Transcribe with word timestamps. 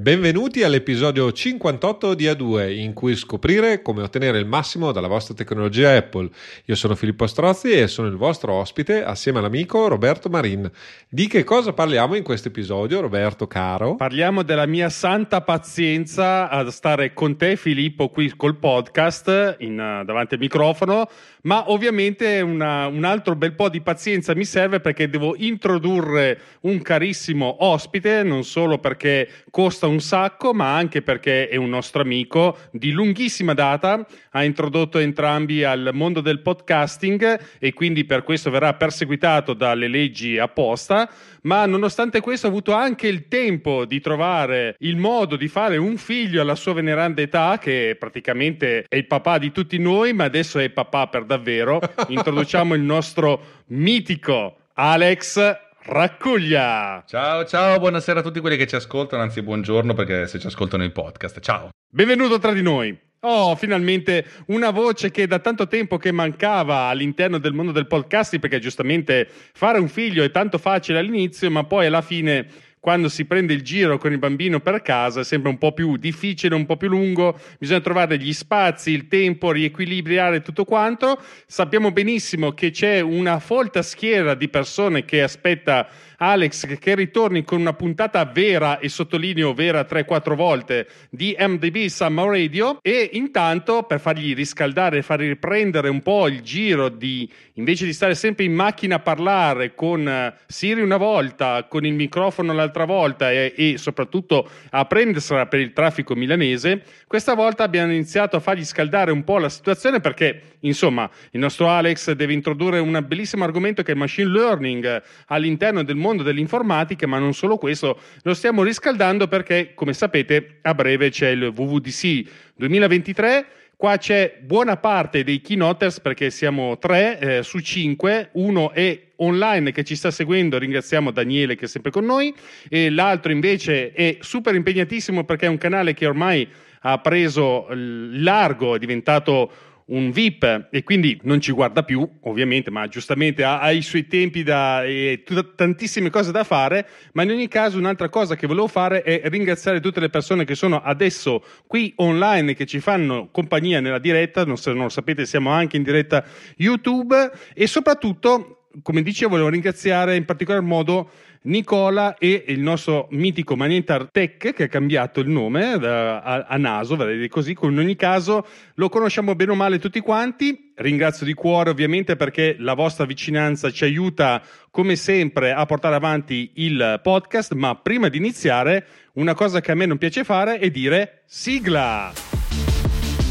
Benvenuti 0.00 0.62
all'episodio 0.62 1.30
58 1.30 2.14
di 2.14 2.24
A2 2.24 2.74
in 2.74 2.94
cui 2.94 3.14
scoprire 3.14 3.82
come 3.82 4.00
ottenere 4.00 4.38
il 4.38 4.46
massimo 4.46 4.92
dalla 4.92 5.08
vostra 5.08 5.34
tecnologia 5.34 5.94
Apple. 5.94 6.30
Io 6.64 6.74
sono 6.74 6.94
Filippo 6.94 7.26
Strozzi 7.26 7.72
e 7.72 7.86
sono 7.86 8.08
il 8.08 8.16
vostro 8.16 8.54
ospite 8.54 9.04
assieme 9.04 9.40
all'amico 9.40 9.88
Roberto 9.88 10.30
Marin. 10.30 10.70
Di 11.06 11.26
che 11.26 11.44
cosa 11.44 11.74
parliamo 11.74 12.14
in 12.14 12.22
questo 12.22 12.48
episodio, 12.48 13.02
Roberto 13.02 13.46
caro? 13.46 13.96
Parliamo 13.96 14.42
della 14.42 14.64
mia 14.64 14.88
santa 14.88 15.42
pazienza 15.42 16.48
a 16.48 16.70
stare 16.70 17.12
con 17.12 17.36
te 17.36 17.56
Filippo 17.56 18.08
qui 18.08 18.32
col 18.34 18.56
podcast 18.56 19.56
in, 19.58 19.72
uh, 19.72 20.02
davanti 20.02 20.32
al 20.32 20.40
microfono, 20.40 21.10
ma 21.42 21.70
ovviamente 21.70 22.40
una, 22.40 22.86
un 22.86 23.04
altro 23.04 23.36
bel 23.36 23.52
po' 23.52 23.68
di 23.68 23.82
pazienza 23.82 24.34
mi 24.34 24.46
serve 24.46 24.80
perché 24.80 25.10
devo 25.10 25.34
introdurre 25.36 26.40
un 26.60 26.80
carissimo 26.80 27.66
ospite, 27.66 28.22
non 28.22 28.44
solo 28.44 28.78
perché 28.78 29.28
costa 29.50 29.88
un 29.90 30.00
sacco, 30.00 30.54
ma 30.54 30.74
anche 30.74 31.02
perché 31.02 31.48
è 31.48 31.56
un 31.56 31.68
nostro 31.68 32.00
amico 32.00 32.56
di 32.70 32.90
lunghissima 32.92 33.52
data, 33.52 34.06
ha 34.30 34.44
introdotto 34.44 34.98
entrambi 34.98 35.64
al 35.64 35.90
mondo 35.92 36.20
del 36.20 36.40
podcasting 36.40 37.40
e 37.58 37.72
quindi 37.72 38.04
per 38.04 38.22
questo 38.22 38.50
verrà 38.50 38.74
perseguitato 38.74 39.52
dalle 39.52 39.88
leggi 39.88 40.38
apposta, 40.38 41.10
ma 41.42 41.66
nonostante 41.66 42.20
questo 42.20 42.46
ha 42.46 42.50
avuto 42.50 42.72
anche 42.72 43.08
il 43.08 43.28
tempo 43.28 43.84
di 43.84 44.00
trovare 44.00 44.76
il 44.78 44.96
modo 44.96 45.36
di 45.36 45.48
fare 45.48 45.76
un 45.76 45.96
figlio 45.96 46.40
alla 46.40 46.54
sua 46.54 46.72
veneranda 46.72 47.22
età, 47.22 47.58
che 47.58 47.96
praticamente 47.98 48.84
è 48.88 48.96
il 48.96 49.06
papà 49.06 49.38
di 49.38 49.52
tutti 49.52 49.78
noi, 49.78 50.12
ma 50.12 50.24
adesso 50.24 50.58
è 50.58 50.70
papà 50.70 51.08
per 51.08 51.24
davvero. 51.24 51.80
Introduciamo 52.08 52.74
il 52.74 52.82
nostro 52.82 53.62
mitico 53.66 54.56
Alex 54.74 55.68
Raccuglia. 55.82 57.02
Ciao, 57.06 57.44
ciao, 57.46 57.78
buonasera 57.78 58.20
a 58.20 58.22
tutti 58.22 58.40
quelli 58.40 58.58
che 58.58 58.66
ci 58.66 58.74
ascoltano, 58.74 59.22
anzi 59.22 59.40
buongiorno 59.40 59.94
perché 59.94 60.26
se 60.26 60.38
ci 60.38 60.46
ascoltano 60.46 60.84
il 60.84 60.92
podcast. 60.92 61.40
Ciao. 61.40 61.70
Benvenuto 61.90 62.38
tra 62.38 62.52
di 62.52 62.60
noi. 62.60 62.96
Oh, 63.20 63.54
finalmente 63.56 64.26
una 64.46 64.70
voce 64.70 65.10
che 65.10 65.26
da 65.26 65.38
tanto 65.38 65.66
tempo 65.66 65.96
che 65.96 66.12
mancava 66.12 66.84
all'interno 66.84 67.38
del 67.38 67.54
mondo 67.54 67.72
del 67.72 67.86
podcasting, 67.86 68.40
perché 68.40 68.58
giustamente 68.58 69.26
fare 69.52 69.78
un 69.78 69.88
figlio 69.88 70.22
è 70.22 70.30
tanto 70.30 70.58
facile 70.58 70.98
all'inizio, 70.98 71.50
ma 71.50 71.64
poi 71.64 71.86
alla 71.86 72.02
fine 72.02 72.46
quando 72.80 73.10
si 73.10 73.26
prende 73.26 73.52
il 73.52 73.62
giro 73.62 73.98
con 73.98 74.10
il 74.10 74.18
bambino 74.18 74.58
per 74.58 74.80
casa 74.80 75.20
è 75.20 75.24
sempre 75.24 75.50
un 75.50 75.58
po' 75.58 75.72
più 75.72 75.96
difficile, 75.96 76.54
un 76.54 76.64
po' 76.64 76.78
più 76.78 76.88
lungo, 76.88 77.38
bisogna 77.58 77.80
trovare 77.80 78.18
gli 78.18 78.32
spazi, 78.32 78.90
il 78.90 79.06
tempo, 79.06 79.52
riequilibrare 79.52 80.40
tutto 80.40 80.64
quanto. 80.64 81.20
Sappiamo 81.46 81.92
benissimo 81.92 82.52
che 82.52 82.70
c'è 82.70 83.00
una 83.00 83.38
folta 83.38 83.82
schiera 83.82 84.34
di 84.34 84.48
persone 84.48 85.04
che 85.04 85.22
aspetta 85.22 85.86
Alex 86.22 86.78
che 86.78 86.94
ritorni 86.94 87.44
con 87.44 87.60
una 87.60 87.72
puntata 87.72 88.22
vera 88.26 88.78
e 88.78 88.90
sottolineo 88.90 89.54
vera 89.54 89.86
3-4 89.88 90.34
volte 90.34 90.86
di 91.08 91.34
MDB 91.38 91.86
Summer 91.86 92.26
Radio. 92.26 92.78
E 92.82 93.10
intanto 93.14 93.84
per 93.84 94.00
fargli 94.00 94.34
riscaldare 94.34 94.98
e 94.98 95.02
fargli 95.02 95.28
riprendere 95.28 95.88
un 95.88 96.02
po' 96.02 96.28
il 96.28 96.42
giro 96.42 96.90
di 96.90 97.28
invece 97.54 97.84
di 97.84 97.92
stare 97.92 98.14
sempre 98.14 98.44
in 98.44 98.54
macchina 98.54 98.96
a 98.96 99.00
parlare 99.00 99.74
con 99.74 100.08
eh, 100.08 100.34
Siri 100.46 100.80
una 100.80 100.96
volta, 100.96 101.66
con 101.68 101.84
il 101.84 101.92
microfono 101.92 102.52
l'altra 102.52 102.84
volta 102.84 103.30
e, 103.30 103.52
e 103.56 103.78
soprattutto 103.78 104.48
a 104.70 104.84
prendersela 104.86 105.46
per 105.46 105.60
il 105.60 105.72
traffico 105.72 106.14
milanese, 106.14 106.82
questa 107.06 107.34
volta 107.34 107.62
abbiamo 107.62 107.92
iniziato 107.92 108.36
a 108.36 108.40
fargli 108.40 108.64
scaldare 108.64 109.12
un 109.12 109.24
po' 109.24 109.38
la 109.38 109.48
situazione 109.48 110.00
perché 110.00 110.56
insomma 110.60 111.08
il 111.32 111.40
nostro 111.40 111.68
Alex 111.68 112.12
deve 112.12 112.32
introdurre 112.32 112.78
un 112.78 113.04
bellissimo 113.06 113.44
argomento 113.44 113.82
che 113.82 113.90
è 113.90 113.94
il 113.94 114.00
machine 114.00 114.30
learning 114.30 115.02
all'interno 115.26 115.82
del 115.82 115.96
mondo 115.96 116.09
mondo 116.10 116.22
dell'informatica, 116.24 117.06
ma 117.06 117.18
non 117.18 117.32
solo 117.32 117.56
questo, 117.56 117.98
lo 118.22 118.34
stiamo 118.34 118.62
riscaldando 118.62 119.28
perché, 119.28 119.72
come 119.74 119.92
sapete, 119.92 120.58
a 120.62 120.74
breve 120.74 121.10
c'è 121.10 121.28
il 121.28 121.52
WWDC 121.54 122.28
2023. 122.56 123.46
Qua 123.76 123.96
c'è 123.96 124.38
buona 124.42 124.76
parte 124.76 125.24
dei 125.24 125.40
keynoters 125.40 126.00
perché 126.00 126.28
siamo 126.28 126.76
tre 126.76 127.18
eh, 127.18 127.42
su 127.42 127.60
cinque, 127.60 128.28
uno 128.32 128.72
è 128.72 129.00
online 129.16 129.72
che 129.72 129.84
ci 129.84 129.96
sta 129.96 130.10
seguendo, 130.10 130.58
ringraziamo 130.58 131.10
Daniele 131.10 131.56
che 131.56 131.64
è 131.64 131.68
sempre 131.68 131.90
con 131.90 132.04
noi, 132.04 132.34
e 132.68 132.90
l'altro 132.90 133.32
invece 133.32 133.92
è 133.92 134.18
super 134.20 134.54
impegnatissimo 134.54 135.24
perché 135.24 135.46
è 135.46 135.48
un 135.48 135.56
canale 135.56 135.94
che 135.94 136.04
ormai 136.04 136.46
ha 136.82 136.98
preso 136.98 137.68
largo, 137.70 138.76
è 138.76 138.78
diventato 138.78 139.50
un 139.90 140.10
VIP 140.10 140.68
e 140.70 140.82
quindi 140.82 141.18
non 141.22 141.40
ci 141.40 141.52
guarda 141.52 141.82
più, 141.82 142.08
ovviamente, 142.22 142.70
ma 142.70 142.86
giustamente 142.88 143.44
ha, 143.44 143.60
ha 143.60 143.70
i 143.70 143.82
suoi 143.82 144.06
tempi 144.06 144.42
da, 144.42 144.84
e 144.84 145.22
t- 145.24 145.54
tantissime 145.54 146.10
cose 146.10 146.32
da 146.32 146.44
fare, 146.44 146.86
ma 147.12 147.22
in 147.22 147.30
ogni 147.30 147.48
caso 147.48 147.78
un'altra 147.78 148.08
cosa 148.08 148.36
che 148.36 148.46
volevo 148.46 148.68
fare 148.68 149.02
è 149.02 149.28
ringraziare 149.28 149.80
tutte 149.80 150.00
le 150.00 150.10
persone 150.10 150.44
che 150.44 150.54
sono 150.54 150.80
adesso 150.82 151.44
qui 151.66 151.92
online 151.96 152.54
che 152.54 152.66
ci 152.66 152.80
fanno 152.80 153.28
compagnia 153.30 153.80
nella 153.80 153.98
diretta, 153.98 154.44
non, 154.44 154.56
se 154.56 154.72
non 154.72 154.84
lo 154.84 154.88
sapete 154.88 155.26
siamo 155.26 155.50
anche 155.50 155.76
in 155.76 155.82
diretta 155.82 156.24
YouTube 156.56 157.30
e 157.54 157.66
soprattutto, 157.66 158.59
come 158.82 159.02
dicevo, 159.02 159.30
volevo 159.32 159.48
ringraziare 159.48 160.16
in 160.16 160.24
particolar 160.24 160.62
modo 160.62 161.10
Nicola 161.42 162.16
e 162.18 162.44
il 162.48 162.60
nostro 162.60 163.08
mitico 163.10 163.56
Magnetar 163.56 164.10
Tech 164.10 164.52
che 164.52 164.64
ha 164.64 164.68
cambiato 164.68 165.20
il 165.20 165.28
nome 165.28 165.78
da, 165.78 166.20
a, 166.20 166.46
a, 166.48 166.56
Naso, 166.58 166.98
così, 167.28 167.56
in 167.62 167.78
ogni 167.78 167.96
caso 167.96 168.46
lo 168.74 168.88
conosciamo 168.88 169.34
bene 169.34 169.52
o 169.52 169.54
male 169.54 169.78
tutti 169.78 170.00
quanti. 170.00 170.72
Ringrazio 170.76 171.24
di 171.24 171.34
cuore 171.34 171.70
ovviamente 171.70 172.16
perché 172.16 172.56
la 172.58 172.74
vostra 172.74 173.06
vicinanza 173.06 173.70
ci 173.70 173.84
aiuta 173.84 174.42
come 174.70 174.96
sempre 174.96 175.52
a 175.52 175.64
portare 175.66 175.94
avanti 175.94 176.52
il 176.56 177.00
podcast, 177.02 177.54
ma 177.54 177.74
prima 177.74 178.08
di 178.08 178.18
iniziare 178.18 178.86
una 179.14 179.34
cosa 179.34 179.60
che 179.60 179.72
a 179.72 179.74
me 179.74 179.86
non 179.86 179.98
piace 179.98 180.24
fare 180.24 180.58
è 180.58 180.70
dire 180.70 181.22
sigla. 181.26 182.12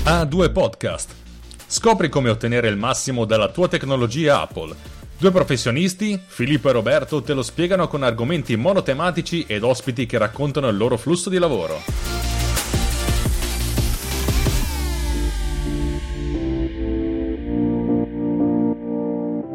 A2 0.04 0.52
Podcast. 0.52 1.16
Scopri 1.68 2.10
come 2.10 2.30
ottenere 2.30 2.68
il 2.68 2.78
massimo 2.78 3.26
dalla 3.26 3.50
tua 3.50 3.68
tecnologia 3.68 4.42
Apple 4.42 4.99
Due 5.20 5.32
professionisti, 5.32 6.18
Filippo 6.26 6.70
e 6.70 6.72
Roberto, 6.72 7.22
te 7.22 7.34
lo 7.34 7.42
spiegano 7.44 7.90
con 7.90 8.04
argomenti 8.04 8.56
monotematici 8.56 9.44
ed 9.50 9.64
ospiti 9.64 10.06
che 10.06 10.18
raccontano 10.18 10.70
il 10.70 10.78
loro 10.78 10.96
flusso 10.96 11.30
di 11.30 11.38
lavoro. 11.38 12.39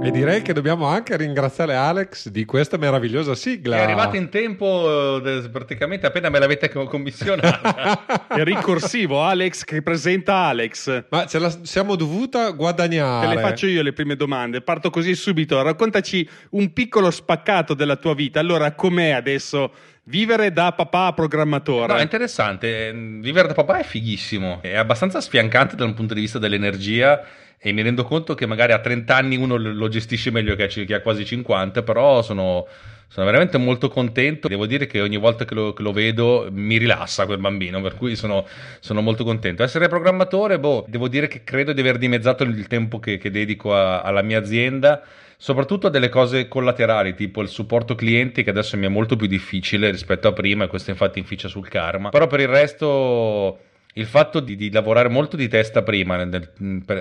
E 0.04 0.10
direi 0.10 0.42
che 0.42 0.53
dobbiamo 0.53 0.84
anche 0.84 1.16
ringraziare 1.16 1.75
Alex 1.75 2.28
di 2.28 2.44
questa 2.44 2.76
meravigliosa 2.76 3.34
sigla. 3.34 3.78
È 3.78 3.81
arrivata 3.81 4.19
in 4.19 4.28
tempo 4.28 5.25
eh, 5.25 5.48
praticamente 5.48 6.04
appena 6.04 6.28
me 6.28 6.38
l'avete 6.38 6.69
commissionata. 6.69 8.26
È 8.28 8.44
ricorsivo, 8.44 9.22
Alex 9.22 9.65
che 9.65 9.81
presenta 9.81 10.34
Alex. 10.44 11.04
Ma 11.09 11.25
ce 11.25 11.38
la 11.38 11.50
siamo 11.62 11.97
dovuta 11.97 12.50
guadagnare. 12.50 13.28
Te 13.28 13.34
le 13.34 13.41
faccio 13.41 13.66
io 13.66 13.82
le 13.82 13.94
prime 13.94 14.15
domande. 14.15 14.60
Parto 14.60 14.91
così 14.91 15.15
subito. 15.15 15.62
Raccontaci 15.62 16.28
un 16.50 16.75
piccolo 16.75 17.10
spaccato 17.10 17.72
della 17.72 17.97
tua 17.97 18.15
vita. 18.15 18.41
Allora, 18.41 18.72
com'è 18.72 19.12
adesso? 19.12 19.72
Vivere 20.06 20.53
da 20.53 20.72
papà 20.72 21.15
programmatore. 21.15 21.94
No, 21.94 21.98
è 21.98 22.03
interessante. 22.03 22.92
Vivere 22.92 23.48
da 23.48 23.54
papà 23.54 23.78
è 23.78 23.84
fighissimo. 23.84 24.59
È 24.60 24.76
abbastanza 24.76 25.22
sfiancante 25.22 25.76
da 25.76 25.86
un 25.86 25.94
punto 25.94 26.12
di 26.12 26.21
vista 26.21 26.38
dell'energia 26.38 27.25
e 27.67 27.73
mi 27.73 27.81
rendo 27.81 28.05
conto 28.05 28.35
che 28.35 28.45
magari 28.45 28.73
a 28.73 28.79
30 28.79 29.17
anni 29.17 29.37
uno 29.37 29.57
lo 29.57 29.89
gestisce 29.89 30.31
meglio 30.31 30.55
che 30.55 30.65
a, 30.93 31.01
quasi 31.01 31.25
50, 31.25 31.83
però 31.83 32.21
sono, 32.21 32.67
sono 33.09 33.25
veramente 33.25 33.57
molto 33.57 33.89
contento. 33.89 34.49
Devo 34.49 34.67
dire 34.67 34.85
che 34.85 35.01
ogni 35.01 35.17
volta 35.17 35.47
che 35.47 35.55
lo, 35.55 35.73
che 35.73 35.81
lo 35.83 35.91
vedo 35.91 36.49
mi 36.51 36.77
rilassa 36.77 37.25
quel 37.25 37.39
bambino, 37.39 37.81
per 37.81 37.95
cui 37.95 38.17
sono, 38.17 38.47
sono, 38.81 39.01
molto 39.01 39.25
contento. 39.25 39.63
Essere 39.63 39.89
programmatore, 39.89 40.59
boh, 40.59 40.85
devo 40.87 41.09
dire 41.09 41.27
che 41.27 41.43
credo 41.43 41.73
di 41.73 41.81
aver 41.81 41.97
dimezzato 41.97 42.45
il 42.45 42.67
tempo 42.67 42.99
che, 42.99 43.17
che 43.17 43.31
dedico 43.31 43.75
a, 43.75 44.03
alla 44.03 44.21
mia 44.21 44.39
azienda 44.39 45.03
soprattutto 45.39 45.87
a 45.87 45.91
delle 45.91 46.11
cose 46.11 46.49
collaterali, 46.49 47.15
tipo 47.15 47.41
il 47.41 47.49
supporto 47.49 47.95
clienti, 47.95 48.45
che 48.45 48.51
adesso 48.51 48.77
mi 48.77 48.85
è 48.85 48.91
molto 48.91 49.17
più 49.17 49.27
difficile 49.27 49.91
rispetto 49.91 50.29
a 50.29 50.33
prima, 50.35 50.65
e 50.65 50.67
questo 50.67 50.91
infatti 50.91 51.19
inficia 51.19 51.49
sul 51.49 51.67
karma. 51.69 52.11
Però 52.11 52.27
per 52.27 52.41
il 52.41 52.49
resto 52.49 53.59
il 53.97 54.07
fatto 54.07 54.41
di, 54.41 54.57
di, 54.57 54.71
lavorare 54.73 55.09
molto 55.09 55.37
di 55.37 55.47
testa 55.49 55.83
prima, 55.83 56.25
nel, 56.25 56.51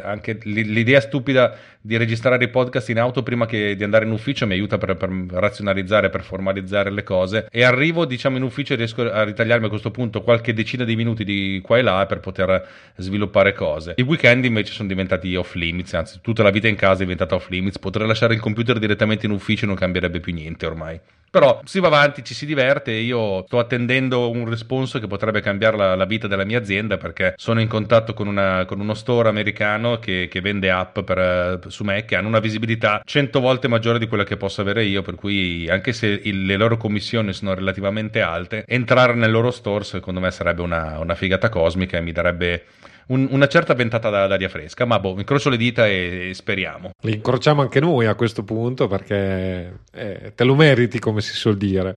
anche 0.04 0.38
l'idea 0.44 1.00
stupida 1.00 1.56
di 1.82 1.98
registrare 1.98 2.44
i 2.44 2.50
podcast 2.50 2.90
in 2.90 3.00
auto 3.00 3.24
prima 3.24 3.46
che 3.46 3.76
di 3.76 3.84
andare 3.84 4.06
in 4.06 4.12
ufficio 4.12 4.46
mi 4.46 4.54
aiuta 4.54 4.78
per, 4.78 4.96
per, 4.96 5.10
razionalizzare, 5.10 6.10
per 6.10 6.24
formalizzare 6.24 6.92
le 6.92 7.04
cose 7.04 7.48
e 7.50 7.64
arrivo 7.64 8.06
diciamo 8.06 8.38
in 8.38 8.44
ufficio 8.44 8.74
e 8.74 8.76
riesco 8.76 9.10
a 9.12 9.24
ritagliarmi 9.24 9.66
a 9.66 9.70
questo 9.70 9.90
punto 9.90 10.22
qualche 10.22 10.54
decina 10.54 10.84
di 10.84 10.96
minuti 10.96 11.24
di 11.24 11.60
qua 11.64 11.80
e 11.80 11.82
là 11.82 12.06
per 12.06 12.20
poter 12.20 12.68
sviluppare 12.96 13.54
cose. 13.54 13.96
I 13.98 14.04
weekend 14.04 14.46
invece 14.46 14.74
sono 14.74 14.88
diventati 14.88 15.36
off 15.36 15.56
limits, 15.56 15.94
anzi 15.96 16.20
tutta 16.22 16.44
la 16.44 16.52
vita 16.52 16.68
in 16.68 16.76
casa 16.76 16.98
è 17.02 17.04
diventata 17.04 17.34
off 17.34 17.50
limits, 17.50 17.80
potrei 17.80 18.08
lasciare 18.08 18.36
il 18.36 18.40
computer 18.40 18.78
direttamente 18.78 19.26
in 19.26 19.32
ufficio 19.32 19.66
e 19.66 19.68
non 19.68 19.76
cambierebbe 19.76 20.20
più 20.20 20.34
niente 20.34 20.68
ormai. 20.68 21.00
Però 21.34 21.62
si 21.66 21.80
va 21.80 21.88
avanti, 21.88 22.24
ci 22.24 22.36
si 22.36 22.46
diverte, 22.46 22.92
io 22.92 23.44
sto 23.48 23.58
attendendo 23.58 24.30
un 24.30 24.48
responso 24.48 25.00
che 25.00 25.08
potrebbe 25.08 25.42
cambiare 25.42 25.76
la, 25.76 25.96
la 25.96 26.06
vita 26.06 26.28
della 26.28 26.46
mia 26.46 26.60
azienda 26.60 26.83
l'azienda 26.84 26.98
perché 26.98 27.34
sono 27.38 27.62
in 27.62 27.68
contatto 27.68 28.14
con, 28.14 28.28
una, 28.28 28.66
con 28.66 28.80
uno 28.80 28.94
store 28.94 29.30
americano 29.30 30.00
che, 30.00 30.28
che 30.30 30.42
vende 30.42 30.70
app 30.70 31.00
per, 31.00 31.60
su 31.68 31.84
Mac 31.84 32.06
che 32.06 32.16
hanno 32.16 32.28
una 32.28 32.40
visibilità 32.40 33.02
100 33.04 33.40
volte 33.40 33.68
maggiore 33.68 34.00
di 34.00 34.08
quella 34.08 34.24
che 34.24 34.38
posso 34.38 34.62
avere 34.62 34.84
io, 34.84 35.02
per 35.02 35.16
cui 35.16 35.70
anche 35.70 35.94
se 35.94 36.08
il, 36.08 36.46
le 36.46 36.58
loro 36.58 36.78
commissioni 36.78 37.34
sono 37.34 37.54
relativamente 37.54 38.22
alte, 38.22 38.66
entrare 38.68 39.14
nel 39.14 39.32
loro 39.32 39.52
store 39.52 39.84
secondo 39.84 40.20
me 40.20 40.32
sarebbe 40.32 40.62
una, 40.62 41.00
una 41.00 41.16
figata 41.16 41.50
cosmica 41.50 41.98
e 41.98 42.02
mi 42.02 42.12
darebbe 42.12 42.66
un, 43.08 43.28
una 43.32 43.48
certa 43.48 43.74
ventata 43.74 44.10
d'aria 44.10 44.50
fresca, 44.50 44.86
ma 44.86 45.00
boh, 45.00 45.18
incrocio 45.18 45.50
le 45.50 45.58
dita 45.58 45.88
e, 45.88 46.30
e 46.30 46.34
speriamo. 46.34 46.92
Li 47.02 47.16
incrociamo 47.16 47.62
anche 47.62 47.80
noi 47.80 48.06
a 48.06 48.16
questo 48.16 48.44
punto 48.44 48.88
perché 48.88 49.80
eh, 49.92 50.32
te 50.34 50.44
lo 50.44 50.56
meriti, 50.56 51.00
come 51.00 51.22
si 51.22 51.34
suol 51.34 51.58
dire. 51.58 51.96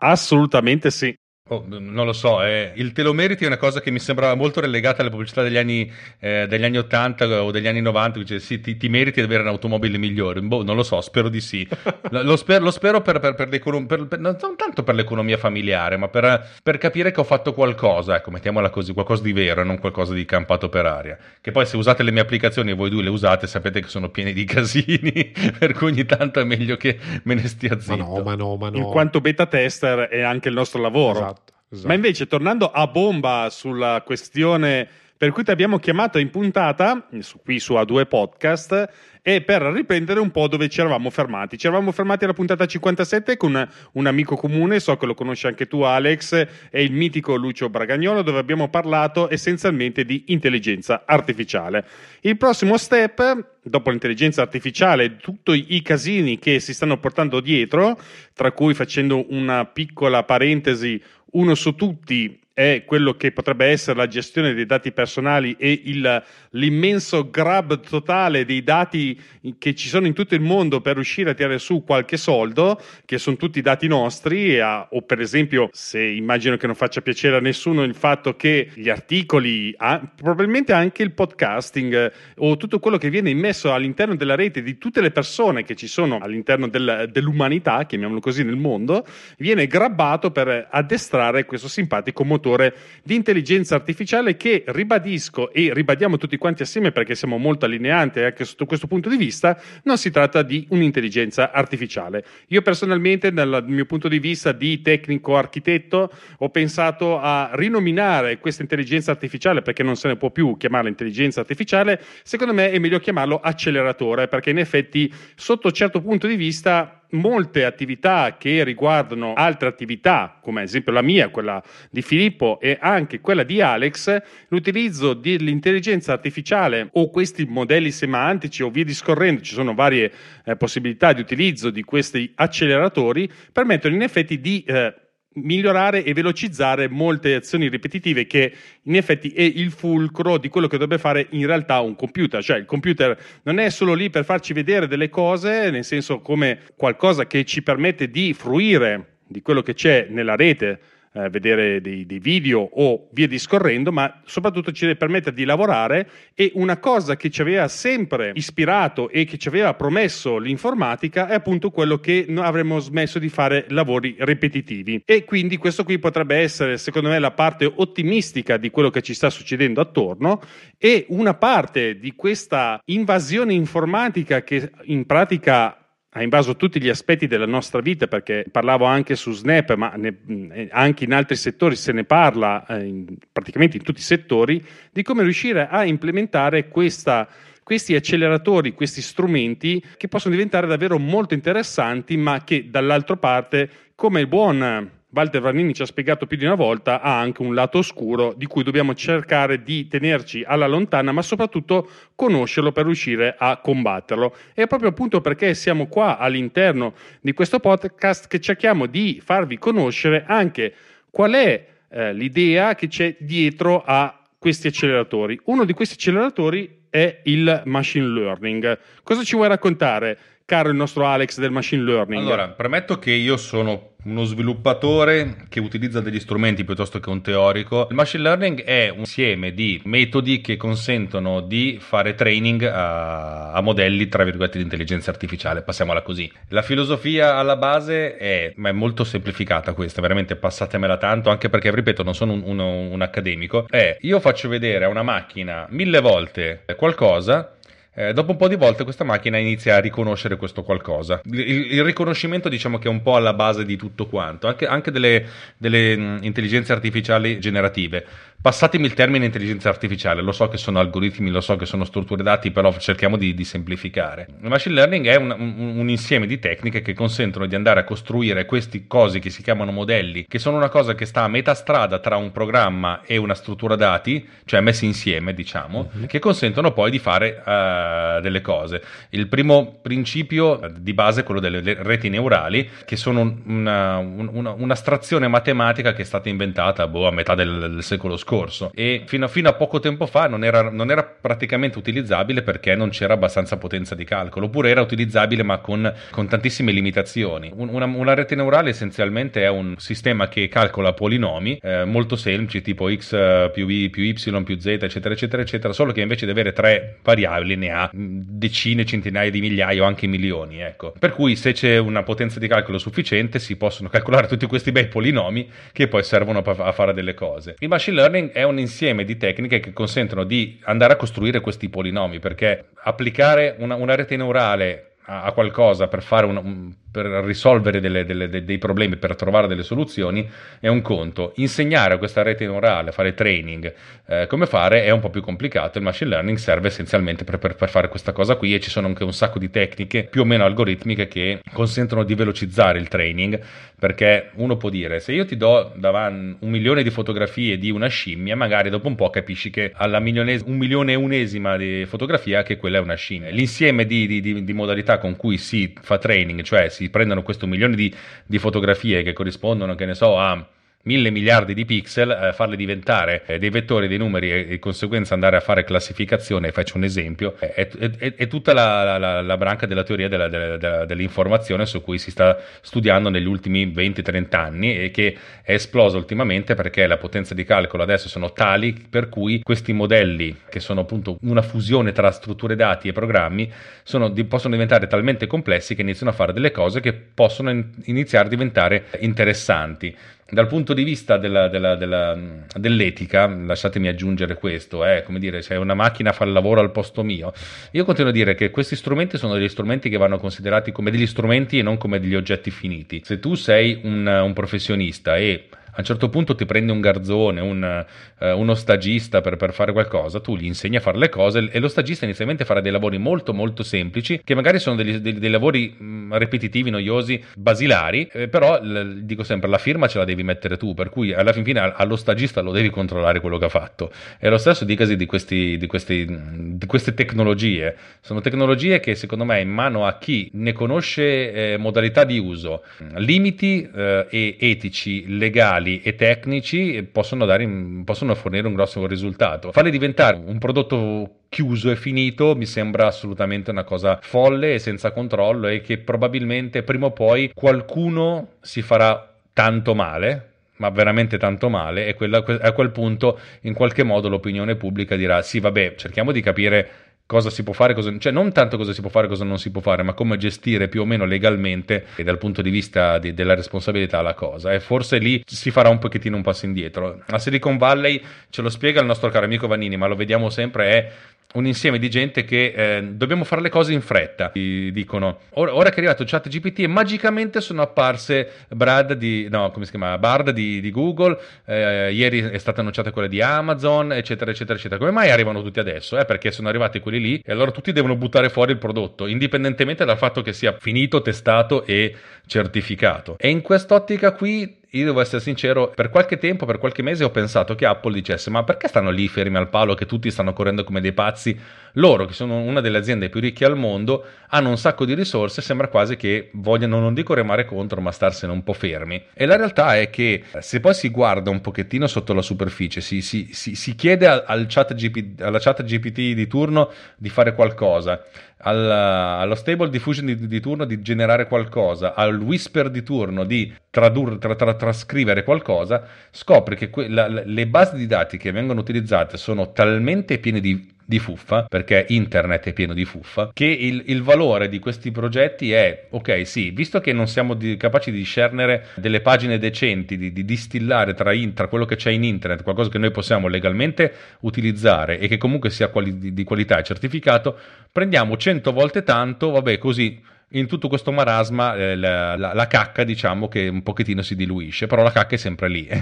Assolutamente 0.00 0.90
sì. 0.90 1.14
Oh, 1.50 1.64
non 1.66 2.04
lo 2.04 2.12
so, 2.12 2.42
eh, 2.42 2.72
il 2.74 2.92
te 2.92 3.02
lo 3.02 3.14
meriti 3.14 3.44
è 3.44 3.46
una 3.46 3.56
cosa 3.56 3.80
che 3.80 3.90
mi 3.90 3.98
sembrava 3.98 4.34
molto 4.34 4.60
relegata 4.60 5.00
alle 5.00 5.08
pubblicità 5.08 5.42
degli 5.42 5.56
anni, 5.56 5.90
eh, 6.18 6.46
degli 6.46 6.62
anni 6.62 6.76
80 6.76 7.42
o 7.42 7.50
degli 7.50 7.66
anni 7.66 7.80
90, 7.80 8.18
dice 8.18 8.38
sì, 8.38 8.60
ti, 8.60 8.76
ti, 8.76 8.88
meriti 8.90 9.20
di 9.20 9.26
avere 9.26 9.42
un'automobile 9.42 9.96
migliore. 9.96 10.42
Boh, 10.42 10.62
non 10.62 10.76
lo 10.76 10.82
so, 10.82 11.00
spero 11.00 11.30
di 11.30 11.40
sì. 11.40 11.66
lo, 12.10 12.36
spero, 12.36 12.64
lo 12.64 12.70
spero 12.70 13.00
per, 13.00 13.18
per, 13.20 13.34
per, 13.34 13.48
per, 13.86 14.18
non 14.18 14.36
tanto 14.36 14.82
per 14.82 14.94
l'economia 14.94 15.38
familiare, 15.38 15.96
ma 15.96 16.08
per, 16.08 16.76
capire 16.78 17.12
che 17.12 17.20
ho 17.20 17.24
fatto 17.24 17.54
qualcosa, 17.54 18.16
ecco, 18.16 18.30
mettiamola 18.30 18.68
così, 18.68 18.92
qualcosa 18.92 19.22
di 19.22 19.32
vero 19.32 19.62
e 19.62 19.64
non 19.64 19.78
qualcosa 19.78 20.12
di 20.12 20.26
campato 20.26 20.68
per 20.68 20.84
aria. 20.84 21.16
Che 21.40 21.50
poi 21.50 21.64
se 21.64 21.78
usate 21.78 22.02
le 22.02 22.10
mie 22.10 22.20
applicazioni 22.20 22.72
e 22.72 22.74
voi 22.74 22.90
due 22.90 23.02
le 23.02 23.08
usate, 23.08 23.46
sapete 23.46 23.80
che 23.80 23.88
sono 23.88 24.10
piene 24.10 24.34
di 24.34 24.44
casini, 24.44 25.32
per 25.58 25.72
cui 25.72 25.86
ogni 25.86 26.04
tanto 26.04 26.40
è 26.40 26.44
meglio 26.44 26.76
che 26.76 26.98
me 27.22 27.32
ne 27.32 27.48
stia 27.48 27.80
zitto. 27.80 27.96
Ma 27.96 28.04
no, 28.04 28.22
ma 28.22 28.34
no, 28.34 28.56
ma 28.56 28.68
no. 28.68 28.76
In 28.76 28.84
quanto 28.84 29.22
beta 29.22 29.46
tester 29.46 30.08
è 30.08 30.20
anche 30.20 30.48
il 30.48 30.54
nostro 30.54 30.82
lavoro. 30.82 31.18
Esatto. 31.18 31.37
Esatto. 31.70 31.88
Ma 31.88 31.94
invece, 31.94 32.26
tornando 32.26 32.70
a 32.70 32.86
bomba 32.86 33.48
sulla 33.50 34.02
questione 34.04 34.88
per 35.18 35.32
cui 35.32 35.42
ti 35.42 35.50
abbiamo 35.50 35.80
chiamato 35.80 36.18
in 36.18 36.30
puntata, 36.30 37.08
qui 37.42 37.58
su 37.58 37.74
A2 37.74 38.06
Podcast, 38.06 38.88
e 39.20 39.42
per 39.42 39.62
riprendere 39.62 40.20
un 40.20 40.30
po' 40.30 40.46
dove 40.46 40.68
ci 40.68 40.78
eravamo 40.78 41.10
fermati. 41.10 41.58
Ci 41.58 41.66
eravamo 41.66 41.90
fermati 41.90 42.22
alla 42.22 42.34
puntata 42.34 42.64
57 42.64 43.36
con 43.36 43.68
un 43.92 44.06
amico 44.06 44.36
comune, 44.36 44.78
so 44.78 44.96
che 44.96 45.06
lo 45.06 45.14
conosci 45.14 45.48
anche 45.48 45.66
tu 45.66 45.80
Alex, 45.80 46.46
è 46.70 46.78
il 46.78 46.92
mitico 46.92 47.34
Lucio 47.34 47.68
Bragagnolo, 47.68 48.22
dove 48.22 48.38
abbiamo 48.38 48.68
parlato 48.68 49.28
essenzialmente 49.28 50.04
di 50.04 50.22
intelligenza 50.28 51.02
artificiale. 51.04 51.84
Il 52.20 52.36
prossimo 52.36 52.76
step, 52.76 53.56
dopo 53.60 53.90
l'intelligenza 53.90 54.40
artificiale, 54.42 55.16
tutti 55.16 55.74
i 55.74 55.82
casini 55.82 56.38
che 56.38 56.60
si 56.60 56.72
stanno 56.72 56.98
portando 56.98 57.40
dietro, 57.40 58.00
tra 58.34 58.52
cui 58.52 58.72
facendo 58.72 59.26
una 59.30 59.64
piccola 59.64 60.22
parentesi, 60.22 61.02
uno 61.32 61.54
su 61.54 61.74
tutti 61.74 62.40
è 62.58 62.82
quello 62.84 63.14
che 63.14 63.30
potrebbe 63.30 63.66
essere 63.66 63.96
la 63.96 64.08
gestione 64.08 64.52
dei 64.52 64.66
dati 64.66 64.90
personali 64.90 65.54
e 65.60 65.80
il, 65.84 66.24
l'immenso 66.50 67.30
grab 67.30 67.78
totale 67.78 68.44
dei 68.44 68.64
dati 68.64 69.16
che 69.58 69.76
ci 69.76 69.86
sono 69.86 70.08
in 70.08 70.12
tutto 70.12 70.34
il 70.34 70.40
mondo 70.40 70.80
per 70.80 70.94
riuscire 70.94 71.30
a 71.30 71.34
tirare 71.34 71.60
su 71.60 71.84
qualche 71.84 72.16
soldo, 72.16 72.82
che 73.04 73.18
sono 73.18 73.36
tutti 73.36 73.60
dati 73.60 73.86
nostri, 73.86 74.58
a, 74.58 74.88
o 74.90 75.02
per 75.02 75.20
esempio, 75.20 75.68
se 75.70 76.02
immagino 76.02 76.56
che 76.56 76.66
non 76.66 76.74
faccia 76.74 77.00
piacere 77.00 77.36
a 77.36 77.40
nessuno 77.40 77.84
il 77.84 77.94
fatto 77.94 78.34
che 78.34 78.70
gli 78.74 78.88
articoli, 78.88 79.72
a, 79.76 80.02
probabilmente 80.16 80.72
anche 80.72 81.04
il 81.04 81.12
podcasting 81.12 82.12
o 82.38 82.56
tutto 82.56 82.80
quello 82.80 82.98
che 82.98 83.08
viene 83.08 83.30
immesso 83.30 83.72
all'interno 83.72 84.16
della 84.16 84.34
rete 84.34 84.64
di 84.64 84.78
tutte 84.78 85.00
le 85.00 85.12
persone 85.12 85.62
che 85.62 85.76
ci 85.76 85.86
sono 85.86 86.18
all'interno 86.18 86.66
del, 86.66 87.08
dell'umanità, 87.12 87.86
chiamiamolo 87.86 88.18
così, 88.18 88.42
nel 88.42 88.56
mondo, 88.56 89.06
viene 89.36 89.68
grabbato 89.68 90.32
per 90.32 90.66
addestrare 90.68 91.44
questo 91.44 91.68
simpatico 91.68 92.24
motore 92.24 92.46
motore 92.48 92.74
di 93.02 93.14
intelligenza 93.14 93.74
artificiale 93.74 94.36
che 94.36 94.64
ribadisco 94.66 95.52
e 95.52 95.72
ribadiamo 95.72 96.16
tutti 96.16 96.36
quanti 96.38 96.62
assieme 96.62 96.92
perché 96.92 97.14
siamo 97.14 97.36
molto 97.36 97.66
allineanti 97.66 98.20
anche 98.20 98.44
sotto 98.44 98.64
questo 98.64 98.86
punto 98.86 99.08
di 99.08 99.16
vista, 99.16 99.60
non 99.84 99.98
si 99.98 100.10
tratta 100.10 100.42
di 100.42 100.66
un'intelligenza 100.70 101.52
artificiale. 101.52 102.24
Io 102.48 102.62
personalmente, 102.62 103.32
dal 103.32 103.64
mio 103.66 103.84
punto 103.84 104.08
di 104.08 104.18
vista 104.18 104.52
di 104.52 104.80
tecnico 104.80 105.36
architetto, 105.36 106.10
ho 106.38 106.48
pensato 106.48 107.18
a 107.18 107.50
rinominare 107.52 108.38
questa 108.38 108.62
intelligenza 108.62 109.10
artificiale 109.10 109.62
perché 109.62 109.82
non 109.82 109.96
se 109.96 110.08
ne 110.08 110.16
può 110.16 110.30
più 110.30 110.56
chiamarla 110.56 110.88
intelligenza 110.88 111.40
artificiale, 111.40 112.00
secondo 112.22 112.54
me 112.54 112.70
è 112.70 112.78
meglio 112.78 112.98
chiamarlo 112.98 113.40
acceleratore 113.40 114.28
perché 114.28 114.50
in 114.50 114.58
effetti 114.58 115.12
sotto 115.34 115.70
certo 115.70 116.00
punto 116.00 116.26
di 116.26 116.36
vista 116.36 116.97
molte 117.10 117.64
attività 117.64 118.36
che 118.38 118.64
riguardano 118.64 119.34
altre 119.34 119.68
attività, 119.68 120.38
come 120.40 120.60
ad 120.60 120.66
esempio 120.66 120.92
la 120.92 121.02
mia, 121.02 121.30
quella 121.30 121.62
di 121.90 122.02
Filippo 122.02 122.58
e 122.60 122.78
anche 122.80 123.20
quella 123.20 123.42
di 123.42 123.60
Alex, 123.60 124.22
l'utilizzo 124.48 125.14
dell'intelligenza 125.14 126.12
artificiale 126.12 126.88
o 126.92 127.10
questi 127.10 127.44
modelli 127.46 127.90
semantici 127.90 128.62
o 128.62 128.70
via 128.70 128.84
discorrendo, 128.84 129.40
ci 129.40 129.54
sono 129.54 129.74
varie 129.74 130.12
eh, 130.44 130.56
possibilità 130.56 131.12
di 131.12 131.20
utilizzo 131.20 131.70
di 131.70 131.82
questi 131.82 132.32
acceleratori, 132.34 133.30
permettono 133.52 133.94
in 133.94 134.02
effetti 134.02 134.40
di 134.40 134.62
eh, 134.66 134.94
migliorare 135.42 136.04
e 136.04 136.12
velocizzare 136.12 136.88
molte 136.88 137.34
azioni 137.34 137.68
ripetitive 137.68 138.26
che 138.26 138.52
in 138.82 138.96
effetti 138.96 139.30
è 139.30 139.42
il 139.42 139.70
fulcro 139.70 140.38
di 140.38 140.48
quello 140.48 140.66
che 140.66 140.78
dovrebbe 140.78 141.00
fare 141.00 141.26
in 141.30 141.46
realtà 141.46 141.80
un 141.80 141.96
computer, 141.96 142.42
cioè 142.42 142.58
il 142.58 142.64
computer 142.64 143.18
non 143.42 143.58
è 143.58 143.70
solo 143.70 143.94
lì 143.94 144.10
per 144.10 144.24
farci 144.24 144.52
vedere 144.52 144.86
delle 144.86 145.08
cose, 145.08 145.70
nel 145.70 145.84
senso 145.84 146.20
come 146.20 146.60
qualcosa 146.76 147.26
che 147.26 147.44
ci 147.44 147.62
permette 147.62 148.10
di 148.10 148.34
fruire 148.34 149.18
di 149.26 149.42
quello 149.42 149.62
che 149.62 149.74
c'è 149.74 150.06
nella 150.10 150.36
rete 150.36 150.80
eh, 151.12 151.28
vedere 151.30 151.80
dei, 151.80 152.06
dei, 152.06 152.18
video 152.18 152.60
o 152.60 153.08
via 153.12 153.26
discorrendo, 153.26 153.92
ma 153.92 154.20
soprattutto 154.24 154.72
ci 154.72 154.84
deve 154.84 154.96
permettere 154.96 155.34
di 155.34 155.44
lavorare 155.44 156.08
e 156.34 156.52
una 156.54 156.78
cosa 156.78 157.16
che 157.16 157.30
ci 157.30 157.40
aveva 157.40 157.68
sempre 157.68 158.32
ispirato 158.34 159.08
e 159.08 159.24
che 159.24 159.38
ci 159.38 159.48
aveva 159.48 159.74
promesso 159.74 160.38
l'informatica 160.38 161.28
è 161.28 161.34
appunto 161.34 161.70
quello 161.70 161.98
che 161.98 162.26
noi 162.28 162.44
avremmo 162.44 162.78
smesso 162.78 163.18
di 163.18 163.28
fare 163.28 163.66
lavori 163.68 164.16
ripetitivi. 164.18 165.02
E 165.04 165.24
quindi 165.24 165.56
questo 165.56 165.84
qui 165.84 165.98
potrebbe 165.98 166.36
essere 166.36 166.78
secondo 166.78 167.08
me 167.08 167.18
la 167.18 167.32
parte 167.32 167.70
ottimistica 167.72 168.56
di 168.56 168.70
quello 168.70 168.90
che 168.90 169.02
ci 169.02 169.14
sta 169.14 169.30
succedendo 169.30 169.80
attorno 169.80 170.40
e 170.76 171.06
una 171.08 171.34
parte 171.34 171.98
di 171.98 172.14
questa 172.14 172.80
invasione 172.86 173.54
informatica 173.54 174.42
che 174.42 174.70
in 174.84 175.06
pratica 175.06 175.87
ha 176.18 176.22
invaso 176.22 176.56
tutti 176.56 176.80
gli 176.80 176.88
aspetti 176.88 177.28
della 177.28 177.46
nostra 177.46 177.80
vita 177.80 178.08
perché 178.08 178.44
parlavo 178.50 178.84
anche 178.84 179.14
su 179.14 179.32
Snap, 179.32 179.74
ma 179.74 179.92
ne, 179.94 180.18
eh, 180.50 180.68
anche 180.72 181.04
in 181.04 181.12
altri 181.12 181.36
settori 181.36 181.76
se 181.76 181.92
ne 181.92 182.02
parla, 182.02 182.66
eh, 182.66 182.84
in, 182.84 183.16
praticamente 183.30 183.76
in 183.76 183.84
tutti 183.84 184.00
i 184.00 184.02
settori, 184.02 184.62
di 184.90 185.02
come 185.04 185.22
riuscire 185.22 185.68
a 185.68 185.84
implementare 185.84 186.68
questa, 186.68 187.28
questi 187.62 187.94
acceleratori, 187.94 188.74
questi 188.74 189.00
strumenti 189.00 189.82
che 189.96 190.08
possono 190.08 190.34
diventare 190.34 190.66
davvero 190.66 190.98
molto 190.98 191.34
interessanti, 191.34 192.16
ma 192.16 192.42
che 192.42 192.68
dall'altra 192.68 193.16
parte, 193.16 193.70
come 193.94 194.20
il 194.20 194.26
buon 194.26 194.90
Walter 195.10 195.40
Vannini 195.40 195.72
ci 195.72 195.80
ha 195.80 195.86
spiegato 195.86 196.26
più 196.26 196.36
di 196.36 196.44
una 196.44 196.54
volta, 196.54 197.00
ha 197.00 197.18
anche 197.18 197.40
un 197.40 197.54
lato 197.54 197.78
oscuro 197.78 198.34
di 198.36 198.44
cui 198.44 198.62
dobbiamo 198.62 198.94
cercare 198.94 199.62
di 199.62 199.88
tenerci 199.88 200.44
alla 200.46 200.66
lontana, 200.66 201.12
ma 201.12 201.22
soprattutto 201.22 201.88
conoscerlo 202.14 202.72
per 202.72 202.84
riuscire 202.84 203.34
a 203.38 203.56
combatterlo. 203.56 204.36
E 204.52 204.66
proprio 204.66 204.90
appunto 204.90 205.22
perché 205.22 205.54
siamo 205.54 205.86
qua 205.86 206.18
all'interno 206.18 206.92
di 207.22 207.32
questo 207.32 207.58
podcast 207.58 208.28
che 208.28 208.38
cerchiamo 208.38 208.84
di 208.84 209.18
farvi 209.24 209.56
conoscere 209.56 210.24
anche 210.26 210.74
qual 211.08 211.32
è 211.32 211.66
eh, 211.88 212.12
l'idea 212.12 212.74
che 212.74 212.88
c'è 212.88 213.16
dietro 213.18 213.82
a 213.82 214.14
questi 214.36 214.66
acceleratori. 214.66 215.40
Uno 215.44 215.64
di 215.64 215.72
questi 215.72 215.94
acceleratori 215.94 216.84
è 216.90 217.20
il 217.24 217.62
machine 217.64 218.06
learning. 218.06 218.78
Cosa 219.02 219.22
ci 219.22 219.36
vuoi 219.36 219.48
raccontare, 219.48 220.18
caro 220.48 220.70
il 220.70 220.76
nostro 220.76 221.04
Alex 221.04 221.38
del 221.40 221.50
machine 221.50 221.82
learning? 221.82 222.22
Allora, 222.22 222.48
premetto 222.48 222.98
che 222.98 223.10
io 223.10 223.36
sono 223.36 223.96
uno 224.04 224.24
sviluppatore 224.24 225.44
che 225.50 225.60
utilizza 225.60 226.00
degli 226.00 226.18
strumenti 226.18 226.64
piuttosto 226.64 227.00
che 227.00 227.10
un 227.10 227.20
teorico. 227.20 227.86
Il 227.90 227.94
machine 227.94 228.22
learning 228.22 228.62
è 228.62 228.88
un 228.88 229.00
insieme 229.00 229.52
di 229.52 229.78
metodi 229.84 230.40
che 230.40 230.56
consentono 230.56 231.42
di 231.42 231.76
fare 231.78 232.14
training 232.14 232.62
a, 232.62 233.52
a 233.52 233.60
modelli, 233.60 234.08
tra 234.08 234.24
virgolette, 234.24 234.56
di 234.56 234.64
intelligenza 234.64 235.10
artificiale, 235.10 235.60
passiamola 235.60 236.00
così. 236.00 236.32
La 236.48 236.62
filosofia 236.62 237.36
alla 237.36 237.56
base 237.56 238.16
è, 238.16 238.52
ma 238.56 238.70
è 238.70 238.72
molto 238.72 239.04
semplificata 239.04 239.74
questa, 239.74 240.00
veramente 240.00 240.36
passatemela 240.36 240.96
tanto, 240.96 241.28
anche 241.28 241.50
perché, 241.50 241.74
ripeto, 241.74 242.02
non 242.02 242.14
sono 242.14 242.32
un, 242.32 242.42
uno, 242.42 242.70
un 242.70 243.02
accademico, 243.02 243.66
è 243.68 243.98
io 244.00 244.18
faccio 244.18 244.48
vedere 244.48 244.86
a 244.86 244.88
una 244.88 245.02
macchina 245.02 245.66
mille 245.68 246.00
volte 246.00 246.64
qualcosa 246.74 247.52
eh, 247.98 248.12
dopo 248.12 248.30
un 248.30 248.36
po' 248.36 248.46
di 248.46 248.54
volte 248.54 248.84
questa 248.84 249.02
macchina 249.02 249.38
inizia 249.38 249.74
a 249.74 249.80
riconoscere 249.80 250.36
questo 250.36 250.62
qualcosa. 250.62 251.20
Il, 251.24 251.72
il 251.72 251.82
riconoscimento 251.82 252.48
diciamo 252.48 252.78
che 252.78 252.86
è 252.86 252.90
un 252.90 253.02
po' 253.02 253.16
alla 253.16 253.34
base 253.34 253.64
di 253.64 253.76
tutto 253.76 254.06
quanto, 254.06 254.46
anche, 254.46 254.66
anche 254.66 254.92
delle, 254.92 255.26
delle 255.56 256.18
intelligenze 256.20 256.72
artificiali 256.72 257.40
generative. 257.40 258.06
Passatemi 258.40 258.86
il 258.86 258.94
termine 258.94 259.24
intelligenza 259.24 259.68
artificiale, 259.68 260.22
lo 260.22 260.30
so 260.30 260.46
che 260.46 260.58
sono 260.58 260.78
algoritmi, 260.78 261.28
lo 261.28 261.40
so 261.40 261.56
che 261.56 261.66
sono 261.66 261.84
strutture 261.84 262.22
dati, 262.22 262.52
però 262.52 262.72
cerchiamo 262.78 263.16
di, 263.16 263.34
di 263.34 263.42
semplificare. 263.42 264.28
Il 264.40 264.48
machine 264.48 264.76
learning 264.76 265.06
è 265.08 265.16
un, 265.16 265.34
un, 265.36 265.76
un, 265.76 265.90
insieme 265.90 266.24
di 266.24 266.38
tecniche 266.38 266.80
che 266.80 266.94
consentono 266.94 267.46
di 267.46 267.56
andare 267.56 267.80
a 267.80 267.84
costruire 267.84 268.46
questi 268.46 268.86
cosi 268.86 269.18
che 269.18 269.30
si 269.30 269.42
chiamano 269.42 269.72
modelli, 269.72 270.24
che 270.28 270.38
sono 270.38 270.56
una 270.56 270.68
cosa 270.68 270.94
che 270.94 271.04
sta 271.04 271.24
a 271.24 271.28
metà 271.28 271.52
strada 271.54 271.98
tra 271.98 272.14
un 272.14 272.30
programma 272.30 273.00
e 273.04 273.16
una 273.16 273.34
struttura 273.34 273.74
dati, 273.74 274.24
cioè 274.44 274.60
messi 274.60 274.84
insieme, 274.84 275.34
diciamo, 275.34 275.90
mm-hmm. 275.96 276.06
che 276.06 276.20
consentono 276.20 276.72
poi 276.72 276.92
di 276.92 277.00
fare 277.00 277.42
uh, 277.44 278.20
delle 278.20 278.40
cose. 278.40 278.80
Il 279.10 279.26
primo 279.26 279.80
principio 279.82 280.60
di 280.78 280.94
base 280.94 281.22
è 281.22 281.24
quello 281.24 281.40
delle 281.40 281.60
reti 281.82 282.08
neurali, 282.08 282.70
che 282.84 282.94
sono 282.94 283.40
una, 283.46 283.96
una, 283.96 284.52
un'astrazione 284.52 285.26
matematica 285.26 285.92
che 285.92 286.02
è 286.02 286.04
stata 286.04 286.28
inventata 286.28 286.86
boh, 286.86 287.08
a 287.08 287.10
metà 287.10 287.34
del, 287.34 287.58
del 287.58 287.82
secolo 287.82 288.16
scorso 288.16 288.26
scorso 288.28 288.70
e 288.74 289.04
fino 289.06 289.24
a, 289.24 289.28
fino 289.28 289.48
a 289.48 289.54
poco 289.54 289.80
tempo 289.80 290.04
fa 290.04 290.28
non 290.28 290.44
era, 290.44 290.68
non 290.68 290.90
era, 290.90 291.02
praticamente 291.02 291.78
utilizzabile 291.78 292.42
perché 292.42 292.74
non 292.74 292.90
c'era 292.90 293.14
abbastanza 293.14 293.56
potenza 293.56 293.94
di 293.94 294.04
calcolo, 294.04 294.46
oppure 294.46 294.68
era 294.68 294.82
utilizzabile 294.82 295.42
ma 295.42 295.58
con, 295.58 295.90
con 296.10 296.28
tantissime 296.28 296.72
limitazioni. 296.72 297.50
Una, 297.54 297.86
una, 297.86 298.14
rete 298.14 298.34
neurale 298.34 298.70
essenzialmente 298.70 299.42
è 299.42 299.48
un 299.48 299.76
sistema 299.78 300.28
che 300.28 300.48
calcola 300.48 300.92
polinomi 300.92 301.58
eh, 301.62 301.84
molto 301.84 302.16
semplici 302.16 302.60
tipo 302.60 302.92
x 302.94 303.12
eh, 303.14 303.50
più 303.52 303.66
y 303.66 303.88
più 303.88 304.02
y 304.02 304.12
più 304.12 304.58
z 304.58 304.66
eccetera 304.66 305.14
eccetera 305.14 305.42
eccetera, 305.42 305.72
solo 305.72 305.92
che 305.92 306.02
invece 306.02 306.26
di 306.26 306.32
avere 306.32 306.52
tre 306.52 306.98
variabili 307.02 307.56
ne 307.56 307.70
ha 307.70 307.90
decine, 307.92 308.84
centinaia 308.84 309.30
di 309.30 309.40
migliaia 309.40 309.82
o 309.82 309.86
anche 309.86 310.06
milioni. 310.06 310.60
Ecco. 310.60 310.92
Per 310.98 311.12
cui 311.14 311.34
se 311.36 311.52
c'è 311.52 311.78
una 311.78 312.02
potenza 312.02 312.38
di 312.38 312.46
calcolo 312.48 312.76
sufficiente 312.78 313.38
si 313.38 313.56
possono 313.56 313.88
calcolare 313.88 314.26
tutti 314.26 314.46
questi 314.46 314.72
bei 314.72 314.88
polinomi 314.88 315.48
che 315.72 315.88
poi 315.88 316.02
servono 316.02 316.40
a 316.40 316.72
fare 316.72 316.92
delle 316.92 317.14
cose. 317.14 317.56
Il 317.60 317.68
machine 317.68 317.96
learning 317.96 318.17
learning 318.18 318.32
è 318.32 318.42
un 318.42 318.58
insieme 318.58 319.04
di 319.04 319.16
tecniche 319.16 319.60
che 319.60 319.72
consentono 319.72 320.24
di 320.24 320.58
andare 320.64 320.94
a 320.94 320.96
costruire 320.96 321.40
questi 321.40 321.68
polinomi, 321.68 322.18
perché 322.18 322.70
applicare 322.82 323.54
una, 323.58 323.76
una 323.76 323.94
rete 323.94 324.16
neurale 324.16 324.96
a, 325.04 325.22
a 325.22 325.32
qualcosa 325.32 325.88
per 325.88 326.02
fare 326.02 326.26
un, 326.26 326.36
un 326.36 326.74
per 326.90 327.06
risolvere 327.06 327.80
delle, 327.80 328.04
delle, 328.04 328.28
dei 328.28 328.58
problemi, 328.58 328.96
per 328.96 329.14
trovare 329.14 329.46
delle 329.46 329.62
soluzioni, 329.62 330.28
è 330.58 330.68
un 330.68 330.80
conto. 330.82 331.32
Insegnare 331.36 331.94
a 331.94 331.98
questa 331.98 332.22
rete 332.22 332.46
neurale, 332.46 332.92
fare 332.92 333.14
training, 333.14 333.72
eh, 334.06 334.26
come 334.26 334.46
fare, 334.46 334.84
è 334.84 334.90
un 334.90 335.00
po' 335.00 335.10
più 335.10 335.20
complicato. 335.20 335.78
Il 335.78 335.84
machine 335.84 336.10
learning 336.10 336.38
serve 336.38 336.68
essenzialmente 336.68 337.24
per, 337.24 337.38
per, 337.38 337.56
per, 337.56 337.68
fare 337.68 337.88
questa 337.88 338.12
cosa 338.12 338.36
qui 338.36 338.54
e 338.54 338.60
ci 338.60 338.70
sono 338.70 338.86
anche 338.86 339.04
un 339.04 339.12
sacco 339.12 339.38
di 339.38 339.50
tecniche 339.50 340.04
più 340.04 340.22
o 340.22 340.24
meno 340.24 340.44
algoritmiche 340.44 341.08
che 341.08 341.40
consentono 341.52 342.04
di 342.04 342.14
velocizzare 342.14 342.78
il 342.78 342.88
training, 342.88 343.40
perché 343.78 344.30
uno 344.34 344.56
può 344.56 344.70
dire, 344.70 344.98
se 345.00 345.12
io 345.12 345.24
ti 345.24 345.36
do 345.36 345.72
davanti 345.76 346.38
un 346.40 346.50
milione 346.50 346.82
di 346.82 346.90
fotografie 346.90 347.58
di 347.58 347.70
una 347.70 347.88
scimmia, 347.88 348.34
magari 348.34 348.70
dopo 348.70 348.88
un 348.88 348.94
po' 348.94 349.10
capisci 349.10 349.50
che 349.50 349.72
alla 349.74 349.98
un 349.98 350.56
milione 350.56 350.92
e 350.92 350.94
unesima 350.94 351.56
di 351.56 351.84
fotografia 351.86 352.42
che 352.42 352.56
quella 352.56 352.78
è 352.78 352.80
una 352.80 352.94
scimmia. 352.94 353.30
L'insieme 353.30 353.84
di, 353.84 354.06
di, 354.06 354.20
di, 354.20 354.42
di 354.42 354.52
modalità 354.52 354.98
con 354.98 355.16
cui 355.16 355.36
si 355.36 355.74
fa 355.80 355.98
training, 355.98 356.42
cioè 356.42 356.68
si 356.78 356.90
prendono 356.90 357.22
questo 357.22 357.46
milione 357.46 357.74
di, 357.74 357.92
di 358.24 358.38
fotografie 358.38 359.02
che 359.02 359.12
corrispondono, 359.12 359.74
che 359.74 359.84
ne 359.84 359.94
so, 359.94 360.18
a 360.18 360.46
mille 360.88 361.10
miliardi 361.10 361.52
di 361.52 361.66
pixel, 361.66 362.10
eh, 362.10 362.32
farle 362.32 362.56
diventare 362.56 363.22
eh, 363.26 363.38
dei 363.38 363.50
vettori, 363.50 363.88
dei 363.88 363.98
numeri 363.98 364.32
e 364.32 364.46
di 364.46 364.58
conseguenza 364.58 365.12
andare 365.12 365.36
a 365.36 365.40
fare 365.40 365.62
classificazione, 365.62 366.50
faccio 366.50 366.78
un 366.78 366.84
esempio, 366.84 367.36
è, 367.38 367.68
è, 367.68 368.14
è 368.14 368.26
tutta 368.26 368.54
la, 368.54 368.96
la, 368.96 369.20
la, 369.20 369.36
branca 369.36 369.66
della 369.66 369.82
teoria 369.82 370.08
della, 370.08 370.28
della, 370.28 370.56
della, 370.56 370.84
dell'informazione 370.86 371.66
su 371.66 371.82
cui 371.82 371.98
si 371.98 372.10
sta 372.10 372.38
studiando 372.62 373.10
negli 373.10 373.26
ultimi 373.26 373.66
20-30 373.66 374.36
anni 374.36 374.78
e 374.78 374.90
che 374.90 375.14
è 375.42 375.52
esplosa 375.52 375.98
ultimamente 375.98 376.54
perché 376.54 376.86
la 376.86 376.96
potenza 376.96 377.34
di 377.34 377.44
calcolo 377.44 377.82
adesso 377.82 378.08
sono 378.08 378.32
tali 378.32 378.72
per 378.88 379.10
cui 379.10 379.42
questi 379.42 379.74
modelli, 379.74 380.34
che 380.48 380.60
sono 380.60 380.80
appunto 380.80 381.18
una 381.22 381.42
fusione 381.42 381.92
tra 381.92 382.10
strutture 382.10 382.56
dati 382.56 382.88
e 382.88 382.92
programmi, 382.92 383.52
sono, 383.82 384.10
possono 384.26 384.54
diventare 384.54 384.86
talmente 384.86 385.26
complessi 385.26 385.74
che 385.74 385.82
iniziano 385.82 386.12
a 386.12 386.14
fare 386.14 386.32
delle 386.32 386.50
cose 386.50 386.80
che 386.80 386.94
possono 386.94 387.50
in, 387.50 387.66
iniziare 387.84 388.26
a 388.26 388.30
diventare 388.30 388.86
interessanti 389.00 389.94
dal 390.30 390.46
punto 390.46 390.74
di 390.74 390.84
vista 390.84 391.16
della, 391.16 391.48
della, 391.48 391.74
della, 391.74 392.14
dell'etica, 392.54 393.26
lasciatemi 393.26 393.88
aggiungere 393.88 394.34
questo, 394.34 394.84
eh, 394.84 395.02
come 395.02 395.18
dire, 395.18 395.40
c'è 395.40 395.56
una 395.56 395.72
macchina 395.72 396.12
fa 396.12 396.24
il 396.24 396.32
lavoro 396.32 396.60
al 396.60 396.70
posto 396.70 397.02
mio. 397.02 397.32
Io 397.72 397.84
continuo 397.86 398.10
a 398.10 398.12
dire 398.12 398.34
che 398.34 398.50
questi 398.50 398.76
strumenti 398.76 399.16
sono 399.16 399.32
degli 399.32 399.48
strumenti 399.48 399.88
che 399.88 399.96
vanno 399.96 400.18
considerati 400.18 400.70
come 400.70 400.90
degli 400.90 401.06
strumenti 401.06 401.58
e 401.58 401.62
non 401.62 401.78
come 401.78 401.98
degli 401.98 402.14
oggetti 402.14 402.50
finiti. 402.50 403.00
Se 403.04 403.18
tu 403.18 403.36
sei 403.36 403.80
un, 403.84 404.06
un 404.06 404.32
professionista 404.34 405.16
e 405.16 405.48
a 405.78 405.80
un 405.80 405.84
certo 405.84 406.08
punto 406.08 406.34
ti 406.34 406.44
prendi 406.44 406.72
un 406.72 406.80
garzone, 406.80 407.40
un, 407.40 407.86
uh, 408.18 408.26
uno 408.36 408.54
stagista 408.54 409.20
per, 409.20 409.36
per, 409.36 409.52
fare 409.52 409.70
qualcosa, 409.70 410.18
tu 410.18 410.36
gli 410.36 410.44
insegni 410.44 410.74
a 410.74 410.80
fare 410.80 410.98
le 410.98 411.08
cose 411.08 411.48
e 411.52 411.60
lo 411.60 411.68
stagista 411.68 412.04
inizialmente 412.04 412.44
farà 412.44 412.60
dei 412.60 412.72
lavori 412.72 412.98
molto 412.98 413.32
molto 413.32 413.62
semplici, 413.62 414.20
che 414.24 414.34
magari 414.34 414.58
sono 414.58 414.74
degli, 414.74 414.96
dei, 414.96 415.12
dei, 415.12 415.30
lavori 415.30 415.72
mh, 415.78 416.18
ripetitivi, 416.18 416.70
noiosi, 416.70 417.22
basilari, 417.36 418.08
eh, 418.12 418.26
però 418.26 418.60
l- 418.60 419.02
dico 419.02 419.22
sempre 419.22 419.48
la 419.48 419.58
firma 419.58 419.86
ce 419.86 419.98
la 419.98 420.04
devi 420.04 420.24
mettere 420.24 420.56
tu, 420.56 420.74
per 420.74 420.88
cui 420.88 421.12
alla 421.12 421.32
fin 421.32 421.44
fine 421.44 421.60
allo 421.60 421.94
stagista 421.94 422.40
lo 422.40 422.50
devi 422.50 422.70
controllare 422.70 423.20
quello 423.20 423.38
che 423.38 423.44
ha 423.44 423.48
fatto. 423.48 423.92
E 424.18 424.28
lo 424.28 424.38
stesso 424.38 424.64
dicasi 424.64 424.96
di, 424.96 425.06
questi, 425.06 425.56
di, 425.58 425.66
questi, 425.68 426.04
di 426.08 426.66
queste 426.66 426.92
tecnologie. 426.92 427.76
Sono 428.00 428.20
tecnologie 428.20 428.80
che 428.80 428.96
secondo 428.96 429.24
me 429.24 429.40
in 429.40 429.50
mano 429.50 429.86
a 429.86 429.96
chi 429.98 430.28
ne 430.32 430.52
conosce 430.52 431.52
eh, 431.52 431.56
modalità 431.56 432.02
di 432.02 432.18
uso, 432.18 432.64
limiti 432.96 433.68
eh, 433.72 434.06
e 434.10 434.36
etici, 434.40 435.16
legali, 435.16 435.66
funzionali 435.68 435.80
e 435.82 435.94
tecnici 435.94 436.88
possono, 436.90 437.26
dare, 437.26 437.46
possono 437.84 438.14
fornire 438.14 438.46
un 438.46 438.54
grosso 438.54 438.86
risultato. 438.86 439.52
Farli 439.52 439.70
diventare 439.70 440.16
un 440.16 440.38
prodotto 440.38 441.10
chiuso 441.28 441.70
e 441.70 441.76
finito 441.76 442.34
mi 442.34 442.46
sembra 442.46 442.86
assolutamente 442.86 443.50
una 443.50 443.64
cosa 443.64 443.98
folle 444.00 444.54
e 444.54 444.58
senza 444.58 444.92
controllo 444.92 445.48
e 445.48 445.60
che 445.60 445.78
probabilmente 445.78 446.62
prima 446.62 446.86
o 446.86 446.92
poi 446.92 447.30
qualcuno 447.34 448.36
si 448.40 448.62
farà 448.62 449.14
tanto 449.34 449.74
male 449.74 450.24
ma 450.58 450.70
veramente 450.70 451.18
tanto 451.18 451.48
male 451.48 451.86
e 451.86 451.96
a 452.40 452.52
quel 452.52 452.70
punto 452.72 453.20
in 453.42 453.54
qualche 453.54 453.84
modo 453.84 454.08
l'opinione 454.08 454.56
pubblica 454.56 454.96
dirà 454.96 455.22
sì 455.22 455.38
vabbè 455.38 455.76
cerchiamo 455.76 456.10
di 456.10 456.20
capire 456.20 456.68
cosa 457.08 457.30
si 457.30 457.42
può 457.42 457.54
fare, 457.54 457.72
cosa, 457.72 457.90
cioè 457.98 458.12
non 458.12 458.32
tanto 458.32 458.58
cosa 458.58 458.74
si 458.74 458.82
può 458.82 458.90
fare, 458.90 459.08
cosa 459.08 459.24
non 459.24 459.38
si 459.38 459.50
può 459.50 459.62
fare, 459.62 459.82
ma 459.82 459.94
come 459.94 460.18
gestire 460.18 460.68
più 460.68 460.82
o 460.82 460.84
meno 460.84 461.06
legalmente 461.06 461.86
e 461.96 462.04
dal 462.04 462.18
punto 462.18 462.42
di 462.42 462.50
vista 462.50 462.98
di, 462.98 463.14
della 463.14 463.34
responsabilità 463.34 464.02
la 464.02 464.12
cosa. 464.12 464.52
E 464.52 464.60
forse 464.60 464.98
lì 464.98 465.22
si 465.24 465.50
farà 465.50 465.70
un 465.70 465.78
pochettino 465.78 466.16
un 466.16 466.22
passo 466.22 466.44
indietro. 466.44 467.02
La 467.06 467.18
Silicon 467.18 467.56
Valley 467.56 467.98
ce 468.28 468.42
lo 468.42 468.50
spiega 468.50 468.80
il 468.80 468.86
nostro 468.86 469.08
caro 469.08 469.24
amico 469.24 469.46
Vanini, 469.46 469.78
ma 469.78 469.86
lo 469.86 469.94
vediamo 469.94 470.28
sempre, 470.28 470.70
è 470.70 470.92
un 471.34 471.44
insieme 471.44 471.78
di 471.78 471.90
gente 471.90 472.24
che 472.24 472.54
eh, 472.56 472.82
dobbiamo 472.82 473.22
fare 473.22 473.42
le 473.42 473.50
cose 473.50 473.74
in 473.74 473.82
fretta. 473.82 474.30
Dicono 474.32 475.18
ora, 475.34 475.54
ora 475.54 475.68
che 475.68 475.76
è 475.76 475.78
arrivato 475.78 476.04
chat 476.06 476.26
GPT 476.26 476.60
e 476.60 476.66
magicamente 476.66 477.42
sono 477.42 477.60
apparse 477.60 478.46
Brad 478.48 478.94
di 478.94 479.28
no, 479.28 479.50
come 479.50 479.66
si 479.66 479.72
chiama? 479.72 479.98
Bard 479.98 480.30
di, 480.30 480.60
di 480.62 480.70
Google, 480.70 481.18
eh, 481.44 481.92
ieri 481.92 482.20
è 482.20 482.38
stata 482.38 482.60
annunciata 482.60 482.92
quella 482.92 483.08
di 483.08 483.20
Amazon, 483.20 483.92
eccetera, 483.92 484.30
eccetera, 484.30 484.58
eccetera. 484.58 484.80
Come 484.80 484.90
mai 484.90 485.10
arrivano 485.10 485.42
tutti 485.42 485.60
adesso? 485.60 485.98
Eh, 485.98 486.06
perché 486.06 486.30
sono 486.30 486.48
arrivati 486.48 486.80
quelli 486.80 487.00
lì 487.00 487.22
e 487.22 487.30
allora 487.30 487.50
tutti 487.50 487.72
devono 487.72 487.94
buttare 487.94 488.30
fuori 488.30 488.52
il 488.52 488.58
prodotto, 488.58 489.06
indipendentemente 489.06 489.84
dal 489.84 489.98
fatto 489.98 490.22
che 490.22 490.32
sia 490.32 490.56
finito, 490.58 491.02
testato 491.02 491.66
e 491.66 491.94
certificato. 492.26 493.16
E 493.18 493.28
in 493.28 493.42
quest'ottica 493.42 494.12
qui 494.12 494.57
io 494.72 494.84
devo 494.84 495.00
essere 495.00 495.22
sincero, 495.22 495.70
per 495.74 495.88
qualche 495.88 496.18
tempo, 496.18 496.44
per 496.44 496.58
qualche 496.58 496.82
mese 496.82 497.02
ho 497.02 497.10
pensato 497.10 497.54
che 497.54 497.64
Apple 497.64 497.94
dicesse 497.94 498.28
ma 498.28 498.44
perché 498.44 498.68
stanno 498.68 498.90
lì 498.90 499.08
fermi 499.08 499.38
al 499.38 499.48
palo 499.48 499.74
che 499.74 499.86
tutti 499.86 500.10
stanno 500.10 500.34
correndo 500.34 500.62
come 500.62 500.82
dei 500.82 500.92
pazzi? 500.92 501.38
Loro, 501.74 502.04
che 502.06 502.12
sono 502.12 502.38
una 502.40 502.60
delle 502.60 502.78
aziende 502.78 503.08
più 503.08 503.20
ricche 503.20 503.44
al 503.44 503.56
mondo, 503.56 504.04
hanno 504.28 504.50
un 504.50 504.58
sacco 504.58 504.84
di 504.84 504.94
risorse, 504.94 505.40
sembra 505.40 505.68
quasi 505.68 505.96
che 505.96 506.30
vogliano 506.32 506.80
non 506.80 506.92
dico 506.92 507.14
remare 507.14 507.44
contro, 507.44 507.80
ma 507.80 507.92
starsene 507.92 508.32
un 508.32 508.42
po' 508.42 508.52
fermi. 508.52 509.02
E 509.14 509.26
la 509.26 509.36
realtà 509.36 509.76
è 509.76 509.88
che 509.88 510.24
se 510.40 510.60
poi 510.60 510.74
si 510.74 510.90
guarda 510.90 511.30
un 511.30 511.40
pochettino 511.40 511.86
sotto 511.86 512.12
la 512.12 512.22
superficie, 512.22 512.80
si, 512.80 513.00
si, 513.00 513.28
si, 513.32 513.54
si 513.54 513.74
chiede 513.74 514.06
al 514.06 514.46
chat 514.48 514.74
GP, 514.74 515.20
alla 515.22 515.38
chat 515.38 515.62
GPT 515.62 516.14
di 516.14 516.26
turno 516.26 516.70
di 516.96 517.08
fare 517.08 517.34
qualcosa, 517.34 518.02
alla, 518.38 519.18
allo 519.18 519.34
stable 519.34 519.70
diffusion 519.70 520.06
di, 520.06 520.26
di, 520.26 520.40
turno 520.40 520.64
di 520.64 520.80
generare 520.80 521.26
qualcosa, 521.26 521.94
al 521.94 522.20
whisper 522.20 522.70
di 522.70 522.82
turno 522.82 523.24
di 523.24 523.52
tradurre, 523.70 524.18
tra, 524.18 524.34
tra, 524.34 524.54
trascrivere 524.54 525.24
qualcosa, 525.24 525.84
scopri 526.10 526.56
che 526.56 526.70
que- 526.70 526.88
la, 526.88 527.08
le 527.08 527.46
basi 527.46 527.76
di 527.76 527.86
dati 527.86 528.16
che 528.16 528.32
vengono 528.32 528.60
utilizzate 528.60 529.16
sono 529.16 529.52
talmente 529.52 530.18
piene 530.18 530.40
di 530.40 530.76
di 530.88 530.98
fuffa, 530.98 531.42
perché 531.42 531.84
internet 531.88 532.46
è 532.46 532.52
pieno 532.54 532.72
di 532.72 532.86
fuffa, 532.86 533.28
che 533.34 533.44
il, 533.44 533.82
il 533.88 534.02
valore 534.02 534.48
di 534.48 534.58
questi 534.58 534.90
progetti 534.90 535.52
è, 535.52 535.88
ok, 535.90 536.26
sì, 536.26 536.48
visto 536.48 536.80
che 536.80 536.94
non 536.94 537.06
siamo 537.06 537.34
di, 537.34 537.58
capaci 537.58 537.90
di 537.90 537.98
discernere 537.98 538.68
delle 538.76 539.02
pagine 539.02 539.36
decenti, 539.36 539.98
di, 539.98 540.14
di 540.14 540.24
distillare 540.24 540.94
tra, 540.94 541.12
in, 541.12 541.34
tra, 541.34 541.46
quello 541.46 541.66
che 541.66 541.76
c'è 541.76 541.90
in 541.90 542.04
internet, 542.04 542.42
qualcosa 542.42 542.70
che 542.70 542.78
noi 542.78 542.90
possiamo 542.90 543.28
legalmente 543.28 543.92
utilizzare 544.20 544.98
e 544.98 545.08
che 545.08 545.18
comunque 545.18 545.50
sia 545.50 545.68
quali, 545.68 545.98
di, 545.98 546.14
di 546.14 546.24
qualità 546.24 546.58
e 546.58 546.62
certificato, 546.62 547.38
prendiamo 547.70 548.16
100 548.16 548.50
volte 548.50 548.82
tanto, 548.82 549.28
vabbè, 549.30 549.58
così 549.58 550.00
in 550.32 550.46
tutto 550.46 550.68
questo 550.68 550.92
marasma 550.92 551.54
eh, 551.54 551.74
la, 551.74 552.14
la, 552.16 552.34
la, 552.34 552.46
cacca 552.46 552.84
diciamo 552.84 553.28
che 553.28 553.48
un 553.48 553.62
pochettino 553.62 554.02
si 554.02 554.14
diluisce 554.14 554.66
però 554.66 554.82
la 554.82 554.92
cacca 554.92 555.14
è 555.14 555.18
sempre 555.18 555.48
lì. 555.48 555.66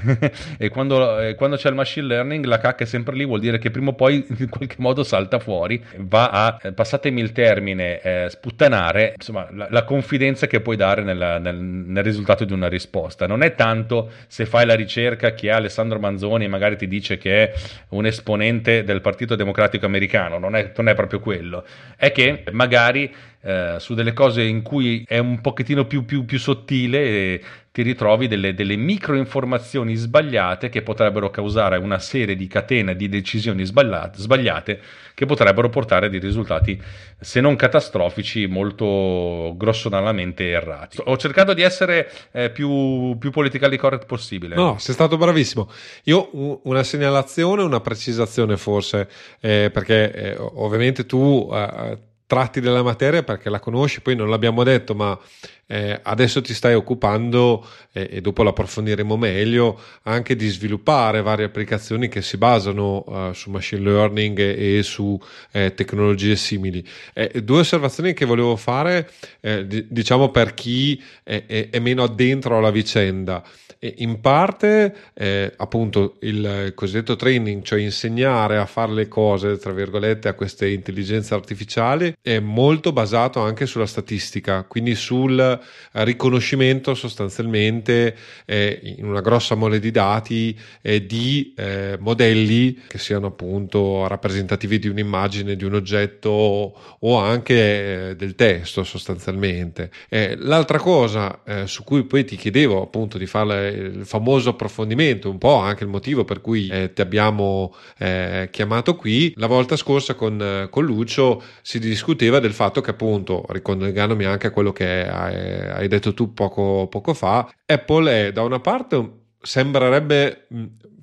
E 0.59 0.69
quando, 0.69 1.19
eh, 1.21 1.35
quando, 1.35 1.57
c'è 1.57 1.69
il 1.69 1.75
machine 1.75 2.07
learning 2.07 2.45
la 2.45 2.59
cacca 2.59 2.85
è 2.85 2.87
sempre 2.87 3.15
lì 3.15 3.25
vuol 3.25 3.41
dire 3.41 3.59
che 3.59 3.71
prima 3.71 3.91
o 3.91 3.95
poi 3.95 4.25
in 4.39 4.49
qualche 4.49 4.77
modo 4.79 5.03
salta 5.03 5.39
fuori 5.39 5.83
va 5.99 6.29
a 6.31 6.59
eh, 6.63 6.73
passatemi 6.73 7.21
il 7.21 7.33
termine 7.33 8.01
eh, 8.01 8.27
sputtanare 8.31 9.15
insomma 9.17 9.49
la, 9.53 9.67
la, 9.71 9.85
confidenza 9.85 10.47
che 10.47 10.61
puoi 10.61 10.77
dare 10.77 11.03
nella, 11.03 11.39
nel, 11.39 11.57
nel, 11.57 12.05
risultato 12.05 12.45
di 12.45 12.53
una 12.53 12.69
risposta. 12.69 13.27
Non 13.27 13.43
è 13.43 13.55
tanto 13.55 14.11
se 14.29 14.47
fai 14.47 14.67
la 14.67 14.75
ricerca 14.75 15.35
che 15.35 15.51
Alessandro 15.51 15.99
Manzoni 15.99 16.47
magari 16.49 16.77
ti 16.77 16.87
dice 16.87 17.19
che 17.19 17.43
è 17.43 17.53
un 17.91 18.07
esponente 18.07 18.85
del 18.85 19.01
Partito 19.01 19.35
Democratico 19.35 19.87
Americano 19.87 20.39
non 20.39 20.55
è, 20.55 20.73
non 20.77 20.89
è 20.89 20.95
proprio 20.95 21.21
quello. 21.21 21.65
È 21.97 22.13
che 22.13 22.45
magari 22.53 23.13
eh, 23.47 23.77
su 23.79 23.95
delle 23.95 24.13
cose 24.13 24.43
in 24.43 24.63
cui 24.63 25.05
è 25.07 25.19
un 25.19 25.41
pochettino 25.41 25.87
più, 25.87 26.05
più, 26.05 26.25
più 26.25 26.37
sottile 26.37 26.99
e 26.99 27.41
ti 27.71 27.83
ritrovi 27.83 28.27
delle, 28.27 28.55
delle 28.55 28.75
micro 28.75 29.15
informazioni 29.15 29.95
sbagliate 29.95 30.69
che 30.69 30.83
potrebbero 30.83 31.31
causare 31.31 31.77
una 31.77 32.01
serie 32.01 32.35
di 32.35 32.49
catene 32.49 32.97
di 32.97 33.09
decisioni 33.09 33.65
sbagliate, 33.65 34.19
sbagliate 34.19 34.81
che 35.15 35.27
potrebbero 35.27 35.69
portare 35.69 36.07
a 36.07 36.09
dei 36.09 36.19
risultati, 36.19 36.81
se 37.21 37.41
non 37.41 37.55
catastrofici, 37.55 38.47
molto 38.47 39.55
grossonalmente 39.57 40.49
errati. 40.49 40.99
Ho 41.05 41.17
cercato 41.17 41.55
di 41.55 41.63
essere 41.63 42.11
eh, 42.33 42.51
più, 42.51 43.17
più 43.19 43.31
politically 43.31 43.77
correct 43.77 44.07
possibile. 44.07 44.57
No, 44.57 44.79
sei 44.79 44.95
stato 44.95 45.17
bravissimo. 45.17 45.71
Io 46.05 46.31
una 46.65 46.83
segnalazione, 46.83 47.63
una 47.63 47.81
precisazione 47.81 48.57
forse, 48.57 49.09
eh, 49.39 49.71
perché 49.73 50.13
eh, 50.13 50.37
ovviamente 50.39 51.07
tu 51.07 51.49
eh, 51.53 51.99
tratti 52.27 52.61
della 52.61 52.83
materia 52.83 53.23
perché 53.23 53.49
la 53.49 53.61
conosci, 53.61 54.01
poi 54.01 54.17
non 54.17 54.29
l'abbiamo 54.29 54.65
detto, 54.65 54.95
ma 54.95 55.19
eh, 55.67 55.99
adesso 56.03 56.41
ti 56.41 56.55
stai 56.55 56.75
occupando, 56.75 57.67
eh, 57.93 58.09
e 58.11 58.21
dopo 58.21 58.43
l'approfondiremo 58.43 59.17
meglio, 59.17 59.81
anche 60.03 60.37
di 60.37 60.49
sviluppare 60.49 61.23
varie 61.23 61.47
applicazioni 61.47 62.09
che 62.09 62.23
si 62.23 62.37
basano 62.37 63.05
uh, 63.07 63.33
su 63.33 63.51
machine 63.51 63.83
learning 63.83 64.39
e, 64.39 64.79
e 64.79 64.83
su 64.83 65.19
eh, 65.53 65.75
tecnologie 65.75 66.37
simili. 66.37 66.87
Eh, 67.13 67.43
due 67.43 67.61
osservazioni 67.61 68.13
che 68.13 68.25
volevo 68.25 68.57
fare, 68.57 69.11
eh, 69.41 69.67
d- 69.67 69.87
diciamo 69.89 70.31
per 70.31 70.55
chi 70.55 71.03
è, 71.23 71.45
è, 71.47 71.71
è 71.71 71.79
meno 71.79 72.03
addentro 72.03 72.59
alla 72.59 72.71
vicenda 72.71 73.43
in 73.81 74.21
parte 74.21 74.95
eh, 75.15 75.53
appunto 75.57 76.17
il 76.21 76.73
cosiddetto 76.75 77.17
training, 77.17 77.63
cioè 77.63 77.81
insegnare 77.81 78.57
a 78.59 78.67
fare 78.67 78.93
le 78.93 79.09
cose, 79.09 79.57
tra 79.59 79.73
virgolette, 79.73 80.29
a 80.29 80.35
queste 80.35 80.69
intelligenze 80.69 81.35
artificiali, 81.35 82.15
è 82.21 82.39
molto 82.39 82.93
basato 82.93 83.41
anche 83.41 83.67
sulla 83.67 83.87
statistica, 83.87 84.65
quindi 84.65 84.95
sul 84.95 85.61
riconoscimento 85.93 86.95
sostanzialmente 86.95 88.17
eh, 88.45 88.81
in 88.97 89.07
una 89.07 89.21
grossa 89.21 89.55
mole 89.55 89.79
di 89.79 89.91
dati 89.91 90.59
eh, 90.83 91.07
di 91.07 91.55
eh, 91.57 91.97
modelli 92.01 92.83
che 92.87 92.99
siano 92.99 93.29
appunto 93.29 94.07
rappresentativi 94.07 94.79
di 94.79 94.89
un'immagine, 94.89 95.57
di 95.57 95.65
un 95.65 95.75
oggetto 95.75 96.31
o 96.31 97.19
anche 97.19 98.11
eh, 98.11 98.17
del 98.17 98.35
testo 98.35 98.85
sostanzialmente. 98.85 99.91
Eh, 100.09 100.37
l'altra 100.39 100.79
cosa 100.79 101.41
su 101.65 101.85
cui 101.85 102.05
poi 102.05 102.25
ti 102.25 102.37
chiedevo 102.37 102.83
appunto 102.83 103.19
di 103.19 103.27
fare 103.27 103.66
il 103.69 104.07
famoso 104.07 104.51
approfondimento, 104.51 105.31
un 105.31 105.39
po' 105.39 105.57
anche 105.57 105.85
il 105.85 105.91
motivo 105.91 106.25
per 106.25 106.41
cui 106.41 106.69
eh, 106.69 106.93
ti 106.93 107.01
abbiamo 107.01 107.75
eh, 107.99 108.49
chiamato 108.51 108.97
qui. 108.97 109.33
La 109.37 109.47
volta 109.47 109.77
scorsa 109.77 110.15
con, 110.15 110.41
eh, 110.41 110.69
con, 110.71 110.85
Lucio 110.85 111.43
si 111.63 111.79
discuteva 111.79 112.39
del 112.39 112.53
fatto 112.53 112.81
che 112.81 112.91
appunto, 112.91 113.45
ricollegandomi 113.49 114.25
anche 114.25 114.49
a 114.49 114.51
quello 114.51 114.73
che 114.73 115.09
hai, 115.09 115.35
hai 115.69 115.89
detto 115.89 116.15
tu 116.15 116.33
poco, 116.33 116.87
poco 116.89 117.15
fa, 117.15 117.49
Apple 117.67 118.29
è 118.29 118.33
da 118.33 118.43
una 118.43 118.61
parte 118.61 119.25
sembrerebbe 119.47 120.49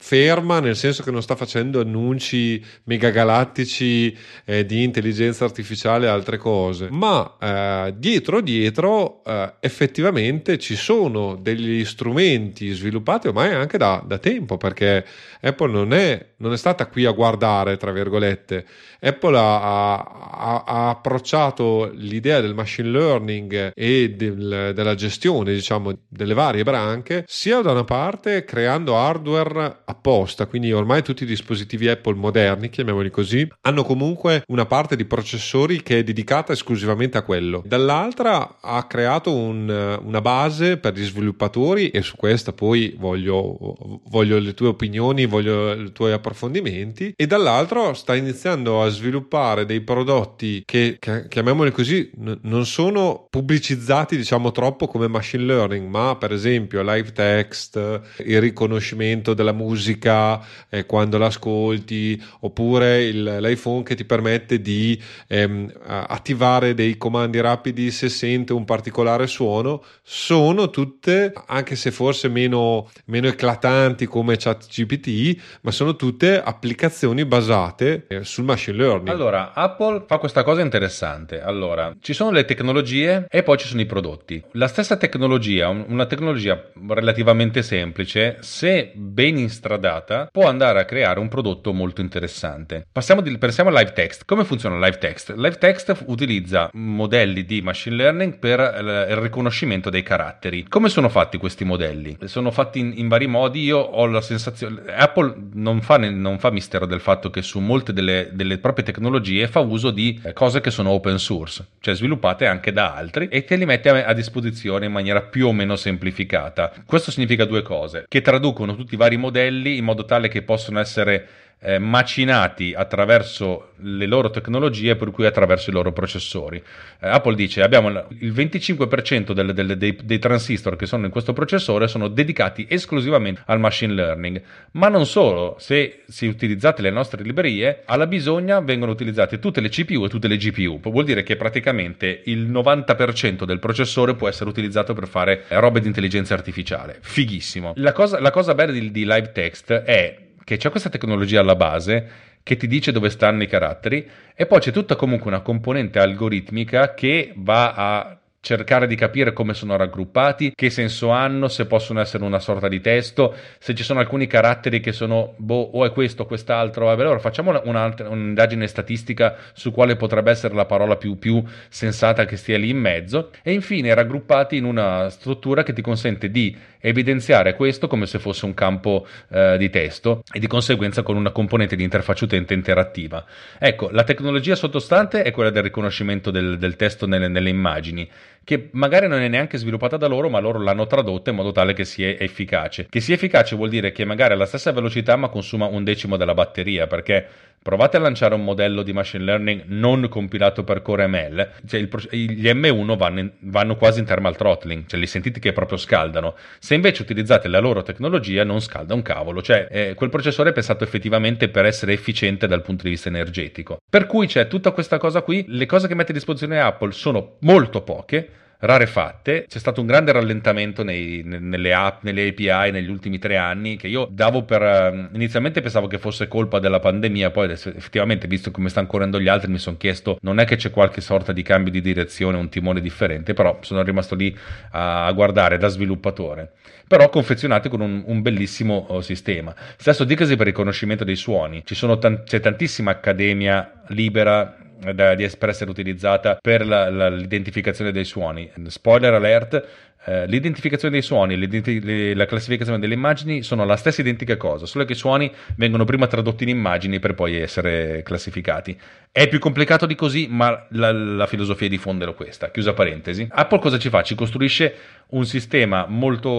ferma, 0.06 0.60
nel 0.60 0.76
senso 0.76 1.02
che 1.02 1.12
non 1.12 1.22
sta 1.22 1.38
facendo 1.38 1.80
annunci 1.80 2.62
megagalattici 2.84 4.16
eh, 4.44 4.66
di 4.66 4.84
intelligenza 4.84 5.46
artificiale 5.46 6.08
e 6.08 6.10
altre 6.10 6.38
cose, 6.38 6.90
ma 6.92 7.38
eh, 7.40 7.94
dietro 7.96 8.42
dietro 8.42 9.24
eh, 9.24 9.54
effettivamente 9.62 10.58
ci 10.58 10.76
sono 10.76 11.36
degli 11.36 11.86
strumenti 11.86 12.70
sviluppati 12.72 13.30
ormai 13.30 13.54
anche 13.54 13.78
da, 13.78 14.04
da 14.06 14.18
tempo, 14.18 14.58
perché 14.58 15.06
Apple 15.40 15.72
non 15.72 15.94
è, 15.94 16.26
non 16.38 16.52
è, 16.52 16.58
stata 16.58 16.88
qui 16.88 17.06
a 17.06 17.12
guardare, 17.12 17.78
tra 17.78 17.94
virgolette. 17.94 18.66
Apple 19.00 19.38
ha, 19.38 19.96
ha, 20.00 20.64
ha 20.66 20.90
approcciato 20.90 21.90
l'idea 21.94 22.42
del 22.42 22.54
machine 22.54 22.90
learning 22.90 23.72
e 23.74 24.14
del, 24.16 24.72
della 24.76 24.96
gestione, 24.96 25.54
diciamo, 25.54 25.98
delle 26.08 26.34
varie 26.34 26.64
branche, 26.64 27.24
sia 27.26 27.62
da 27.62 27.72
una 27.72 27.86
parte 27.86 28.44
creando 28.44 28.98
hardware 28.98 29.82
apposta, 29.94 30.46
quindi 30.46 30.72
ormai 30.72 31.02
tutti 31.04 31.24
i 31.24 31.28
dispositivi 31.28 31.88
Apple 31.88 32.16
moderni, 32.16 32.70
chiamiamoli 32.70 33.10
così, 33.10 33.48
hanno 33.62 33.84
comunque 33.84 34.44
una 34.48 34.66
parte 34.66 34.96
di 34.96 35.06
processori 35.06 35.82
che 35.82 36.00
è 36.00 36.04
dedicata 36.04 36.54
esclusivamente 36.54 37.18
a 37.18 37.24
quello. 37.24 37.64
Dall'altra 37.66 38.58
ha 38.62 38.86
creato 38.88 39.34
un, 39.34 39.70
una 40.04 40.22
base 40.22 40.78
per 40.78 40.94
gli 40.94 41.04
sviluppatori 41.04 41.90
e 41.90 42.02
su 42.02 42.16
questa 42.16 42.54
poi 42.54 42.96
voglio, 42.98 44.02
voglio 44.10 44.40
le 44.40 44.54
tue 44.54 44.68
opinioni, 44.68 45.26
voglio 45.26 45.74
i 45.74 45.92
tuoi 45.92 46.12
approfondimenti 46.12 47.14
e 47.16 47.28
dall'altro 47.28 47.94
sta 47.94 48.16
iniziando 48.16 48.82
a 48.82 48.90
sviluppare 48.90 49.66
dei 49.66 49.82
prodotti 49.82 50.64
che, 50.66 50.98
chiamiamoli 51.30 51.72
così, 51.72 52.10
n- 52.18 52.40
non 52.44 52.66
sono 52.66 53.28
pubblicizzati 53.30 54.18
diciamo 54.18 54.52
troppo 54.52 54.88
come 54.88 55.08
machine 55.08 55.44
learning, 55.44 55.88
ma 55.88 56.16
per 56.16 56.32
esempio 56.32 56.82
live 56.82 57.12
text, 57.12 58.02
il 58.26 58.42
riconoscimento 58.42 59.34
della 59.34 59.52
musica 59.52 59.83
musica 59.84 60.40
eh, 60.70 60.86
quando 60.86 61.18
l'ascolti, 61.18 62.22
oppure 62.40 63.04
il, 63.04 63.24
l'iPhone 63.42 63.84
che 63.84 63.96
ti 63.96 64.06
permette 64.06 64.62
di 64.62 65.00
ehm, 65.28 65.72
attivare 65.86 66.74
dei 66.74 66.98
comandi 66.98 67.42
rapidi 67.42 67.92
se 67.92 68.08
sente 68.08 68.54
un 68.54 68.64
particolare 68.64 69.28
suono, 69.28 69.84
sono 70.02 70.70
tutte, 70.70 71.34
anche 71.48 71.76
se 71.76 71.92
forse 71.92 72.30
meno, 72.30 72.90
meno 73.06 73.28
eclatanti 73.28 74.06
come 74.06 74.38
ChatGPT, 74.38 75.42
ma 75.62 75.72
sono 75.72 75.96
tutte 75.96 76.42
applicazioni 76.42 77.26
basate 77.26 78.06
eh, 78.08 78.24
sul 78.24 78.46
machine 78.46 78.78
learning. 78.78 79.10
Allora, 79.10 79.54
Apple 79.54 80.06
fa 80.08 80.18
questa 80.18 80.44
cosa 80.44 80.62
interessante. 80.62 81.42
Allora, 81.42 81.94
ci 82.00 82.14
sono 82.14 82.32
le 82.32 82.46
tecnologie 82.46 83.26
e 83.30 83.44
poi 83.44 83.58
ci 83.58 83.68
sono 83.68 83.82
i 83.82 83.86
prodotti. 83.86 84.42
La 84.54 84.68
stessa 84.68 84.96
tecnologia, 84.96 85.68
una 85.68 86.06
tecnologia 86.06 86.72
relativamente 86.88 87.62
semplice, 87.64 88.38
se 88.40 88.92
ben 88.96 89.38
installata 89.38 89.63
stradata 89.64 90.28
può 90.30 90.48
andare 90.48 90.82
a 90.82 90.86
creare 90.86 91.22
un 91.22 91.30
prodotto 91.30 91.72
molto 91.72 92.02
interessante. 92.02 92.86
Passiamo, 92.92 93.22
di, 93.22 93.38
passiamo 93.38 93.70
a 93.70 93.80
live 93.80 93.94
text. 93.94 94.26
Come 94.26 94.44
funziona 94.44 94.76
live 94.76 94.98
text? 94.98 95.34
Live 95.38 95.58
text 95.58 96.04
utilizza 96.08 96.70
modelli 96.74 97.46
di 97.46 97.62
machine 97.62 97.96
learning 97.96 98.38
per 98.38 98.60
il 98.60 99.16
riconoscimento 99.18 99.90
dei 99.90 100.04
caratteri. 100.04 100.66
Come 100.68 100.90
sono 100.90 101.08
fatti 101.08 101.38
questi 101.38 101.64
modelli? 101.64 102.18
Sono 102.26 102.52
fatti 102.52 102.80
in, 102.80 102.92
in 102.98 103.08
vari 103.08 103.28
modi. 103.28 103.64
Io 103.64 103.78
ho 103.78 104.06
la 104.06 104.20
sensazione. 104.20 104.82
Apple 104.94 105.34
non 105.54 105.82
fa, 105.82 105.98
non 105.98 106.40
fa 106.40 106.52
mistero 106.52 106.86
del 106.86 107.00
fatto 107.00 107.30
che 107.30 107.42
su 107.42 107.60
molte 107.60 107.94
delle, 107.94 108.30
delle 108.34 108.58
proprie 108.58 108.84
tecnologie 108.84 109.48
fa 109.48 109.62
uso 109.62 109.92
di 109.92 110.22
cose 110.34 110.60
che 110.60 110.72
sono 110.72 110.90
open 110.90 111.20
source, 111.20 111.66
cioè 111.80 111.96
sviluppate 111.96 112.46
anche 112.46 112.74
da 112.74 112.94
altri 112.94 113.30
e 113.30 113.46
che 113.46 113.56
li 113.56 113.66
mette 113.66 113.90
a 114.04 114.14
disposizione 114.14 114.88
in 114.88 114.92
maniera 114.92 115.22
più 115.22 115.48
o 115.48 115.54
meno 115.54 115.78
semplificata. 115.78 116.74
Questo 116.86 117.12
significa 117.12 117.46
due 117.46 117.62
cose: 117.62 118.06
che 118.10 118.22
traducono 118.22 118.76
tutti 118.76 118.96
i 118.96 118.98
vari 118.98 119.16
modelli 119.16 119.52
modelli 119.54 119.78
in 119.78 119.84
modo 119.84 120.06
tale 120.06 120.28
che 120.28 120.42
possano 120.42 120.80
essere 120.80 121.28
eh, 121.64 121.80
macinati 121.80 122.74
attraverso 122.76 123.70
le 123.78 124.06
loro 124.06 124.30
tecnologie, 124.30 124.96
per 124.96 125.12
cui 125.12 125.26
attraverso 125.26 125.70
i 125.70 125.74
loro 125.74 125.92
processori. 125.92 126.58
Eh, 126.58 127.08
Apple 127.08 127.36
dice 127.36 127.62
abbiamo 127.62 127.90
il 127.90 128.34
25% 128.34 129.32
del, 129.32 129.54
del, 129.54 129.78
dei, 129.78 129.98
dei, 130.04 130.20
transistor 130.20 130.76
che 130.76 130.86
sono 130.86 131.06
in 131.06 131.12
questo 131.12 131.34
processore 131.34 131.88
sono 131.88 132.08
dedicati 132.08 132.66
esclusivamente 132.70 133.42
al 133.46 133.60
machine 133.60 133.94
learning, 133.94 134.42
ma 134.72 134.90
non 134.90 135.06
solo, 135.06 135.56
se 135.60 136.02
si 136.08 136.28
utilizzate 136.28 136.82
le 136.82 136.92
nostre 136.92 137.24
librerie, 137.24 137.84
alla 137.86 138.08
bisogna 138.08 138.60
vengono 138.60 138.92
utilizzate 138.92 139.40
tutte 139.40 139.62
le 139.62 139.70
CPU 139.70 140.06
e 140.06 140.10
tutte 140.10 140.28
le 140.28 140.38
GPU, 140.38 140.80
vuol 140.82 141.06
dire 141.06 141.24
che 141.24 141.36
praticamente 141.36 142.22
il 142.26 142.52
90% 142.52 143.46
del 143.46 143.60
processore 143.60 144.16
può 144.16 144.28
essere 144.28 144.50
utilizzato 144.50 144.94
per 144.94 145.08
fare 145.08 145.46
robe 145.48 145.80
di 145.80 145.88
intelligenza 145.88 146.34
artificiale. 146.34 146.98
Fighissimo. 147.02 147.74
La 147.78 147.94
cosa, 147.94 148.20
la 148.20 148.32
cosa 148.32 148.54
bella 148.54 148.72
di, 148.72 148.92
di 148.92 149.06
Live 149.06 149.32
Text 149.32 149.72
è 149.72 150.23
che 150.44 150.58
c'è 150.58 150.70
questa 150.70 150.90
tecnologia 150.90 151.40
alla 151.40 151.56
base 151.56 152.32
che 152.44 152.58
ti 152.58 152.68
dice 152.68 152.92
dove 152.92 153.10
stanno 153.10 153.44
i 153.44 153.48
caratteri 153.48 154.10
e 154.36 154.46
poi 154.46 154.60
c'è 154.60 154.72
tutta 154.72 154.96
comunque 154.96 155.30
una 155.30 155.42
componente 155.42 156.00
algoritmica 156.00 156.94
che 156.94 157.34
va 157.36 157.74
a 157.74 158.18
cercare 158.44 158.88
di 158.88 158.96
capire 158.96 159.32
come 159.32 159.54
sono 159.54 159.78
raggruppati, 159.78 160.52
che 160.54 160.70
senso 160.70 161.12
hanno, 161.12 161.48
se 161.48 161.66
possono 161.66 162.02
essere 162.02 162.26
una 162.26 162.40
sorta 162.40 162.68
di 162.68 162.82
testo, 162.82 163.34
se 163.58 163.74
ci 163.74 163.84
sono 163.84 164.02
alcuni 164.02 164.28
caratteri 164.28 164.82
che 164.82 164.92
sono 164.92 165.34
boh, 165.38 165.70
o 165.72 165.86
è 165.86 165.92
questo 165.94 166.24
o 166.24 166.26
quest'altro. 166.26 166.88
Vabbè, 166.88 167.04
allora 167.04 167.20
facciamo 167.20 167.58
un'indagine 167.64 168.68
statistica 168.68 169.38
su 169.54 169.72
quale 169.72 169.96
potrebbe 169.96 170.32
essere 170.32 170.56
la 170.56 170.66
parola 170.66 170.98
più, 170.98 171.18
più 171.18 171.42
sensata 171.70 172.26
che 172.26 172.36
stia 172.36 172.58
lì 172.58 172.70
in 172.70 172.80
mezzo 172.80 173.32
e 173.44 173.54
infine 173.54 173.94
raggruppati 173.94 174.58
in 174.58 174.66
una 174.66 175.10
struttura 175.10 175.64
che 175.64 175.72
ti 175.72 175.82
consente 175.82 176.30
di 176.30 176.54
evidenziare 176.82 177.56
questo 177.56 177.88
come 177.88 178.06
se 178.06 178.20
fosse 178.20 178.44
un 178.44 178.54
campo 178.54 179.08
eh, 179.30 179.56
di 179.58 179.70
testo 179.70 180.22
e 180.30 180.40
di 180.40 180.48
conseguenza 180.48 181.02
con 181.02 181.16
una 181.16 181.32
componente 181.32 181.78
di 181.78 181.84
interfaccia 181.84 182.26
utente 182.26 182.54
interattiva. 182.54 183.24
Ecco, 183.58 183.90
la 183.90 184.04
tecnologia 184.04 184.56
sottostante 184.56 185.24
è 185.24 185.32
quella 185.32 185.50
del 185.50 185.64
riconoscimento 185.64 186.30
del, 186.30 186.58
del 186.58 186.76
testo 186.76 187.08
nelle, 187.08 187.30
nelle 187.30 187.50
immagini 187.50 188.10
che 188.44 188.70
magari 188.74 189.08
non 189.08 189.22
è 189.22 189.28
neanche 189.28 189.58
sviluppata 189.58 189.98
da 189.98 190.08
loro, 190.08 190.30
ma 190.30 190.40
loro 190.40 190.62
l'hanno 190.62 190.86
tradotta 190.86 191.30
in 191.30 191.36
modo 191.38 191.52
tale 191.52 191.74
che 191.74 191.86
sia 191.86 192.10
efficace. 192.10 192.88
Che 192.90 193.00
sia 193.00 193.16
efficace 193.16 193.56
vuol 193.56 193.70
dire 193.70 193.92
che 193.92 194.06
magari 194.06 194.34
alla 194.34 194.46
stessa 194.46 194.72
velocità 194.72 195.16
ma 195.16 195.30
consuma 195.30 195.66
un 195.66 195.84
decimo 195.84 196.18
della 196.18 196.34
batteria, 196.34 196.88
perché 196.88 197.26
provate 197.64 197.98
a 197.98 198.02
lanciare 198.02 198.36
un 198.36 198.44
modello 198.44 198.84
di 198.84 198.94
machine 198.94 199.24
learning 199.24 199.64
non 199.68 200.08
compilato 200.10 200.64
per 200.64 200.82
Core 200.82 201.08
ML, 201.08 201.50
cioè 201.66 201.80
il, 201.80 201.90
gli 202.12 202.48
M1 202.50 202.98
vanno, 202.98 203.20
in, 203.20 203.32
vanno, 203.40 203.76
quasi 203.76 204.00
in 204.00 204.06
thermal 204.06 204.36
throttling, 204.36 204.86
cioè 204.86 205.00
li 205.00 205.08
sentite 205.08 205.40
che 205.40 205.54
proprio 205.54 205.78
scaldano. 205.78 206.36
Se 206.60 206.76
invece 206.76 207.02
utilizzate 207.02 207.48
la 207.48 207.60
loro 207.60 207.82
tecnologia 207.82 208.44
non 208.44 208.60
scalda 208.60 208.94
un 208.94 209.02
cavolo, 209.02 209.42
cioè 209.42 209.68
eh, 209.72 209.94
quel 209.96 210.10
processore 210.10 210.50
è 210.50 210.54
pensato 210.54 210.84
effettivamente 210.84 211.50
per 211.50 211.66
essere 211.66 211.94
efficiente 211.94 212.46
dal 212.46 212.62
punto 212.62 212.84
di 212.84 212.90
vista 212.90 213.10
energetico. 213.10 213.78
Per 213.90 214.06
cui 214.06 214.28
c'è 214.28 214.48
tutta 214.48 214.72
questa 214.72 214.98
cosa 214.98 215.22
qui, 215.22 215.46
le 215.48 215.66
cose 215.66 215.88
che 215.88 215.96
mette 215.96 216.12
a 216.12 216.16
disposizione 216.16 216.60
Apple 216.60 216.92
sono 216.92 217.38
molto 217.40 217.82
poche, 217.82 218.30
rarefatte. 218.66 219.46
C'è 219.48 219.60
stato 219.60 219.82
un 219.82 219.88
grande 219.88 220.12
rallentamento 220.12 220.84
nei, 220.84 221.22
nelle 221.24 221.74
app, 221.74 222.04
nelle 222.04 222.30
API 222.30 222.72
negli 222.72 222.90
ultimi 222.90 223.20
tre 223.20 223.38
anni 223.38 223.76
che 223.76 223.88
io 223.88 224.08
davo 224.10 224.44
per... 224.44 224.62
Ehm, 224.62 225.10
inizialmente 225.14 225.62
pensavo 225.62 225.88
che 225.88 225.98
fosse 225.98 226.28
colpa 226.28 226.60
della 226.60 226.80
pandemia, 226.80 227.32
poi 227.32 227.52
effettivamente 227.52 228.28
visto 228.28 228.52
come 228.52 228.70
stanno 228.70 228.88
correndo 228.88 229.20
gli 229.20 229.28
altri 229.28 229.52
mi 229.52 229.58
sono 229.58 229.78
chiesto 229.78 230.18
non 230.22 230.40
è 230.40 230.46
che 230.46 230.56
c'è 230.56 230.70
qualche 230.70 231.02
sorta 231.02 231.34
di 231.34 231.42
cambio 231.42 231.72
di 231.72 231.82
direzione, 231.82 232.38
un 232.38 232.50
timone 232.50 232.80
differente, 232.80 233.34
però 233.34 233.58
sono 233.62 233.84
rimasto 233.84 234.16
lì 234.16 234.36
a, 234.72 235.12
guardare 235.12 235.58
da 235.58 235.68
sviluppatore. 235.68 236.54
Però 236.88 237.10
confezionati 237.10 237.70
con 237.70 237.82
un, 237.82 238.04
un 238.06 238.22
bellissimo 238.22 238.86
oh, 238.90 239.02
sistema. 239.02 239.54
Stesso 239.78 240.04
dicasi 240.04 240.36
per 240.36 240.48
il 240.48 240.54
riconoscimento 240.54 241.04
dei 241.04 241.16
suoni. 241.16 241.64
Tant- 241.64 242.24
c'è 242.24 242.40
tantissima 242.40 242.92
accademia 242.92 243.84
libera 243.88 244.58
da, 244.94 245.16
di 245.16 245.24
essere 245.24 245.70
utilizzata 245.70 246.38
per 246.42 246.66
la, 246.66 246.90
la, 246.90 247.10
l'identificazione 247.10 247.92
dei 247.92 248.06
suoni. 248.06 248.52
Spoiler 248.68 249.14
alert, 249.14 249.68
eh, 250.06 250.28
l'identificazione 250.28 250.94
dei 250.94 251.02
suoni 251.02 251.36
e 251.36 252.14
la 252.14 252.26
classificazione 252.26 252.80
delle 252.80 252.94
immagini 252.94 253.42
sono 253.42 253.64
la 253.64 253.78
stessa 253.78 254.02
identica 254.02 254.36
cosa, 254.36 254.66
solo 254.66 254.84
che 254.84 254.94
i 254.94 254.96
suoni 254.96 255.32
vengono 255.56 255.86
prima 255.86 256.08
tradotti 256.08 256.44
in 256.44 256.50
immagini 256.50 257.00
per 257.00 257.14
poi 257.14 257.38
essere 257.38 258.02
classificati. 258.04 258.78
È 259.12 259.30
più 259.30 259.40
complicato 259.40 259.86
di 259.86 259.96
così, 259.96 260.28
ma 260.30 260.66
la, 260.72 260.92
la 260.92 261.28
filosofia 261.28 261.70
di 261.70 261.78
fondo 261.78 262.10
è 262.10 262.16
questa. 262.16 262.52
Chiusa 262.52 262.74
parentesi. 262.74 263.28
Apple 263.30 263.60
cosa 263.60 263.78
ci 263.78 263.90
fa? 263.90 264.02
Ci 264.02 264.16
costruisce 264.16 264.76
un 265.10 265.26
sistema 265.26 265.86
molto, 265.88 266.30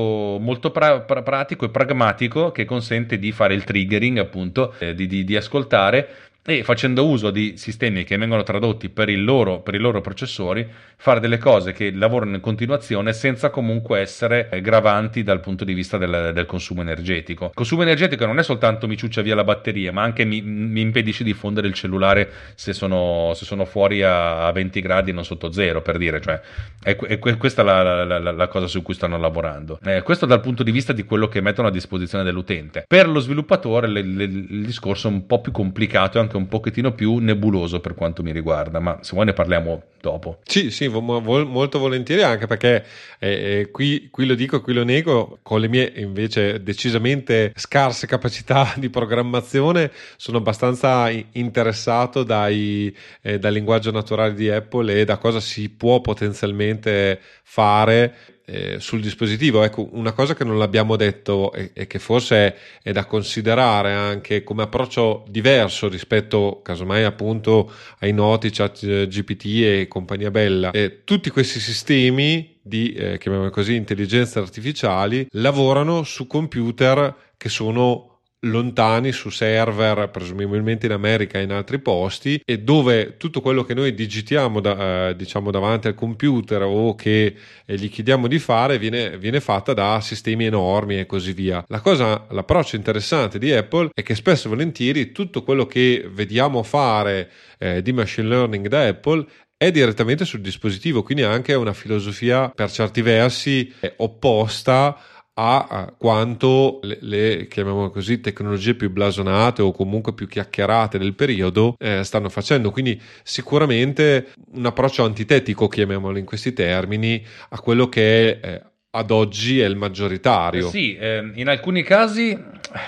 molto 0.40 0.70
pra- 0.70 1.00
pra- 1.00 1.22
pratico 1.22 1.64
e 1.64 1.70
pragmatico 1.70 2.50
che 2.50 2.64
consente 2.64 3.18
di 3.18 3.32
fare 3.32 3.54
il 3.54 3.64
triggering, 3.64 4.18
appunto, 4.18 4.74
eh, 4.78 4.94
di, 4.94 5.06
di, 5.06 5.24
di 5.24 5.36
ascoltare 5.36 6.08
e 6.46 6.62
facendo 6.62 7.06
uso 7.06 7.30
di 7.30 7.54
sistemi 7.56 8.04
che 8.04 8.18
vengono 8.18 8.42
tradotti 8.42 8.90
per, 8.90 9.08
loro, 9.10 9.60
per, 9.60 9.74
i 9.74 9.78
loro 9.78 10.02
processori, 10.02 10.68
fare 10.96 11.18
delle 11.18 11.38
cose 11.38 11.72
che 11.72 11.90
lavorano 11.90 12.34
in 12.34 12.42
continuazione 12.42 13.14
senza 13.14 13.48
comunque 13.48 14.00
essere 14.00 14.50
eh, 14.50 14.60
gravanti 14.60 15.22
dal 15.22 15.40
punto 15.40 15.64
di 15.64 15.72
vista 15.72 15.96
del, 15.96 16.32
del 16.34 16.44
consumo 16.44 16.82
energetico. 16.82 17.50
Consumo 17.54 17.80
energetico 17.80 18.26
non 18.26 18.38
è 18.38 18.42
soltanto 18.42 18.86
mi 18.86 18.98
ciuccia 18.98 19.22
via 19.22 19.34
la 19.34 19.42
batteria, 19.42 19.90
ma 19.90 20.02
anche 20.02 20.26
mi, 20.26 20.42
mi 20.42 20.82
impedisce 20.82 21.24
di 21.24 21.32
fondere 21.32 21.66
il 21.66 21.72
cellulare 21.72 22.30
se 22.54 22.74
sono, 22.74 23.32
se 23.34 23.46
sono 23.46 23.64
fuori 23.64 24.02
a, 24.02 24.52
20 24.52 24.80
gradi 24.82 25.10
e 25.10 25.12
non 25.14 25.24
sotto 25.24 25.50
zero, 25.50 25.80
per 25.80 25.96
dire. 25.96 26.20
Cioè, 26.20 26.40
è, 26.82 26.94
è 26.94 27.18
questa 27.18 27.62
la, 27.62 28.04
la, 28.04 28.18
la, 28.18 28.32
la, 28.32 28.48
cosa 28.48 28.66
su 28.66 28.82
cui 28.82 28.92
stanno 28.92 29.16
lavorando. 29.16 29.78
Eh, 29.82 30.02
questo 30.02 30.26
dal 30.26 30.40
punto 30.40 30.62
di 30.62 30.70
vista 30.70 30.92
di 30.92 31.04
quello 31.04 31.26
che 31.26 31.40
mettono 31.40 31.68
a 31.68 31.70
disposizione 31.70 32.22
dell'utente. 32.22 32.84
Per 32.86 33.08
lo 33.08 33.20
sviluppatore 33.20 33.88
le, 33.88 34.02
le, 34.02 34.24
il 34.24 34.64
discorso 34.66 35.08
è 35.08 35.10
un 35.10 35.24
po' 35.24 35.40
più 35.40 35.50
complicato 35.50 36.18
e 36.18 36.20
anche 36.20 36.33
un 36.36 36.48
pochettino 36.48 36.92
più 36.92 37.16
nebuloso 37.16 37.80
per 37.80 37.94
quanto 37.94 38.22
mi 38.22 38.32
riguarda, 38.32 38.80
ma 38.80 38.98
se 39.02 39.12
vuoi 39.12 39.26
ne 39.26 39.32
parliamo 39.32 39.82
dopo. 40.00 40.40
Sì, 40.44 40.70
sì, 40.70 40.88
molto 40.88 41.78
volentieri 41.78 42.22
anche 42.22 42.46
perché 42.46 42.84
eh, 43.18 43.60
eh, 43.60 43.70
qui, 43.70 44.08
qui, 44.10 44.26
lo 44.26 44.34
dico, 44.34 44.60
qui 44.60 44.74
lo 44.74 44.84
nego, 44.84 45.38
con 45.42 45.60
le 45.60 45.68
mie 45.68 45.92
invece 45.96 46.62
decisamente 46.62 47.52
scarse 47.56 48.06
capacità 48.06 48.74
di 48.76 48.90
programmazione 48.90 49.90
sono 50.16 50.38
abbastanza 50.38 51.08
interessato 51.32 52.22
dai, 52.22 52.94
eh, 53.22 53.38
dal 53.38 53.52
linguaggio 53.52 53.90
naturale 53.90 54.34
di 54.34 54.50
Apple 54.50 55.00
e 55.00 55.04
da 55.04 55.16
cosa 55.16 55.40
si 55.40 55.70
può 55.70 56.00
potenzialmente 56.00 57.18
fare 57.42 58.33
eh, 58.46 58.78
sul 58.80 59.00
dispositivo. 59.00 59.62
Ecco, 59.62 59.88
una 59.92 60.12
cosa 60.12 60.34
che 60.34 60.44
non 60.44 60.58
l'abbiamo 60.58 60.96
detto 60.96 61.52
e, 61.52 61.70
e, 61.72 61.86
che 61.86 61.98
forse 61.98 62.56
è 62.82 62.92
da 62.92 63.04
considerare 63.06 63.92
anche 63.92 64.42
come 64.42 64.62
approccio 64.62 65.24
diverso 65.28 65.88
rispetto, 65.88 66.60
casomai, 66.62 67.04
appunto 67.04 67.72
ai 68.00 68.12
noti 68.12 68.50
chat 68.50 68.82
eh, 68.82 69.06
GPT 69.06 69.44
e 69.62 69.86
compagnia 69.88 70.30
bella. 70.30 70.70
Eh, 70.70 71.02
tutti 71.04 71.30
questi 71.30 71.60
sistemi 71.60 72.58
di, 72.60 72.92
eh, 72.92 73.18
chiamiamoli 73.18 73.50
così, 73.50 73.74
intelligenze 73.74 74.38
artificiali 74.38 75.26
lavorano 75.32 76.02
su 76.02 76.26
computer 76.26 77.14
che 77.36 77.48
sono 77.48 78.13
lontani 78.44 79.12
su 79.12 79.30
server 79.30 80.08
presumibilmente 80.10 80.86
in 80.86 80.92
America 80.92 81.38
e 81.38 81.42
in 81.42 81.52
altri 81.52 81.78
posti 81.78 82.40
e 82.44 82.60
dove 82.60 83.16
tutto 83.16 83.40
quello 83.40 83.64
che 83.64 83.74
noi 83.74 83.94
digitiamo 83.94 84.60
da, 84.60 85.08
eh, 85.08 85.16
diciamo 85.16 85.50
davanti 85.50 85.88
al 85.88 85.94
computer 85.94 86.62
o 86.62 86.94
che 86.94 87.34
eh, 87.64 87.76
gli 87.76 87.90
chiediamo 87.90 88.26
di 88.26 88.38
fare 88.38 88.78
viene, 88.78 89.18
viene 89.18 89.40
fatta 89.40 89.72
da 89.72 90.00
sistemi 90.00 90.46
enormi 90.46 90.98
e 90.98 91.06
così 91.06 91.32
via. 91.32 91.64
La 91.68 91.80
cosa, 91.80 92.26
l'approccio 92.30 92.76
interessante 92.76 93.38
di 93.38 93.52
Apple 93.52 93.90
è 93.92 94.02
che 94.02 94.14
spesso 94.14 94.46
e 94.46 94.50
volentieri 94.50 95.12
tutto 95.12 95.42
quello 95.42 95.66
che 95.66 96.08
vediamo 96.10 96.62
fare 96.62 97.30
eh, 97.58 97.82
di 97.82 97.92
machine 97.92 98.28
learning 98.28 98.68
da 98.68 98.86
Apple 98.86 99.26
è 99.56 99.70
direttamente 99.70 100.24
sul 100.24 100.40
dispositivo, 100.40 101.02
quindi 101.02 101.22
anche 101.22 101.54
una 101.54 101.72
filosofia 101.72 102.50
per 102.50 102.70
certi 102.70 103.00
versi 103.02 103.72
eh, 103.80 103.94
opposta 103.98 104.98
a 105.36 105.92
quanto 105.96 106.78
le, 106.82 106.98
le 107.00 107.46
chiamiamo 107.48 107.90
così 107.90 108.20
tecnologie 108.20 108.74
più 108.74 108.90
blasonate 108.90 109.62
o 109.62 109.72
comunque 109.72 110.14
più 110.14 110.28
chiacchierate 110.28 110.96
del 110.96 111.14
periodo 111.14 111.74
eh, 111.78 112.04
stanno 112.04 112.28
facendo 112.28 112.70
quindi 112.70 113.00
sicuramente 113.24 114.32
un 114.52 114.66
approccio 114.66 115.04
antitetico 115.04 115.66
chiamiamolo 115.66 116.18
in 116.18 116.24
questi 116.24 116.52
termini 116.52 117.24
a 117.48 117.58
quello 117.58 117.88
che 117.88 118.40
è, 118.40 118.46
eh, 118.46 118.62
ad 118.94 119.10
oggi 119.10 119.60
è 119.60 119.66
il 119.66 119.76
maggioritario. 119.76 120.68
Eh 120.68 120.70
sì, 120.70 120.94
eh, 120.94 121.32
in 121.34 121.48
alcuni 121.48 121.82
casi 121.82 122.38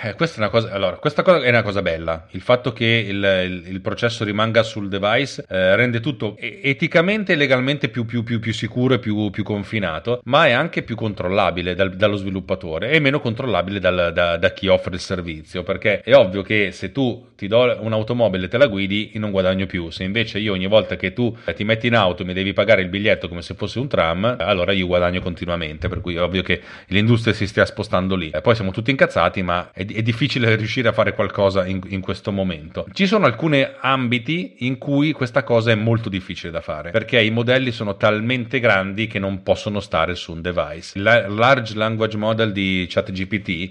eh, 0.02 0.14
questa, 0.14 0.36
è 0.36 0.40
una 0.40 0.48
cosa, 0.48 0.72
allora, 0.72 0.96
questa 0.96 1.22
è 1.22 1.48
una 1.48 1.62
cosa 1.62 1.80
bella. 1.80 2.26
Il 2.30 2.40
fatto 2.40 2.72
che 2.72 3.04
il, 3.06 3.16
il, 3.16 3.72
il 3.72 3.80
processo 3.80 4.24
rimanga 4.24 4.64
sul 4.64 4.88
device 4.88 5.44
eh, 5.48 5.76
rende 5.76 6.00
tutto 6.00 6.36
eticamente 6.38 7.34
e 7.34 7.36
legalmente 7.36 7.88
più, 7.88 8.04
più, 8.04 8.24
più, 8.24 8.40
più 8.40 8.52
sicuro 8.52 8.94
e 8.94 8.98
più, 8.98 9.30
confinato, 9.44 10.22
ma 10.24 10.46
è 10.46 10.50
anche 10.50 10.82
più 10.82 10.96
controllabile 10.96 11.76
dal, 11.76 11.94
dallo 11.94 12.16
sviluppatore 12.16 12.90
e 12.90 12.98
meno 12.98 13.20
controllabile 13.20 13.78
dal, 13.78 14.10
da, 14.12 14.36
da, 14.36 14.52
chi 14.52 14.66
offre 14.66 14.94
il 14.94 15.00
servizio. 15.00 15.62
Perché 15.62 16.00
è 16.00 16.14
ovvio 16.14 16.42
che 16.42 16.72
se 16.72 16.90
tu 16.90 17.28
ti 17.36 17.46
do 17.46 17.78
un'automobile 17.80 18.46
e 18.46 18.48
te 18.48 18.58
la 18.58 18.66
guidi, 18.66 19.10
io 19.14 19.20
non 19.20 19.30
guadagno 19.30 19.66
più. 19.66 19.90
Se 19.90 20.02
invece 20.02 20.40
io 20.40 20.52
ogni 20.52 20.66
volta 20.66 20.96
che 20.96 21.12
tu 21.12 21.36
ti 21.54 21.62
metti 21.62 21.86
in 21.86 21.94
auto 21.94 22.24
mi 22.24 22.32
devi 22.32 22.52
pagare 22.52 22.82
il 22.82 22.88
biglietto 22.88 23.28
come 23.28 23.42
se 23.42 23.54
fosse 23.54 23.78
un 23.78 23.86
tram, 23.86 24.36
allora 24.40 24.72
io 24.72 24.88
guadagno 24.88 25.20
continuamente 25.20 25.88
per 25.88 26.00
cui 26.00 26.16
è 26.16 26.22
ovvio 26.22 26.42
che 26.42 26.60
l'industria 26.86 27.32
si 27.32 27.46
stia 27.46 27.64
spostando 27.64 28.16
lì. 28.16 28.30
E 28.30 28.40
poi 28.40 28.56
siamo 28.56 28.72
tutti 28.72 28.90
incazzati, 28.90 29.42
ma 29.42 29.70
è, 29.76 29.84
è 29.84 30.00
difficile 30.00 30.56
riuscire 30.56 30.88
a 30.88 30.92
fare 30.92 31.12
qualcosa 31.12 31.66
in, 31.66 31.80
in, 31.88 32.00
questo 32.00 32.32
momento. 32.32 32.86
Ci 32.92 33.06
sono 33.06 33.26
alcuni 33.26 33.66
ambiti 33.80 34.54
in 34.60 34.78
cui 34.78 35.12
questa 35.12 35.42
cosa 35.42 35.70
è 35.70 35.74
molto 35.74 36.08
difficile 36.08 36.50
da 36.50 36.62
fare, 36.62 36.92
perché 36.92 37.20
i 37.20 37.30
modelli 37.30 37.70
sono 37.72 37.96
talmente 37.96 38.58
grandi 38.58 39.06
che 39.06 39.18
non 39.18 39.42
possono 39.42 39.80
stare 39.80 40.14
su 40.14 40.32
un 40.32 40.40
device. 40.40 40.96
Il 40.96 41.02
Large 41.02 41.74
Language 41.74 42.16
Model 42.16 42.52
di 42.52 42.86
ChatGPT 42.88 43.70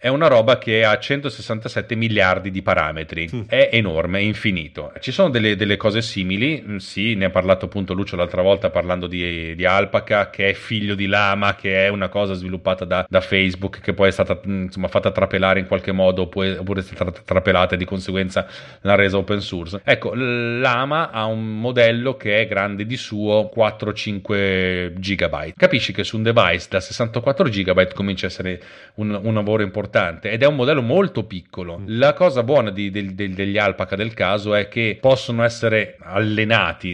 è 0.00 0.06
una 0.06 0.28
roba 0.28 0.58
che 0.58 0.84
ha 0.84 0.96
167 0.96 1.96
miliardi 1.96 2.52
di 2.52 2.62
parametri, 2.62 3.28
mm. 3.34 3.40
è 3.48 3.70
enorme, 3.72 4.20
è 4.20 4.22
infinito. 4.22 4.92
Ci 5.00 5.10
sono 5.10 5.28
delle, 5.28 5.56
delle, 5.56 5.76
cose 5.76 6.02
simili, 6.02 6.62
mm, 6.64 6.76
sì, 6.76 7.16
ne 7.16 7.24
ha 7.24 7.30
parlato 7.30 7.64
appunto 7.64 7.94
Lucio 7.94 8.14
l'altra 8.14 8.40
volta 8.40 8.70
parlando 8.70 9.08
di, 9.08 9.56
di, 9.56 9.64
Alpaca, 9.64 10.30
che 10.30 10.50
è 10.50 10.52
figlio 10.52 10.94
di 10.94 11.06
Lama, 11.06 11.56
che 11.56 11.84
è 11.86 11.88
una 11.88 12.08
cosa 12.08 12.34
sviluppata 12.34 12.84
da, 12.84 13.04
da 13.08 13.20
Facebook, 13.20 13.80
che 13.80 13.92
poi 13.92 14.08
è 14.08 14.12
stata 14.12 14.40
mm, 14.46 14.62
insomma, 14.66 14.86
fatta 14.86 15.10
trapelare 15.10 15.58
in 15.58 15.66
qualche 15.66 15.90
modo, 15.90 16.22
oppure, 16.22 16.58
oppure 16.58 16.78
è 16.78 16.84
stata 16.84 17.10
trapelata 17.10 17.74
e 17.74 17.78
di 17.78 17.84
conseguenza 17.84 18.46
l'ha 18.82 18.94
resa 18.94 19.16
open 19.16 19.40
source. 19.40 19.80
Ecco, 19.82 20.12
Lama 20.14 21.10
ha 21.10 21.24
un 21.24 21.58
modello 21.58 22.16
che 22.16 22.40
è 22.40 22.46
grande 22.46 22.86
di 22.86 22.96
suo 22.96 23.50
4-5 23.52 24.92
gigabyte. 24.96 25.54
Capisci 25.56 25.92
che 25.92 26.04
su 26.04 26.16
un 26.16 26.22
device 26.22 26.68
da 26.70 26.78
64 26.78 27.48
gigabyte 27.48 27.94
comincia 27.94 28.26
a 28.26 28.28
essere 28.28 28.62
un, 28.94 29.18
un 29.20 29.34
lavoro 29.34 29.64
importante 29.64 29.86
importante 29.88 30.30
ed 30.30 30.42
è 30.42 30.46
un 30.46 30.54
modello 30.54 30.82
molto 30.82 31.24
piccolo. 31.24 31.78
Mm. 31.78 31.98
La 31.98 32.12
cosa 32.12 32.42
buona 32.42 32.70
di, 32.70 32.90
di, 32.90 33.14
di, 33.14 33.30
degli 33.30 33.58
alpaca 33.58 33.96
del 33.96 34.14
caso 34.14 34.54
è 34.54 34.68
che 34.68 34.98
possono 35.00 35.42
essere 35.42 35.96
allenati 36.00 36.92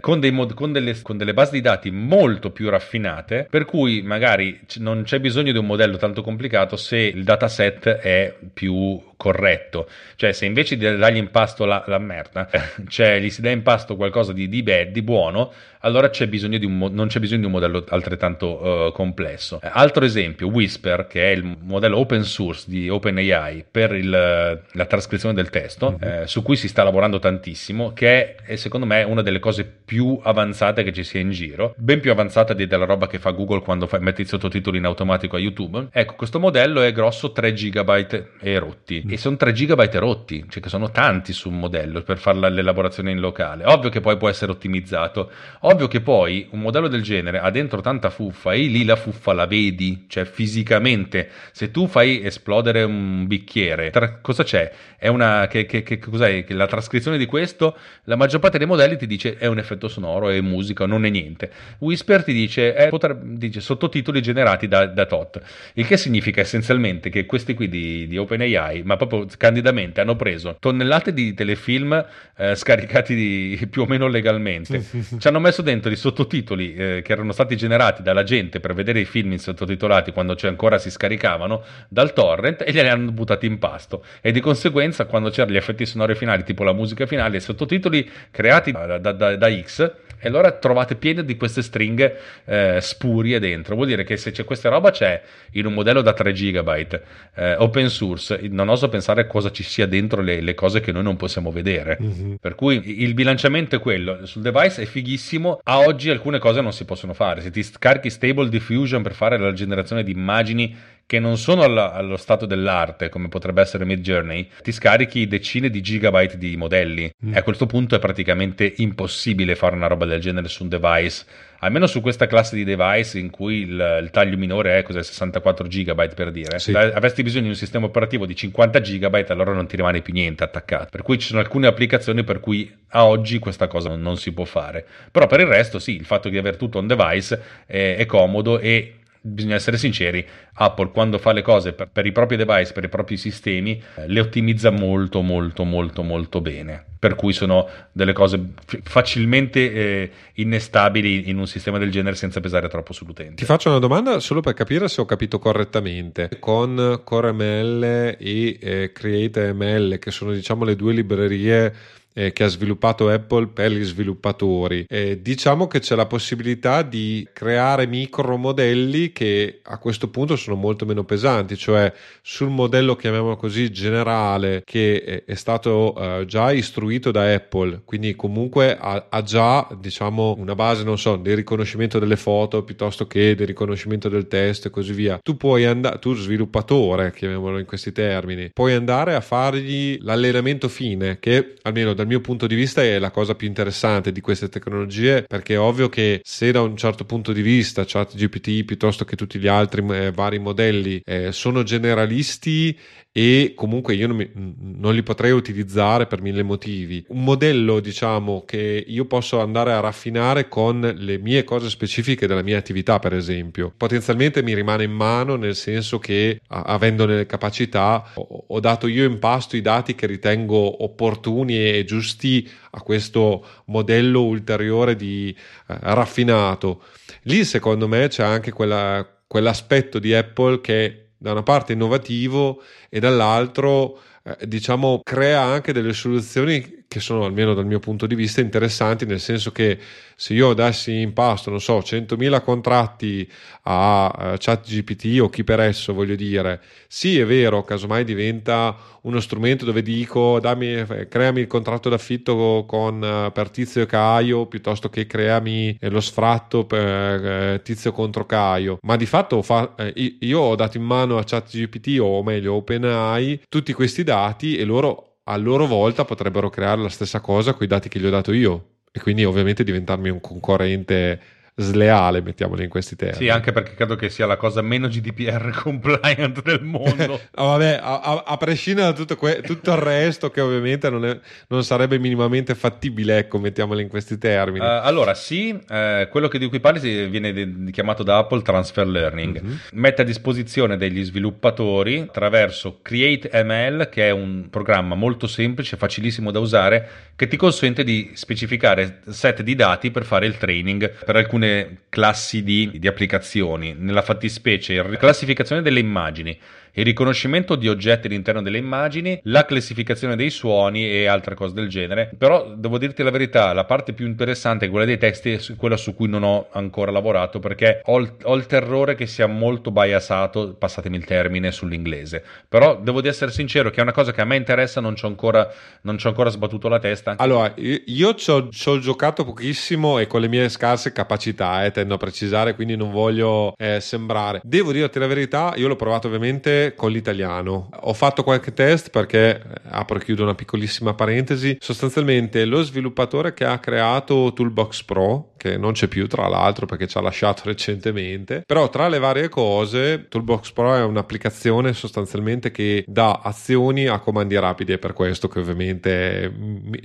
con, 0.00 0.20
mod, 0.30 0.54
con, 0.54 0.72
delle, 0.72 1.00
con, 1.02 1.16
delle, 1.16 1.32
basi 1.34 1.52
di 1.52 1.60
dati 1.62 1.90
molto 1.90 2.50
più 2.50 2.68
raffinate, 2.68 3.46
per 3.48 3.64
cui 3.64 4.02
magari 4.02 4.60
non 4.76 5.02
c'è 5.02 5.18
bisogno 5.18 5.52
di 5.52 5.58
un 5.58 5.66
modello 5.66 5.96
tanto 5.96 6.22
complicato 6.22 6.76
se 6.76 6.98
il 6.98 7.24
dataset 7.24 7.88
è 7.88 8.34
più 8.52 9.00
corretto. 9.16 9.88
Cioè, 10.16 10.32
se 10.32 10.46
invece 10.46 10.76
di 10.76 10.96
dargli 10.96 11.16
in 11.16 11.30
pasto 11.30 11.64
la, 11.64 11.82
la 11.86 11.98
merda, 11.98 12.48
cioè 12.88 13.20
gli 13.20 13.30
si 13.30 13.40
dà 13.40 13.50
in 13.50 13.62
pasto 13.62 13.96
qualcosa 13.96 14.32
di, 14.32 14.48
di, 14.48 14.62
bad, 14.62 14.88
di 14.88 15.02
buono, 15.02 15.52
allora 15.80 16.10
c'è 16.10 16.28
un, 16.30 16.88
non 16.92 17.08
c'è 17.08 17.20
bisogno 17.20 17.40
di 17.40 17.46
un 17.46 17.52
modello 17.52 17.84
altrettanto 17.88 18.86
uh, 18.86 18.92
complesso. 18.92 19.60
altro 19.62 20.04
esempio, 20.04 20.48
Whisper, 20.48 21.06
che 21.06 21.32
è 21.32 21.34
il 21.34 21.56
modello 21.60 21.98
open 21.98 22.24
source 22.24 22.64
di 22.66 22.88
OpenAI 22.88 23.64
per 23.70 23.94
il, 23.94 24.10
la 24.10 24.84
trascrizione 24.86 25.34
del 25.34 25.50
testo, 25.50 25.92
mm-hmm. 25.92 26.22
eh, 26.22 26.26
su 26.26 26.42
cui 26.42 26.56
si 26.56 26.68
sta 26.68 26.82
lavorando 26.82 27.18
tantissimo, 27.18 27.92
che 27.92 28.34
è 28.36 28.56
secondo 28.56 28.86
me 28.86 29.02
una 29.02 29.22
delle 29.22 29.38
cose 29.38 29.64
più 29.64 30.18
avanzate 30.22 30.82
che 30.82 30.92
ci 30.92 31.04
sia 31.04 31.20
in 31.20 31.30
giro, 31.30 31.74
ben 31.76 32.00
più 32.00 32.10
avanzata 32.10 32.52
di, 32.52 32.66
della 32.66 32.84
roba 32.84 33.06
che 33.06 33.18
fa 33.18 33.30
Google 33.30 33.62
quando 33.62 33.86
fa, 33.86 33.98
mette 33.98 34.22
i 34.22 34.26
sottotitoli 34.26 34.78
in 34.78 34.84
automatico 34.84 35.36
a 35.36 35.38
YouTube. 35.38 35.88
Ecco, 35.92 36.14
questo 36.14 36.38
modello 36.38 36.82
è 36.82 36.92
grosso 36.92 37.32
3 37.32 37.52
GB 37.52 38.24
e 38.40 38.58
rotti 38.58 39.04
e 39.08 39.16
sono 39.16 39.36
3 39.36 39.52
GB 39.52 39.94
rotti, 39.94 40.44
cioè 40.48 40.62
che 40.62 40.68
sono 40.68 40.90
tanti 40.90 41.32
su 41.32 41.48
un 41.48 41.58
modello 41.58 42.02
per 42.02 42.18
fare 42.18 42.50
l'elaborazione 42.50 43.10
in 43.10 43.20
locale. 43.20 43.64
Ovvio 43.64 43.90
che 43.90 44.00
poi 44.00 44.16
può 44.16 44.28
essere 44.28 44.52
ottimizzato, 44.52 45.30
ovvio 45.60 45.69
che 45.88 46.00
poi 46.00 46.46
un 46.50 46.60
modello 46.60 46.88
del 46.88 47.02
genere 47.02 47.38
ha 47.38 47.50
dentro 47.50 47.80
tanta 47.80 48.10
fuffa 48.10 48.52
e 48.52 48.60
lì 48.66 48.84
la 48.84 48.96
fuffa 48.96 49.32
la 49.32 49.46
vedi, 49.46 50.04
cioè 50.08 50.24
fisicamente. 50.24 51.28
Se 51.52 51.70
tu 51.70 51.86
fai 51.86 52.24
esplodere 52.24 52.82
un 52.82 53.26
bicchiere, 53.26 53.90
tra, 53.90 54.18
cosa 54.20 54.42
c'è? 54.42 54.70
È 54.96 55.08
una 55.08 55.46
che, 55.48 55.66
che, 55.66 55.82
che 55.82 55.98
cos'è? 55.98 56.44
Che 56.44 56.54
la 56.54 56.66
trascrizione 56.66 57.18
di 57.18 57.26
questo, 57.26 57.76
la 58.04 58.16
maggior 58.16 58.40
parte 58.40 58.58
dei 58.58 58.66
modelli 58.66 58.96
ti 58.96 59.06
dice 59.06 59.36
è 59.36 59.46
un 59.46 59.58
effetto 59.58 59.88
sonoro, 59.88 60.28
è 60.28 60.40
musica, 60.40 60.86
non 60.86 61.04
è 61.04 61.10
niente. 61.10 61.50
Whisper 61.78 62.22
ti 62.24 62.32
dice, 62.32 62.74
è, 62.74 62.90
dice 63.22 63.60
sottotitoli 63.60 64.20
generati 64.20 64.68
da, 64.68 64.86
da 64.86 65.06
tot, 65.06 65.40
il 65.74 65.86
che 65.86 65.96
significa 65.96 66.40
essenzialmente 66.40 67.10
che 67.10 67.26
questi 67.26 67.54
qui 67.54 67.68
di, 67.68 68.06
di 68.06 68.16
OpenAI, 68.16 68.82
ma 68.84 68.96
proprio 68.96 69.26
candidamente 69.36 70.00
hanno 70.00 70.16
preso 70.16 70.56
tonnellate 70.58 71.12
di 71.12 71.34
telefilm 71.34 72.04
eh, 72.36 72.54
scaricati 72.54 73.14
di, 73.14 73.66
più 73.68 73.82
o 73.82 73.86
meno 73.86 74.08
legalmente, 74.08 74.84
ci 75.18 75.28
hanno 75.28 75.40
messo 75.40 75.59
dentro 75.60 75.90
i 75.90 75.96
sottotitoli 75.96 76.74
eh, 76.74 77.02
che 77.02 77.12
erano 77.12 77.32
stati 77.32 77.56
generati 77.56 78.02
dalla 78.02 78.22
gente 78.22 78.60
per 78.60 78.74
vedere 78.74 79.00
i 79.00 79.04
film 79.04 79.32
in 79.32 79.38
sottotitolati 79.38 80.12
quando 80.12 80.36
ancora 80.42 80.78
si 80.78 80.90
scaricavano 80.90 81.62
dal 81.88 82.12
torrent 82.12 82.62
e 82.66 82.72
li 82.72 82.80
hanno 82.80 83.12
buttati 83.12 83.46
in 83.46 83.58
pasto. 83.58 84.04
E 84.20 84.32
di 84.32 84.40
conseguenza 84.40 85.06
quando 85.06 85.30
c'erano 85.30 85.52
gli 85.52 85.56
effetti 85.56 85.86
sonori 85.86 86.14
finali 86.14 86.44
tipo 86.44 86.64
la 86.64 86.72
musica 86.72 87.06
finale 87.06 87.38
i 87.38 87.40
sottotitoli 87.40 88.08
creati 88.30 88.72
da, 88.72 88.98
da, 88.98 89.12
da, 89.12 89.36
da 89.36 89.60
X 89.62 89.92
e 90.20 90.28
allora 90.28 90.52
trovate 90.52 90.96
piene 90.96 91.24
di 91.24 91.36
queste 91.36 91.62
stringhe 91.62 92.16
eh, 92.44 92.78
spurie 92.80 93.40
dentro. 93.40 93.74
Vuol 93.74 93.88
dire 93.88 94.04
che 94.04 94.16
se 94.16 94.30
c'è 94.30 94.44
questa 94.44 94.68
roba 94.68 94.90
c'è 94.90 95.20
in 95.52 95.66
un 95.66 95.72
modello 95.72 96.02
da 96.02 96.12
3 96.12 96.32
GB 96.32 97.00
eh, 97.34 97.54
open 97.56 97.88
source, 97.88 98.40
non 98.50 98.68
oso 98.68 98.88
pensare 98.88 99.26
cosa 99.26 99.50
ci 99.50 99.62
sia 99.62 99.86
dentro 99.86 100.20
le, 100.20 100.40
le 100.40 100.54
cose 100.54 100.80
che 100.80 100.92
noi 100.92 101.02
non 101.02 101.16
possiamo 101.16 101.50
vedere. 101.50 101.98
Mm-hmm. 102.00 102.34
Per 102.34 102.54
cui 102.54 103.02
il 103.02 103.14
bilanciamento 103.14 103.76
è 103.76 103.80
quello. 103.80 104.26
Sul 104.26 104.42
device 104.42 104.82
è 104.82 104.84
fighissimo. 104.84 105.60
A 105.64 105.78
oggi 105.80 106.10
alcune 106.10 106.38
cose 106.38 106.60
non 106.60 106.72
si 106.72 106.84
possono 106.84 107.14
fare. 107.14 107.40
Se 107.40 107.50
ti 107.50 107.62
scarichi 107.62 108.10
Stable 108.10 108.48
Diffusion 108.48 109.02
per 109.02 109.14
fare 109.14 109.38
la 109.38 109.52
generazione 109.52 110.02
di 110.02 110.12
immagini 110.12 110.76
che 111.10 111.18
non 111.18 111.38
sono 111.38 111.64
alla, 111.64 111.92
allo 111.92 112.16
stato 112.16 112.46
dell'arte, 112.46 113.08
come 113.08 113.26
potrebbe 113.26 113.60
essere 113.60 113.84
Mid 113.84 113.98
Journey, 114.00 114.46
ti 114.62 114.70
scarichi 114.70 115.26
decine 115.26 115.68
di 115.68 115.80
gigabyte 115.80 116.38
di 116.38 116.56
modelli. 116.56 117.10
Mm. 117.26 117.34
E 117.34 117.38
a 117.38 117.42
questo 117.42 117.66
punto 117.66 117.96
è 117.96 117.98
praticamente 117.98 118.74
impossibile 118.76 119.56
fare 119.56 119.74
una 119.74 119.88
roba 119.88 120.06
del 120.06 120.20
genere 120.20 120.46
su 120.46 120.62
un 120.62 120.68
device. 120.68 121.24
Almeno 121.62 121.88
su 121.88 122.00
questa 122.00 122.28
classe 122.28 122.54
di 122.54 122.62
device 122.62 123.18
in 123.18 123.30
cui 123.30 123.62
il, 123.62 123.98
il 124.02 124.10
taglio 124.12 124.36
minore 124.36 124.78
è 124.78 124.82
cos'è, 124.84 125.02
64 125.02 125.66
GB 125.66 126.14
per 126.14 126.30
dire. 126.30 126.60
Sì. 126.60 126.70
Se 126.70 126.78
avresti 126.78 127.24
bisogno 127.24 127.42
di 127.42 127.48
un 127.48 127.56
sistema 127.56 127.86
operativo 127.86 128.24
di 128.24 128.36
50 128.36 128.78
GB, 128.78 129.24
allora 129.30 129.52
non 129.52 129.66
ti 129.66 129.74
rimane 129.74 130.02
più 130.02 130.12
niente 130.12 130.44
attaccato. 130.44 130.90
Per 130.92 131.02
cui 131.02 131.18
ci 131.18 131.26
sono 131.26 131.40
alcune 131.40 131.66
applicazioni 131.66 132.22
per 132.22 132.38
cui 132.38 132.72
a 132.90 133.04
oggi 133.04 133.40
questa 133.40 133.66
cosa 133.66 133.88
non, 133.88 134.00
non 134.00 134.16
si 134.16 134.30
può 134.30 134.44
fare. 134.44 134.86
Però 135.10 135.26
per 135.26 135.40
il 135.40 135.46
resto, 135.46 135.80
sì, 135.80 135.96
il 135.96 136.04
fatto 136.04 136.28
di 136.28 136.38
avere 136.38 136.56
tutto 136.56 136.78
on 136.78 136.86
device 136.86 137.42
è, 137.66 137.96
è 137.98 138.06
comodo 138.06 138.60
e 138.60 138.94
bisogna 139.20 139.54
essere 139.54 139.76
sinceri, 139.76 140.26
Apple 140.54 140.90
quando 140.90 141.18
fa 141.18 141.32
le 141.32 141.42
cose 141.42 141.72
per, 141.72 141.88
per, 141.90 142.06
i 142.06 142.12
propri 142.12 142.36
device, 142.36 142.72
per 142.72 142.84
i 142.84 142.88
propri 142.88 143.16
sistemi, 143.16 143.82
eh, 143.96 144.08
le 144.08 144.20
ottimizza 144.20 144.70
molto 144.70 145.20
molto 145.20 145.64
molto 145.64 146.02
molto 146.02 146.40
bene. 146.40 146.84
Per 147.00 147.14
cui 147.14 147.32
sono 147.32 147.66
delle 147.92 148.12
cose 148.12 148.52
facilmente 148.82 149.72
eh, 149.72 150.10
innestabili 150.34 151.30
in 151.30 151.38
un 151.38 151.46
sistema 151.46 151.78
del 151.78 151.90
genere 151.90 152.14
senza 152.14 152.40
pesare 152.40 152.68
troppo 152.68 152.92
sull'utente. 152.92 153.36
Ti 153.36 153.44
faccio 153.46 153.70
una 153.70 153.78
domanda 153.78 154.20
solo 154.20 154.40
per 154.40 154.52
capire 154.52 154.86
se 154.88 155.00
ho 155.00 155.06
capito 155.06 155.38
correttamente. 155.38 156.28
Con 156.38 157.00
CoreML 157.02 157.82
e 158.18 158.58
eh, 158.60 158.92
CreateML, 158.92 159.98
che 159.98 160.10
sono 160.10 160.32
diciamo 160.32 160.64
le 160.64 160.76
due 160.76 160.92
librerie 160.92 161.74
eh, 162.12 162.32
che 162.32 162.44
ha 162.44 162.48
sviluppato 162.48 163.08
Apple 163.08 163.48
per 163.48 163.70
gli 163.70 163.84
sviluppatori. 163.84 164.84
Eh, 164.88 165.20
diciamo 165.20 165.66
che 165.66 165.80
c'è 165.80 165.94
la 165.94 166.06
possibilità 166.06 166.82
di 166.82 167.26
creare 167.32 167.86
micromodelli 167.86 169.12
che 169.12 169.60
a 169.62 169.78
questo 169.78 170.08
punto 170.08 170.36
sono 170.36 170.56
molto 170.56 170.84
meno 170.84 171.04
pesanti, 171.04 171.56
cioè 171.56 171.92
sul 172.22 172.50
modello 172.50 172.96
chiamiamolo 172.96 173.36
così 173.36 173.70
generale 173.70 174.62
che 174.64 175.24
è 175.24 175.34
stato 175.34 175.94
eh, 175.96 176.24
già 176.26 176.52
istruito 176.52 177.10
da 177.10 177.32
Apple, 177.32 177.82
quindi 177.84 178.16
comunque 178.16 178.76
ha, 178.76 179.06
ha, 179.08 179.22
già 179.22 179.66
diciamo 179.78 180.34
una 180.38 180.54
base, 180.54 180.84
non 180.84 180.98
so, 180.98 181.16
del 181.16 181.36
riconoscimento 181.36 181.98
delle 181.98 182.16
foto 182.16 182.62
piuttosto 182.62 183.06
che 183.06 183.34
del 183.34 183.46
riconoscimento 183.46 184.08
del 184.08 184.28
testo 184.28 184.68
e 184.68 184.70
così 184.70 184.92
via. 184.92 185.18
Tu 185.22 185.36
puoi 185.36 185.64
andare, 185.64 185.98
tu 185.98 186.14
sviluppatore, 186.14 187.12
chiamiamolo 187.12 187.58
in 187.58 187.66
questi 187.66 187.92
termini, 187.92 188.50
puoi 188.52 188.74
andare 188.74 189.14
a 189.14 189.20
fargli 189.20 189.98
l'allenamento 190.02 190.68
fine 190.68 191.18
che 191.18 191.54
almeno 191.62 191.94
dal 192.00 192.08
mio 192.08 192.22
punto 192.22 192.46
di 192.46 192.54
vista 192.54 192.82
è 192.82 192.98
la 192.98 193.10
cosa 193.10 193.34
più 193.34 193.46
interessante 193.46 194.10
di 194.10 194.22
queste 194.22 194.48
tecnologie 194.48 195.22
perché 195.22 195.54
è 195.54 195.58
ovvio 195.58 195.90
che 195.90 196.22
se 196.24 196.50
da 196.50 196.62
un 196.62 196.74
certo 196.74 197.04
punto 197.04 197.32
di 197.32 197.42
vista 197.42 197.84
ChatGPT 197.86 198.64
piuttosto 198.64 199.04
che 199.04 199.16
tutti 199.16 199.38
gli 199.38 199.46
altri 199.46 199.84
eh, 199.90 200.10
vari 200.10 200.38
modelli 200.38 201.02
eh, 201.04 201.30
sono 201.32 201.62
generalisti 201.62 202.74
e 203.12 203.54
comunque 203.56 203.94
io 203.94 204.06
non, 204.06 204.16
mi, 204.16 204.30
non, 204.34 204.94
li 204.94 205.02
potrei 205.02 205.32
utilizzare 205.32 206.06
per 206.06 206.22
mille 206.22 206.44
motivi. 206.44 207.04
Un 207.08 207.24
modello, 207.24 207.80
diciamo, 207.80 208.44
che 208.46 208.84
io 208.86 209.04
posso 209.06 209.40
andare 209.40 209.72
a 209.72 209.80
raffinare 209.80 210.48
con 210.48 210.80
le 210.96 211.18
mie 211.18 211.42
cose 211.42 211.68
specifiche 211.70 212.28
della 212.28 212.42
mia 212.42 212.56
attività, 212.56 213.00
per 213.00 213.12
esempio. 213.14 213.72
Potenzialmente 213.76 214.44
mi 214.44 214.54
rimane 214.54 214.84
in 214.84 214.92
mano 214.92 215.34
nel 215.34 215.56
senso 215.56 215.98
che 215.98 216.40
avendo 216.46 217.04
le 217.04 217.26
capacità 217.26 218.12
ho, 218.14 218.44
ho 218.46 218.60
dato 218.60 218.86
io 218.86 219.04
in 219.04 219.18
pasto 219.18 219.56
i 219.56 219.60
dati 219.60 219.96
che 219.96 220.06
ritengo 220.06 220.84
opportuni 220.84 221.58
e 221.58 221.84
giusti 221.90 222.48
a 222.70 222.82
questo 222.82 223.44
modello 223.66 224.22
ulteriore 224.22 224.94
di 224.94 225.34
eh, 225.34 225.78
raffinato. 225.80 226.84
Lì 227.22 227.44
secondo 227.44 227.88
me 227.88 228.06
c'è 228.06 228.22
anche 228.22 228.52
quella, 228.52 229.04
quell'aspetto 229.26 229.98
di 229.98 230.14
Apple 230.14 230.60
che 230.60 231.06
da 231.16 231.32
una 231.32 231.42
parte 231.42 231.72
innovativo 231.72 232.62
e 232.88 233.00
dall'altro 233.00 234.00
eh, 234.22 234.46
diciamo 234.46 235.00
crea 235.02 235.42
anche 235.42 235.72
delle 235.72 235.92
soluzioni 235.92 236.79
che 236.90 236.98
sono 236.98 237.24
almeno 237.24 237.54
dal 237.54 237.66
mio 237.66 237.78
punto 237.78 238.08
di 238.08 238.16
vista 238.16 238.40
interessanti, 238.40 239.06
nel 239.06 239.20
senso 239.20 239.52
che 239.52 239.78
se 240.16 240.34
io 240.34 240.54
dassi 240.54 241.00
in 241.00 241.12
pasto, 241.12 241.48
non 241.48 241.60
so, 241.60 241.78
100.000 241.78 242.42
contratti 242.42 243.30
a 243.62 244.12
uh, 244.12 244.36
ChatGPT 244.36 245.20
o 245.20 245.28
chi 245.28 245.44
per 245.44 245.60
esso, 245.60 245.94
voglio 245.94 246.16
dire, 246.16 246.60
sì 246.88 247.16
è 247.20 247.24
vero, 247.24 247.62
casomai 247.62 248.02
diventa 248.02 248.76
uno 249.02 249.20
strumento 249.20 249.64
dove 249.64 249.82
dico 249.82 250.40
dammi, 250.40 250.84
creami 251.08 251.42
il 251.42 251.46
contratto 251.46 251.88
d'affitto 251.88 252.64
con, 252.66 253.00
uh, 253.00 253.30
per 253.30 253.50
Tizio 253.50 253.82
e 253.82 253.86
Caio 253.86 254.46
piuttosto 254.46 254.90
che 254.90 255.06
creami 255.06 255.78
eh, 255.80 255.90
lo 255.90 256.00
sfratto 256.00 256.64
per 256.64 257.54
uh, 257.54 257.62
Tizio 257.62 257.92
contro 257.92 258.26
Caio, 258.26 258.78
ma 258.82 258.96
di 258.96 259.06
fatto 259.06 259.42
fa, 259.42 259.76
eh, 259.76 260.16
io 260.18 260.40
ho 260.40 260.56
dato 260.56 260.76
in 260.76 260.82
mano 260.82 261.18
a 261.18 261.22
ChatGPT 261.22 261.98
o 262.00 262.20
meglio 262.24 262.54
OpenAI 262.54 263.42
tutti 263.48 263.72
questi 263.72 264.02
dati 264.02 264.56
e 264.56 264.64
loro 264.64 265.04
a 265.30 265.36
loro 265.36 265.66
volta 265.66 266.04
potrebbero 266.04 266.50
creare 266.50 266.82
la 266.82 266.88
stessa 266.88 267.20
cosa 267.20 267.54
con 267.54 267.64
i 267.64 267.68
dati 267.68 267.88
che 267.88 268.00
gli 268.00 268.06
ho 268.06 268.10
dato 268.10 268.32
io. 268.32 268.78
E 268.90 269.00
quindi 269.00 269.24
ovviamente 269.24 269.62
diventarmi 269.62 270.08
un 270.08 270.20
concorrente 270.20 271.20
sleale, 271.54 272.22
mettiamolo 272.22 272.62
in 272.62 272.68
questi 272.68 272.96
termini. 272.96 273.24
Sì, 273.24 273.28
anche 273.28 273.52
perché 273.52 273.74
credo 273.74 273.96
che 273.96 274.08
sia 274.08 274.26
la 274.26 274.36
cosa 274.36 274.62
meno 274.62 274.88
GDPR 274.88 275.50
compliant 275.62 276.42
del 276.42 276.62
mondo. 276.62 277.06
no, 277.06 277.18
vabbè, 277.34 277.78
a, 277.80 278.00
a, 278.00 278.22
a 278.26 278.36
prescindere 278.36 278.88
da 278.88 278.92
tutto, 278.92 279.16
que- 279.16 279.42
tutto, 279.42 279.72
il 279.72 279.78
resto, 279.78 280.30
che 280.30 280.40
ovviamente 280.40 280.88
non, 280.90 281.04
è, 281.04 281.18
non, 281.48 281.64
sarebbe 281.64 281.98
minimamente 281.98 282.54
fattibile, 282.54 283.18
ecco, 283.18 283.38
mettiamolo 283.38 283.80
in 283.80 283.88
questi 283.88 284.18
termini. 284.18 284.64
Uh, 284.64 284.80
allora, 284.82 285.14
sì, 285.14 285.58
eh, 285.68 286.08
quello 286.10 286.28
di 286.28 286.48
cui 286.48 286.60
parli 286.60 287.06
viene 287.08 287.32
de- 287.32 287.70
chiamato 287.70 288.02
da 288.02 288.18
Apple 288.18 288.42
Transfer 288.42 288.86
Learning. 288.86 289.42
Mm-hmm. 289.42 289.56
Mette 289.72 290.02
a 290.02 290.04
disposizione 290.04 290.76
degli 290.76 291.02
sviluppatori 291.04 292.00
attraverso 292.00 292.78
Create 292.82 293.30
ML, 293.44 293.88
che 293.88 294.08
è 294.08 294.10
un 294.10 294.48
programma 294.50 294.94
molto 294.94 295.26
semplice, 295.26 295.76
facilissimo 295.76 296.30
da 296.30 296.38
usare, 296.38 296.88
che 297.16 297.28
ti 297.28 297.36
consente 297.36 297.84
di 297.84 298.12
specificare 298.14 299.00
set 299.08 299.42
di 299.42 299.54
dati 299.54 299.90
per 299.90 300.04
fare 300.04 300.26
il 300.26 300.38
training 300.38 300.90
per 301.04 301.16
alcune 301.40 301.78
classi 301.88 302.42
di, 302.42 302.72
di 302.74 302.86
applicazioni, 302.86 303.74
nella 303.76 304.02
fattispecie 304.02 304.96
classificazione 304.98 305.62
delle 305.62 305.80
immagini, 305.80 306.38
il 306.72 306.84
riconoscimento 306.84 307.56
di 307.56 307.68
oggetti 307.68 308.06
all'interno 308.06 308.42
delle 308.42 308.58
immagini, 308.58 309.20
la 309.24 309.44
classificazione 309.44 310.16
dei 310.16 310.30
suoni 310.30 310.88
e 310.88 311.06
altre 311.06 311.34
cose 311.34 311.54
del 311.54 311.68
genere. 311.68 312.10
Però 312.16 312.54
devo 312.54 312.78
dirti 312.78 313.02
la 313.02 313.10
verità, 313.10 313.52
la 313.52 313.64
parte 313.64 313.92
più 313.92 314.06
interessante 314.06 314.66
è 314.66 314.70
quella 314.70 314.84
dei 314.84 314.98
testi, 314.98 315.38
quella 315.56 315.76
su 315.76 315.94
cui 315.94 316.08
non 316.08 316.22
ho 316.22 316.48
ancora 316.52 316.90
lavorato 316.90 317.38
perché 317.38 317.80
ho 317.84 317.98
il, 317.98 318.14
ho 318.22 318.34
il 318.34 318.46
terrore 318.46 318.94
che 318.94 319.06
sia 319.06 319.26
molto 319.26 319.70
biasato, 319.70 320.54
passatemi 320.54 320.96
il 320.96 321.04
termine, 321.04 321.50
sull'inglese. 321.50 322.24
Però 322.48 322.78
devo 322.80 323.00
di 323.00 323.08
essere 323.08 323.30
sincero 323.30 323.70
che 323.70 323.80
è 323.80 323.82
una 323.82 323.92
cosa 323.92 324.12
che 324.12 324.20
a 324.20 324.24
me 324.24 324.36
interessa, 324.36 324.80
non 324.80 324.96
ci 324.96 325.04
ho 325.04 325.08
ancora, 325.08 325.50
ancora 325.82 326.30
sbattuto 326.30 326.68
la 326.68 326.78
testa. 326.78 327.14
Allora, 327.16 327.52
io 327.56 328.14
ci 328.14 328.30
ho, 328.30 328.48
ci 328.48 328.68
ho, 328.68 328.78
giocato 328.78 329.24
pochissimo 329.24 329.98
e 329.98 330.06
con 330.06 330.20
le 330.20 330.28
mie 330.28 330.48
scarse 330.48 330.92
capacità, 330.92 331.64
eh, 331.64 331.70
tendo 331.70 331.94
a 331.94 331.98
precisare, 331.98 332.54
quindi 332.54 332.76
non 332.76 332.90
voglio 332.90 333.54
eh, 333.56 333.80
sembrare. 333.80 334.40
Devo 334.42 334.72
dirti 334.72 334.98
la 334.98 335.06
verità, 335.06 335.52
io 335.56 335.68
l'ho 335.68 335.76
provato 335.76 336.06
ovviamente 336.06 336.59
con 336.76 336.90
l'italiano. 336.90 337.68
Ho 337.80 337.92
fatto 337.92 338.22
qualche 338.22 338.52
test 338.52 338.90
perché, 338.90 339.42
apro 339.64 339.98
e 339.98 340.04
chiudo 340.04 340.22
una 340.22 340.34
piccolissima 340.34 340.94
parentesi, 340.94 341.56
sostanzialmente 341.60 342.44
lo 342.44 342.62
sviluppatore 342.62 343.34
che 343.34 343.44
ha 343.44 343.58
creato 343.58 344.32
Toolbox 344.34 344.82
Pro, 344.84 345.29
che 345.40 345.56
non 345.56 345.72
c'è 345.72 345.88
più 345.88 346.06
tra 346.06 346.28
l'altro 346.28 346.66
perché 346.66 346.86
ci 346.86 346.98
ha 346.98 347.00
lasciato 347.00 347.44
recentemente, 347.48 348.42
però 348.44 348.68
tra 348.68 348.88
le 348.88 348.98
varie 348.98 349.30
cose 349.30 350.06
Toolbox 350.08 350.52
Pro 350.52 350.74
è 350.74 350.82
un'applicazione 350.82 351.72
sostanzialmente 351.72 352.50
che 352.50 352.84
dà 352.86 353.20
azioni 353.24 353.86
a 353.86 354.00
comandi 354.00 354.38
rapidi, 354.38 354.74
è 354.74 354.78
per 354.78 354.92
questo 354.92 355.28
che 355.28 355.38
ovviamente 355.38 356.30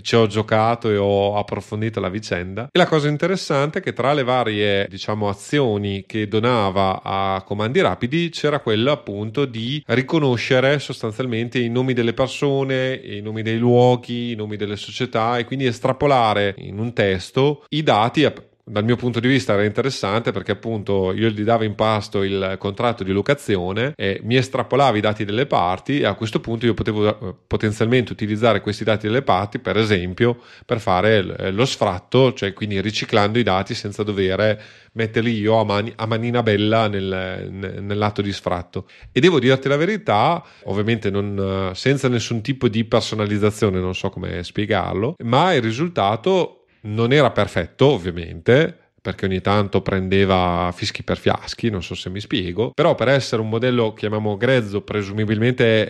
ci 0.02 0.16
ho 0.16 0.26
giocato 0.28 0.90
e 0.90 0.96
ho 0.96 1.38
approfondito 1.38 2.00
la 2.00 2.08
vicenda. 2.08 2.70
E 2.72 2.78
la 2.78 2.88
cosa 2.88 3.10
interessante 3.10 3.80
è 3.80 3.82
che 3.82 3.92
tra 3.92 4.14
le 4.14 4.24
varie 4.24 4.88
diciamo 4.90 5.28
azioni 5.28 6.06
che 6.08 6.30
donava 6.30 7.02
a 7.04 7.44
comandi 7.46 7.82
rapidi 7.82 8.30
c'era 8.30 8.60
quella 8.60 8.94
appunto 8.94 9.44
di 9.44 9.84
riconoscere 9.88 10.80
sostanzialmente 10.80 11.60
i 11.60 11.70
nomi 11.70 11.92
delle 11.92 12.14
persone, 12.14 12.94
i 12.94 13.20
nomi 13.22 13.42
dei 13.42 13.58
luoghi, 13.58 14.32
i 14.32 14.36
nomi 14.36 14.56
delle 14.56 14.78
società 14.78 15.38
e 15.38 15.44
quindi 15.44 15.66
estrapolare 15.66 16.56
in 16.60 16.80
un 16.80 16.94
testo 16.94 17.66
i 17.70 17.84
dati 17.84 18.24
dal 18.68 18.84
mio 18.84 18.96
punto 18.96 19.20
di 19.20 19.28
vista 19.28 19.54
era 19.54 19.64
interessante 19.64 20.32
perché 20.32 20.52
appunto 20.52 21.14
io 21.14 21.30
gli 21.30 21.44
davo 21.44 21.64
in 21.64 21.76
pasto 21.76 22.24
il 22.24 22.56
contratto 22.58 23.04
di 23.04 23.12
locazione 23.12 23.94
e 23.96 24.20
mi 24.24 24.38
estrapolava 24.38 24.98
i 24.98 25.02
dati 25.02 25.24
delle 25.24 25.46
parti 25.46 26.00
e 26.00 26.06
a 26.06 26.16
questo 26.16 26.40
punto 26.40 26.66
io 26.66 26.74
potevo 26.74 27.08
eh, 27.08 27.36
potenzialmente 27.46 28.12
utilizzare 28.12 28.62
questi 28.62 28.84
dati 28.84 29.06
delle 29.06 29.22
parti 29.22 29.60
per 29.60 29.78
esempio 29.78 30.42
per 30.66 30.80
fare 30.80 31.52
lo 31.52 31.66
sfratto 31.66 32.34
cioè 32.34 32.54
quindi 32.54 32.82
riciclando 32.82 33.38
i 33.38 33.44
dati 33.44 33.76
senza 33.76 34.02
dover 34.02 34.64
metterli 34.94 35.38
io 35.38 35.60
a, 35.60 35.64
mani, 35.64 35.94
a 35.96 36.08
manina 36.08 36.42
bella 36.42 36.88
nel, 36.88 37.50
nell'atto 37.52 38.22
di 38.22 38.32
sfratto. 38.32 38.88
E 39.12 39.20
devo 39.20 39.40
dirti 39.40 39.68
la 39.68 39.76
verità 39.76 40.44
ovviamente 40.64 41.10
non, 41.10 41.72
senza 41.76 42.08
nessun 42.08 42.42
tipo 42.42 42.68
di 42.68 42.84
personalizzazione 42.86 43.80
non 43.80 43.94
so 43.94 44.10
come 44.10 44.44
spiegarlo 44.44 45.16
ma 45.24 45.54
il 45.54 45.62
risultato 45.62 46.65
non 46.86 47.12
era 47.12 47.32
perfetto, 47.32 47.88
ovviamente, 47.88 48.85
perché 49.06 49.28
ogni 49.28 49.40
tanto 49.40 49.84
prendeva 49.84 50.72
fischi 50.74 51.04
per 51.04 51.20
fiaschi, 51.20 51.70
non 51.70 51.84
so 51.84 51.94
se 51.94 52.10
mi 52.10 52.20
spiego, 52.20 52.72
però 52.74 52.96
per 52.96 53.10
essere 53.10 53.40
un 53.40 53.50
modello, 53.50 53.94
chiamiamo 53.94 54.36
grezzo, 54.36 54.82
presumibilmente 54.82 55.88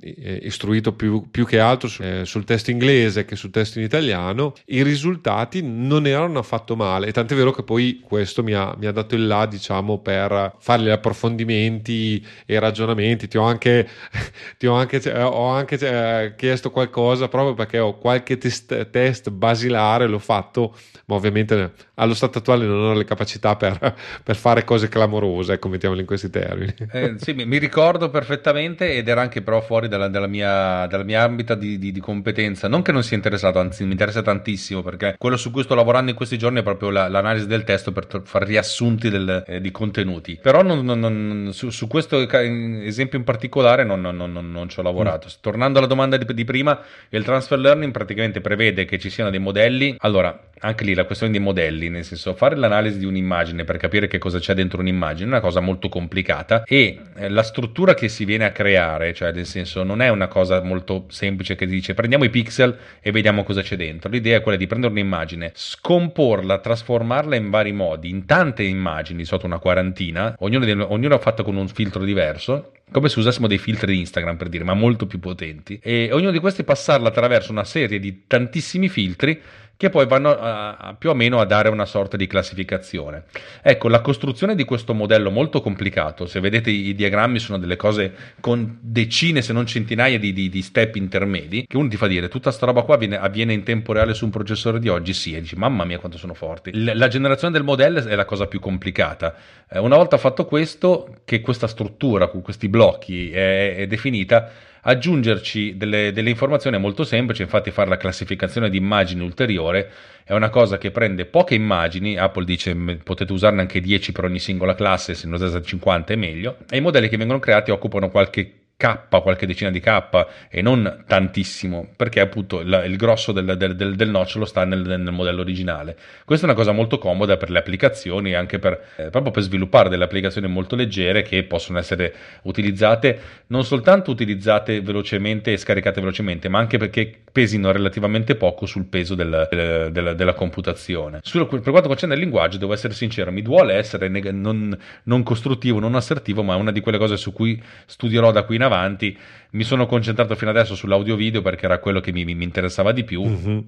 eh, 0.00 0.40
istruito 0.42 0.92
più, 0.92 1.30
più, 1.30 1.46
che 1.46 1.60
altro 1.60 1.86
su, 1.86 2.02
eh, 2.02 2.24
sul 2.24 2.42
test 2.42 2.68
inglese 2.68 3.24
che 3.24 3.36
sul 3.36 3.50
test 3.50 3.76
in 3.76 3.84
italiano, 3.84 4.52
i 4.64 4.82
risultati 4.82 5.62
non 5.62 6.08
erano 6.08 6.40
affatto 6.40 6.74
male, 6.74 7.12
tant'è 7.12 7.36
vero 7.36 7.52
che 7.52 7.62
poi 7.62 8.00
questo 8.02 8.42
mi 8.42 8.52
ha, 8.52 8.74
mi 8.76 8.86
ha 8.86 8.92
dato 8.92 9.14
il 9.14 9.28
là, 9.28 9.46
diciamo, 9.46 10.00
per 10.00 10.56
fare 10.58 10.82
gli 10.82 10.88
approfondimenti 10.88 12.26
e 12.46 12.58
ragionamenti, 12.58 13.28
ti 13.28 13.38
ho 13.38 13.44
anche, 13.44 13.88
ti 14.58 14.66
ho 14.66 14.74
anche, 14.74 15.00
eh, 15.00 15.22
ho 15.22 15.46
anche 15.50 15.78
eh, 15.78 16.34
chiesto 16.34 16.72
qualcosa 16.72 17.28
proprio 17.28 17.54
perché 17.54 17.78
ho 17.78 17.96
qualche 17.96 18.38
test, 18.38 18.90
test 18.90 19.30
basilare, 19.30 20.08
l'ho 20.08 20.18
fatto, 20.18 20.74
ma 21.04 21.14
ovviamente 21.14 21.72
allo 21.94 22.14
stato 22.14 22.38
attuale 22.38 22.55
non 22.64 22.82
ho 22.82 22.94
le 22.94 23.04
capacità 23.04 23.56
per, 23.56 23.78
per 24.22 24.36
fare 24.36 24.64
cose 24.64 24.88
clamorose, 24.88 25.54
ecco, 25.54 25.68
mettiamolo 25.68 26.00
in 26.00 26.06
questi 26.06 26.30
termini. 26.30 26.74
Eh, 26.92 27.14
sì, 27.18 27.32
mi 27.32 27.58
ricordo 27.58 28.08
perfettamente 28.08 28.94
ed 28.94 29.08
era 29.08 29.20
anche 29.20 29.42
però 29.42 29.60
fuori 29.60 29.88
dalla, 29.88 30.08
dalla, 30.08 30.26
mia, 30.26 30.86
dalla 30.86 31.04
mia, 31.04 31.22
ambita 31.22 31.54
di, 31.54 31.78
di, 31.78 31.92
di, 31.92 32.00
competenza. 32.00 32.68
Non 32.68 32.82
che 32.82 32.92
non 32.92 33.02
sia 33.02 33.16
interessato, 33.16 33.58
anzi 33.58 33.84
mi 33.84 33.92
interessa 33.92 34.22
tantissimo 34.22 34.82
perché 34.82 35.16
quello 35.18 35.36
su 35.36 35.50
cui 35.50 35.62
sto 35.62 35.74
lavorando 35.74 36.10
in 36.10 36.16
questi 36.16 36.38
giorni 36.38 36.60
è 36.60 36.62
proprio 36.62 36.90
la, 36.90 37.08
l'analisi 37.08 37.46
del 37.46 37.64
testo 37.64 37.92
per 37.92 38.22
fare 38.24 38.44
riassunti 38.44 39.10
del, 39.10 39.44
eh, 39.46 39.60
di 39.60 39.70
contenuti. 39.70 40.38
Però 40.40 40.62
non, 40.62 40.84
non, 40.84 41.00
non, 41.00 41.50
su, 41.52 41.70
su, 41.70 41.86
questo 41.86 42.18
esempio 42.18 43.18
in 43.18 43.24
particolare 43.24 43.84
non, 43.84 44.66
ci 44.68 44.78
ho 44.78 44.82
lavorato. 44.82 45.26
Mm. 45.28 45.34
Tornando 45.40 45.78
alla 45.78 45.88
domanda 45.88 46.16
di, 46.16 46.32
di 46.32 46.44
prima, 46.44 46.80
il 47.10 47.24
transfer 47.24 47.58
learning 47.58 47.92
praticamente 47.92 48.40
prevede 48.40 48.84
che 48.84 48.98
ci 48.98 49.10
siano 49.10 49.30
dei 49.30 49.40
modelli. 49.40 49.96
Allora, 49.98 50.48
anche 50.60 50.84
lì 50.84 50.94
la 50.94 51.04
questione 51.04 51.32
dei 51.32 51.40
modelli, 51.40 51.88
nel 51.88 52.04
senso 52.04 52.34
fare 52.46 52.56
l'analisi 52.56 52.98
di 52.98 53.04
un'immagine 53.04 53.64
per 53.64 53.76
capire 53.76 54.06
che 54.06 54.18
cosa 54.18 54.38
c'è 54.38 54.54
dentro 54.54 54.80
un'immagine 54.80 55.24
è 55.26 55.32
una 55.32 55.40
cosa 55.40 55.60
molto 55.60 55.88
complicata 55.88 56.62
e 56.64 57.00
eh, 57.16 57.28
la 57.28 57.42
struttura 57.42 57.94
che 57.94 58.08
si 58.08 58.24
viene 58.24 58.44
a 58.44 58.52
creare, 58.52 59.12
cioè 59.12 59.32
nel 59.32 59.46
senso 59.46 59.82
non 59.82 60.00
è 60.00 60.08
una 60.08 60.28
cosa 60.28 60.62
molto 60.62 61.06
semplice 61.08 61.56
che 61.56 61.66
dice 61.66 61.94
prendiamo 61.94 62.24
i 62.24 62.30
pixel 62.30 62.76
e 63.00 63.10
vediamo 63.10 63.42
cosa 63.42 63.62
c'è 63.62 63.76
dentro. 63.76 64.10
L'idea 64.10 64.38
è 64.38 64.40
quella 64.42 64.56
di 64.56 64.66
prendere 64.66 64.92
un'immagine, 64.92 65.50
scomporla, 65.54 66.58
trasformarla 66.58 67.34
in 67.34 67.50
vari 67.50 67.72
modi, 67.72 68.10
in 68.10 68.26
tante 68.26 68.62
immagini, 68.62 69.24
sotto 69.24 69.46
una 69.46 69.58
quarantina, 69.58 70.36
ognuno 70.38 71.16
è 71.16 71.18
fatto 71.18 71.42
con 71.42 71.56
un 71.56 71.68
filtro 71.68 72.04
diverso 72.04 72.70
come 72.92 73.08
se 73.08 73.18
usassimo 73.18 73.48
dei 73.48 73.58
filtri 73.58 73.94
di 73.94 73.98
Instagram 73.98 74.36
per 74.36 74.48
dire, 74.48 74.62
ma 74.62 74.72
molto 74.72 75.06
più 75.06 75.18
potenti, 75.18 75.78
e 75.82 76.10
ognuno 76.12 76.30
di 76.30 76.38
questi 76.38 76.62
passarla 76.62 77.08
attraverso 77.08 77.50
una 77.50 77.64
serie 77.64 77.98
di 77.98 78.22
tantissimi 78.28 78.88
filtri 78.88 79.40
che 79.76 79.90
poi 79.90 80.06
vanno 80.06 80.30
a, 80.30 80.76
a, 80.76 80.94
più 80.94 81.10
o 81.10 81.14
meno 81.14 81.38
a 81.38 81.44
dare 81.44 81.68
una 81.68 81.84
sorta 81.84 82.16
di 82.16 82.26
classificazione. 82.26 83.24
Ecco, 83.62 83.88
la 83.88 84.00
costruzione 84.00 84.54
di 84.54 84.64
questo 84.64 84.94
modello 84.94 85.30
molto 85.30 85.60
complicato, 85.60 86.26
se 86.26 86.40
vedete 86.40 86.70
i 86.70 86.94
diagrammi 86.94 87.38
sono 87.38 87.58
delle 87.58 87.76
cose 87.76 88.14
con 88.40 88.78
decine 88.80 89.42
se 89.42 89.52
non 89.52 89.66
centinaia 89.66 90.18
di, 90.18 90.32
di, 90.32 90.48
di 90.48 90.62
step 90.62 90.96
intermedi, 90.96 91.66
che 91.66 91.76
uno 91.76 91.88
ti 91.88 91.96
fa 91.96 92.06
dire 92.06 92.28
tutta 92.28 92.50
sta 92.50 92.66
roba 92.66 92.82
qua 92.82 92.94
avviene, 92.94 93.18
avviene, 93.18 93.52
in 93.52 93.62
tempo 93.62 93.92
reale 93.92 94.14
su 94.14 94.24
un 94.24 94.30
processore 94.30 94.78
di 94.78 94.88
oggi, 94.88 95.12
sì, 95.12 95.34
e 95.34 95.40
dici 95.40 95.56
mamma 95.56 95.84
mia 95.84 95.98
quanto 95.98 96.18
sono 96.18 96.34
forti. 96.34 96.70
La, 96.72 96.94
la 96.94 97.08
generazione 97.08 97.52
del 97.52 97.64
modello 97.64 98.04
è 98.04 98.14
la 98.14 98.24
cosa 98.24 98.46
più 98.46 98.60
complicata. 98.60 99.34
Eh, 99.68 99.78
una 99.78 99.96
volta 99.96 100.16
fatto 100.16 100.46
questo, 100.46 101.18
che 101.24 101.40
questa 101.40 101.66
struttura 101.66 102.28
con 102.28 102.40
questi 102.40 102.68
blocchi 102.68 103.30
è, 103.30 103.76
è 103.76 103.86
definita, 103.86 104.50
aggiungerci 104.88 105.76
delle, 105.76 106.12
delle, 106.12 106.30
informazioni 106.30 106.76
è 106.76 106.78
molto 106.78 107.02
semplice, 107.02 107.42
infatti 107.42 107.70
fare 107.70 107.88
la 107.88 107.96
classificazione 107.96 108.70
di 108.70 108.76
immagini 108.76 109.22
ulteriore 109.22 109.90
è 110.24 110.32
una 110.32 110.48
cosa 110.48 110.78
che 110.78 110.92
prende 110.92 111.26
poche 111.26 111.54
immagini, 111.54 112.16
Apple 112.16 112.44
dice 112.44 112.74
potete 113.02 113.32
usarne 113.32 113.60
anche 113.60 113.80
10 113.80 114.12
per 114.12 114.24
ogni 114.24 114.38
singola 114.38 114.74
classe, 114.74 115.14
se 115.14 115.26
ne 115.26 115.34
usate 115.34 115.64
50 115.64 116.12
è 116.12 116.16
meglio, 116.16 116.58
e 116.70 116.76
i 116.76 116.80
modelli 116.80 117.08
che 117.08 117.16
vengono 117.16 117.40
creati 117.40 117.72
occupano 117.72 118.10
qualche 118.10 118.65
K, 118.78 119.08
qualche 119.08 119.46
decina 119.46 119.70
di 119.70 119.80
K 119.80 120.26
e 120.50 120.60
non 120.60 121.04
tantissimo, 121.06 121.88
perché 121.96 122.20
appunto 122.20 122.60
il, 122.60 122.84
il 122.86 122.96
grosso 122.96 123.32
del, 123.32 123.56
del, 123.56 123.74
del, 123.74 123.96
del, 123.96 124.10
nocciolo 124.10 124.44
sta 124.44 124.66
nel, 124.66 124.82
nel, 124.82 125.12
modello 125.12 125.40
originale. 125.40 125.96
Questa 126.26 126.44
è 126.46 126.48
una 126.50 126.58
cosa 126.58 126.72
molto 126.72 126.98
comoda 126.98 127.38
per 127.38 127.48
le 127.48 127.58
applicazioni, 127.58 128.34
anche 128.34 128.58
per, 128.58 128.78
eh, 128.96 129.08
proprio 129.08 129.32
per 129.32 129.44
sviluppare 129.44 129.88
delle 129.88 130.04
applicazioni 130.04 130.46
molto 130.46 130.76
leggere 130.76 131.22
che 131.22 131.42
possono 131.44 131.78
essere 131.78 132.14
utilizzate, 132.42 133.18
non 133.46 133.64
soltanto 133.64 134.10
utilizzate 134.10 134.82
velocemente 134.82 135.52
e 135.52 135.56
scaricate 135.56 136.00
velocemente, 136.00 136.50
ma 136.50 136.58
anche 136.58 136.76
perché 136.76 137.20
pesino 137.36 137.70
relativamente 137.70 138.34
poco 138.34 138.64
sul 138.64 138.86
peso 138.86 139.14
del, 139.14 139.90
della 139.90 140.32
computazione. 140.32 141.18
Sul, 141.22 141.46
per 141.46 141.60
quanto 141.60 141.86
concerne 141.86 142.14
il 142.14 142.20
linguaggio, 142.20 142.56
devo 142.56 142.72
essere 142.72 142.94
sincero, 142.94 143.30
mi 143.30 143.42
duole 143.42 143.74
essere 143.74 144.08
neg- 144.08 144.30
non, 144.30 144.74
non 145.02 145.22
costruttivo, 145.22 145.78
non 145.78 145.96
assertivo, 145.96 146.42
ma 146.42 146.54
è 146.54 146.56
una 146.56 146.72
di 146.72 146.80
quelle 146.80 146.96
cose 146.96 147.18
su 147.18 147.34
cui 147.34 147.62
studierò 147.84 148.32
da 148.32 148.44
qui 148.44 148.56
in 148.56 148.62
avanti. 148.62 149.18
Mi 149.50 149.64
sono 149.64 149.84
concentrato 149.84 150.34
fino 150.34 150.50
adesso 150.50 150.74
sull'audio 150.74 151.14
video 151.14 151.42
perché 151.42 151.66
era 151.66 151.78
quello 151.78 152.00
che 152.00 152.10
mi, 152.10 152.24
mi 152.24 152.42
interessava 152.42 152.92
di 152.92 153.04
più. 153.04 153.22
Mm-hmm, 153.22 153.58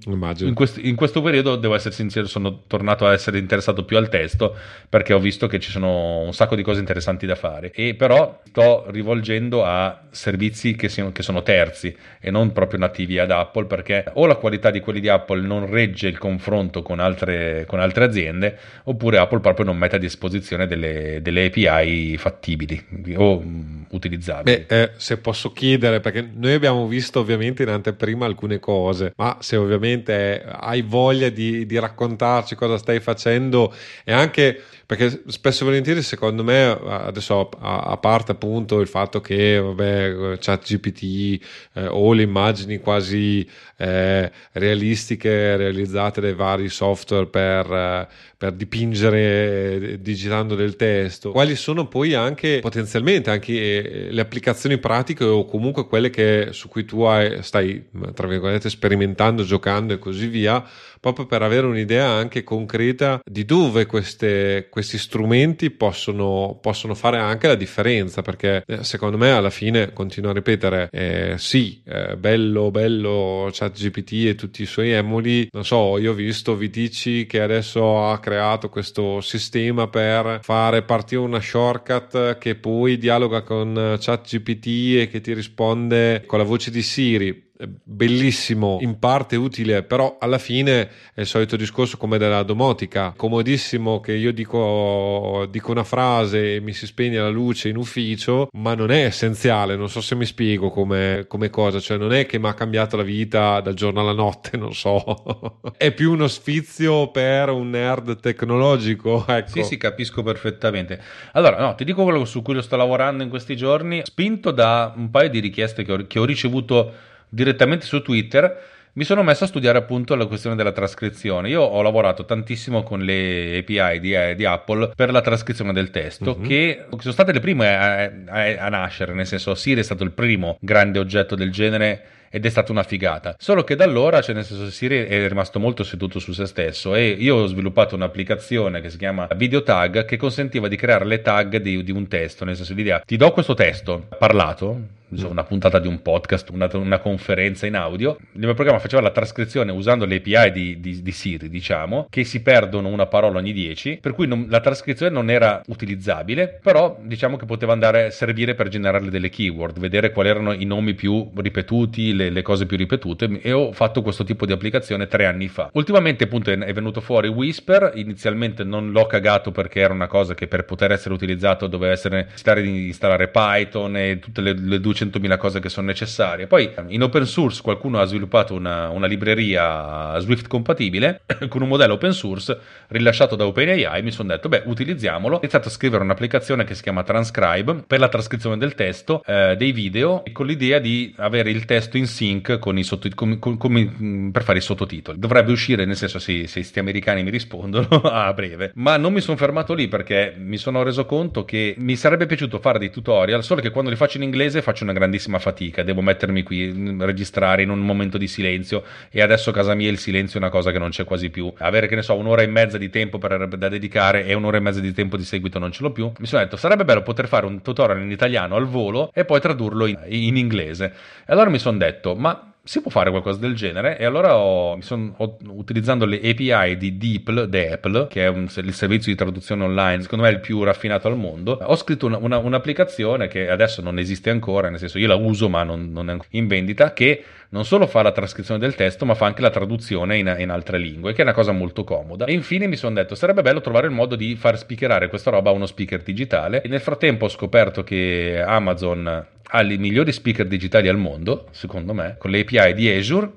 in, 0.47 0.55
quest, 0.55 0.79
in, 0.83 0.97
questo 0.97 1.21
periodo, 1.21 1.57
devo 1.57 1.75
essere 1.75 1.95
sincero, 1.95 2.27
sono 2.27 2.63
tornato 2.67 3.07
a 3.07 3.13
essere 3.13 3.37
interessato 3.39 3.85
più 3.85 3.99
al 3.99 4.09
testo 4.09 4.57
perché 4.89 5.13
ho 5.13 5.19
visto 5.19 5.47
che 5.47 5.61
ci 5.61 5.71
sono 5.71 6.21
un 6.21 6.33
sacco 6.33 6.57
di 6.57 6.63
cose 6.63 6.81
interessanti 6.81 7.27
da 7.27 7.35
fare. 7.35 7.71
E 7.73 7.95
però 7.95 8.41
sto 8.45 8.87
rivolgendo 8.89 9.65
a 9.65 10.05
servizi 10.11 10.75
che, 10.75 10.89
siano, 10.89 11.13
che 11.13 11.23
sono 11.23 11.43
terzi 11.43 11.95
e 12.19 12.31
non 12.31 12.53
proprio 12.53 12.81
nativi 12.81 13.19
ad 13.19 13.31
Apple 13.31 13.58
perché 13.67 14.05
o 14.15 14.27
la 14.27 14.37
qualità 14.37 14.71
di 14.71 14.81
quelli 14.81 15.01
di 15.01 15.09
Apple 15.09 15.41
non 15.41 15.67
regge 15.67 16.09
il 16.09 16.19
confronto 16.19 16.83
con 16.83 17.01
altre, 17.01 17.65
con 17.67 17.81
altre 17.81 18.05
aziende 18.05 18.59
oppure 18.85 19.19
Apple 19.19 19.41
proprio 19.41 19.65
non 19.65 19.77
mette 19.77 19.97
a 19.97 19.99
disposizione 19.99 20.67
delle, 20.67 21.21
delle 21.23 21.47
API 21.47 22.17
fattibili 22.17 22.83
o 23.17 23.43
utilizzabili. 23.91 24.65
Beh, 24.67 24.83
eh, 24.83 24.91
se 24.97 25.19
posso 25.19 25.53
chiedere, 25.53 26.01
perché 26.01 26.27
noi 26.33 26.53
abbiamo 26.53 26.87
visto 26.87 27.21
ovviamente 27.21 27.63
in 27.63 27.69
anteprima 27.69 28.27
alcune 28.27 28.59
cose, 28.59 29.13
ma 29.17 29.37
se 29.41 29.57
ovviamente 29.57 30.45
hai 30.45 30.83
voglia 30.83 31.29
di, 31.29 31.67
di 31.67 31.79
raccontarci 31.79 32.55
cosa 32.55 32.79
stai 32.79 33.01
facendo 33.01 33.73
e 34.05 34.13
anche 34.13 34.63
perché 34.89 35.25
spesso 35.27 35.65
e 35.65 35.67
volentieri 35.67 36.01
secondo 36.01 36.43
me 36.43 36.63
adesso 36.63 37.51
a, 37.61 37.81
a 37.81 37.97
parte 37.99 38.33
appunto 38.33 38.81
il 38.81 38.89
fatto 38.89 39.21
che 39.21 39.61
vabbè 39.61 40.39
chat 40.39 40.65
GPT 40.67 41.45
eh, 41.75 41.89
o 41.89 42.15
le 42.15 42.23
immagini 42.23 42.79
quasi 42.79 43.47
eh, 43.79 44.31
realistiche 44.53 45.57
realizzate 45.57 46.21
dai 46.21 46.35
vari 46.35 46.69
software 46.69 47.27
per, 47.27 47.73
eh, 47.73 48.09
per 48.37 48.53
dipingere 48.53 49.93
eh, 49.93 50.01
digitando 50.01 50.57
del 50.57 50.75
testo. 50.77 51.31
Quali 51.31 51.55
sono 51.55 51.87
poi 51.87 52.15
anche 52.15 52.59
potenzialmente 52.61 53.31
anche 53.31 53.53
eh, 53.53 54.09
le 54.11 54.21
applicazioni 54.21 54.79
pratiche 54.79 55.25
o 55.25 55.45
comunque 55.45 55.87
quelle 55.87 56.11
che, 56.11 56.49
su 56.51 56.69
cui 56.69 56.85
tu 56.85 57.03
hai, 57.03 57.43
stai 57.43 57.87
tra 58.15 58.27
virgolette 58.27 58.69
sperimentando 58.69 59.45
giocando 59.45 59.93
e 59.93 59.99
così 59.99 60.27
via 60.27 60.65
proprio 61.01 61.27
per 61.27 61.43
avere 61.43 61.67
un'idea 61.67 62.09
anche 62.09 62.45
concreta 62.45 63.21
di 63.25 63.45
dove 63.45 63.87
queste, 63.87 64.69
questi 64.71 64.99
strumenti 64.99 65.71
possono, 65.71 66.59
possono, 66.61 66.95
fare 66.95 67.19
anche 67.19 67.47
la 67.47 67.55
differenza, 67.55 68.23
perché 68.23 68.65
secondo 68.81 69.17
me 69.17 69.31
alla 69.31 69.51
fine, 69.51 69.93
continuo 69.93 70.31
a 70.31 70.35
ripetere, 70.35 70.89
eh, 70.91 71.35
sì, 71.37 71.81
eh, 71.85 72.17
bello, 72.17 72.71
bello 72.71 73.49
ChatGPT 73.69 74.27
e 74.27 74.35
tutti 74.35 74.63
i 74.63 74.67
suoi 74.67 74.93
emuli, 74.93 75.49
non 75.53 75.65
so, 75.65 75.99
io 75.99 76.13
ho 76.13 76.15
visto 76.15 76.57
Vitici 76.57 77.27
che 77.27 77.41
adesso 77.41 78.05
ha 78.05 78.19
creato 78.19 78.69
questo 78.69 79.21
sistema 79.21 79.89
per 79.89 80.41
fare 80.43 80.83
partire 80.83 81.21
una 81.21 81.41
shortcut 81.41 82.39
che 82.39 82.55
poi 82.55 82.99
dialoga 82.99 83.43
con 83.43 83.97
ChatGPT 84.01 84.67
e 85.01 85.09
che 85.11 85.21
ti 85.21 85.33
risponde 85.33 86.25
con 86.27 86.39
la 86.39 86.45
voce 86.45 86.71
di 86.71 86.83
Siri 86.83 87.48
bellissimo, 87.83 88.79
in 88.81 88.99
parte 88.99 89.37
utile, 89.37 89.83
però 89.83 90.17
alla 90.21 90.39
fine 90.39 90.91
è 91.15 91.21
il 91.21 91.27
solito 91.27 91.57
discorso 91.57 91.97
come 91.97 92.19
della 92.19 92.43
domotica, 92.43 93.13
comodissimo 93.17 94.01
che 94.01 94.13
io 94.13 94.33
dico, 94.33 95.47
dico 95.51 95.71
una 95.71 95.85
frase 95.85 96.57
e 96.57 96.61
mi 96.61 96.73
si 96.73 96.87
spegne 96.87 97.19
la 97.19 97.29
luce 97.29 97.69
in 97.69 97.77
ufficio, 97.77 98.49
ma 98.53 98.75
non 98.75 98.91
è 98.91 99.05
essenziale, 99.05 99.77
non 99.77 99.89
so 99.89 100.01
se 100.01 100.15
mi 100.15 100.25
spiego 100.25 100.71
come, 100.71 101.25
come 101.27 101.51
cosa, 101.51 101.81
cioè 101.81 101.97
non 101.97 102.13
è 102.13 102.27
che 102.27 102.39
mi 102.39 102.49
ha 102.49 102.55
cambiato 102.55 102.97
la 102.97 103.03
vita 103.03 103.61
dal 103.61 103.75
giorno 103.75 104.01
alla 104.01 104.13
notte, 104.13 104.57
non 104.57 104.75
so, 104.75 105.61
è 105.77 105.93
più 105.93 106.13
uno 106.13 106.29
sfizio 106.29 107.11
per 107.11 107.49
un 107.51 107.71
nerd 107.71 108.21
tecnologico. 108.21 109.25
Ecco. 109.39 109.51
Sì, 109.51 109.63
sì, 109.63 109.77
capisco 109.77 110.23
perfettamente. 110.23 111.01
Allora, 111.33 111.59
no, 111.61 111.75
ti 111.75 111.85
dico 111.85 112.03
quello 112.03 112.25
su 112.25 112.43
cui 112.43 112.55
lo 112.55 112.63
sto 112.63 112.77
lavorando 112.77 113.23
in 113.23 113.29
questi 113.29 113.57
giorni, 113.57 114.01
spinto 114.05 114.51
da 114.51 114.93
un 114.97 115.11
paio 115.11 115.29
di 115.29 115.39
richieste 115.39 115.85
che 115.85 115.93
ho, 115.93 116.07
che 116.07 116.19
ho 116.19 116.25
ricevuto 116.25 116.93
direttamente 117.29 117.87
su 117.87 118.03
Twitter 118.03 118.77
mi 118.99 119.05
sono 119.05 119.23
messo 119.23 119.45
a 119.45 119.47
studiare 119.47 119.79
appunto 119.79 120.17
la 120.17 120.27
questione 120.27 120.57
della 120.57 120.73
trascrizione. 120.73 121.49
Io 121.49 121.63
ho 121.63 121.83
lavorato 121.83 122.25
tantissimo 122.25 122.83
con 122.83 123.01
le 123.01 123.59
API 123.59 124.01
di, 124.01 124.13
eh, 124.13 124.35
di 124.35 124.45
Apple 124.45 124.91
per 124.97 125.13
la 125.13 125.21
trascrizione 125.21 125.73
del 125.73 125.91
testo, 125.91 126.35
mm-hmm. 126.37 126.49
che 126.49 126.85
sono 126.99 127.13
state 127.13 127.31
le 127.31 127.39
prime 127.39 127.77
a, 127.77 128.03
a, 128.27 128.67
a 128.67 128.69
nascere, 128.69 129.15
nel 129.15 129.27
senso 129.27 129.55
Siri 129.55 129.81
è 129.81 129.85
stato 129.85 130.03
il 130.03 130.11
primo 130.11 130.57
grande 130.61 130.99
oggetto 130.99 131.37
del 131.37 131.53
genere 131.53 132.03
ed 132.31 132.45
è 132.45 132.49
stata 132.49 132.73
una 132.73 132.83
figata. 132.83 133.37
Solo 133.39 133.65
che 133.65 133.77
da 133.77 133.85
allora, 133.85 134.21
cioè 134.21 134.35
nel 134.35 134.45
senso 134.45 134.71
Siri 134.71 135.05
è 135.07 135.29
rimasto 135.29 135.59
molto 135.59 135.85
seduto 135.85 136.19
su 136.19 136.33
se 136.33 136.47
stesso 136.47 136.95
e 136.95 137.09
io 137.09 137.37
ho 137.37 137.47
sviluppato 137.47 137.95
un'applicazione 137.95 138.81
che 138.81 138.91
si 138.91 138.99
chiama 138.99 139.29
Video 139.37 139.63
Tag 139.63 140.05
che 140.05 140.17
consentiva 140.17 140.69
di 140.69 140.77
creare 140.77 141.05
le 141.05 141.23
tag 141.23 141.59
di, 141.59 141.83
di 141.83 141.93
un 141.93 142.09
testo, 142.09 142.45
nel 142.45 142.57
senso 142.57 142.75
l'idea 142.75 143.01
ti 143.01 143.17
do 143.17 143.31
questo 143.31 143.55
testo 143.55 144.09
parlato, 144.19 144.97
una 145.11 145.45
puntata 145.45 145.79
di 145.79 145.89
un 145.89 146.03
podcast, 146.03 146.51
una, 146.51 146.69
una, 146.75 146.99
conferenza 146.99 147.67
in 147.67 147.77
audio. 147.77 148.17
Il 148.33 148.41
mio 148.45 148.55
programma 148.55 148.81
faceva 148.81 149.03
la 149.03 149.11
trascrizione 149.11 149.73
usando 149.73 150.05
le 150.05 150.17
API 150.17 150.51
di, 150.53 150.81
di, 150.81 151.03
di 151.03 151.13
Siri, 151.13 151.49
diciamo, 151.49 152.07
che 152.11 152.25
si 152.25 152.43
perdono 152.43 152.89
una 152.89 153.07
parola 153.07 153.39
ogni 153.39 153.53
10, 153.53 153.99
per 154.01 154.13
cui 154.13 154.27
non, 154.27 154.47
la 154.49 154.61
trascrizione 154.61 155.13
non 155.13 155.31
era 155.31 155.63
utilizzabile, 155.67 156.59
però 156.63 156.99
diciamo 157.03 157.37
che 157.37 157.47
poteva 157.47 157.73
andare 157.73 158.07
a 158.07 158.11
servire 158.11 158.55
per 158.55 158.69
generare 158.69 159.09
delle 159.09 159.29
keyword, 159.29 159.79
vedere 159.79 160.11
quali 160.11 160.29
erano 160.29 160.53
i 160.53 160.65
nomi 160.65 160.95
più 160.95 161.31
ripetuti, 161.35 162.15
le, 162.15 162.31
le, 162.31 162.43
cose 162.43 162.67
più 162.67 162.77
ripetute 162.77 163.41
e 163.43 163.53
ho 163.53 163.73
fatto 163.73 164.03
questo 164.03 164.25
tipo 164.25 164.47
di 164.47 164.53
applicazione 164.53 165.07
tre 165.07 165.27
anni 165.27 165.49
fa. 165.49 165.71
Ultimamente 165.75 166.25
appunto 166.25 166.51
è 166.51 166.73
venuto 166.73 167.01
fuori 167.01 167.29
Whisper, 167.29 167.93
inizialmente 167.95 168.65
non 168.65 168.91
l'ho 168.91 169.07
cagato 169.07 169.51
perché 169.51 169.81
era 169.81 169.93
una 169.93 170.07
cosa 170.07 170.35
che 170.35 170.47
per 170.47 170.65
poter 170.65 170.93
essere 170.93 171.15
utilizzato 171.15 171.67
doveva 171.67 171.93
essere 171.93 172.25
necessario 172.25 172.63
di 172.63 172.87
installare 172.87 173.29
Python 173.29 173.97
e 173.97 174.19
tutte 174.19 174.41
le, 174.41 174.55
le 174.59 174.81
200.000 175.05 175.37
cose 175.37 175.61
che 175.61 175.69
sono 175.69 175.87
necessarie. 175.87 176.47
Poi 176.47 176.73
in 176.89 177.03
open 177.03 177.27
source 177.27 177.63
qualcuno 177.63 178.01
ha 178.01 178.05
sviluppato 178.05 178.55
una, 178.55 178.89
una 178.89 179.07
libreria 179.07 180.19
Swift 180.19 180.49
compatibile 180.49 181.23
con 181.49 181.63
un 181.63 181.69
modello 181.69 181.95
open 181.95 182.13
source 182.13 182.59
rilasciato 182.89 183.37
da 183.37 183.47
OpenAI, 183.47 184.03
mi 184.03 184.11
sono 184.11 184.29
detto 184.29 184.49
beh 184.49 184.63
utilizziamolo, 184.67 185.37
ho 185.37 185.39
iniziato 185.39 185.69
a 185.69 185.71
scrivere 185.71 186.03
un'applicazione 186.03 186.65
che 186.65 186.75
si 186.75 186.83
chiama 186.83 187.03
Transcribe 187.03 187.85
per 187.87 187.99
la 187.99 188.09
trascrizione 188.09 188.57
del 188.57 188.75
testo, 188.75 189.23
eh, 189.25 189.57
dei 189.57 189.73
video 189.73 190.23
con 190.33 190.47
l'idea 190.47 190.79
di 190.79 191.15
avere 191.19 191.51
il 191.51 191.65
testo 191.65 191.97
in 191.97 192.07
sync 192.07 192.59
con 192.59 192.83
sotto, 192.83 193.09
con, 193.15 193.39
con, 193.39 194.31
per 194.33 194.43
fare 194.43 194.59
i 194.59 194.63
sottotitoli. 194.63 195.19
Dovrebbe 195.19 195.53
uscire, 195.53 195.85
nel 195.85 195.97
senso, 195.97 196.19
se, 196.19 196.47
se 196.47 196.63
sti 196.63 196.79
americani 196.79 197.23
mi 197.23 197.31
rispondono 197.31 197.89
a 198.05 198.33
breve. 198.33 198.73
Ma 198.75 198.97
non 198.97 199.13
mi 199.13 199.21
sono 199.21 199.37
fermato 199.37 199.75
lì 199.75 199.89
perché 199.89 200.35
mi 200.39 200.57
sono 200.57 200.83
reso 200.83 201.05
conto 201.05 201.45
che 201.45 201.75
mi 201.79 201.97
sarebbe 201.97 202.27
piaciuto 202.27 202.59
fare 202.59 202.79
dei 202.79 202.91
tutorial, 202.91 203.43
solo 203.45 203.61
che 203.61 203.71
quando 203.71 203.91
li 203.91 203.97
faccio 203.97 204.17
in 204.17 204.23
inglese 204.23 204.63
faccio 204.63 204.85
una 204.89 204.99
grandissima 204.99 205.39
fatica. 205.39 205.83
Devo 205.83 206.01
mettermi 206.01 206.43
qui, 206.43 206.97
registrare 206.99 207.63
in 207.63 207.71
un 207.71 207.81
momento 207.81 208.19
di 208.19 208.27
silenzio. 208.27 208.83
E 209.11 209.21
adesso 209.23 209.51
a 209.51 209.53
casa 209.53 209.75
mia 209.75 209.91
il 209.91 209.99
silenzio 209.99 210.39
è 210.39 210.43
una 210.43 210.51
cosa 210.51 210.71
che 210.71 210.79
non 210.79 210.91
c'è 210.91 211.05
quasi 211.05 211.31
più. 211.31 211.53
Avere, 211.59 211.87
che 211.87 211.95
ne 211.95 212.03
so, 212.03 212.15
un'ora 212.17 212.43
e 212.43 212.47
mezza 212.47 212.79
di 212.79 212.91
tempo 212.91 213.19
per, 213.19 213.49
da 213.49 213.69
dedicare 213.69 214.25
e 214.25 214.35
un'ora 214.35 214.57
e 214.57 214.61
mezza 214.61 214.81
di 214.81 214.93
tempo 214.93 215.17
di 215.17 215.25
seguito 215.25 215.59
non 215.59 215.73
ce 215.73 215.83
l'ho 215.83 215.93
più. 215.93 216.11
Mi 216.19 216.27
sono 216.27 216.43
detto, 216.43 216.57
sarebbe 216.57 216.85
bello 216.85 217.03
poter 217.03 217.29
fare 217.29 217.47
un 217.47 217.63
tutorial 217.63 218.01
in 218.01 218.11
italiano 218.11 218.57
al 218.57 218.67
volo 218.67 219.11
e 219.13 219.25
poi 219.25 219.41
tradurlo 219.41 219.87
in, 219.87 219.99
in 220.09 220.37
inglese. 220.37 220.93
E 221.27 221.33
allora 221.33 221.51
mi 221.51 221.59
sono 221.59 221.77
detto, 221.79 222.15
ma 222.15 222.53
si 222.69 222.83
può 222.83 222.91
fare 222.91 223.09
qualcosa 223.09 223.39
del 223.39 223.55
genere. 223.55 223.99
E 223.99 224.05
allora 224.05 224.37
ho, 224.37 224.77
mi 224.77 224.83
sono, 224.83 225.15
ho, 225.17 225.39
utilizzando 225.47 226.05
le 226.05 226.19
API 226.19 226.77
di 226.77 226.99
DeepL, 226.99 227.49
DeepL, 227.49 228.09
che 228.09 228.25
è 228.25 228.29
un, 228.29 228.47
il 228.57 228.75
servizio 228.75 229.11
di 229.11 229.17
traduzione 229.17 229.65
online, 229.65 230.03
secondo 230.03 230.25
me 230.25 230.31
il 230.31 230.41
più 230.41 230.63
raffinato 230.63 231.09
al 231.09 231.17
mondo, 231.17 231.53
ho 231.53 231.77
scritto 231.77 232.05
una, 232.05 232.19
una, 232.19 232.37
un'applicazione 232.37 233.27
che 233.27 233.49
adesso 233.49 233.81
non 233.81 233.99
esiste 233.99 234.29
ancora, 234.29 234.69
nel 234.69 234.79
senso 234.79 234.99
io 234.99 235.07
la 235.07 235.15
uso 235.15 235.49
ma 235.49 235.63
non, 235.63 235.91
non 235.91 236.11
è 236.11 236.17
in 236.31 236.47
vendita, 236.47 236.93
che 236.93 237.25
non 237.51 237.65
solo 237.65 237.87
fa 237.87 238.03
la 238.03 238.13
trascrizione 238.13 238.61
del 238.61 238.75
testo, 238.75 239.07
ma 239.07 239.15
fa 239.15 239.27
anche 239.27 239.41
la 239.41 239.51
traduzione 239.51 240.19
in, 240.19 240.35
in 240.39 240.51
altre 240.51 240.79
lingue, 240.79 241.13
che 241.13 241.21
è 241.21 241.25
una 241.25 241.33
cosa 241.33 241.53
molto 241.53 241.85
comoda. 241.85 242.27
E 242.27 242.33
infine 242.33 242.67
mi 242.67 242.77
sono 242.77 242.95
detto, 242.95 243.15
sarebbe 243.15 243.43
bello 243.43 243.61
trovare 243.61 243.87
il 243.87 243.93
modo 243.93 244.17
di 244.17 244.37
far 244.37 244.59
speakerare 244.59 245.09
questa 245.09 245.31
roba 245.31 245.51
a 245.51 245.55
uno 245.55 245.67
speaker 245.67 246.03
digitale. 246.03 246.61
E 246.63 246.69
nel 246.69 246.81
frattempo 246.81 247.25
ho 247.25 247.29
scoperto 247.29 247.83
che 247.83 248.43
Amazon 248.45 249.27
ha 249.51 249.63
i 249.63 249.79
migliori 249.79 250.13
speaker 250.13 250.47
digitali 250.47 250.89
al 250.89 250.99
mondo, 250.99 251.47
secondo 251.51 251.95
me, 251.95 252.17
con 252.19 252.31
le 252.31 252.41
API 252.41 252.75
di 252.75 252.91
Azure 252.91 253.31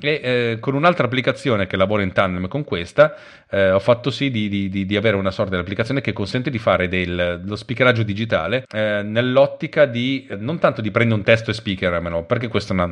e 0.00 0.20
eh, 0.22 0.56
con 0.60 0.74
un'altra 0.74 1.06
applicazione 1.06 1.66
che 1.66 1.76
lavora 1.76 2.02
in 2.02 2.12
tandem 2.12 2.48
con 2.48 2.64
questa 2.64 3.16
eh, 3.50 3.70
ho 3.70 3.78
fatto 3.78 4.10
sì 4.10 4.30
di, 4.30 4.48
di, 4.48 4.86
di, 4.86 4.96
avere 4.96 5.16
una 5.16 5.30
sorta 5.30 5.54
di 5.54 5.60
applicazione 5.60 6.00
che 6.00 6.12
consente 6.12 6.50
di 6.50 6.58
fare 6.58 6.88
del, 6.88 7.40
dello 7.42 7.56
speakeraggio 7.56 8.02
digitale 8.02 8.64
eh, 8.70 9.02
nell'ottica 9.02 9.86
di 9.86 10.26
non 10.38 10.58
tanto 10.58 10.80
di 10.80 10.90
prendere 10.90 11.18
un 11.18 11.24
testo 11.24 11.50
e 11.50 11.54
speakermelo 11.54 12.24
perché 12.24 12.48
questo 12.48 12.72
una, 12.72 12.88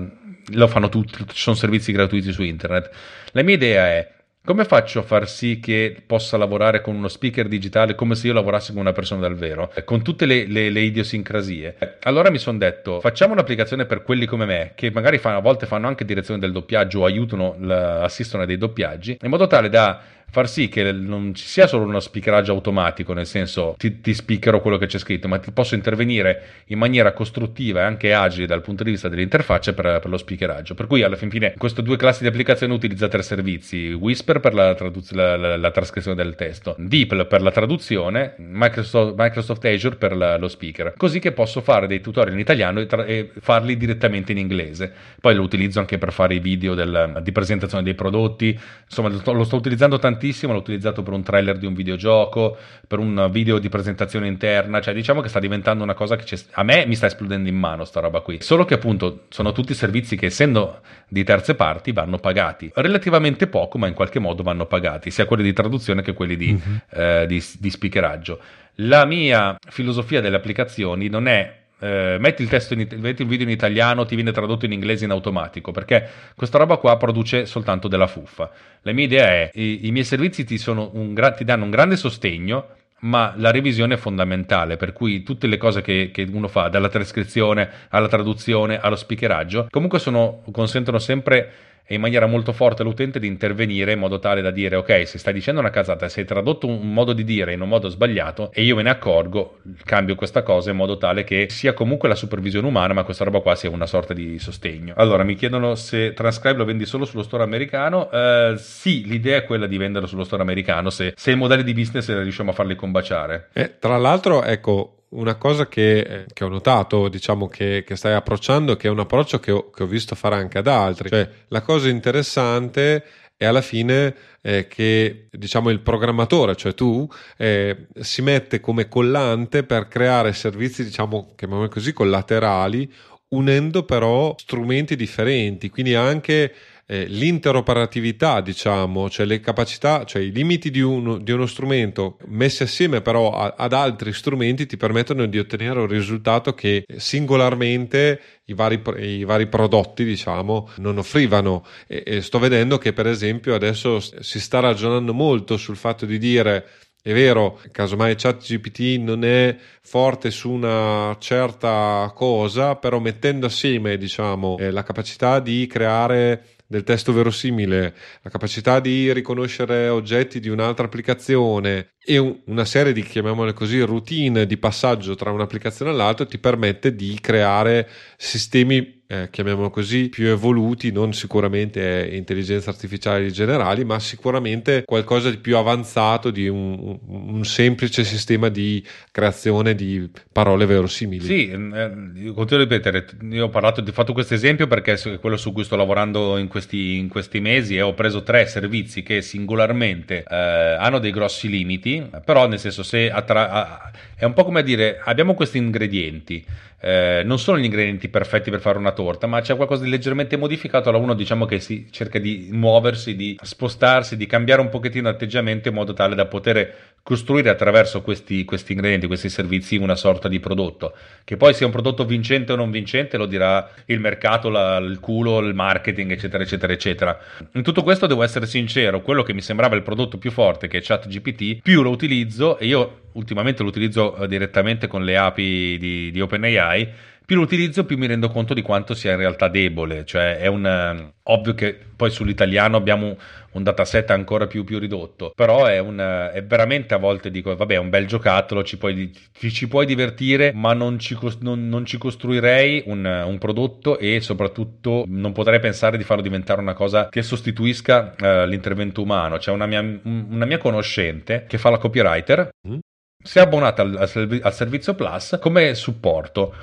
lo 0.53 0.67
fanno 0.69 0.89
tutti, 0.89 1.25
ci 1.29 1.43
sono 1.43 1.57
servizi 1.57 1.93
gratuiti 1.93 2.33
su 2.33 2.43
internet. 2.43 2.91
La 3.33 3.43
mia 3.43 3.55
idea 3.55 3.87
è 3.87 4.15
come 4.47 4.64
faccio 4.64 5.01
a 5.01 5.03
far 5.03 5.28
sì 5.28 5.59
che 5.59 6.01
possa 6.07 6.36
lavorare 6.36 6.80
con 6.80 6.94
uno 6.94 7.09
speaker 7.09 7.49
digitale 7.49 7.97
come 7.97 8.14
se 8.14 8.28
io 8.28 8.32
lavorassi 8.32 8.70
con 8.70 8.80
una 8.80 8.92
persona 8.92 9.22
dal 9.22 9.34
vero, 9.34 9.72
con 9.84 10.03
tutte 10.03 10.24
le, 10.24 10.47
le, 10.47 10.70
le 10.70 10.80
idiosincrasie? 10.82 11.99
Allora 12.05 12.30
mi 12.30 12.38
sono 12.38 12.57
detto, 12.57 13.01
facciamo 13.01 13.32
un'applicazione 13.32 13.86
per 13.86 14.05
quelli 14.05 14.24
come 14.24 14.47
me, 14.47 14.72
che 14.76 14.92
magari 14.92 15.18
fanno, 15.18 15.38
a 15.38 15.40
volte 15.40 15.66
fanno 15.66 15.88
anche 15.88 16.05
direzione 16.05 16.38
del 16.38 16.53
doppiaggio 16.53 17.01
o 17.01 17.05
aiutano, 17.05 17.57
assistono 18.01 18.44
a 18.44 18.47
dei 18.47 18.57
doppiaggi, 18.57 19.18
in 19.20 19.30
modo 19.30 19.49
tale 19.49 19.68
da 19.68 20.01
far 20.31 20.49
sì 20.49 20.68
che 20.68 20.93
non 20.93 21.35
ci 21.35 21.47
sia 21.47 21.66
solo 21.66 21.85
uno 21.85 22.01
speakeraggio 22.01 22.53
automatico, 22.53 23.12
nel 23.14 23.27
senso 23.27 23.74
ti, 23.79 24.01
ti 24.01 24.12
speakerò 24.12 24.61
quello 24.61 24.77
che 24.77 24.87
c'è 24.87 24.99
scritto, 24.99 25.29
ma 25.29 25.39
ti 25.39 25.51
posso 25.51 25.74
intervenire 25.74 26.43
in 26.66 26.79
maniera 26.79 27.12
costruttiva 27.12 27.81
e 27.81 27.85
anche 27.85 28.12
agile 28.12 28.47
dal 28.47 28.61
punto 28.61 28.85
di 28.85 28.91
vista 28.91 29.09
dell'interfaccia 29.09 29.72
per, 29.72 30.01
per 30.01 30.11
lo 30.11 30.18
speakeraggio. 30.18 30.74
Per 30.74 30.87
cui 30.87 31.03
alla 31.03 31.16
fin 31.16 31.31
fine 31.31 31.55
queste 31.57 31.83
due 31.83 31.97
classi 31.97 32.22
di 32.22 32.29
applicazione 32.29 32.74
utilizza 32.74 33.09
tre 33.09 33.22
servizi, 33.22 33.93
Whisper 33.93 34.41
per 34.41 34.53
la, 34.53 34.74
traduz- 34.74 35.12
la, 35.12 35.37
la, 35.37 35.57
la 35.57 35.70
trascrizione 35.70 36.16
del 36.22 36.35
testo, 36.35 36.74
DeepL 36.79 37.27
per 37.27 37.41
la 37.41 37.51
traduzione, 37.51 38.35
Microsoft, 38.37 39.14
Microsoft 39.16 39.64
Azure 39.64 39.97
per 39.97 40.37
lo 40.39 40.49
speaker, 40.49 40.93
così 40.97 41.18
che 41.18 41.33
posso 41.33 41.62
fare 41.62 41.87
dei 41.87 42.01
tutorial 42.01 42.35
in 42.35 42.41
italiano 42.41 42.81
e, 42.81 42.87
tra- 42.87 43.07
e 43.07 43.31
farli 43.41 43.77
direttamente 43.79 44.33
in 44.33 44.39
inglese. 44.39 44.93
Poi 45.18 45.35
lo 45.35 45.43
utilizzo 45.43 45.79
anche 45.79 45.97
per 45.97 46.12
fare 46.12 46.35
i 46.35 46.41
video 46.41 46.74
del, 46.74 47.20
di 47.22 47.33
presentazione 47.33 47.83
dei 47.83 47.95
prodotti, 47.95 48.59
insomma 48.85 49.09
lo 49.09 49.18
sto, 49.18 49.33
lo 49.33 49.45
sto 49.45 49.57
utilizzando 49.57 49.99
tantissimo 49.99 50.16
tantissimo, 50.17 50.53
l'ho 50.53 50.59
utilizzato 50.59 51.03
per 51.03 51.12
un 51.12 51.23
trailer 51.23 51.59
di 51.59 51.67
un 51.67 51.75
videogioco, 51.75 52.57
per 52.87 52.99
un 52.99 53.29
video 53.31 53.59
di 53.59 53.69
presentazione 53.69 54.27
interna, 54.27 54.81
cioè 54.81 54.95
diciamo 54.95 55.21
che 55.21 55.29
sta 55.29 55.39
diventando 55.39 55.85
una 55.85 55.95
cosa 55.95 56.17
che 56.17 56.39
a 56.53 56.62
me 56.62 56.87
mi 56.87 56.95
sta 56.95 57.07
esplodendo 57.07 57.49
in 57.49 57.57
mano 57.57 57.85
sta 57.85 58.01
roba 58.01 58.21
qui. 58.21 58.39
Solo 58.41 58.64
che 58.64 58.75
appunto 58.75 59.25
sono 59.29 59.53
tutti 59.53 59.75
servizi 59.75 60.17
che 60.17 60.27
essendo 60.27 60.81
di 61.09 61.23
terze 61.23 61.55
parti 61.55 61.93
vanno 61.93 62.19
pagati. 62.19 62.71
Relativamente 62.75 63.47
poco, 63.47 63.79
ma 63.79 63.87
in 63.87 63.95
qualche 63.95 64.19
modo 64.19 64.43
vanno 64.43 64.67
pagati, 64.67 65.11
sia 65.11 65.27
quelli 65.27 65.43
di 65.43 65.53
traduzione 65.53 66.03
che 66.03 66.14
quelli 66.14 66.37
di, 66.37 66.53
mm-hmm. 66.53 66.77
eh, 66.91 67.27
di, 67.27 67.45
di 67.59 67.71
speakeraggio. 67.71 68.41
La 68.81 69.05
mia 69.05 69.57
filosofia 69.69 70.21
delle 70.21 70.37
applicazioni 70.37 71.09
non 71.09 71.29
è 71.29 71.64
eh, 71.79 72.16
metti, 72.18 72.43
il 72.43 72.49
testo 72.49 72.74
in, 72.74 72.87
metti 72.97 73.22
il 73.22 73.29
video 73.29 73.47
in 73.47 73.53
italiano, 73.53 74.05
ti 74.05 74.14
viene 74.14 74.33
tradotto 74.33 74.64
in 74.64 74.72
inglese 74.72 75.05
in 75.05 75.11
automatico, 75.11 75.72
perché 75.72 76.09
questa 76.35 76.59
roba 76.59 76.77
qua 76.77 76.97
produce 76.97 77.47
soltanto 77.47 77.89
della 77.89 78.07
fuffa. 78.07 78.51
La 78.83 78.93
mia 78.93 79.05
idea 79.05 79.27
è, 79.27 79.51
i, 79.55 79.87
i 79.87 79.91
miei 79.93 80.05
servizi 80.05 80.45
ti, 80.45 80.61
un, 80.68 81.33
ti 81.37 81.45
danno 81.45 81.64
un 81.64 81.70
grande 81.70 81.97
sostegno, 81.97 82.68
ma 83.01 83.35
la 83.37 83.51
revisione 83.51 83.95
è 83.95 83.99
fondamentale, 83.99 84.77
per 84.77 84.93
cui 84.93 85.22
tutte 85.22 85.47
le 85.47 85.59
cose 85.59 85.83
che, 85.83 86.11
che, 86.12 86.27
uno 86.33 86.49
fa, 86.49 86.68
dalla 86.68 86.89
trascrizione 86.89 87.68
alla 87.91 88.09
traduzione 88.09 88.79
allo 88.81 88.97
speakeraggio, 88.97 89.66
comunque 89.70 89.99
sono, 89.99 90.43
consentono 90.51 90.99
sempre 90.99 91.53
e 91.87 91.95
in 91.95 92.01
maniera 92.01 92.26
molto 92.26 92.53
forte 92.53 92.82
l'utente 92.82 93.18
di 93.18 93.26
intervenire 93.26 93.93
in 93.93 93.99
modo 93.99 94.18
tale 94.18 94.43
da 94.43 94.51
dire 94.51 94.76
ok 94.76 95.07
se 95.07 95.18
stai 95.18 95.32
dicendo 95.32 95.61
una 95.61 95.70
casata 95.70 96.09
se 96.09 96.20
hai 96.20 96.26
tradotto 96.26 96.66
un 96.66 96.93
modo 96.93 97.12
di 97.12 97.24
dire 97.24 97.53
in 97.53 97.61
un 97.61 97.68
modo 97.68 97.89
sbagliato 97.89 98.51
e 98.53 98.62
io 98.62 98.74
me 98.74 98.82
ne 98.82 98.91
accorgo 98.91 99.61
cambio 99.84 100.14
questa 100.14 100.43
cosa 100.43 100.70
in 100.70 100.76
modo 100.76 100.99
tale 100.99 101.24
che 101.24 101.47
sia 101.49 101.72
comunque 101.72 102.09
la 102.09 102.14
supervisione 102.14 102.66
umana 102.66 102.93
ma 102.93 103.05
questa 103.05 103.24
roba 103.24 103.41
qua 103.41 103.55
sia 103.55 103.70
una 103.70 103.87
sorta 103.87 104.14
di 104.14 104.39
sostegno. 104.39 104.95
Allora 104.97 105.22
mi 105.22 105.34
chiedono 105.34 105.74
se 105.74 106.12
Transcribe 106.12 106.59
lo 106.59 106.64
vendi 106.64 106.87
solo 106.87 107.05
sullo 107.05 107.22
store 107.22 107.43
americano. 107.43 108.09
Uh, 108.11 108.57
sì 108.57 109.05
l'idea 109.07 109.39
è 109.39 109.45
quella 109.45 109.66
di 109.66 109.76
venderlo 109.76 110.09
sullo 110.09 110.24
store 110.24 110.43
americano 110.43 110.91
se, 110.91 111.12
se 111.16 111.30
i 111.30 111.37
modelli 111.37 111.62
di 111.62 111.74
business 111.74 112.09
riusciamo 112.09 112.51
a 112.51 112.55
farli 112.55 112.74
combaciare. 112.74 113.49
Eh, 113.53 113.78
tra 113.78 113.97
l'altro 113.97 114.43
ecco 114.43 114.95
una 115.17 115.35
cosa 115.37 115.67
che, 115.67 116.27
che, 116.33 116.45
ho 116.45 116.49
notato, 116.49 117.09
diciamo, 117.09 117.49
che, 117.49 117.85
che, 117.87 117.97
stai 117.97 118.14
approcciando, 118.14 118.77
che 118.77 118.89
è 118.89 118.91
un 118.91 119.01
approccio 119.01 119.41
che 119.41 119.51
ho, 119.51 119.71
che 119.71 119.83
ho 119.83 119.87
visto 119.87 120.14
fare 120.14 120.37
anche 120.37 120.59
ad 120.59 120.67
altri. 120.67 121.09
Cioè, 121.09 121.29
la 121.49 121.62
cosa 121.62 121.89
interessante 121.89 123.05
è 123.37 123.45
alla 123.45 123.61
fine 123.61 124.14
eh, 124.41 124.67
che 124.67 125.29
diciamo 125.31 125.71
il 125.71 125.81
programmatore, 125.81 126.57
cioè 126.57 126.75
tu, 126.75 127.07
eh, 127.37 127.89
si 128.01 128.23
mette 128.23 128.61
come 128.61 128.89
collante 128.89 129.64
per 129.64 129.89
creare 129.89 130.33
servizi, 130.33 130.85
diciamo, 130.85 131.33
chiamiamoli 131.37 131.69
così, 131.69 131.93
collaterali, 131.93 132.91
unendo 133.29 133.85
però 133.85 134.35
strumenti 134.39 134.97
differenti, 134.97 135.69
quindi 135.69 135.95
anche 135.95 136.55
eh, 136.87 137.05
l'interoperatività, 137.07 138.41
diciamo, 138.41 139.11
cioè 139.11 139.26
le 139.26 139.41
capacità, 139.41 140.05
cioè 140.05 140.22
i 140.22 140.30
limiti 140.30 140.70
di 140.70 140.80
uno, 140.80 141.18
di 141.18 141.32
uno 141.32 141.47
strumento 141.47 142.16
messi 142.26 142.62
assieme 142.62 143.01
però 143.01 143.32
a, 143.32 143.55
ad 143.57 143.72
altri 143.72 144.12
strumenti 144.12 144.66
ti 144.66 144.76
permettono 144.76 145.26
di 145.26 145.39
ottenere 145.39 145.80
un 145.80 145.89
risultato 145.89 146.55
che 146.55 146.84
singolarmente 146.97 148.20
i 148.45 148.55
vari, 148.55 148.80
i 148.99 149.24
vari 149.24 149.49
prodotti, 149.49 150.05
diciamo, 150.05 150.70
non 150.76 150.99
offrivano. 150.99 151.66
E, 151.89 152.03
e 152.07 152.22
sto 152.22 152.39
vedendo 152.39 152.78
che, 152.78 152.93
per 152.93 153.09
esempio, 153.09 153.55
adesso 153.55 153.99
si 154.01 154.39
sta 154.39 154.61
ragionando 154.61 155.12
molto 155.12 155.57
sul 155.57 155.76
fatto 155.76 156.07
di 156.07 156.18
dire 156.18 156.66
è 157.07 157.12
vero, 157.12 157.61
casomai 157.70 158.16
ChatGPT 158.16 158.99
non 158.99 159.24
è 159.24 159.57
forte 159.80 160.32
su 160.32 160.51
una 160.51 161.16
certa 161.20 162.11
cosa, 162.12 162.74
però 162.74 162.99
mettendo 162.99 163.47
assieme, 163.47 163.97
diciamo, 163.97 164.57
eh, 164.59 164.72
la 164.72 164.82
capacità 164.82 165.39
di 165.39 165.68
creare 165.68 166.56
del 166.67 166.83
testo 166.85 167.12
verosimile, 167.12 167.95
la 168.23 168.31
capacità 168.31 168.81
di 168.81 169.12
riconoscere 169.12 169.89
oggetti 169.89 170.41
di 170.41 170.49
un'altra 170.49 170.87
applicazione 170.87 171.95
e 172.07 172.19
un, 172.19 172.39
una 172.45 172.65
serie 172.65 172.93
di, 172.93 173.03
chiamiamole 173.03 173.53
così, 173.53 173.81
routine 173.81 174.47
di 174.47 174.57
passaggio 174.57 175.17
tra 175.17 175.33
un'applicazione 175.33 175.91
all'altra 175.91 176.25
ti 176.25 176.39
permette 176.39 176.95
di 176.95 177.19
creare 177.21 177.89
sistemi 178.17 178.97
eh, 179.09 179.29
chiamiamolo 179.31 179.71
così, 179.71 180.09
più 180.09 180.27
evoluti, 180.27 180.91
non 180.91 181.13
sicuramente 181.13 182.09
intelligenza 182.13 182.71
artificiale 182.71 183.31
generali, 183.31 183.85
ma 183.85 183.99
sicuramente 184.01 184.83
qualcosa 184.85 185.31
di 185.31 185.39
più 185.39 185.57
avanzato 185.57 186.31
di 186.31 186.49
un, 186.49 186.99
un 187.07 187.45
semplice 187.45 188.03
sistema 188.05 188.49
di 188.49 188.85
creazione 189.13 189.75
di 189.75 190.11
parole 190.33 190.67
verosimili. 190.67 191.25
Sì, 191.25 191.51
eh, 191.51 192.33
continuo 192.35 192.65
a 192.65 192.67
ripetere, 192.69 193.07
io 193.31 193.45
ho 193.45 193.49
parlato, 193.49 193.81
ho 193.81 193.93
fatto 193.93 194.13
questo 194.13 194.35
esempio 194.35 194.67
perché 194.67 194.95
è 194.95 195.21
quello 195.21 195.37
su 195.37 195.53
cui 195.53 195.65
sto 195.65 195.77
lavorando 195.77 196.37
in 196.37 196.49
questi, 196.49 196.97
in 196.97 197.09
questi 197.09 197.41
mesi 197.41 197.77
e 197.77 197.83
ho 197.83 197.95
preso 197.95 198.23
tre 198.23 198.47
servizi 198.47 199.03
che 199.03 199.23
singolarmente 199.23 200.25
eh, 200.29 200.35
hanno 200.35 200.99
dei 200.99 201.13
grossi 201.13 201.49
limiti, 201.49 201.95
però 202.24 202.47
nel 202.47 202.59
senso 202.59 202.82
se 202.82 203.11
attra- 203.11 203.90
è 204.14 204.24
un 204.24 204.32
po' 204.32 204.44
come 204.44 204.62
dire 204.62 205.01
abbiamo 205.05 205.34
questi 205.34 205.59
ingredienti 205.59 206.44
eh, 206.86 207.22
non 207.24 207.38
sono 207.38 207.59
gli 207.59 207.64
ingredienti 207.64 208.09
perfetti 208.09 208.51
per 208.51 208.61
fare 208.61 208.78
una 208.78 208.92
torta, 208.92 209.26
ma 209.26 209.40
c'è 209.40 209.57
qualcosa 209.57 209.84
di 209.84 209.90
leggermente 209.90 210.36
modificato. 210.36 210.88
Allora 210.88 211.03
uno 211.03 211.14
diciamo 211.14 211.47
che 211.47 211.59
si 211.59 211.88
cerca 211.90 212.18
di 212.18 212.49
muoversi, 212.53 213.16
di 213.16 213.36
spostarsi, 213.42 214.16
di 214.16 214.26
cambiare 214.26 214.61
un 214.61 214.68
pochettino 214.68 215.09
l'atteggiamento 215.09 215.68
in 215.68 215.74
modo 215.74 215.94
tale 215.94 216.14
da 216.14 216.26
poter 216.26 216.94
costruire 217.03 217.51
attraverso 217.51 218.03
questi, 218.03 218.44
questi 218.44 218.72
ingredienti, 218.72 219.07
questi 219.07 219.28
servizi, 219.28 219.76
una 219.76 219.94
sorta 219.94 220.28
di 220.28 220.38
prodotto. 220.38 220.94
Che 221.24 221.36
poi 221.36 221.55
sia 221.55 221.66
un 221.66 221.72
prodotto 221.72 222.05
vincente 222.05 222.53
o 222.53 222.57
non 222.57 222.70
vincente 222.70 223.16
lo 223.16 223.26
dirà 223.26 223.68
il 223.86 224.01
mercato, 224.01 224.49
la, 224.49 224.76
il 224.76 225.01
culo, 225.01 225.38
il 225.38 225.55
marketing, 225.55 226.11
eccetera, 226.11 226.42
eccetera, 226.42 226.72
eccetera. 226.72 227.18
In 227.53 227.62
tutto 227.62 227.82
questo 227.82 228.07
devo 228.07 228.22
essere 228.22 228.47
sincero, 228.47 229.03
quello 229.03 229.22
che 229.22 229.32
mi 229.32 229.40
sembrava 229.40 229.76
il 229.76 229.82
prodotto 229.82 230.18
più 230.18 230.30
forte, 230.30 230.68
che 230.68 230.78
è 230.78 230.82
ChatGPT, 230.82 231.62
più 231.62 231.82
lo 231.87 231.93
utilizzo, 231.93 232.59
e 232.59 232.66
io 232.66 233.01
ultimamente 233.12 233.62
lo 233.62 233.68
utilizzo 233.68 234.16
eh, 234.16 234.28
direttamente 234.28 234.87
con 234.87 235.05
le 235.05 235.16
API 235.16 235.78
di, 235.78 236.11
di 236.11 236.20
OpenAI, 236.20 236.89
più 237.24 237.34
lo 237.34 237.43
utilizzo 237.43 237.84
più 237.84 237.99
mi 237.99 238.07
rendo 238.07 238.28
conto 238.28 238.55
di 238.55 238.62
quanto 238.62 238.95
sia 238.95 239.11
in 239.12 239.18
realtà 239.18 239.49
debole, 239.49 240.05
cioè 240.05 240.39
è 240.39 240.47
un 240.47 240.64
eh, 240.64 241.14
ovvio 241.24 241.55
che 241.55 241.76
poi 241.97 242.11
sull'italiano 242.11 242.76
abbiamo 242.76 243.16
un 243.57 243.63
dataset 243.63 244.11
ancora 244.11 244.47
più, 244.47 244.65
più 244.65 244.79
ridotto, 244.79 245.33
però 245.35 245.65
è, 245.65 245.79
un, 245.79 245.99
eh, 245.99 246.33
è, 246.33 246.45
veramente 246.45 246.95
a 246.95 246.99
volte 246.99 247.31
dico 247.31 247.55
vabbè 247.55 247.75
è 247.75 247.79
un 247.79 247.89
bel 247.89 248.07
giocattolo, 248.07 248.63
ci 248.63 248.77
puoi, 248.77 249.11
ci 249.33 249.69
puoi 249.69 249.87
divertire 249.87 250.53
ma 250.55 250.75
non 250.75 250.99
ci, 250.99 251.19
non, 251.41 251.69
non 251.69 251.85
ci 251.85 251.99
costruirei 251.99 252.85
un, 252.87 253.05
un, 253.05 253.39
prodotto 253.39 253.99
e 253.99 254.21
soprattutto 254.21 255.05
non 255.07 255.33
potrei 255.33 255.59
pensare 255.59 255.97
di 255.97 256.05
farlo 256.05 256.23
diventare 256.23 256.61
una 256.61 256.75
cosa 256.75 257.09
che 257.09 257.23
sostituisca 257.23 258.15
uh, 258.19 258.47
l'intervento 258.47 259.03
umano, 259.03 259.39
c'è 259.39 259.51
una 259.51 259.67
mia, 259.67 259.81
una 259.81 260.45
mia 260.45 260.59
conoscente 260.59 261.47
che 261.49 261.59
fa 261.59 261.71
la 261.71 261.79
copywriter. 261.79 262.49
Mm? 262.69 262.79
Si 263.23 263.39
è 263.39 263.41
abbonata 263.41 263.83
al, 263.83 263.97
al, 264.43 264.55
servizio 264.55 264.95
Plus 264.95 265.39
come 265.41 265.75
supporto. 265.75 266.55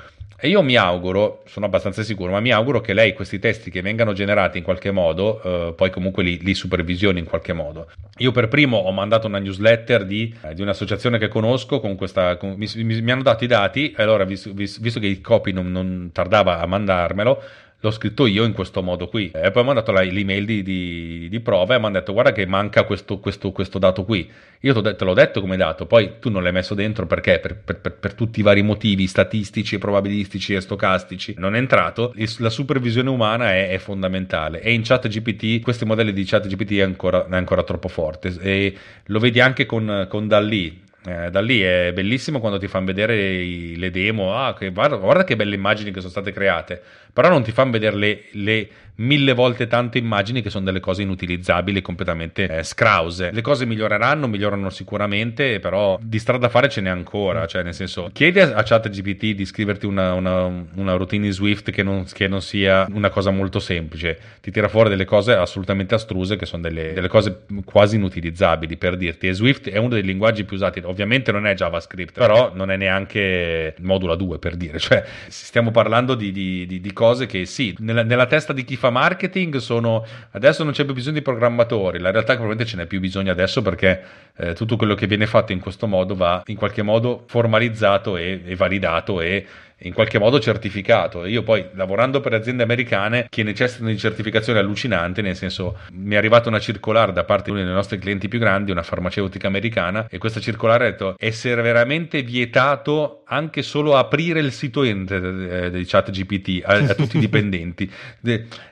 E 0.44 0.48
io 0.48 0.60
mi 0.60 0.76
auguro, 0.76 1.40
sono 1.46 1.64
abbastanza 1.64 2.02
sicuro, 2.02 2.30
ma 2.30 2.38
mi 2.38 2.50
auguro 2.52 2.82
che 2.82 2.92
lei 2.92 3.14
questi 3.14 3.38
testi 3.38 3.70
che 3.70 3.80
vengano 3.80 4.12
generati 4.12 4.58
in 4.58 4.64
qualche 4.64 4.90
modo, 4.90 5.40
eh, 5.42 5.72
poi 5.72 5.88
comunque 5.88 6.22
li, 6.22 6.38
li, 6.42 6.52
supervisioni 6.52 7.18
in 7.18 7.24
qualche 7.24 7.54
modo. 7.54 7.90
Io 8.18 8.30
per 8.30 8.48
primo 8.48 8.76
ho 8.76 8.92
mandato 8.92 9.26
una 9.26 9.38
newsletter 9.38 10.04
di, 10.04 10.36
eh, 10.42 10.52
di 10.52 10.60
un'associazione 10.60 11.16
che 11.16 11.28
conosco, 11.28 11.80
con 11.80 11.96
questa, 11.96 12.36
con, 12.36 12.56
mi, 12.58 12.68
mi, 12.74 13.00
mi, 13.00 13.10
hanno 13.10 13.22
dato 13.22 13.42
i 13.42 13.46
dati, 13.46 13.94
e 13.96 14.02
allora 14.02 14.24
visto, 14.24 14.52
visto, 14.52 14.82
visto 14.82 15.00
che 15.00 15.06
il 15.06 15.22
copy 15.22 15.50
non, 15.50 15.72
non 15.72 16.10
tardava 16.12 16.60
a 16.60 16.66
mandarmelo, 16.66 17.42
l'ho 17.84 17.90
scritto 17.90 18.26
io 18.26 18.44
in 18.44 18.52
questo 18.52 18.82
modo 18.82 19.08
qui. 19.08 19.30
E 19.34 19.50
poi 19.50 19.62
mi 19.62 19.70
hanno 19.70 19.80
dato 19.80 19.92
l'email 19.92 20.44
di, 20.44 20.62
di, 20.62 21.28
di, 21.28 21.40
prova 21.40 21.74
e 21.74 21.78
mi 21.78 21.84
hanno 21.84 21.98
detto 21.98 22.12
guarda 22.12 22.32
che 22.32 22.46
manca 22.46 22.84
questo, 22.84 23.18
questo, 23.18 23.52
questo 23.52 23.78
dato 23.78 24.04
qui. 24.04 24.30
Io 24.60 24.80
te 24.80 25.04
l'ho 25.04 25.12
detto 25.12 25.42
come 25.42 25.58
dato, 25.58 25.84
poi 25.84 26.12
tu 26.18 26.30
non 26.30 26.42
l'hai 26.42 26.52
messo 26.52 26.74
dentro 26.74 27.06
perché? 27.06 27.38
Per, 27.38 27.56
per, 27.56 27.80
per, 27.80 27.92
per 27.92 28.14
tutti 28.14 28.40
i 28.40 28.42
vari 28.42 28.62
motivi 28.62 29.06
statistici, 29.06 29.76
probabilistici 29.76 30.54
e 30.54 30.62
stocastici 30.62 31.34
non 31.36 31.54
è 31.54 31.58
entrato. 31.58 32.14
La 32.38 32.50
supervisione 32.50 33.10
umana 33.10 33.52
è, 33.52 33.68
è 33.68 33.78
fondamentale 33.78 34.62
e 34.62 34.72
in 34.72 34.82
chat 34.82 35.06
GPT, 35.06 35.60
questi 35.62 35.84
modelli 35.84 36.14
di 36.14 36.24
chat 36.24 36.46
GPT 36.46 36.78
è 36.78 36.82
ancora, 36.82 37.26
è 37.28 37.36
ancora 37.36 37.62
troppo 37.62 37.88
forte 37.88 38.34
e 38.40 38.74
lo 39.06 39.18
vedi 39.18 39.40
anche 39.40 39.66
con, 39.66 40.06
con 40.08 40.26
Dalli 40.26 40.83
eh, 41.06 41.30
da 41.30 41.40
lì 41.40 41.60
è 41.60 41.92
bellissimo 41.92 42.40
quando 42.40 42.58
ti 42.58 42.66
fanno 42.66 42.86
vedere 42.86 43.14
i, 43.16 43.76
le 43.76 43.90
demo. 43.90 44.34
Ah, 44.34 44.54
che, 44.54 44.70
guarda, 44.70 44.96
guarda, 44.96 45.24
che 45.24 45.36
belle 45.36 45.54
immagini 45.54 45.90
che 45.90 46.00
sono 46.00 46.10
state 46.10 46.32
create. 46.32 46.82
Però 47.12 47.28
non 47.28 47.42
ti 47.42 47.52
fanno 47.52 47.72
vedere 47.72 47.96
le, 47.96 48.24
le 48.32 48.68
mille 48.96 49.32
volte 49.32 49.66
tante 49.66 49.98
immagini 49.98 50.42
che 50.42 50.50
sono 50.50 50.64
delle 50.64 50.80
cose 50.80 51.02
inutilizzabili, 51.02 51.82
completamente 51.82 52.46
eh, 52.48 52.62
scrause. 52.62 53.30
Le 53.32 53.40
cose 53.40 53.66
miglioreranno, 53.66 54.28
migliorano 54.28 54.70
sicuramente, 54.70 55.58
però 55.58 55.98
di 56.00 56.18
strada 56.18 56.42
da 56.44 56.48
fare 56.48 56.68
ce 56.68 56.80
n'è 56.80 56.90
ancora. 56.90 57.46
Cioè, 57.46 57.62
nel 57.62 57.74
senso, 57.74 58.10
chiedi 58.12 58.40
a, 58.40 58.54
a 58.54 58.62
ChatGPT 58.62 59.34
di 59.34 59.44
scriverti 59.44 59.86
una, 59.86 60.12
una, 60.12 60.44
una, 60.44 60.94
routine 60.94 61.26
in 61.26 61.32
Swift 61.32 61.70
che 61.70 61.82
non, 61.82 62.04
che 62.10 62.28
non, 62.28 62.40
sia 62.40 62.86
una 62.92 63.10
cosa 63.10 63.30
molto 63.30 63.58
semplice. 63.58 64.18
Ti 64.40 64.50
tira 64.50 64.68
fuori 64.68 64.90
delle 64.90 65.04
cose 65.04 65.32
assolutamente 65.32 65.94
astruse 65.94 66.36
che 66.36 66.46
sono 66.46 66.62
delle, 66.62 66.92
delle 66.92 67.08
cose 67.08 67.42
quasi 67.64 67.96
inutilizzabili 67.96 68.76
per 68.76 68.96
dirti. 68.96 69.26
E 69.26 69.32
Swift 69.32 69.70
è 69.70 69.78
uno 69.78 69.88
dei 69.88 70.02
linguaggi 70.02 70.44
più 70.44 70.56
usati. 70.56 70.80
Ovviamente 70.84 71.32
non 71.32 71.46
è 71.46 71.54
JavaScript, 71.54 72.18
però 72.18 72.52
non 72.54 72.70
è 72.70 72.76
neanche 72.76 73.74
Modula 73.80 74.14
2 74.14 74.38
per 74.38 74.56
dire. 74.56 74.78
Cioè, 74.78 75.02
stiamo 75.28 75.70
parlando 75.70 76.14
di, 76.14 76.30
di, 76.30 76.66
di, 76.66 76.80
di 76.80 76.92
cose 76.92 77.26
che 77.26 77.46
sì, 77.46 77.74
nella, 77.78 78.02
nella 78.02 78.26
testa 78.26 78.52
di 78.52 78.64
chi 78.64 78.76
fa 78.84 78.90
marketing 78.90 79.56
sono 79.56 80.04
adesso 80.32 80.62
non 80.62 80.72
c'è 80.72 80.84
più 80.84 80.92
bisogno 80.92 81.14
di 81.14 81.22
programmatori, 81.22 81.98
la 81.98 82.10
realtà 82.10 82.32
è 82.32 82.36
che 82.36 82.42
probabilmente 82.42 82.70
ce 82.70 82.76
n'è 82.76 82.86
più 82.86 83.00
bisogno 83.00 83.30
adesso 83.32 83.62
perché 83.62 84.02
eh, 84.36 84.52
tutto 84.52 84.76
quello 84.76 84.94
che 84.94 85.06
viene 85.06 85.26
fatto 85.26 85.52
in 85.52 85.60
questo 85.60 85.86
modo 85.86 86.14
va 86.14 86.42
in 86.46 86.56
qualche 86.56 86.82
modo 86.82 87.24
formalizzato 87.26 88.16
e, 88.16 88.42
e 88.44 88.56
validato 88.56 89.20
e 89.20 89.46
in 89.78 89.92
qualche 89.92 90.18
modo 90.18 90.38
certificato. 90.40 91.26
Io 91.26 91.42
poi 91.42 91.66
lavorando 91.74 92.20
per 92.20 92.34
aziende 92.34 92.62
americane 92.62 93.26
che 93.28 93.42
necessitano 93.42 93.90
di 93.90 93.98
certificazione 93.98 94.58
allucinante, 94.58 95.22
nel 95.22 95.36
senso 95.36 95.78
mi 95.92 96.14
è 96.14 96.18
arrivata 96.18 96.48
una 96.48 96.60
circolare 96.60 97.12
da 97.12 97.24
parte 97.24 97.44
di 97.44 97.56
uno 97.56 97.64
dei 97.64 97.74
nostri 97.74 97.98
clienti 97.98 98.28
più 98.28 98.38
grandi, 98.38 98.70
una 98.70 98.82
farmaceutica 98.82 99.46
americana, 99.46 100.06
e 100.08 100.18
questa 100.18 100.40
circolare 100.40 100.86
ha 100.86 100.90
detto 100.90 101.14
essere 101.18 101.62
veramente 101.62 102.22
vietato 102.22 103.22
anche 103.26 103.62
solo 103.62 103.96
aprire 103.96 104.40
il 104.40 104.52
sito 104.52 104.82
internet 104.82 105.64
eh, 105.64 105.70
di 105.70 105.84
chat 105.86 106.10
GPT 106.10 106.62
a, 106.64 106.74
a 106.74 106.94
tutti 106.94 107.16
i 107.16 107.20
dipendenti. 107.24 107.90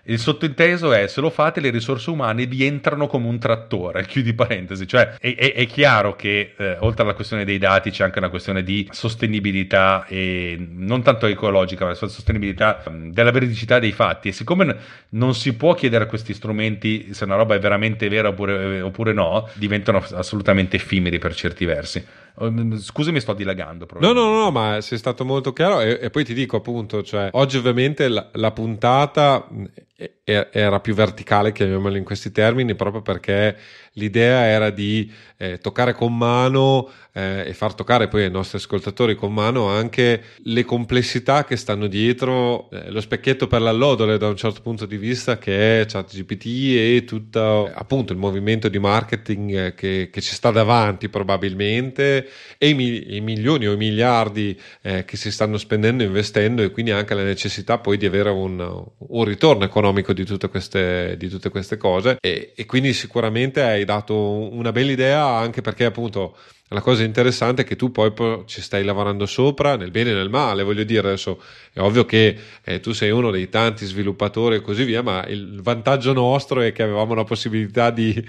il 0.05 0.18
sottinteso 0.18 0.92
è 0.92 1.07
se 1.07 1.20
lo 1.20 1.30
fate 1.30 1.61
le 1.61 1.70
risorse 1.70 2.11
umane 2.11 2.46
vi 2.46 2.64
entrano 2.64 3.07
come 3.07 3.26
un 3.26 3.38
trattore, 3.38 4.05
chiudi 4.07 4.34
parentesi, 4.34 4.86
cioè 4.86 5.14
è, 5.18 5.34
è, 5.34 5.53
è 5.55 5.66
chiaro 5.66 6.14
che 6.16 6.55
eh, 6.57 6.76
oltre 6.80 7.03
alla 7.03 7.14
questione 7.14 7.44
dei 7.44 7.59
dati 7.59 7.90
c'è 7.90 8.05
anche 8.05 8.18
una 8.18 8.28
questione 8.28 8.62
di 8.62 8.88
sostenibilità 8.90 10.05
e 10.07 10.57
non 10.59 10.91
tanto 11.01 11.26
ecologica, 11.26 11.86
ma 11.86 11.95
sulla 11.95 12.11
sostenibilità 12.11 12.82
della 12.90 13.30
veridicità 13.30 13.78
dei 13.78 13.93
fatti. 13.93 14.28
E 14.28 14.32
siccome 14.32 14.76
non 15.11 15.34
si 15.34 15.55
può 15.55 15.72
chiedere 15.72 16.05
a 16.05 16.07
questi 16.07 16.34
strumenti 16.34 17.14
se 17.14 17.24
una 17.24 17.36
roba 17.36 17.55
è 17.55 17.59
veramente 17.59 18.09
vera 18.11 18.28
oppure, 18.28 18.82
oppure 18.82 19.14
no, 19.14 19.49
diventano 19.55 20.05
assolutamente 20.12 20.76
effimeri 20.76 21.18
per 21.18 21.34
certi 21.34 21.64
versi. 21.64 22.05
Ehm, 22.40 22.76
scusami, 22.78 23.20
sto 23.20 23.32
dilagando. 23.32 23.86
No, 24.01 24.12
no, 24.12 24.30
no, 24.30 24.51
ma 24.51 24.80
sei 24.82 24.99
stato 24.99 25.24
molto 25.24 25.55
chiaro. 25.55 25.80
E, 25.80 25.99
e 26.03 26.11
poi 26.11 26.24
ti 26.24 26.34
dico 26.34 26.57
appunto, 26.59 27.03
cioè, 27.03 27.28
oggi 27.32 27.57
ovviamente 27.57 28.09
la, 28.09 28.28
la 28.32 28.51
puntata 28.51 29.49
era 30.24 30.80
più 30.80 30.95
verticale, 30.95 31.53
chiamiamola 31.53 31.97
in 31.97 32.05
questi 32.05 32.32
termini, 32.32 32.74
proprio 32.74 33.03
perché 33.03 33.57
l'idea 33.95 34.45
era 34.47 34.70
di 34.70 35.11
eh, 35.36 35.59
toccare 35.59 35.95
con 35.95 36.16
mano 36.16 36.90
eh, 37.12 37.49
e 37.49 37.55
far 37.55 37.74
toccare 37.74 38.09
poi 38.09 38.24
ai 38.24 38.30
nostri 38.30 38.59
ascoltatori 38.59 39.14
con 39.14 39.32
mano 39.32 39.68
anche 39.68 40.22
le 40.45 40.64
complessità 40.64 41.45
che 41.45 41.57
stanno 41.57 41.86
dietro 41.86 42.70
eh, 42.70 42.90
lo 42.90 43.01
specchietto 43.01 43.47
per 43.47 43.61
l'allodole 43.61 44.18
da 44.18 44.28
un 44.28 44.36
certo 44.36 44.62
punto 44.62 44.86
di 44.86 44.97
vista 44.97 45.38
che 45.38 45.80
è 45.80 45.86
ChatGPT 45.86 46.47
e 46.76 47.05
tutto 47.07 47.70
appunto 47.72 48.12
il 48.12 48.18
movimento 48.18 48.68
di 48.68 48.78
marketing 48.78 49.55
eh, 49.55 49.74
che, 49.74 50.09
che 50.11 50.20
ci 50.20 50.34
sta 50.34 50.51
davanti 50.51 51.09
probabilmente 51.09 52.28
e 52.57 52.68
i, 52.68 52.74
mi, 52.74 53.16
i 53.16 53.20
milioni 53.20 53.66
o 53.66 53.72
i 53.72 53.76
miliardi 53.76 54.59
eh, 54.82 55.05
che 55.05 55.16
si 55.16 55.30
stanno 55.30 55.59
spendendo 55.59 56.03
investendo 56.03 56.62
e 56.62 56.70
quindi 56.70 56.90
anche 56.93 57.14
la 57.14 57.22
necessità 57.22 57.78
poi 57.78 57.97
di 57.97 58.07
avere 58.07 58.30
un, 58.30 58.84
un 58.97 59.24
ritorno 59.24 59.64
economico 59.64 60.12
di 60.12 60.24
tutte 60.24 60.49
queste, 60.49 61.16
di 61.18 61.28
tutte 61.28 61.49
queste 61.49 61.76
cose. 61.76 62.16
E, 62.20 62.53
e 62.55 62.66
quindi 62.66 62.93
sicuramente 62.93 63.62
hai 63.62 63.82
dato 63.85 64.14
una 64.16 64.72
bella 64.72 64.93
idea 64.93 65.26
anche 65.26 65.61
perché 65.61 65.85
appunto 65.85 66.37
la 66.72 66.80
cosa 66.80 67.03
interessante 67.03 67.62
è 67.62 67.64
che 67.64 67.76
tu 67.76 67.93
poi 67.93 68.12
ci 68.47 68.62
stai 68.62 68.83
lavorando 68.83 69.26
sopra 69.26 69.76
nel 69.76 69.91
bene 69.91 70.11
e 70.11 70.14
nel 70.14 70.30
male, 70.30 70.62
voglio 70.62 70.85
dire, 70.85 71.09
adesso 71.09 71.41
è 71.72 71.80
ovvio 71.80 72.07
che 72.07 72.37
eh, 72.64 72.80
tu 72.80 72.93
sei 72.93 73.11
uno 73.11 73.30
dei 73.30 73.49
tanti 73.51 73.85
sviluppatori 73.85 74.57
e 74.57 74.61
così 74.62 74.85
via, 74.85 75.03
ma 75.03 75.24
il 75.26 75.61
vantaggio 75.62 76.14
nostro 76.14 76.61
è 76.62 76.72
che 76.72 76.83
avevamo 76.83 77.12
la 77.14 77.24
possibilità 77.24 77.91
di, 77.91 78.12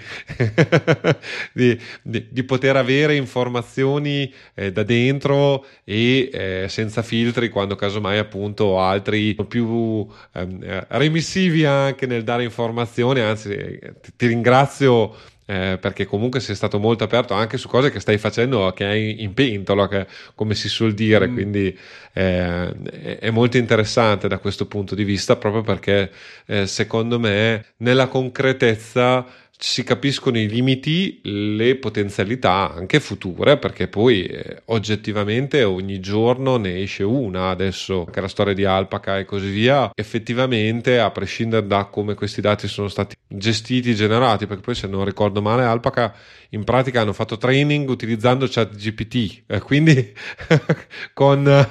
di, 1.52 1.78
di, 2.02 2.26
di 2.30 2.42
poter 2.44 2.76
avere 2.76 3.16
informazioni 3.16 4.32
eh, 4.54 4.70
da 4.70 4.82
dentro 4.82 5.64
e 5.82 6.28
eh, 6.30 6.66
senza 6.68 7.02
filtri 7.02 7.48
quando 7.48 7.76
casomai 7.76 8.18
appunto 8.18 8.78
altri 8.78 9.34
più 9.48 10.06
ehm, 10.34 10.86
remissivi 10.88 11.64
anche 11.64 12.06
nel 12.06 12.24
dare 12.24 12.44
informazioni, 12.44 13.20
anzi 13.20 13.56
ti, 14.02 14.12
ti 14.16 14.26
ringrazio 14.26 15.32
eh, 15.46 15.78
perché 15.80 16.06
comunque 16.06 16.40
sei 16.40 16.54
stato 16.54 16.78
molto 16.78 17.04
aperto 17.04 17.34
anche 17.34 17.58
su 17.58 17.68
cose 17.68 17.90
che 17.90 18.00
stai 18.00 18.18
facendo 18.18 18.72
che 18.72 18.84
hai 18.84 19.22
in 19.22 19.34
pentola, 19.34 19.88
che, 19.88 20.06
come 20.34 20.54
si 20.54 20.68
suol 20.68 20.94
dire, 20.94 21.28
mm. 21.28 21.32
quindi 21.32 21.78
eh, 22.12 23.18
è 23.18 23.30
molto 23.30 23.56
interessante 23.56 24.28
da 24.28 24.38
questo 24.38 24.66
punto 24.66 24.94
di 24.94 25.04
vista 25.04 25.36
proprio 25.36 25.62
perché 25.62 26.10
eh, 26.46 26.66
secondo 26.66 27.18
me 27.18 27.64
nella 27.78 28.08
concretezza 28.08 29.26
si 29.66 29.82
capiscono 29.82 30.38
i 30.38 30.46
limiti, 30.46 31.20
le 31.22 31.76
potenzialità 31.76 32.70
anche 32.70 33.00
future, 33.00 33.56
perché 33.56 33.88
poi 33.88 34.26
eh, 34.26 34.60
oggettivamente 34.66 35.64
ogni 35.64 36.00
giorno 36.00 36.58
ne 36.58 36.82
esce 36.82 37.02
una, 37.02 37.48
adesso 37.48 38.04
che 38.04 38.20
la 38.20 38.28
storia 38.28 38.52
di 38.52 38.66
Alpaca 38.66 39.18
e 39.18 39.24
così 39.24 39.48
via, 39.48 39.90
effettivamente 39.94 40.98
a 40.98 41.10
prescindere 41.10 41.66
da 41.66 41.86
come 41.86 42.12
questi 42.12 42.42
dati 42.42 42.68
sono 42.68 42.88
stati 42.88 43.16
gestiti 43.26 43.94
generati, 43.94 44.46
perché 44.46 44.62
poi 44.62 44.74
se 44.74 44.86
non 44.86 45.02
ricordo 45.02 45.40
male 45.40 45.64
Alpaca 45.64 46.14
in 46.50 46.62
pratica 46.64 47.00
hanno 47.00 47.12
fatto 47.12 47.36
training 47.36 47.88
utilizzando 47.88 48.46
ChatGPT, 48.48 49.44
eh, 49.46 49.60
quindi 49.60 50.12
con, 51.14 51.66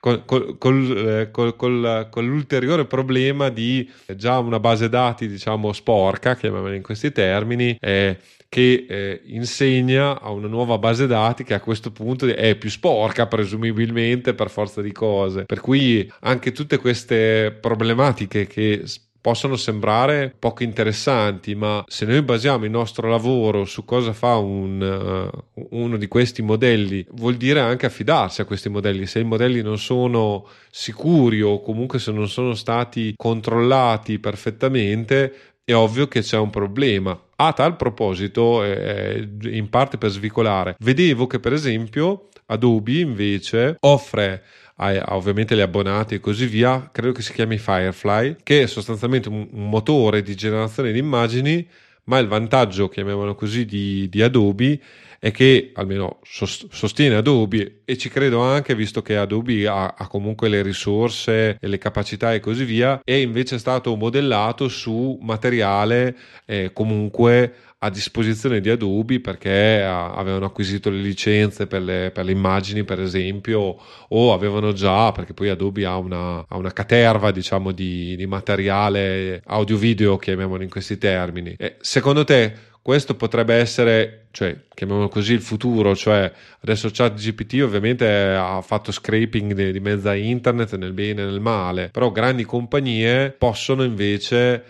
con, 0.00 0.22
col, 0.24 0.56
col, 0.56 1.56
col, 1.56 2.08
con, 2.10 2.26
l'ulteriore 2.26 2.86
problema 2.86 3.48
di 3.50 3.90
già 4.16 4.38
una 4.38 4.60
base 4.60 4.88
dati 4.88 5.26
diciamo 5.26 5.72
sporca, 5.72 6.36
chiamiamola 6.36 6.74
in 6.74 6.82
questi 6.92 7.12
termini, 7.12 7.76
eh, 7.80 8.16
che 8.48 8.86
eh, 8.88 9.22
insegna 9.26 10.20
a 10.20 10.30
una 10.30 10.48
nuova 10.48 10.76
base 10.78 11.06
dati 11.06 11.42
che 11.42 11.54
a 11.54 11.60
questo 11.60 11.90
punto 11.90 12.26
è 12.26 12.54
più 12.56 12.68
sporca 12.68 13.26
presumibilmente 13.26 14.34
per 14.34 14.50
forza 14.50 14.82
di 14.82 14.92
cose. 14.92 15.44
Per 15.44 15.60
cui 15.60 16.10
anche 16.20 16.52
tutte 16.52 16.76
queste 16.76 17.56
problematiche 17.58 18.46
che 18.46 18.84
possono 19.22 19.54
sembrare 19.54 20.34
poco 20.36 20.64
interessanti, 20.64 21.54
ma 21.54 21.84
se 21.86 22.04
noi 22.04 22.20
basiamo 22.22 22.64
il 22.64 22.72
nostro 22.72 23.08
lavoro 23.08 23.64
su 23.64 23.84
cosa 23.84 24.12
fa 24.12 24.36
un, 24.36 25.30
uh, 25.54 25.66
uno 25.70 25.96
di 25.96 26.08
questi 26.08 26.42
modelli, 26.42 27.06
vuol 27.12 27.36
dire 27.36 27.60
anche 27.60 27.86
affidarsi 27.86 28.40
a 28.40 28.44
questi 28.44 28.68
modelli. 28.68 29.06
Se 29.06 29.20
i 29.20 29.24
modelli 29.24 29.62
non 29.62 29.78
sono 29.78 30.44
sicuri 30.70 31.40
o 31.40 31.62
comunque 31.62 32.00
se 32.00 32.10
non 32.10 32.28
sono 32.28 32.54
stati 32.54 33.14
controllati 33.16 34.18
perfettamente, 34.18 35.51
è 35.64 35.74
ovvio 35.74 36.08
che 36.08 36.20
c'è 36.20 36.38
un 36.38 36.50
problema. 36.50 37.18
A 37.36 37.52
tal 37.52 37.76
proposito, 37.76 38.62
eh, 38.62 39.28
in 39.42 39.68
parte 39.68 39.98
per 39.98 40.10
svicolare, 40.10 40.76
vedevo 40.78 41.26
che 41.26 41.40
per 41.40 41.52
esempio 41.52 42.28
Adobe 42.46 43.00
invece 43.00 43.76
offre 43.80 44.42
ovviamente 44.76 45.54
gli 45.54 45.60
abbonati 45.60 46.16
e 46.16 46.20
così 46.20 46.46
via, 46.46 46.88
credo 46.90 47.12
che 47.12 47.22
si 47.22 47.32
chiami 47.32 47.58
Firefly, 47.58 48.36
che 48.42 48.62
è 48.62 48.66
sostanzialmente 48.66 49.28
un, 49.28 49.48
un 49.52 49.68
motore 49.68 50.22
di 50.22 50.34
generazione 50.34 50.90
di 50.90 50.98
immagini, 50.98 51.66
ma 52.04 52.18
il 52.18 52.26
vantaggio, 52.26 52.88
chiamiamolo 52.88 53.34
così, 53.34 53.64
di, 53.64 54.08
di 54.08 54.22
Adobe 54.22 54.80
è 55.22 55.30
che 55.30 55.70
almeno 55.74 56.18
sostiene 56.24 57.14
Adobe 57.14 57.82
e 57.84 57.96
ci 57.96 58.08
credo 58.08 58.40
anche 58.40 58.74
visto 58.74 59.02
che 59.02 59.16
Adobe 59.16 59.68
ha, 59.68 59.94
ha, 59.96 60.08
comunque 60.08 60.48
le 60.48 60.62
risorse 60.62 61.58
e 61.60 61.68
le 61.68 61.78
capacità 61.78 62.34
e 62.34 62.40
così 62.40 62.64
via 62.64 63.00
è 63.04 63.12
invece 63.12 63.58
stato 63.58 63.94
modellato 63.94 64.66
su 64.66 65.16
materiale 65.22 66.16
eh, 66.44 66.72
comunque 66.72 67.54
a 67.78 67.88
disposizione 67.88 68.60
di 68.60 68.68
Adobe 68.68 69.20
perché 69.20 69.80
avevano 69.84 70.46
acquisito 70.46 70.90
le 70.90 70.98
licenze 70.98 71.68
per 71.68 71.82
le, 71.82 72.10
per 72.12 72.24
le, 72.24 72.32
immagini 72.32 72.82
per 72.82 73.00
esempio 73.00 73.76
o 74.08 74.32
avevano 74.32 74.72
già 74.72 75.12
perché 75.12 75.34
poi 75.34 75.50
Adobe 75.50 75.84
ha 75.86 75.98
una, 75.98 76.44
ha 76.48 76.56
una 76.56 76.72
caterva 76.72 77.30
diciamo 77.30 77.70
di, 77.70 78.16
di 78.16 78.26
materiale 78.26 79.40
audio 79.46 79.76
video 79.76 80.16
chiamiamolo 80.16 80.64
in 80.64 80.68
questi 80.68 80.98
termini. 80.98 81.54
E 81.56 81.76
secondo 81.80 82.24
te 82.24 82.70
questo 82.82 83.14
potrebbe 83.14 83.54
essere, 83.54 84.21
cioè, 84.32 84.56
chiamiamolo 84.74 85.08
così, 85.08 85.34
il 85.34 85.40
futuro, 85.42 85.94
cioè 85.94 86.32
adesso 86.60 86.90
ChatGPT 86.90 87.60
ovviamente 87.62 88.06
ha 88.06 88.60
fatto 88.62 88.90
scraping 88.90 89.52
di, 89.52 89.70
di 89.70 89.80
mezza 89.80 90.14
internet 90.14 90.76
nel 90.76 90.92
bene 90.92 91.22
e 91.22 91.26
nel 91.26 91.40
male, 91.40 91.90
però 91.90 92.10
grandi 92.10 92.44
compagnie 92.44 93.30
possono 93.30 93.84
invece 93.84 94.64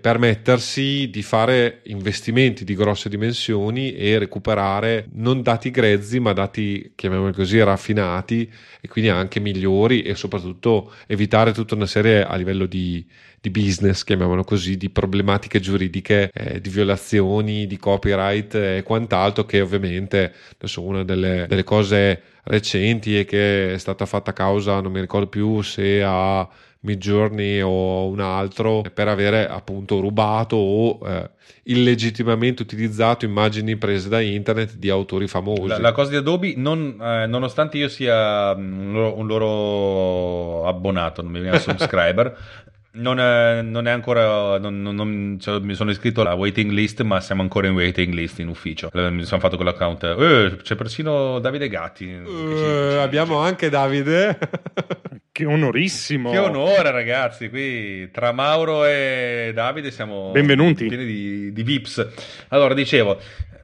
permettersi 0.00 1.08
di 1.08 1.22
fare 1.22 1.80
investimenti 1.84 2.64
di 2.64 2.74
grosse 2.74 3.08
dimensioni 3.08 3.94
e 3.94 4.18
recuperare 4.18 5.06
non 5.12 5.40
dati 5.40 5.70
grezzi 5.70 6.18
ma 6.18 6.32
dati 6.32 6.92
chiamiamoli 6.94 7.32
così 7.32 7.62
raffinati 7.62 8.50
e 8.80 8.88
quindi 8.88 9.08
anche 9.10 9.40
migliori 9.40 10.02
e 10.02 10.14
soprattutto 10.14 10.92
evitare 11.06 11.52
tutta 11.52 11.74
una 11.74 11.86
serie 11.86 12.24
a 12.24 12.34
livello 12.34 12.66
di, 12.66 13.06
di 13.40 13.50
business, 13.50 14.02
chiamiamolo 14.02 14.42
così, 14.44 14.76
di 14.76 14.90
problematiche 14.90 15.60
giuridiche, 15.60 16.30
eh, 16.34 16.60
di 16.60 16.68
violazioni, 16.70 17.66
di 17.66 17.76
copyright 17.78 18.54
e 18.56 18.82
quant'altro, 18.84 19.44
che 19.44 19.60
ovviamente 19.60 20.34
adesso 20.54 20.82
una 20.82 21.04
delle, 21.04 21.46
delle 21.48 21.64
cose 21.64 22.22
recenti 22.44 23.16
è 23.16 23.24
che 23.24 23.74
è 23.74 23.78
stata 23.78 24.06
fatta 24.06 24.32
causa, 24.32 24.80
non 24.80 24.92
mi 24.92 25.00
ricordo 25.00 25.28
più 25.28 25.62
se 25.62 26.02
a 26.02 26.48
Midjourney 26.80 27.60
o 27.60 28.06
un 28.06 28.20
altro 28.20 28.82
per 28.94 29.08
avere 29.08 29.48
appunto 29.48 29.98
rubato 29.98 30.56
o 30.56 30.98
eh, 31.06 31.30
illegittimamente 31.64 32.62
utilizzato 32.62 33.24
immagini 33.24 33.76
prese 33.76 34.08
da 34.08 34.20
internet 34.20 34.76
di 34.76 34.88
autori 34.88 35.26
famosi. 35.26 35.66
La, 35.66 35.78
la 35.78 35.92
cosa 35.92 36.10
di 36.10 36.16
Adobe, 36.16 36.54
non, 36.56 36.96
eh, 37.00 37.26
nonostante 37.26 37.78
io 37.78 37.88
sia 37.88 38.52
un 38.52 38.92
loro, 38.92 39.18
un 39.18 39.26
loro 39.26 40.66
abbonato, 40.66 41.22
non 41.22 41.32
mi 41.32 41.40
viene 41.40 41.58
subscriber, 41.58 42.36
non 42.98 43.18
è, 43.18 43.62
non 43.62 43.86
è, 43.86 43.90
ancora. 43.90 44.58
Non, 44.58 44.80
non, 44.80 45.36
cioè, 45.40 45.60
mi 45.60 45.74
sono 45.74 45.90
iscritto 45.90 46.20
alla 46.20 46.34
waiting 46.34 46.70
list, 46.70 47.02
ma 47.02 47.20
siamo 47.20 47.42
ancora 47.42 47.66
in 47.66 47.74
waiting 47.74 48.12
list 48.14 48.38
in 48.38 48.48
ufficio. 48.48 48.90
Eh, 48.92 49.10
mi 49.10 49.24
sono 49.24 49.40
fatto 49.40 49.56
con 49.56 49.66
l'account. 49.66 50.04
Eh, 50.04 50.56
c'è 50.62 50.74
persino 50.76 51.38
Davide 51.38 51.68
Gatti. 51.68 52.06
Uh, 52.06 52.98
abbiamo 53.00 53.38
anche 53.38 53.68
Davide. 53.68 54.38
che 55.38 55.44
onorissimo. 55.44 56.32
Che 56.32 56.38
onore, 56.38 56.90
ragazzi. 56.90 57.48
Qui 57.48 58.10
tra 58.10 58.32
Mauro 58.32 58.84
e 58.84 59.52
Davide 59.54 59.92
siamo 59.92 60.32
Benvenuti. 60.32 60.88
pieni 60.88 61.04
di, 61.04 61.52
di 61.52 61.62
Vips. 61.62 62.04
Allora, 62.48 62.74
dicevo, 62.74 63.20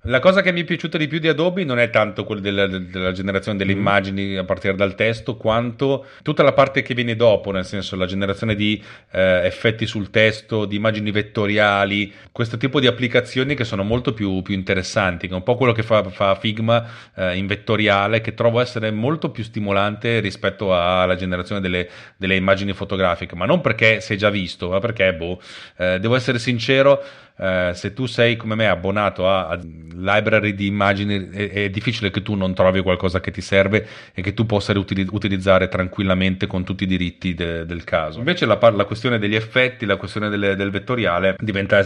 la 0.07 0.19
cosa 0.19 0.43
che 0.43 0.53
mi 0.53 0.61
è 0.61 0.65
piaciuta 0.65 0.99
di 0.99 1.07
più 1.07 1.19
di 1.19 1.29
Adobe 1.29 1.65
non 1.65 1.79
è 1.79 1.89
tanto 1.89 2.25
quella 2.25 2.41
della, 2.41 2.67
della 2.67 3.13
generazione 3.13 3.57
delle 3.57 3.75
mm. 3.75 3.79
immagini 3.79 4.37
a 4.37 4.45
partire 4.45 4.75
dal 4.75 4.95
testo, 4.95 5.37
quanto 5.37 6.07
tutta 6.23 6.43
la 6.43 6.53
parte 6.53 6.83
che 6.83 6.95
viene 6.95 7.17
dopo, 7.17 7.51
nel 7.51 7.65
senso 7.65 7.97
la 7.97 8.05
generazione 8.05 8.55
di 8.55 8.83
eh, 9.13 9.47
effetti 9.47 9.87
sul 9.87 10.11
testo, 10.11 10.67
di 10.67 10.77
immagini 10.77 11.11
vettoriali, 11.11 12.13
questo 12.33 12.57
tipo 12.59 12.81
di 12.81 12.87
applicazioni 12.87 13.55
che 13.55 13.65
sono 13.65 13.83
molto 13.83 14.13
più, 14.13 14.43
più 14.43 14.55
interessanti, 14.55 15.27
che 15.27 15.33
è 15.33 15.37
un 15.37 15.43
po' 15.43 15.57
quello 15.57 15.73
che 15.73 15.83
fa, 15.83 16.03
fa 16.11 16.35
Figma 16.35 16.87
eh, 17.15 17.37
in 17.37 17.47
vettoriale, 17.47 18.21
che 18.21 18.35
trovo 18.35 18.61
essere 18.61 18.91
molto 18.91 19.31
più 19.31 19.43
stimolante 19.43 20.21
rispetto 20.21 20.77
alla 20.77 21.17
generazione 21.17 21.61
delle, 21.61 21.89
delle 22.17 22.37
immagini 22.37 22.73
fotografiche, 22.75 23.37
ma 23.37 23.47
non 23.47 23.63
perché 23.63 24.01
si 24.01 24.13
è 24.13 24.17
già 24.17 24.29
visto, 24.29 24.69
ma 24.69 24.81
perché, 24.81 25.15
boh, 25.15 25.41
eh, 25.79 25.99
devo 25.99 26.15
essere 26.15 26.39
sincero, 26.39 27.03
eh, 27.37 27.73
se 27.75 27.93
tu 27.93 28.07
sei 28.07 28.37
come 28.37 28.55
me 28.55 28.69
abbonato 28.69 29.29
a, 29.29 29.49
a 29.49 29.61
library 29.61 30.55
di 30.55 30.67
immagini 30.67 31.31
è, 31.31 31.51
è, 31.51 31.71
difficile 31.71 32.11
che 32.11 32.23
tu 32.23 32.35
non 32.35 32.55
trovi 32.55 32.81
qualcosa 32.81 33.21
che 33.21 33.33
ti 33.33 33.41
serve 33.41 33.87
e 34.15 34.23
che 34.23 34.35
tu 34.35 34.47
possa 34.47 34.73
utili- 34.79 35.07
utilizzare 35.11 35.69
tranquillamente 35.69 36.47
con 36.47 36.63
tutti 36.63 36.85
i 36.85 36.87
diritti 36.87 37.35
de- 37.35 37.67
del 37.67 37.83
caso. 37.83 38.19
Invece 38.19 38.47
la, 38.47 38.59
la, 38.71 38.85
questione 38.85 39.19
degli 39.19 39.35
effetti, 39.35 39.85
la 39.85 39.97
questione 39.97 40.29
delle, 40.29 40.55
del 40.55 40.71
vettoriale 40.71 41.37
diventa, 41.41 41.81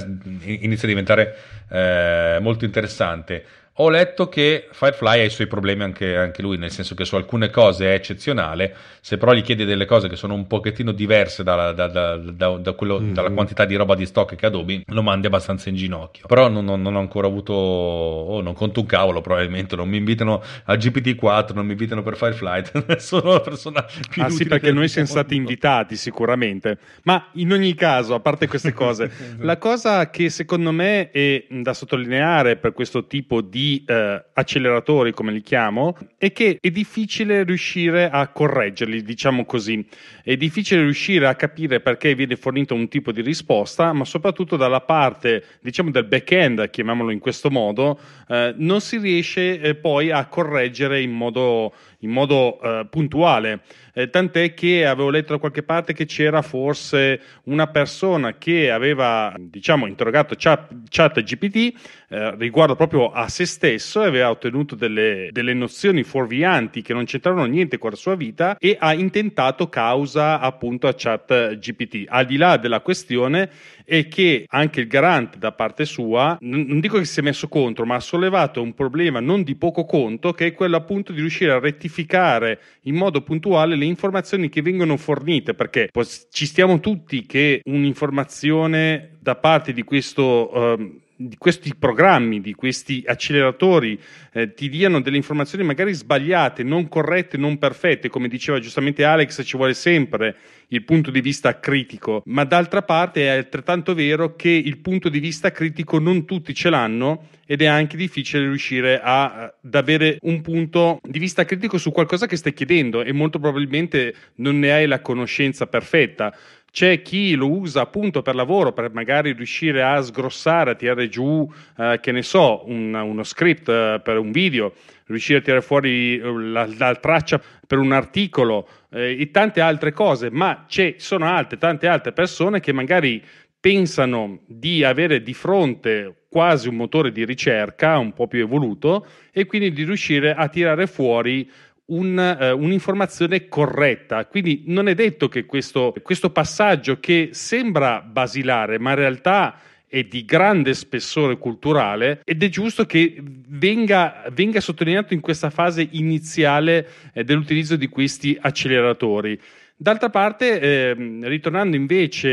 inizia 0.44 0.86
a 0.86 0.90
diventare 0.90 1.36
eh, 1.70 2.38
molto 2.40 2.64
interessante. 2.64 3.44
Ho 3.80 3.90
letto 3.90 4.28
che 4.28 4.66
Firefly 4.72 5.20
ha 5.20 5.22
i 5.22 5.30
suoi 5.30 5.46
problemi 5.46 5.84
anche, 5.84 6.16
anche, 6.16 6.42
lui, 6.42 6.58
nel 6.58 6.72
senso 6.72 6.96
che 6.96 7.04
su 7.04 7.14
alcune 7.14 7.48
cose 7.48 7.86
è 7.86 7.94
eccezionale, 7.94 8.74
se 9.00 9.18
però 9.18 9.32
gli 9.32 9.42
chiedi 9.42 9.64
delle 9.64 9.84
cose 9.84 10.08
che 10.08 10.16
sono 10.16 10.34
un 10.34 10.48
pochettino 10.48 10.90
diverse 10.90 11.44
dalla, 11.44 11.70
da, 11.70 11.86
da, 11.86 12.16
da, 12.16 12.72
quello, 12.72 12.98
mm-hmm. 12.98 13.12
dalla 13.12 13.30
quantità 13.30 13.64
di 13.66 13.76
roba 13.76 13.94
di 13.94 14.04
stock 14.04 14.34
che 14.34 14.46
Adobe, 14.46 14.82
lo 14.84 15.02
mandi 15.02 15.28
abbastanza 15.28 15.68
in 15.68 15.76
ginocchio. 15.76 16.26
Però 16.26 16.48
non, 16.48 16.64
non, 16.64 16.82
non 16.82 16.96
ho 16.96 16.98
ancora 16.98 17.28
avuto, 17.28 17.52
oh, 17.52 18.40
non 18.40 18.52
conto 18.54 18.80
un 18.80 18.86
cavolo 18.86 19.20
probabilmente, 19.20 19.76
non 19.76 19.88
mi 19.88 19.98
invitano 19.98 20.42
a 20.64 20.74
GPT-4, 20.74 21.54
non 21.54 21.64
mi 21.64 21.72
invitano 21.72 22.02
per 22.02 22.16
Firefly, 22.16 22.62
sono 22.98 23.34
la 23.34 23.40
persona 23.40 23.86
più 24.10 24.24
Ah 24.24 24.28
sì, 24.28 24.44
perché 24.44 24.72
noi 24.72 24.88
siamo 24.88 25.06
stati 25.06 25.36
invitati 25.36 25.94
sicuramente, 25.94 26.78
ma 27.04 27.28
in 27.34 27.52
ogni 27.52 27.74
caso, 27.74 28.14
a 28.14 28.20
parte 28.20 28.48
queste 28.48 28.72
cose, 28.74 29.36
la 29.38 29.56
cosa 29.56 30.10
che 30.10 30.30
secondo 30.30 30.72
me 30.72 31.12
è 31.12 31.46
da 31.48 31.74
sottolineare 31.74 32.56
per 32.56 32.72
questo 32.72 33.06
tipo 33.06 33.40
di 33.40 33.66
eh, 33.86 34.24
acceleratori, 34.32 35.12
come 35.12 35.32
li 35.32 35.42
chiamo, 35.42 35.96
è 36.16 36.32
che 36.32 36.58
è 36.60 36.70
difficile 36.70 37.44
riuscire 37.44 38.08
a 38.10 38.28
correggerli, 38.28 39.02
diciamo 39.02 39.44
così. 39.44 39.86
È 40.22 40.36
difficile 40.36 40.82
riuscire 40.82 41.26
a 41.26 41.34
capire 41.34 41.80
perché 41.80 42.14
viene 42.14 42.36
fornito 42.36 42.74
un 42.74 42.88
tipo 42.88 43.12
di 43.12 43.22
risposta, 43.22 43.92
ma 43.92 44.04
soprattutto 44.04 44.56
dalla 44.56 44.80
parte, 44.80 45.44
diciamo, 45.60 45.90
del 45.90 46.04
back-end, 46.04 46.70
chiamiamolo 46.70 47.10
in 47.10 47.18
questo 47.18 47.50
modo, 47.50 47.98
eh, 48.28 48.54
non 48.56 48.80
si 48.80 48.98
riesce 48.98 49.60
eh, 49.60 49.74
poi 49.74 50.10
a 50.10 50.26
correggere 50.26 51.00
in 51.00 51.12
modo, 51.12 51.72
in 52.00 52.10
modo 52.10 52.60
eh, 52.60 52.86
puntuale. 52.88 53.62
Eh, 53.98 54.10
tant'è 54.10 54.54
che 54.54 54.86
avevo 54.86 55.10
letto 55.10 55.32
da 55.32 55.40
qualche 55.40 55.64
parte 55.64 55.92
che 55.92 56.06
c'era 56.06 56.40
forse 56.40 57.20
una 57.46 57.66
persona 57.66 58.38
che 58.38 58.70
aveva, 58.70 59.34
diciamo, 59.36 59.88
interrogato 59.88 60.36
chat, 60.38 60.70
chat 60.88 61.20
GPT 61.20 61.74
eh, 62.10 62.36
riguardo 62.36 62.76
proprio 62.76 63.10
a 63.10 63.28
se 63.28 63.44
stesso 63.44 64.04
e 64.04 64.06
aveva 64.06 64.30
ottenuto 64.30 64.76
delle, 64.76 65.30
delle 65.32 65.52
nozioni 65.52 66.04
fuorvianti 66.04 66.80
che 66.80 66.94
non 66.94 67.06
c'entravano 67.06 67.46
niente 67.46 67.76
con 67.76 67.90
la 67.90 67.96
sua 67.96 68.14
vita 68.14 68.56
e 68.58 68.76
ha 68.78 68.94
intentato 68.94 69.68
causa 69.68 70.38
appunto 70.38 70.86
a 70.86 70.94
chat 70.96 71.58
GPT. 71.58 72.04
Al 72.06 72.26
di 72.26 72.36
là 72.36 72.56
della 72.56 72.80
questione 72.80 73.50
è 73.84 74.06
che 74.06 74.44
anche 74.48 74.80
il 74.80 74.86
garante 74.86 75.38
da 75.38 75.52
parte 75.52 75.84
sua, 75.86 76.36
non 76.42 76.78
dico 76.78 76.98
che 76.98 77.04
si 77.04 77.20
è 77.20 77.22
messo 77.22 77.48
contro, 77.48 77.84
ma 77.84 77.96
ha 77.96 78.00
sollevato 78.00 78.62
un 78.62 78.74
problema 78.74 79.18
non 79.18 79.42
di 79.42 79.56
poco 79.56 79.84
conto, 79.84 80.32
che 80.32 80.46
è 80.46 80.54
quello 80.54 80.76
appunto 80.76 81.12
di 81.12 81.20
riuscire 81.20 81.52
a 81.52 81.58
rettificare 81.58 82.60
in 82.82 82.94
modo 82.94 83.22
puntuale 83.22 83.76
le 83.76 83.86
informazioni 83.88 84.48
che 84.48 84.62
vengono 84.62 84.96
fornite, 84.96 85.54
perché 85.54 85.90
ci 86.30 86.46
stiamo 86.46 86.80
tutti 86.80 87.26
che 87.26 87.60
un'informazione 87.64 89.16
da 89.20 89.34
parte 89.36 89.72
di 89.72 89.82
questo... 89.82 90.76
Di 90.78 91.07
questi 91.36 91.74
programmi, 91.74 92.40
di 92.40 92.54
questi 92.54 93.02
acceleratori 93.06 93.98
eh, 94.32 94.54
ti 94.54 94.68
diano 94.68 95.00
delle 95.00 95.16
informazioni 95.16 95.64
magari 95.64 95.92
sbagliate, 95.92 96.62
non 96.62 96.88
corrette, 96.88 97.36
non 97.36 97.58
perfette, 97.58 98.08
come 98.08 98.28
diceva 98.28 98.60
giustamente 98.60 99.04
Alex, 99.04 99.44
ci 99.44 99.56
vuole 99.56 99.74
sempre 99.74 100.36
il 100.68 100.84
punto 100.84 101.10
di 101.10 101.20
vista 101.20 101.58
critico, 101.58 102.22
ma 102.26 102.44
d'altra 102.44 102.82
parte 102.82 103.22
è 103.22 103.28
altrettanto 103.28 103.94
vero 103.94 104.36
che 104.36 104.50
il 104.50 104.78
punto 104.78 105.08
di 105.08 105.18
vista 105.18 105.50
critico 105.50 105.98
non 105.98 106.24
tutti 106.24 106.54
ce 106.54 106.70
l'hanno 106.70 107.28
ed 107.46 107.62
è 107.62 107.66
anche 107.66 107.96
difficile 107.96 108.42
riuscire 108.42 109.00
a, 109.00 109.44
ad 109.44 109.74
avere 109.74 110.18
un 110.20 110.42
punto 110.42 111.00
di 111.02 111.18
vista 111.18 111.46
critico 111.46 111.78
su 111.78 111.90
qualcosa 111.90 112.26
che 112.26 112.36
stai 112.36 112.52
chiedendo 112.52 113.02
e 113.02 113.12
molto 113.12 113.38
probabilmente 113.38 114.14
non 114.36 114.58
ne 114.58 114.70
hai 114.70 114.86
la 114.86 115.00
conoscenza 115.00 115.66
perfetta. 115.66 116.36
C'è 116.70 117.02
chi 117.02 117.34
lo 117.34 117.50
usa 117.50 117.80
appunto 117.80 118.22
per 118.22 118.34
lavoro, 118.34 118.72
per 118.72 118.92
magari 118.92 119.32
riuscire 119.32 119.82
a 119.82 120.00
sgrossare, 120.02 120.72
a 120.72 120.74
tirare 120.74 121.08
giù, 121.08 121.50
eh, 121.76 121.98
che 122.00 122.12
ne 122.12 122.22
so, 122.22 122.62
un, 122.66 122.94
uno 122.94 123.22
script 123.24 123.68
eh, 123.68 124.00
per 124.02 124.18
un 124.18 124.30
video, 124.30 124.74
riuscire 125.06 125.38
a 125.38 125.42
tirare 125.42 125.62
fuori 125.62 126.18
eh, 126.18 126.22
la, 126.22 126.68
la 126.76 126.94
traccia 126.94 127.40
per 127.66 127.78
un 127.78 127.92
articolo 127.92 128.68
eh, 128.90 129.16
e 129.18 129.30
tante 129.30 129.60
altre 129.60 129.92
cose, 129.92 130.30
ma 130.30 130.66
ci 130.68 130.96
sono 130.98 131.26
altre, 131.26 131.58
tante 131.58 131.86
altre 131.86 132.12
persone 132.12 132.60
che 132.60 132.72
magari 132.72 133.22
pensano 133.60 134.40
di 134.46 134.84
avere 134.84 135.22
di 135.22 135.34
fronte 135.34 136.26
quasi 136.28 136.68
un 136.68 136.76
motore 136.76 137.10
di 137.10 137.24
ricerca 137.24 137.98
un 137.98 138.12
po' 138.12 138.28
più 138.28 138.40
evoluto 138.40 139.06
e 139.32 139.46
quindi 139.46 139.72
di 139.72 139.84
riuscire 139.84 140.34
a 140.34 140.48
tirare 140.48 140.86
fuori 140.86 141.50
un, 141.88 142.38
uh, 142.40 142.62
un'informazione 142.62 143.48
corretta. 143.48 144.26
Quindi 144.26 144.64
non 144.66 144.88
è 144.88 144.94
detto 144.94 145.28
che 145.28 145.46
questo, 145.46 145.94
questo 146.02 146.30
passaggio 146.30 146.98
che 147.00 147.30
sembra 147.32 148.00
basilare, 148.00 148.78
ma 148.78 148.90
in 148.90 148.96
realtà 148.96 149.60
e 149.88 150.06
di 150.06 150.24
grande 150.24 150.74
spessore 150.74 151.38
culturale 151.38 152.20
ed 152.24 152.42
è 152.42 152.48
giusto 152.50 152.84
che 152.84 153.16
venga, 153.22 154.24
venga 154.32 154.60
sottolineato 154.60 155.14
in 155.14 155.20
questa 155.20 155.48
fase 155.48 155.88
iniziale 155.92 156.86
eh, 157.14 157.24
dell'utilizzo 157.24 157.74
di 157.76 157.88
questi 157.88 158.36
acceleratori. 158.38 159.40
D'altra 159.80 160.10
parte, 160.10 160.60
eh, 160.60 160.94
ritornando 161.22 161.76
invece 161.76 162.28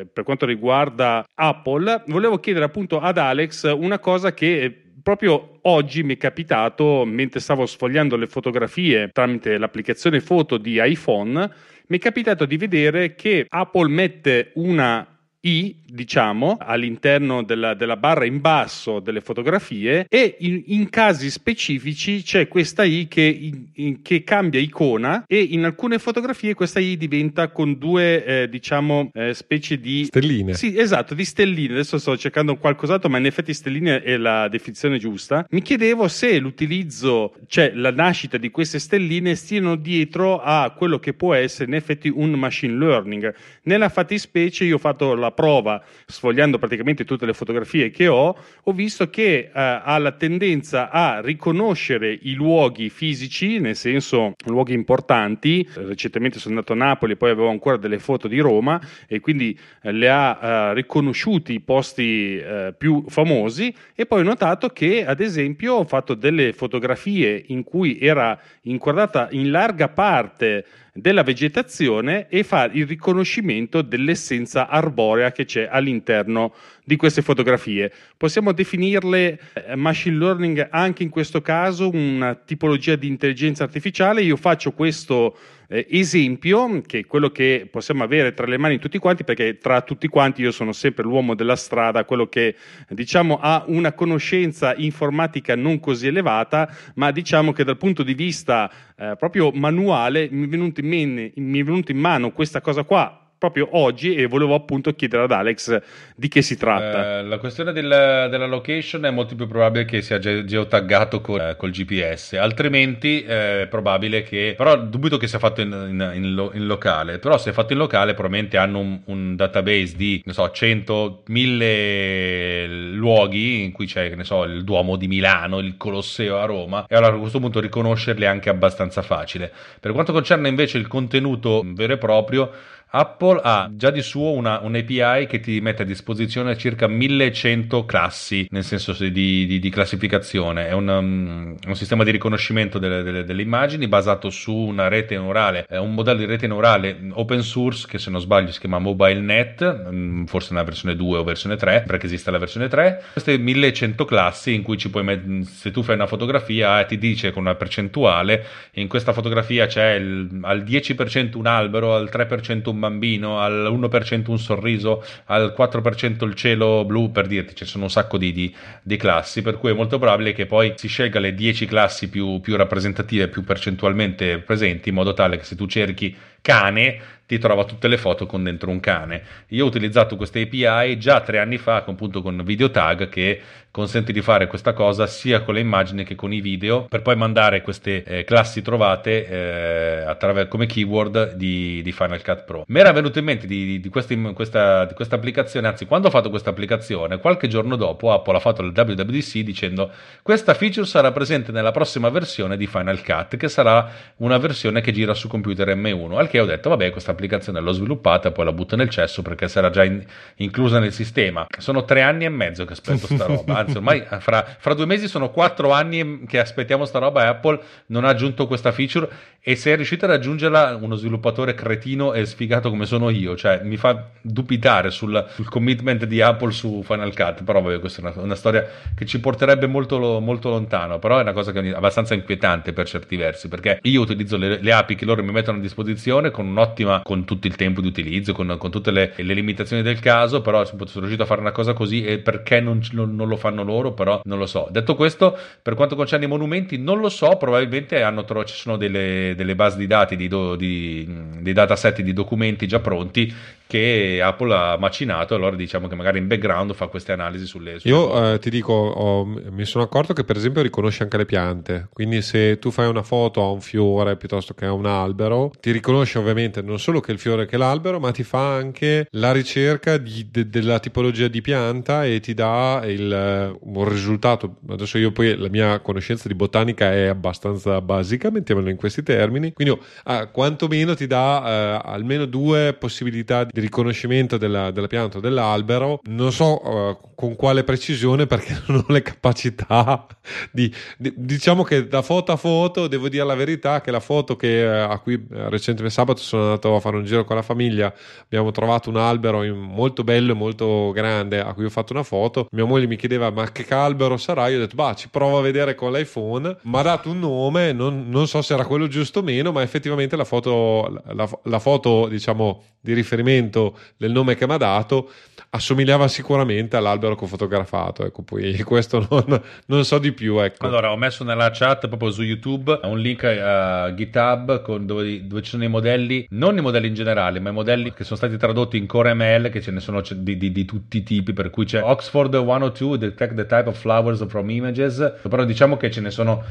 eh, 0.00 0.06
per 0.06 0.24
quanto 0.24 0.46
riguarda 0.46 1.26
Apple, 1.34 2.04
volevo 2.06 2.38
chiedere 2.38 2.64
appunto 2.64 3.00
ad 3.00 3.18
Alex 3.18 3.70
una 3.76 3.98
cosa 3.98 4.32
che 4.32 4.85
proprio 5.06 5.58
oggi 5.62 6.02
mi 6.02 6.14
è 6.14 6.16
capitato, 6.16 7.04
mentre 7.04 7.38
stavo 7.38 7.64
sfogliando 7.64 8.16
le 8.16 8.26
fotografie 8.26 9.10
tramite 9.12 9.56
l'applicazione 9.56 10.20
foto 10.20 10.58
di 10.58 10.80
iPhone, 10.82 11.48
mi 11.86 11.96
è 11.98 12.00
capitato 12.00 12.44
di 12.44 12.56
vedere 12.56 13.14
che 13.14 13.46
Apple 13.48 13.88
mette 13.88 14.50
una 14.54 15.06
i, 15.46 15.76
diciamo, 15.84 16.56
all'interno 16.60 17.44
della, 17.44 17.74
della, 17.74 17.96
barra 17.96 18.24
in 18.24 18.40
basso 18.40 18.98
delle 18.98 19.20
fotografie 19.20 20.06
e 20.08 20.36
in, 20.40 20.62
in 20.66 20.90
casi 20.90 21.30
specifici 21.30 22.22
c'è 22.22 22.48
questa 22.48 22.82
I 22.82 23.06
che, 23.08 23.52
in, 23.74 24.02
che, 24.02 24.24
cambia 24.24 24.58
icona 24.58 25.24
e 25.26 25.40
in 25.40 25.64
alcune 25.64 25.98
fotografie 25.98 26.54
questa 26.54 26.80
I 26.80 26.96
diventa 26.96 27.50
con 27.50 27.78
due, 27.78 28.24
eh, 28.24 28.48
diciamo, 28.48 29.10
eh, 29.14 29.34
specie 29.34 29.78
di... 29.78 30.04
Stelline. 30.06 30.54
Sì, 30.54 30.76
esatto, 30.76 31.14
di 31.14 31.24
stelline. 31.24 31.74
Adesso 31.74 31.98
sto 31.98 32.16
cercando 32.16 32.56
qualcos'altro, 32.56 33.08
ma 33.08 33.18
in 33.18 33.26
effetti 33.26 33.54
stelline 33.54 34.02
è 34.02 34.16
la 34.16 34.48
definizione 34.48 34.98
giusta. 34.98 35.46
Mi 35.50 35.62
chiedevo 35.62 36.08
se 36.08 36.38
l'utilizzo, 36.38 37.34
cioè 37.46 37.72
la 37.72 37.92
nascita 37.92 38.36
di 38.36 38.50
queste 38.50 38.80
stelline 38.80 39.36
stiano 39.36 39.76
dietro 39.76 40.40
a 40.40 40.72
quello 40.76 40.98
che 40.98 41.14
può 41.14 41.34
essere 41.34 41.66
in 41.66 41.74
effetti 41.74 42.08
un 42.08 42.32
machine 42.32 42.76
learning. 42.76 43.32
Nella 43.62 43.88
fattispecie 43.88 44.64
io 44.64 44.74
ho 44.76 44.78
fatto 44.78 45.14
la 45.14 45.34
prova, 45.36 45.82
sfogliando 46.06 46.58
praticamente 46.58 47.04
tutte 47.04 47.26
le 47.26 47.34
fotografie 47.34 47.90
che 47.90 48.08
ho, 48.08 48.36
ho 48.64 48.72
visto 48.72 49.08
che 49.10 49.36
eh, 49.36 49.50
ha 49.52 49.96
la 49.98 50.12
tendenza 50.12 50.90
a 50.90 51.20
riconoscere 51.20 52.18
i 52.22 52.32
luoghi 52.32 52.88
fisici, 52.88 53.60
nel 53.60 53.76
senso 53.76 54.34
luoghi 54.46 54.72
importanti. 54.72 55.68
Recentemente 55.74 56.38
sono 56.38 56.54
andato 56.54 56.72
a 56.72 56.76
Napoli 56.76 57.12
e 57.12 57.16
poi 57.16 57.30
avevo 57.30 57.50
ancora 57.50 57.76
delle 57.76 57.98
foto 57.98 58.26
di 58.26 58.40
Roma 58.40 58.80
e 59.06 59.20
quindi 59.20 59.56
eh, 59.82 59.92
le 59.92 60.08
ha 60.08 60.38
eh, 60.40 60.74
riconosciuti 60.74 61.52
i 61.52 61.60
posti 61.60 62.38
eh, 62.38 62.74
più 62.76 63.04
famosi 63.06 63.72
e 63.94 64.06
poi 64.06 64.20
ho 64.20 64.24
notato 64.24 64.70
che 64.70 65.04
ad 65.04 65.20
esempio 65.20 65.74
ho 65.74 65.84
fatto 65.84 66.14
delle 66.14 66.52
fotografie 66.54 67.44
in 67.48 67.62
cui 67.62 67.98
era 68.00 68.38
inquadrata 68.62 69.28
in 69.32 69.50
larga 69.50 69.88
parte 69.88 70.64
della 70.96 71.22
vegetazione 71.22 72.26
e 72.28 72.42
fa 72.42 72.64
il 72.72 72.86
riconoscimento 72.86 73.82
dell'essenza 73.82 74.68
arborea 74.68 75.30
che 75.30 75.44
c'è 75.44 75.68
all'interno 75.70 76.54
di 76.84 76.96
queste 76.96 77.22
fotografie. 77.22 77.92
Possiamo 78.16 78.52
definirle 78.52 79.38
eh, 79.52 79.76
machine 79.76 80.16
learning 80.16 80.68
anche 80.70 81.02
in 81.02 81.10
questo 81.10 81.42
caso, 81.42 81.90
una 81.90 82.34
tipologia 82.34 82.96
di 82.96 83.06
intelligenza 83.06 83.64
artificiale. 83.64 84.22
Io 84.22 84.36
faccio 84.36 84.72
questo 84.72 85.36
eh, 85.68 85.86
esempio, 85.90 86.82
che 86.86 87.00
è 87.00 87.06
quello 87.06 87.30
che 87.30 87.68
possiamo 87.70 88.04
avere 88.04 88.34
tra 88.34 88.46
le 88.46 88.58
mani 88.58 88.78
tutti 88.78 88.98
quanti, 88.98 89.24
perché 89.24 89.58
tra 89.58 89.80
tutti 89.82 90.08
quanti 90.08 90.42
io 90.42 90.50
sono 90.50 90.72
sempre 90.72 91.04
l'uomo 91.04 91.34
della 91.34 91.56
strada, 91.56 92.04
quello 92.04 92.28
che 92.28 92.56
diciamo 92.88 93.38
ha 93.40 93.64
una 93.66 93.92
conoscenza 93.92 94.74
informatica 94.76 95.56
non 95.56 95.80
così 95.80 96.06
elevata, 96.06 96.68
ma 96.94 97.10
diciamo 97.10 97.52
che 97.52 97.64
dal 97.64 97.76
punto 97.76 98.02
di 98.02 98.14
vista 98.14 98.70
eh, 98.96 99.14
proprio 99.18 99.50
manuale 99.52 100.28
mi 100.30 100.46
è 100.46 100.48
in, 100.80 100.88
men- 100.88 101.32
mi 101.34 101.60
è 101.60 101.64
venuto 101.64 101.92
in 101.92 101.98
mano 101.98 102.32
questa 102.32 102.60
cosa 102.60 102.84
qua 102.84 103.25
proprio 103.38 103.68
oggi 103.72 104.14
e 104.14 104.26
volevo 104.26 104.54
appunto 104.54 104.94
chiedere 104.94 105.24
ad 105.24 105.32
Alex 105.32 105.80
di 106.14 106.28
che 106.28 106.42
si 106.42 106.56
tratta. 106.56 107.18
Eh, 107.18 107.22
la 107.24 107.38
questione 107.38 107.72
del, 107.72 107.88
della 108.30 108.46
location 108.46 109.04
è 109.04 109.10
molto 109.10 109.34
più 109.34 109.46
probabile 109.46 109.84
che 109.84 110.00
sia 110.00 110.18
ge- 110.18 110.44
geotaggato 110.44 111.20
col, 111.20 111.40
eh, 111.40 111.56
col 111.56 111.70
GPS, 111.70 112.34
altrimenti 112.34 113.22
eh, 113.22 113.62
è 113.62 113.66
probabile 113.68 114.22
che, 114.22 114.54
però 114.56 114.76
dubito 114.76 115.18
che 115.18 115.26
sia 115.26 115.38
fatto 115.38 115.60
in, 115.60 115.70
in, 115.70 116.10
in, 116.14 116.34
lo, 116.34 116.50
in, 116.54 116.66
locale, 116.66 117.18
però 117.18 117.36
se 117.36 117.50
è 117.50 117.52
fatto 117.52 117.72
in 117.72 117.78
locale 117.78 118.14
probabilmente 118.14 118.56
hanno 118.56 118.78
un, 118.78 119.00
un 119.04 119.36
database 119.36 119.94
di, 119.96 120.22
ne 120.24 120.32
so, 120.32 120.50
100, 120.50 121.22
1000 121.26 122.66
luoghi 122.94 123.64
in 123.64 123.72
cui 123.72 123.86
c'è, 123.86 124.14
ne 124.14 124.24
so, 124.24 124.44
il 124.44 124.64
Duomo 124.64 124.96
di 124.96 125.08
Milano, 125.08 125.58
il 125.58 125.76
Colosseo 125.76 126.38
a 126.38 126.44
Roma 126.46 126.86
e 126.88 126.96
allora 126.96 127.14
a 127.14 127.18
questo 127.18 127.38
punto 127.38 127.60
riconoscerli 127.60 128.24
è 128.24 128.28
anche 128.28 128.48
abbastanza 128.48 129.02
facile. 129.02 129.52
Per 129.78 129.92
quanto 129.92 130.12
concerne 130.12 130.48
invece 130.48 130.78
il 130.78 130.86
contenuto 130.86 131.62
vero 131.64 131.92
e 131.92 131.98
proprio, 131.98 132.50
Apple 132.88 133.40
ha 133.42 133.68
già 133.72 133.90
di 133.90 134.00
suo 134.00 134.30
una, 134.30 134.60
un 134.60 134.76
API 134.76 135.26
che 135.26 135.40
ti 135.40 135.60
mette 135.60 135.82
a 135.82 135.84
disposizione 135.84 136.56
circa 136.56 136.86
1100 136.86 137.84
classi, 137.84 138.46
nel 138.50 138.62
senso 138.62 138.92
di, 138.92 139.10
di, 139.10 139.58
di 139.58 139.70
classificazione. 139.70 140.68
È 140.68 140.72
un, 140.72 140.88
um, 140.88 141.56
un, 141.66 141.74
sistema 141.74 142.04
di 142.04 142.12
riconoscimento 142.12 142.78
delle, 142.78 143.02
delle, 143.02 143.24
delle, 143.24 143.42
immagini 143.42 143.88
basato 143.88 144.30
su 144.30 144.54
una 144.54 144.86
rete 144.86 145.16
neurale, 145.16 145.66
è 145.68 145.78
un 145.78 145.94
modello 145.94 146.20
di 146.20 146.26
rete 146.26 146.46
neurale 146.46 146.96
open 147.12 147.42
source 147.42 147.86
che 147.88 147.98
se 147.98 148.08
non 148.08 148.20
sbaglio 148.20 148.52
si 148.52 148.60
chiama 148.60 148.78
MobileNet, 148.78 149.90
mm, 149.90 150.24
forse 150.24 150.54
nella 150.54 150.64
versione 150.64 150.94
2 150.94 151.18
o 151.18 151.24
versione 151.24 151.56
3, 151.56 151.84
perché 151.86 152.06
esiste 152.06 152.30
la 152.30 152.38
versione 152.38 152.68
3. 152.68 153.02
Queste 153.12 153.36
1100 153.36 154.04
classi 154.04 154.54
in 154.54 154.62
cui 154.62 154.78
ci 154.78 154.90
puoi 154.90 155.02
mettere, 155.02 155.42
se 155.42 155.72
tu 155.72 155.82
fai 155.82 155.96
una 155.96 156.06
fotografia 156.06 156.80
eh, 156.80 156.86
ti 156.86 156.98
dice 156.98 157.32
con 157.32 157.42
una 157.42 157.56
percentuale, 157.56 158.44
in 158.74 158.86
questa 158.86 159.12
fotografia 159.12 159.66
c'è 159.66 159.94
il, 159.94 160.38
al 160.42 160.62
10% 160.62 161.36
un 161.36 161.46
albero, 161.46 161.94
al 161.94 162.08
3% 162.10 162.70
un 162.70 162.75
un 162.76 162.80
bambino, 162.80 163.40
al 163.40 163.66
1% 163.72 164.30
un 164.30 164.38
sorriso, 164.38 165.04
al 165.26 165.54
4% 165.56 166.24
il 166.24 166.34
cielo 166.34 166.84
blu, 166.84 167.10
per 167.10 167.26
dirti, 167.26 167.54
ci 167.54 167.64
sono 167.64 167.84
un 167.84 167.90
sacco 167.90 168.18
di, 168.18 168.32
di, 168.32 168.54
di, 168.82 168.96
classi, 168.96 169.42
per 169.42 169.58
cui 169.58 169.70
è 169.70 169.74
molto 169.74 169.98
probabile 169.98 170.32
che 170.32 170.46
poi 170.46 170.74
si 170.76 170.86
scelga 170.86 171.18
le 171.18 171.34
10 171.34 171.66
classi 171.66 172.08
più, 172.08 172.40
più 172.40 172.56
rappresentative, 172.56 173.28
più 173.28 173.42
percentualmente 173.42 174.38
presenti, 174.38 174.90
in 174.90 174.94
modo 174.94 175.12
tale 175.12 175.38
che 175.38 175.44
se 175.44 175.56
tu 175.56 175.66
cerchi 175.66 176.14
cane 176.40 177.00
ti 177.26 177.38
trova 177.38 177.64
tutte 177.64 177.88
le 177.88 177.98
foto 177.98 178.24
con 178.26 178.42
dentro 178.44 178.70
un 178.70 178.80
cane. 178.80 179.22
Io 179.48 179.64
ho 179.64 179.68
utilizzato 179.68 180.16
queste 180.16 180.42
API 180.42 180.98
già 180.98 181.20
tre 181.20 181.38
anni 181.38 181.58
fa, 181.58 181.76
appunto 181.76 182.22
con 182.22 182.42
video 182.44 182.70
tag 182.70 183.08
che 183.08 183.40
consente 183.76 184.10
di 184.10 184.22
fare 184.22 184.46
questa 184.46 184.72
cosa 184.72 185.06
sia 185.06 185.42
con 185.42 185.52
le 185.52 185.60
immagini 185.60 186.02
che 186.02 186.14
con 186.14 186.32
i 186.32 186.40
video 186.40 186.86
per 186.88 187.02
poi 187.02 187.14
mandare 187.14 187.60
queste 187.60 188.04
eh, 188.04 188.24
classi 188.24 188.62
trovate 188.62 189.28
eh, 189.28 190.02
attraverso, 190.06 190.48
come 190.48 190.64
keyword 190.64 191.34
di, 191.34 191.82
di, 191.82 191.92
Final 191.92 192.22
Cut 192.22 192.44
Pro. 192.44 192.64
Mi 192.68 192.80
era 192.80 192.92
venuto 192.92 193.18
in 193.18 193.26
mente 193.26 193.46
di, 193.46 193.78
di, 193.78 193.88
questa, 193.90 194.14
di, 194.14 194.94
questa, 194.94 195.16
applicazione, 195.16 195.68
anzi 195.68 195.84
quando 195.84 196.08
ho 196.08 196.10
fatto 196.10 196.30
questa 196.30 196.48
applicazione, 196.48 197.18
qualche 197.18 197.48
giorno 197.48 197.76
dopo 197.76 198.12
Apple 198.12 198.36
ha 198.36 198.40
fatto 198.40 198.62
il 198.62 198.72
WWDC 198.74 199.40
dicendo 199.40 199.90
questa 200.22 200.54
feature 200.54 200.86
sarà 200.86 201.12
presente 201.12 201.52
nella 201.52 201.70
prossima 201.70 202.08
versione 202.08 202.56
di 202.56 202.66
Final 202.66 203.02
Cut 203.04 203.36
che 203.36 203.48
sarà 203.50 203.90
una 204.16 204.38
versione 204.38 204.80
che 204.80 204.90
gira 204.90 205.12
su 205.12 205.28
computer 205.28 205.68
M1, 205.76 206.16
al 206.16 206.28
che 206.28 206.40
ho 206.40 206.46
detto 206.46 206.70
vabbè 206.70 206.90
questa 206.90 207.12
applicazione 207.16 207.60
l'ho 207.60 207.72
sviluppata 207.72 208.30
poi 208.30 208.44
la 208.44 208.52
butto 208.52 208.76
nel 208.76 208.88
cesso 208.88 209.22
perché 209.22 209.48
sarà 209.48 209.70
già 209.70 209.84
in, 209.84 210.04
inclusa 210.36 210.78
nel 210.78 210.92
sistema. 210.92 211.46
Sono 211.58 211.84
tre 211.84 212.02
anni 212.02 212.24
e 212.24 212.28
mezzo 212.28 212.64
che 212.64 212.74
aspetto 212.74 213.06
sta 213.06 213.26
roba 213.26 213.56
anzi 213.58 213.76
ormai 213.76 214.04
eh, 214.08 214.20
fra, 214.20 214.44
fra, 214.58 214.74
due 214.74 214.86
mesi 214.86 215.08
sono 215.08 215.30
quattro 215.30 215.72
anni 215.72 216.24
che 216.26 216.38
aspettiamo 216.38 216.84
sta 216.84 216.98
roba 216.98 217.24
e 217.24 217.26
Apple 217.26 217.60
non 217.86 218.04
ha 218.04 218.08
aggiunto 218.08 218.46
questa 218.46 218.72
feature 218.72 219.08
e 219.48 219.54
se 219.54 219.72
è 219.72 219.76
riuscito 219.76 220.06
ad 220.06 220.10
aggiungerla 220.10 220.76
uno 220.80 220.96
sviluppatore 220.96 221.54
cretino 221.54 222.12
e 222.14 222.26
sfigato 222.26 222.68
come 222.68 222.84
sono 222.84 223.10
io, 223.10 223.36
cioè 223.36 223.60
mi 223.62 223.76
fa 223.76 224.08
dubitare 224.20 224.90
sul, 224.90 225.24
sul 225.34 225.48
commitment 225.48 226.04
di 226.04 226.20
Apple 226.20 226.50
su 226.50 226.82
Final 226.82 227.14
Cut, 227.14 227.44
però 227.44 227.60
vabbè 227.60 227.78
questa 227.78 228.02
è 228.02 228.04
una, 228.10 228.22
una 228.24 228.34
storia 228.34 228.66
che 228.92 229.06
ci 229.06 229.20
porterebbe 229.20 229.68
molto, 229.68 230.18
molto, 230.18 230.48
lontano, 230.48 230.98
però 230.98 231.18
è 231.18 231.22
una 231.22 231.32
cosa 231.32 231.52
che 231.52 231.60
è 231.60 231.68
abbastanza 231.72 232.14
inquietante 232.14 232.72
per 232.72 232.88
certi 232.88 233.14
versi, 233.14 233.46
perché 233.46 233.78
io 233.82 234.00
utilizzo 234.00 234.36
le, 234.36 234.60
le 234.60 234.72
api 234.72 234.96
che 234.96 235.04
loro 235.04 235.22
mi 235.22 235.30
mettono 235.30 235.58
a 235.58 235.60
disposizione 235.60 236.32
con 236.32 236.48
un'ottima, 236.48 237.02
con 237.06 237.24
tutto 237.24 237.46
il 237.46 237.54
tempo 237.54 237.80
di 237.80 237.86
utilizzo, 237.86 238.32
con, 238.32 238.56
con 238.58 238.72
tutte 238.72 238.90
le, 238.90 239.12
le, 239.14 239.32
limitazioni 239.32 239.80
del 239.80 240.00
caso, 240.00 240.40
però 240.40 240.64
sono 240.64 240.84
riuscito 240.96 241.22
a 241.22 241.26
fare 241.26 241.40
una 241.40 241.52
cosa 241.52 241.72
così 241.72 242.04
e 242.04 242.18
perché 242.18 242.60
non, 242.60 242.82
non, 242.90 243.14
non 243.14 243.28
lo 243.28 243.36
fanno 243.36 243.62
loro, 243.62 243.92
però 243.92 244.20
non 244.24 244.38
lo 244.38 244.46
so. 244.46 244.66
Detto 244.72 244.96
questo, 244.96 245.38
per 245.62 245.74
quanto 245.74 245.94
concerne 245.94 246.24
i 246.24 246.28
monumenti, 246.28 246.78
non 246.78 246.98
lo 246.98 247.08
so, 247.08 247.36
probabilmente 247.36 248.04
tro- 248.26 248.44
ci 248.44 248.56
sono 248.56 248.76
delle, 248.76 249.34
delle, 249.36 249.54
basi 249.54 249.78
di 249.78 249.86
dati, 249.86 250.16
di 250.16 250.26
do- 250.26 250.56
di, 250.56 251.08
dei 251.38 251.52
dataset 251.52 252.00
di 252.00 252.12
documenti 252.12 252.66
già 252.66 252.80
pronti 252.80 253.32
che 253.66 254.20
Apple 254.22 254.54
ha 254.54 254.76
macinato, 254.76 255.34
allora 255.34 255.56
diciamo 255.56 255.88
che 255.88 255.96
magari 255.96 256.18
in 256.18 256.28
background 256.28 256.72
fa 256.74 256.86
queste 256.86 257.12
analisi 257.12 257.46
sulle... 257.46 257.80
sulle 257.80 257.92
Io 257.94 258.34
eh, 258.34 258.38
ti 258.38 258.48
dico, 258.48 258.72
ho, 258.72 259.24
mi 259.24 259.64
sono 259.64 259.82
accorto 259.82 260.12
che 260.12 260.22
per 260.22 260.36
esempio 260.36 260.62
riconosce 260.62 261.02
anche 261.02 261.16
le 261.16 261.26
piante, 261.26 261.88
quindi 261.92 262.22
se 262.22 262.58
tu 262.58 262.70
fai 262.70 262.86
una 262.86 263.02
foto 263.02 263.42
a 263.42 263.50
un 263.50 263.60
fiore 263.60 264.16
piuttosto 264.16 264.54
che 264.54 264.66
a 264.66 264.72
un 264.72 264.86
albero, 264.86 265.50
ti 265.60 265.72
riconosce 265.72 266.18
ovviamente 266.18 266.62
non 266.62 266.78
solo 266.78 266.95
solo 266.96 267.00
che 267.00 267.12
il 267.12 267.18
fiore 267.18 267.46
che 267.46 267.56
l'albero, 267.56 268.00
ma 268.00 268.10
ti 268.10 268.22
fa 268.22 268.54
anche 268.54 269.08
la 269.12 269.32
ricerca 269.32 269.98
di, 269.98 270.28
de, 270.30 270.48
della 270.48 270.78
tipologia 270.78 271.28
di 271.28 271.40
pianta 271.40 272.04
e 272.04 272.20
ti 272.20 272.34
dà 272.34 272.82
il, 272.86 273.56
un 273.60 273.88
risultato. 273.88 274.56
Adesso 274.68 274.98
io 274.98 275.12
poi 275.12 275.36
la 275.36 275.48
mia 275.48 275.80
conoscenza 275.80 276.28
di 276.28 276.34
botanica 276.34 276.92
è 276.92 277.06
abbastanza 277.06 277.80
basica, 277.80 278.30
mettiamolo 278.30 278.70
in 278.70 278.76
questi 278.76 279.02
termini, 279.02 279.52
quindi 279.52 279.78
ah, 280.04 280.26
quantomeno 280.28 280.94
ti 280.94 281.06
dà 281.06 281.44
eh, 281.44 281.90
almeno 281.90 282.24
due 282.24 282.74
possibilità 282.74 283.44
di 283.44 283.60
riconoscimento 283.60 284.36
della, 284.36 284.70
della 284.70 284.86
pianta 284.86 285.18
o 285.18 285.20
dell'albero. 285.20 286.00
Non 286.04 286.32
so 286.32 286.62
eh, 286.62 286.98
con 287.14 287.34
quale 287.34 287.64
precisione 287.64 288.26
perché 288.26 288.62
non 288.68 288.84
ho 288.86 288.92
le 288.92 289.02
capacità 289.02 290.06
di, 290.50 290.72
di, 290.96 291.12
diciamo 291.16 291.62
che 291.62 291.88
da 291.88 292.02
foto 292.02 292.32
a 292.32 292.36
foto 292.36 292.86
devo 292.86 293.08
dire 293.08 293.24
la 293.24 293.34
verità 293.34 293.80
che 293.80 293.90
la 293.90 294.00
foto 294.00 294.36
che, 294.36 294.62
eh, 294.62 294.66
a 294.66 294.98
cui 294.98 295.14
eh, 295.14 295.48
recentemente 295.48 295.90
sabato 295.90 296.20
sono 296.20 296.42
andato 296.42 296.76
a 296.76 296.80
fare 296.86 296.96
un 296.96 297.04
giro 297.04 297.24
con 297.24 297.36
la 297.36 297.42
famiglia 297.42 297.92
abbiamo 298.22 298.50
trovato 298.50 298.88
un 298.88 298.96
albero 298.96 299.44
molto 299.54 300.04
bello 300.04 300.32
e 300.32 300.34
molto 300.34 300.90
grande 300.92 301.40
a 301.40 301.52
cui 301.52 301.64
ho 301.64 301.70
fatto 301.70 301.92
una 301.92 302.02
foto. 302.02 302.46
Mia 302.52 302.64
moglie 302.64 302.86
mi 302.86 302.96
chiedeva 302.96 303.30
ma 303.30 303.50
che 303.50 303.66
albero 303.74 304.16
sarà 304.16 304.48
io 304.48 304.56
ho 304.56 304.60
detto 304.60 304.76
bah 304.76 304.94
ci 304.94 305.08
provo 305.08 305.38
a 305.38 305.42
vedere 305.42 305.74
con 305.74 305.92
l'iPhone. 305.92 306.58
Mi 306.62 306.78
ha 306.78 306.82
dato 306.82 307.10
un 307.10 307.20
nome 307.20 307.72
non, 307.72 308.08
non, 308.08 308.26
so 308.26 308.42
se 308.42 308.54
era 308.54 308.64
quello 308.64 308.86
giusto 308.86 309.20
o 309.20 309.22
meno 309.22 309.52
ma 309.52 309.62
effettivamente 309.62 310.16
la 310.16 310.24
foto 310.24 311.02
la, 311.08 311.28
la 311.42 311.58
foto 311.58 312.06
diciamo 312.08 312.62
di 312.80 312.92
riferimento 312.92 313.76
del 313.96 314.12
nome 314.12 314.36
che 314.36 314.46
mi 314.46 314.54
ha 314.54 314.58
dato 314.58 315.10
assomigliava 315.50 316.06
sicuramente 316.08 316.76
all'albero 316.76 317.14
che 317.16 317.24
ho 317.24 317.26
fotografato. 317.26 318.04
Ecco 318.04 318.22
poi 318.22 318.56
questo 318.62 319.06
non, 319.10 319.42
non 319.66 319.84
so 319.84 319.98
di 319.98 320.12
più 320.12 320.38
ecco. 320.38 320.66
allora 320.66 320.92
ho 320.92 320.96
messo 320.96 321.24
nella 321.24 321.50
chat 321.50 321.88
proprio 321.88 322.10
su 322.10 322.22
YouTube 322.22 322.78
un 322.84 322.98
link 322.98 323.24
a 323.24 323.92
GitHub 323.94 324.78
dove, 324.78 325.26
dove, 325.26 325.42
ci 325.42 325.50
sono 325.50 325.64
i 325.64 325.68
modelli 325.68 326.26
non 326.30 326.56
i 326.56 326.60
modelli 326.60 326.75
in 326.84 326.94
generale 326.94 327.40
ma 327.40 327.50
i 327.50 327.52
modelli 327.52 327.92
che 327.92 328.04
sono 328.04 328.16
stati 328.16 328.36
tradotti 328.36 328.76
in 328.76 328.86
Core 328.86 329.14
ML 329.14 329.48
che 329.50 329.62
ce 329.62 329.70
ne 329.70 329.80
sono 329.80 330.02
di, 330.10 330.36
di, 330.36 330.52
di 330.52 330.64
tutti 330.64 330.98
i 330.98 331.02
tipi 331.02 331.32
per 331.32 331.50
cui 331.50 331.64
c'è 331.64 331.82
Oxford 331.82 332.34
102 332.34 332.98
detect 332.98 333.34
the 333.34 333.46
type 333.46 333.68
of 333.68 333.78
flowers 333.78 334.26
from 334.28 334.50
images 334.50 335.14
però 335.28 335.44
diciamo 335.44 335.76
che 335.76 335.90
ce 335.90 336.00
ne 336.00 336.10
sono 336.10 336.44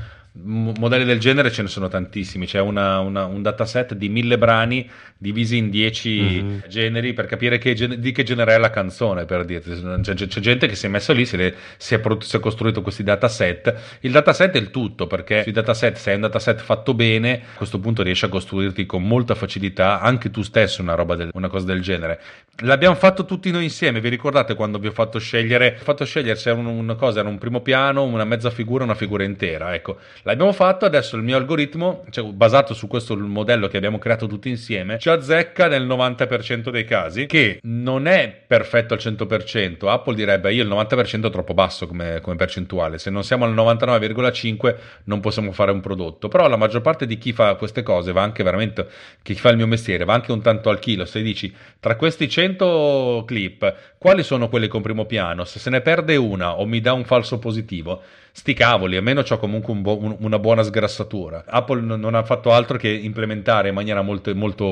modelli 0.44 1.06
del 1.06 1.20
genere 1.20 1.50
ce 1.50 1.62
ne 1.62 1.70
sono 1.70 1.88
tantissimi 1.88 2.46
c'è 2.46 2.60
una, 2.60 3.00
una, 3.00 3.26
un 3.26 3.42
dataset 3.42 3.94
di 3.94 4.10
mille 4.10 4.38
brani 4.38 4.90
divisi 5.18 5.56
in 5.56 5.70
dieci 5.70 6.20
mm-hmm. 6.20 6.58
generi 6.68 7.14
per 7.14 7.26
capire 7.26 7.58
che, 7.58 7.74
di 7.74 8.12
che 8.12 8.24
genere 8.24 8.54
è 8.54 8.58
la 8.58 8.70
canzone 8.70 9.24
per 9.24 9.46
dirti 9.46 9.72
c'è, 10.02 10.14
c'è, 10.14 10.40
gente 10.42 10.68
che 10.68 10.76
si 10.76 10.88
è 10.88 10.90
messo 10.90 11.14
lì 11.14 11.26
si, 11.26 11.38
le, 11.38 11.56
si, 11.78 11.96
è, 11.96 12.02
si, 12.20 12.36
è, 12.36 12.40
costruito 12.40 12.82
questi 12.82 13.04
dataset 13.04 13.98
il 14.02 14.12
dataset 14.12 14.54
è 14.54 14.58
il 14.58 14.72
tutto 14.72 15.08
perché 15.08 15.44
sui 15.44 15.54
dataset 15.54 15.96
se 15.96 16.10
hai 16.10 16.16
un 16.16 16.22
dataset 16.24 16.60
fatto 16.60 16.94
bene 16.94 17.42
a 17.54 17.58
questo 17.58 17.80
punto 17.80 18.04
riesci 18.04 18.26
a 18.26 18.30
costruirti 18.30 18.86
con 18.86 19.04
molta 19.04 19.36
facilità 19.36 20.02
anche 20.02 20.15
tu 20.18 20.42
stesso 20.42 20.82
una, 20.82 20.96
roba 20.96 21.16
del, 21.16 21.30
una 21.34 21.50
cosa 21.50 21.66
del 21.66 21.82
genere 21.82 22.20
l'abbiamo 22.60 22.96
fatto 22.96 23.26
tutti 23.26 23.52
noi 23.52 23.64
insieme 23.64 24.00
vi 24.00 24.10
ricordate 24.10 24.56
quando 24.56 24.80
vi 24.80 24.88
ho 24.88 24.92
fatto 24.92 25.20
scegliere 25.20 25.78
ho 25.80 25.84
fatto 25.84 26.06
scegliere 26.06 26.38
se 26.38 26.52
un, 26.52 26.66
una 26.66 26.96
cosa 26.96 27.20
era 27.20 27.30
un 27.30 27.38
primo 27.38 27.62
piano 27.62 28.04
una 28.04 28.26
mezza 28.26 28.50
figura 28.50 28.84
una 28.84 28.96
figura 28.96 29.24
intera 29.24 29.74
ecco 29.74 29.98
L'abbiamo 30.24 30.54
fatto, 30.54 30.86
adesso 30.86 31.16
il 31.16 31.24
mio 31.24 31.38
algoritmo, 31.38 32.04
cioè, 32.10 32.26
basato 32.32 32.74
su 32.74 32.88
questo 32.88 33.16
modello 33.16 33.68
che 33.68 33.78
abbiamo 33.78 34.00
creato 34.00 34.28
tutti 34.28 34.50
insieme, 34.50 34.98
ci 35.00 35.10
azzecca 35.10 35.68
nel 35.68 35.86
90% 35.86 36.70
dei 36.70 36.86
casi, 36.86 37.26
che 37.26 37.60
non 37.64 38.08
è 38.08 38.36
perfetto 38.46 38.94
al 38.94 39.00
100%. 39.00 39.88
Apple 39.88 40.16
direbbe 40.16 40.54
io 40.54 40.64
il 40.64 40.70
90% 40.70 41.28
è 41.28 41.30
troppo 41.30 41.54
basso 41.54 41.88
come, 41.88 42.22
come 42.22 42.36
percentuale, 42.36 42.98
se 42.98 43.10
non 43.10 43.24
siamo 43.24 43.46
al 43.46 43.54
99,5% 43.54 44.76
non 45.06 45.20
possiamo 45.20 45.52
fare 45.52 45.72
un 45.72 45.82
prodotto. 45.82 46.28
Però 46.28 46.48
la 46.48 46.58
maggior 46.58 46.82
parte 46.82 47.06
di 47.06 47.18
chi 47.18 47.34
fa 47.34 47.56
queste 47.56 47.84
cose 47.84 48.12
va 48.12 48.22
anche 48.22 48.44
veramente, 48.44 48.88
chi 49.22 49.36
fa 49.36 49.50
il 49.50 49.58
mio 49.58 49.68
mestiere, 49.68 50.05
va 50.06 50.14
anche 50.14 50.32
un 50.32 50.42
tanto 50.42 50.70
al 50.70 50.80
chilo. 50.80 51.06
Se 51.06 51.22
dici 51.22 51.54
tra 51.80 51.96
questi 51.98 52.30
100 52.30 53.24
clip, 53.26 53.76
quali 53.98 54.24
sono 54.24 54.48
quelli 54.48 54.68
con 54.68 54.82
primo 54.82 55.06
piano? 55.06 55.44
Se 55.44 55.60
se 55.60 55.70
ne 55.70 55.82
perde 55.82 56.16
una 56.16 56.58
o 56.58 56.66
mi 56.66 56.80
dà 56.80 56.94
un 56.94 57.04
falso 57.04 57.40
positivo, 57.40 58.02
sti 58.32 58.54
cavoli, 58.54 58.98
almeno 58.98 59.24
ho 59.28 59.38
comunque 59.38 59.74
un 59.74 59.82
bo- 59.82 59.98
un, 59.98 60.16
una 60.20 60.40
buona 60.40 60.62
sgrassatura. 60.62 61.46
Apple 61.48 61.82
non, 61.82 62.00
non, 62.00 62.16
ha 62.16 62.24
fatto 62.24 62.52
altro 62.52 62.78
che 62.78 62.90
implementare 62.90 63.70
in 63.70 63.74
maniera 63.74 64.02
molto, 64.02 64.34
molto, 64.36 64.66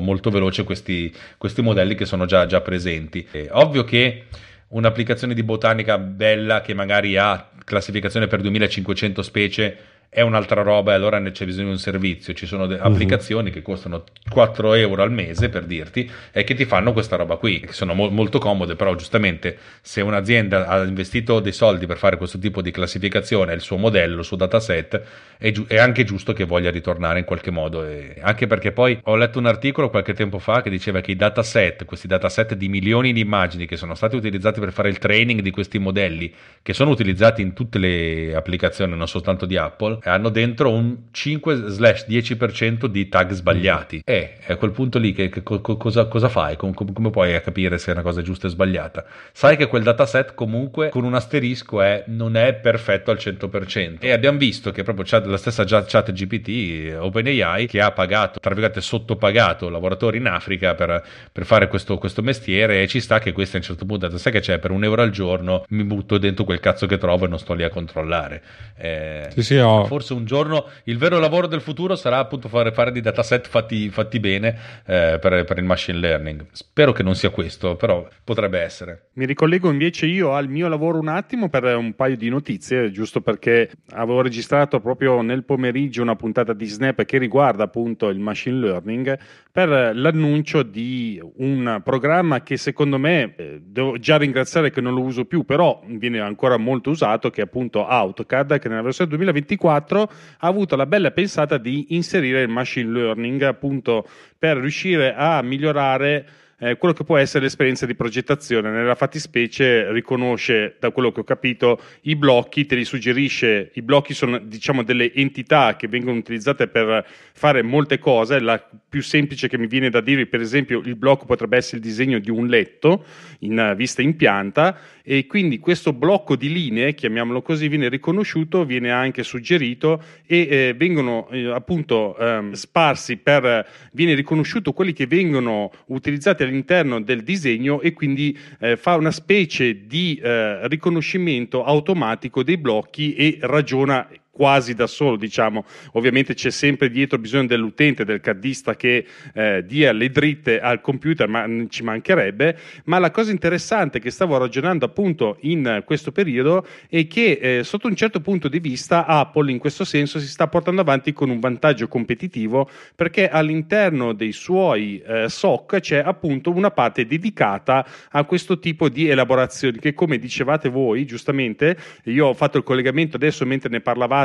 molto 0.00 0.30
veloce 0.30 0.64
questi, 0.64 1.14
questi, 1.38 1.62
modelli 1.62 1.94
che 1.94 2.04
sono 2.04 2.26
già, 2.26 2.46
già 2.46 2.60
presenti. 2.60 3.26
È 3.30 3.48
ovvio 3.50 3.84
che 3.84 4.24
un'applicazione 4.68 5.34
di 5.34 5.42
botanica 5.42 5.98
bella 5.98 6.60
che 6.62 6.74
magari 6.74 7.16
ha 7.16 7.48
classificazione 7.64 8.26
per 8.26 8.40
2500 8.40 9.22
specie 9.22 9.76
è 10.12 10.22
un'altra 10.22 10.62
roba 10.62 10.90
e 10.90 10.96
allora 10.96 11.22
c'è 11.30 11.44
bisogno 11.44 11.66
di 11.66 11.72
un 11.74 11.78
servizio. 11.78 12.34
Ci 12.34 12.44
sono 12.44 12.64
uh-huh. 12.64 12.78
applicazioni 12.80 13.52
che 13.52 13.62
costano 13.62 14.02
4 14.28 14.74
euro 14.74 15.04
al 15.04 15.12
mese 15.12 15.48
per 15.48 15.64
dirti 15.64 16.10
e 16.32 16.42
che 16.42 16.54
ti 16.54 16.64
fanno 16.64 16.92
questa 16.92 17.14
roba 17.14 17.36
qui, 17.36 17.60
che 17.60 17.72
sono 17.72 17.94
mo- 17.94 18.10
molto 18.10 18.40
comode, 18.40 18.74
però 18.74 18.96
giustamente 18.96 19.56
se 19.80 20.00
un'azienda 20.00 20.66
ha 20.66 20.82
investito 20.82 21.38
dei 21.38 21.52
soldi 21.52 21.86
per 21.86 21.96
fare 21.96 22.16
questo 22.16 22.40
tipo 22.40 22.60
di 22.60 22.72
classificazione, 22.72 23.54
il 23.54 23.60
suo 23.60 23.76
modello, 23.76 24.18
il 24.18 24.24
suo 24.24 24.36
dataset, 24.36 25.00
è, 25.38 25.52
gi- 25.52 25.66
è 25.68 25.78
anche 25.78 26.02
giusto 26.02 26.32
che 26.32 26.42
voglia 26.42 26.72
ritornare 26.72 27.20
in 27.20 27.24
qualche 27.24 27.52
modo. 27.52 27.84
E 27.86 28.16
anche 28.20 28.48
perché 28.48 28.72
poi 28.72 28.98
ho 29.04 29.14
letto 29.14 29.38
un 29.38 29.46
articolo 29.46 29.90
qualche 29.90 30.14
tempo 30.14 30.40
fa 30.40 30.60
che 30.60 30.70
diceva 30.70 31.00
che 31.00 31.12
i 31.12 31.16
dataset, 31.16 31.84
questi 31.84 32.08
dataset 32.08 32.54
di 32.54 32.68
milioni 32.68 33.12
di 33.12 33.20
immagini 33.20 33.64
che 33.64 33.76
sono 33.76 33.94
stati 33.94 34.16
utilizzati 34.16 34.58
per 34.58 34.72
fare 34.72 34.88
il 34.88 34.98
training 34.98 35.40
di 35.40 35.52
questi 35.52 35.78
modelli, 35.78 36.34
che 36.62 36.72
sono 36.72 36.90
utilizzati 36.90 37.42
in 37.42 37.52
tutte 37.52 37.78
le 37.78 38.34
applicazioni, 38.34 38.96
non 38.96 39.06
soltanto 39.06 39.46
di 39.46 39.56
Apple, 39.56 39.98
hanno 40.04 40.28
dentro 40.28 40.70
un 40.70 40.96
5-10% 41.12 42.86
di 42.86 43.08
tag 43.08 43.32
sbagliati. 43.32 44.02
E 44.04 44.36
è 44.38 44.52
a 44.52 44.56
quel 44.56 44.70
punto 44.70 44.98
lì 44.98 45.12
che, 45.12 45.28
che 45.28 45.42
co- 45.42 45.60
cosa, 45.60 46.06
cosa, 46.06 46.28
fai? 46.28 46.56
Com- 46.56 46.74
come 46.74 47.10
puoi 47.10 47.40
capire 47.42 47.78
se 47.78 47.90
una 47.90 48.02
cosa 48.02 48.20
è 48.20 48.22
giusta 48.22 48.46
o 48.46 48.50
sbagliata? 48.50 49.04
Sai 49.32 49.56
che 49.56 49.66
quel 49.66 49.82
dataset 49.82 50.34
comunque 50.34 50.88
con 50.90 51.04
un 51.04 51.14
asterisco 51.14 51.80
è, 51.82 52.04
non 52.06 52.36
è 52.36 52.54
perfetto 52.54 53.10
al 53.10 53.18
100%. 53.18 53.98
E 54.00 54.12
abbiamo 54.12 54.38
visto 54.38 54.70
che 54.70 54.82
proprio 54.82 55.06
la 55.24 55.36
stessa 55.36 55.64
chat 55.64 56.12
GPT, 56.12 56.96
OpenAI, 56.98 57.66
che 57.66 57.80
ha 57.80 57.92
pagato, 57.92 58.40
tra 58.40 58.50
virgolette 58.50 58.80
sottopagato 58.80 59.68
lavoratori 59.68 60.18
in 60.18 60.26
Africa 60.26 60.74
per, 60.74 61.02
per 61.32 61.44
fare 61.44 61.68
questo, 61.68 61.98
questo, 61.98 62.22
mestiere 62.22 62.82
e 62.82 62.86
ci 62.86 63.00
sta 63.00 63.18
che 63.18 63.32
questo 63.32 63.56
a 63.56 63.60
un 63.60 63.64
certo 63.64 63.86
punto 63.86 64.04
ha 64.04 64.08
detto 64.08 64.20
sai 64.20 64.32
che 64.32 64.40
c'è 64.40 64.58
per 64.58 64.70
un 64.70 64.84
euro 64.84 65.02
al 65.02 65.10
giorno 65.10 65.64
mi 65.70 65.84
butto 65.84 66.18
dentro 66.18 66.44
quel 66.44 66.60
cazzo 66.60 66.86
che 66.86 66.98
trovo 66.98 67.24
e 67.24 67.28
non 67.28 67.38
sto 67.38 67.54
lì 67.54 67.64
a 67.64 67.70
controllare. 67.70 68.42
Eh, 68.76 69.28
sì, 69.32 69.42
sì, 69.42 69.56
ho, 69.56 69.86
forse 69.90 70.12
un 70.12 70.24
giorno 70.24 70.66
il 70.84 70.98
vero 70.98 71.18
lavoro 71.18 71.48
del 71.48 71.60
futuro 71.60 71.96
sarà 71.96 72.18
appunto 72.18 72.46
fare, 72.46 72.70
fare 72.70 72.92
dei 72.92 73.02
dataset 73.02 73.48
fatti, 73.48 73.90
fatti 73.90 74.20
bene 74.20 74.56
eh, 74.86 75.18
per, 75.20 75.42
per, 75.42 75.58
il 75.58 75.64
machine 75.64 75.98
learning. 75.98 76.46
Spero 76.52 76.92
che 76.92 77.02
non 77.02 77.16
sia 77.16 77.30
questo, 77.30 77.74
però 77.74 78.06
potrebbe 78.22 78.60
essere. 78.60 79.08
Mi 79.14 79.26
ricollego 79.26 79.68
invece 79.68 80.06
io 80.06 80.32
al 80.34 80.48
mio 80.48 80.68
lavoro 80.68 81.00
un 81.00 81.08
attimo 81.08 81.48
per 81.48 81.64
un 81.74 81.94
paio 81.94 82.16
di 82.16 82.28
notizie, 82.28 82.92
giusto 82.92 83.20
perché 83.20 83.68
avevo 83.94 84.22
registrato 84.22 84.78
proprio 84.78 85.22
nel 85.22 85.42
pomeriggio 85.42 86.02
una 86.02 86.14
puntata 86.14 86.52
di 86.52 86.66
Snap 86.66 87.04
che 87.04 87.18
riguarda 87.18 87.64
appunto 87.64 88.08
il 88.10 88.20
machine 88.20 88.58
learning 88.58 89.18
per 89.50 89.96
l'annuncio 89.96 90.62
di 90.62 91.20
un 91.38 91.80
programma 91.82 92.42
che 92.42 92.56
secondo 92.56 92.98
me 92.98 93.34
eh, 93.36 93.60
devo 93.60 93.98
già 93.98 94.16
ringraziare 94.16 94.70
che 94.70 94.80
non 94.80 94.94
lo 94.94 95.02
uso 95.02 95.24
più, 95.24 95.42
però 95.42 95.82
viene 95.86 96.20
ancora 96.20 96.56
molto 96.56 96.90
usato, 96.90 97.30
che 97.30 97.40
è 97.40 97.44
appunto 97.44 97.86
AutoCAD, 97.86 98.58
che 98.58 98.68
nella 98.68 98.82
versione 98.82 99.10
2024 99.10 99.79
ha 99.82 100.46
avuto 100.46 100.76
la 100.76 100.86
bella 100.86 101.10
pensata 101.10 101.58
di 101.58 101.86
inserire 101.90 102.42
il 102.42 102.48
machine 102.48 102.90
learning 102.90 103.42
appunto 103.42 104.06
per 104.38 104.56
riuscire 104.56 105.14
a 105.14 105.42
migliorare 105.42 106.26
eh, 106.60 106.76
quello 106.76 106.94
che 106.94 107.04
può 107.04 107.16
essere 107.16 107.44
l'esperienza 107.44 107.86
di 107.86 107.94
progettazione. 107.94 108.70
Nella 108.70 108.94
fattispecie 108.94 109.90
riconosce, 109.92 110.76
da 110.78 110.90
quello 110.90 111.10
che 111.10 111.20
ho 111.20 111.24
capito, 111.24 111.80
i 112.02 112.16
blocchi, 112.16 112.66
te 112.66 112.76
li 112.76 112.84
suggerisce, 112.84 113.70
i 113.74 113.82
blocchi 113.82 114.14
sono 114.14 114.38
diciamo 114.38 114.82
delle 114.82 115.12
entità 115.14 115.76
che 115.76 115.88
vengono 115.88 116.18
utilizzate 116.18 116.68
per 116.68 117.06
fare 117.32 117.62
molte 117.62 117.98
cose, 117.98 118.38
la 118.40 118.62
più 118.88 119.02
semplice 119.02 119.48
che 119.48 119.56
mi 119.56 119.66
viene 119.66 119.90
da 119.90 120.00
dirvi, 120.00 120.26
per 120.26 120.40
esempio, 120.40 120.80
il 120.80 120.96
blocco 120.96 121.24
potrebbe 121.24 121.56
essere 121.56 121.78
il 121.78 121.82
disegno 121.82 122.18
di 122.18 122.30
un 122.30 122.46
letto 122.46 123.04
in 123.40 123.74
vista 123.76 124.02
in 124.02 124.16
pianta 124.16 124.78
e 125.02 125.26
quindi 125.26 125.58
questo 125.58 125.92
blocco 125.92 126.36
di 126.36 126.52
linee, 126.52 126.94
chiamiamolo 126.94 127.42
così, 127.42 127.68
viene 127.68 127.88
riconosciuto, 127.88 128.64
viene 128.64 128.90
anche 128.90 129.22
suggerito 129.22 130.02
e 130.26 130.46
eh, 130.48 130.74
vengono 130.76 131.28
eh, 131.30 131.50
appunto 131.50 132.16
ehm, 132.16 132.52
sparsi 132.52 133.16
per, 133.16 133.66
viene 133.92 134.14
riconosciuto 134.14 134.72
quelli 134.72 134.92
che 134.92 135.06
vengono 135.06 135.70
utilizzati 135.86 136.42
all'interno 136.50 137.00
del 137.00 137.22
disegno 137.22 137.80
e 137.80 137.92
quindi 137.92 138.36
eh, 138.58 138.76
fa 138.76 138.96
una 138.96 139.10
specie 139.10 139.86
di 139.86 140.20
eh, 140.22 140.68
riconoscimento 140.68 141.64
automatico 141.64 142.42
dei 142.42 142.58
blocchi 142.58 143.14
e 143.14 143.38
ragiona 143.40 144.06
quasi 144.30 144.74
da 144.74 144.86
solo, 144.86 145.16
diciamo. 145.16 145.64
Ovviamente 145.92 146.34
c'è 146.34 146.50
sempre 146.50 146.88
dietro 146.88 147.18
bisogno 147.18 147.46
dell'utente, 147.46 148.04
del 148.04 148.20
caddista 148.20 148.76
che 148.76 149.04
eh, 149.34 149.64
dia 149.66 149.92
le 149.92 150.10
dritte 150.10 150.60
al 150.60 150.80
computer, 150.80 151.28
ma 151.28 151.46
ci 151.68 151.82
mancherebbe. 151.82 152.56
Ma 152.84 152.98
la 152.98 153.10
cosa 153.10 153.32
interessante 153.32 153.98
che 153.98 154.10
stavo 154.10 154.38
ragionando 154.38 154.84
appunto 154.86 155.36
in 155.40 155.82
questo 155.84 156.12
periodo 156.12 156.66
è 156.88 157.06
che 157.06 157.32
eh, 157.40 157.64
sotto 157.64 157.88
un 157.88 157.96
certo 157.96 158.20
punto 158.20 158.48
di 158.48 158.60
vista 158.60 159.04
Apple 159.06 159.50
in 159.50 159.58
questo 159.58 159.84
senso 159.84 160.18
si 160.18 160.28
sta 160.28 160.46
portando 160.46 160.80
avanti 160.80 161.12
con 161.12 161.28
un 161.28 161.38
vantaggio 161.38 161.88
competitivo 161.88 162.68
perché 162.94 163.28
all'interno 163.28 164.12
dei 164.12 164.32
suoi 164.32 165.02
eh, 165.04 165.28
SOC 165.28 165.80
c'è 165.80 166.02
appunto 166.04 166.50
una 166.50 166.70
parte 166.70 167.04
dedicata 167.04 167.86
a 168.10 168.24
questo 168.24 168.58
tipo 168.58 168.88
di 168.88 169.08
elaborazioni 169.08 169.78
che 169.78 169.92
come 169.92 170.18
dicevate 170.18 170.68
voi 170.68 171.04
giustamente, 171.04 171.76
io 172.04 172.28
ho 172.28 172.34
fatto 172.34 172.58
il 172.58 172.64
collegamento 172.64 173.16
adesso 173.16 173.44
mentre 173.44 173.68
ne 173.68 173.80
parlavate 173.80 174.19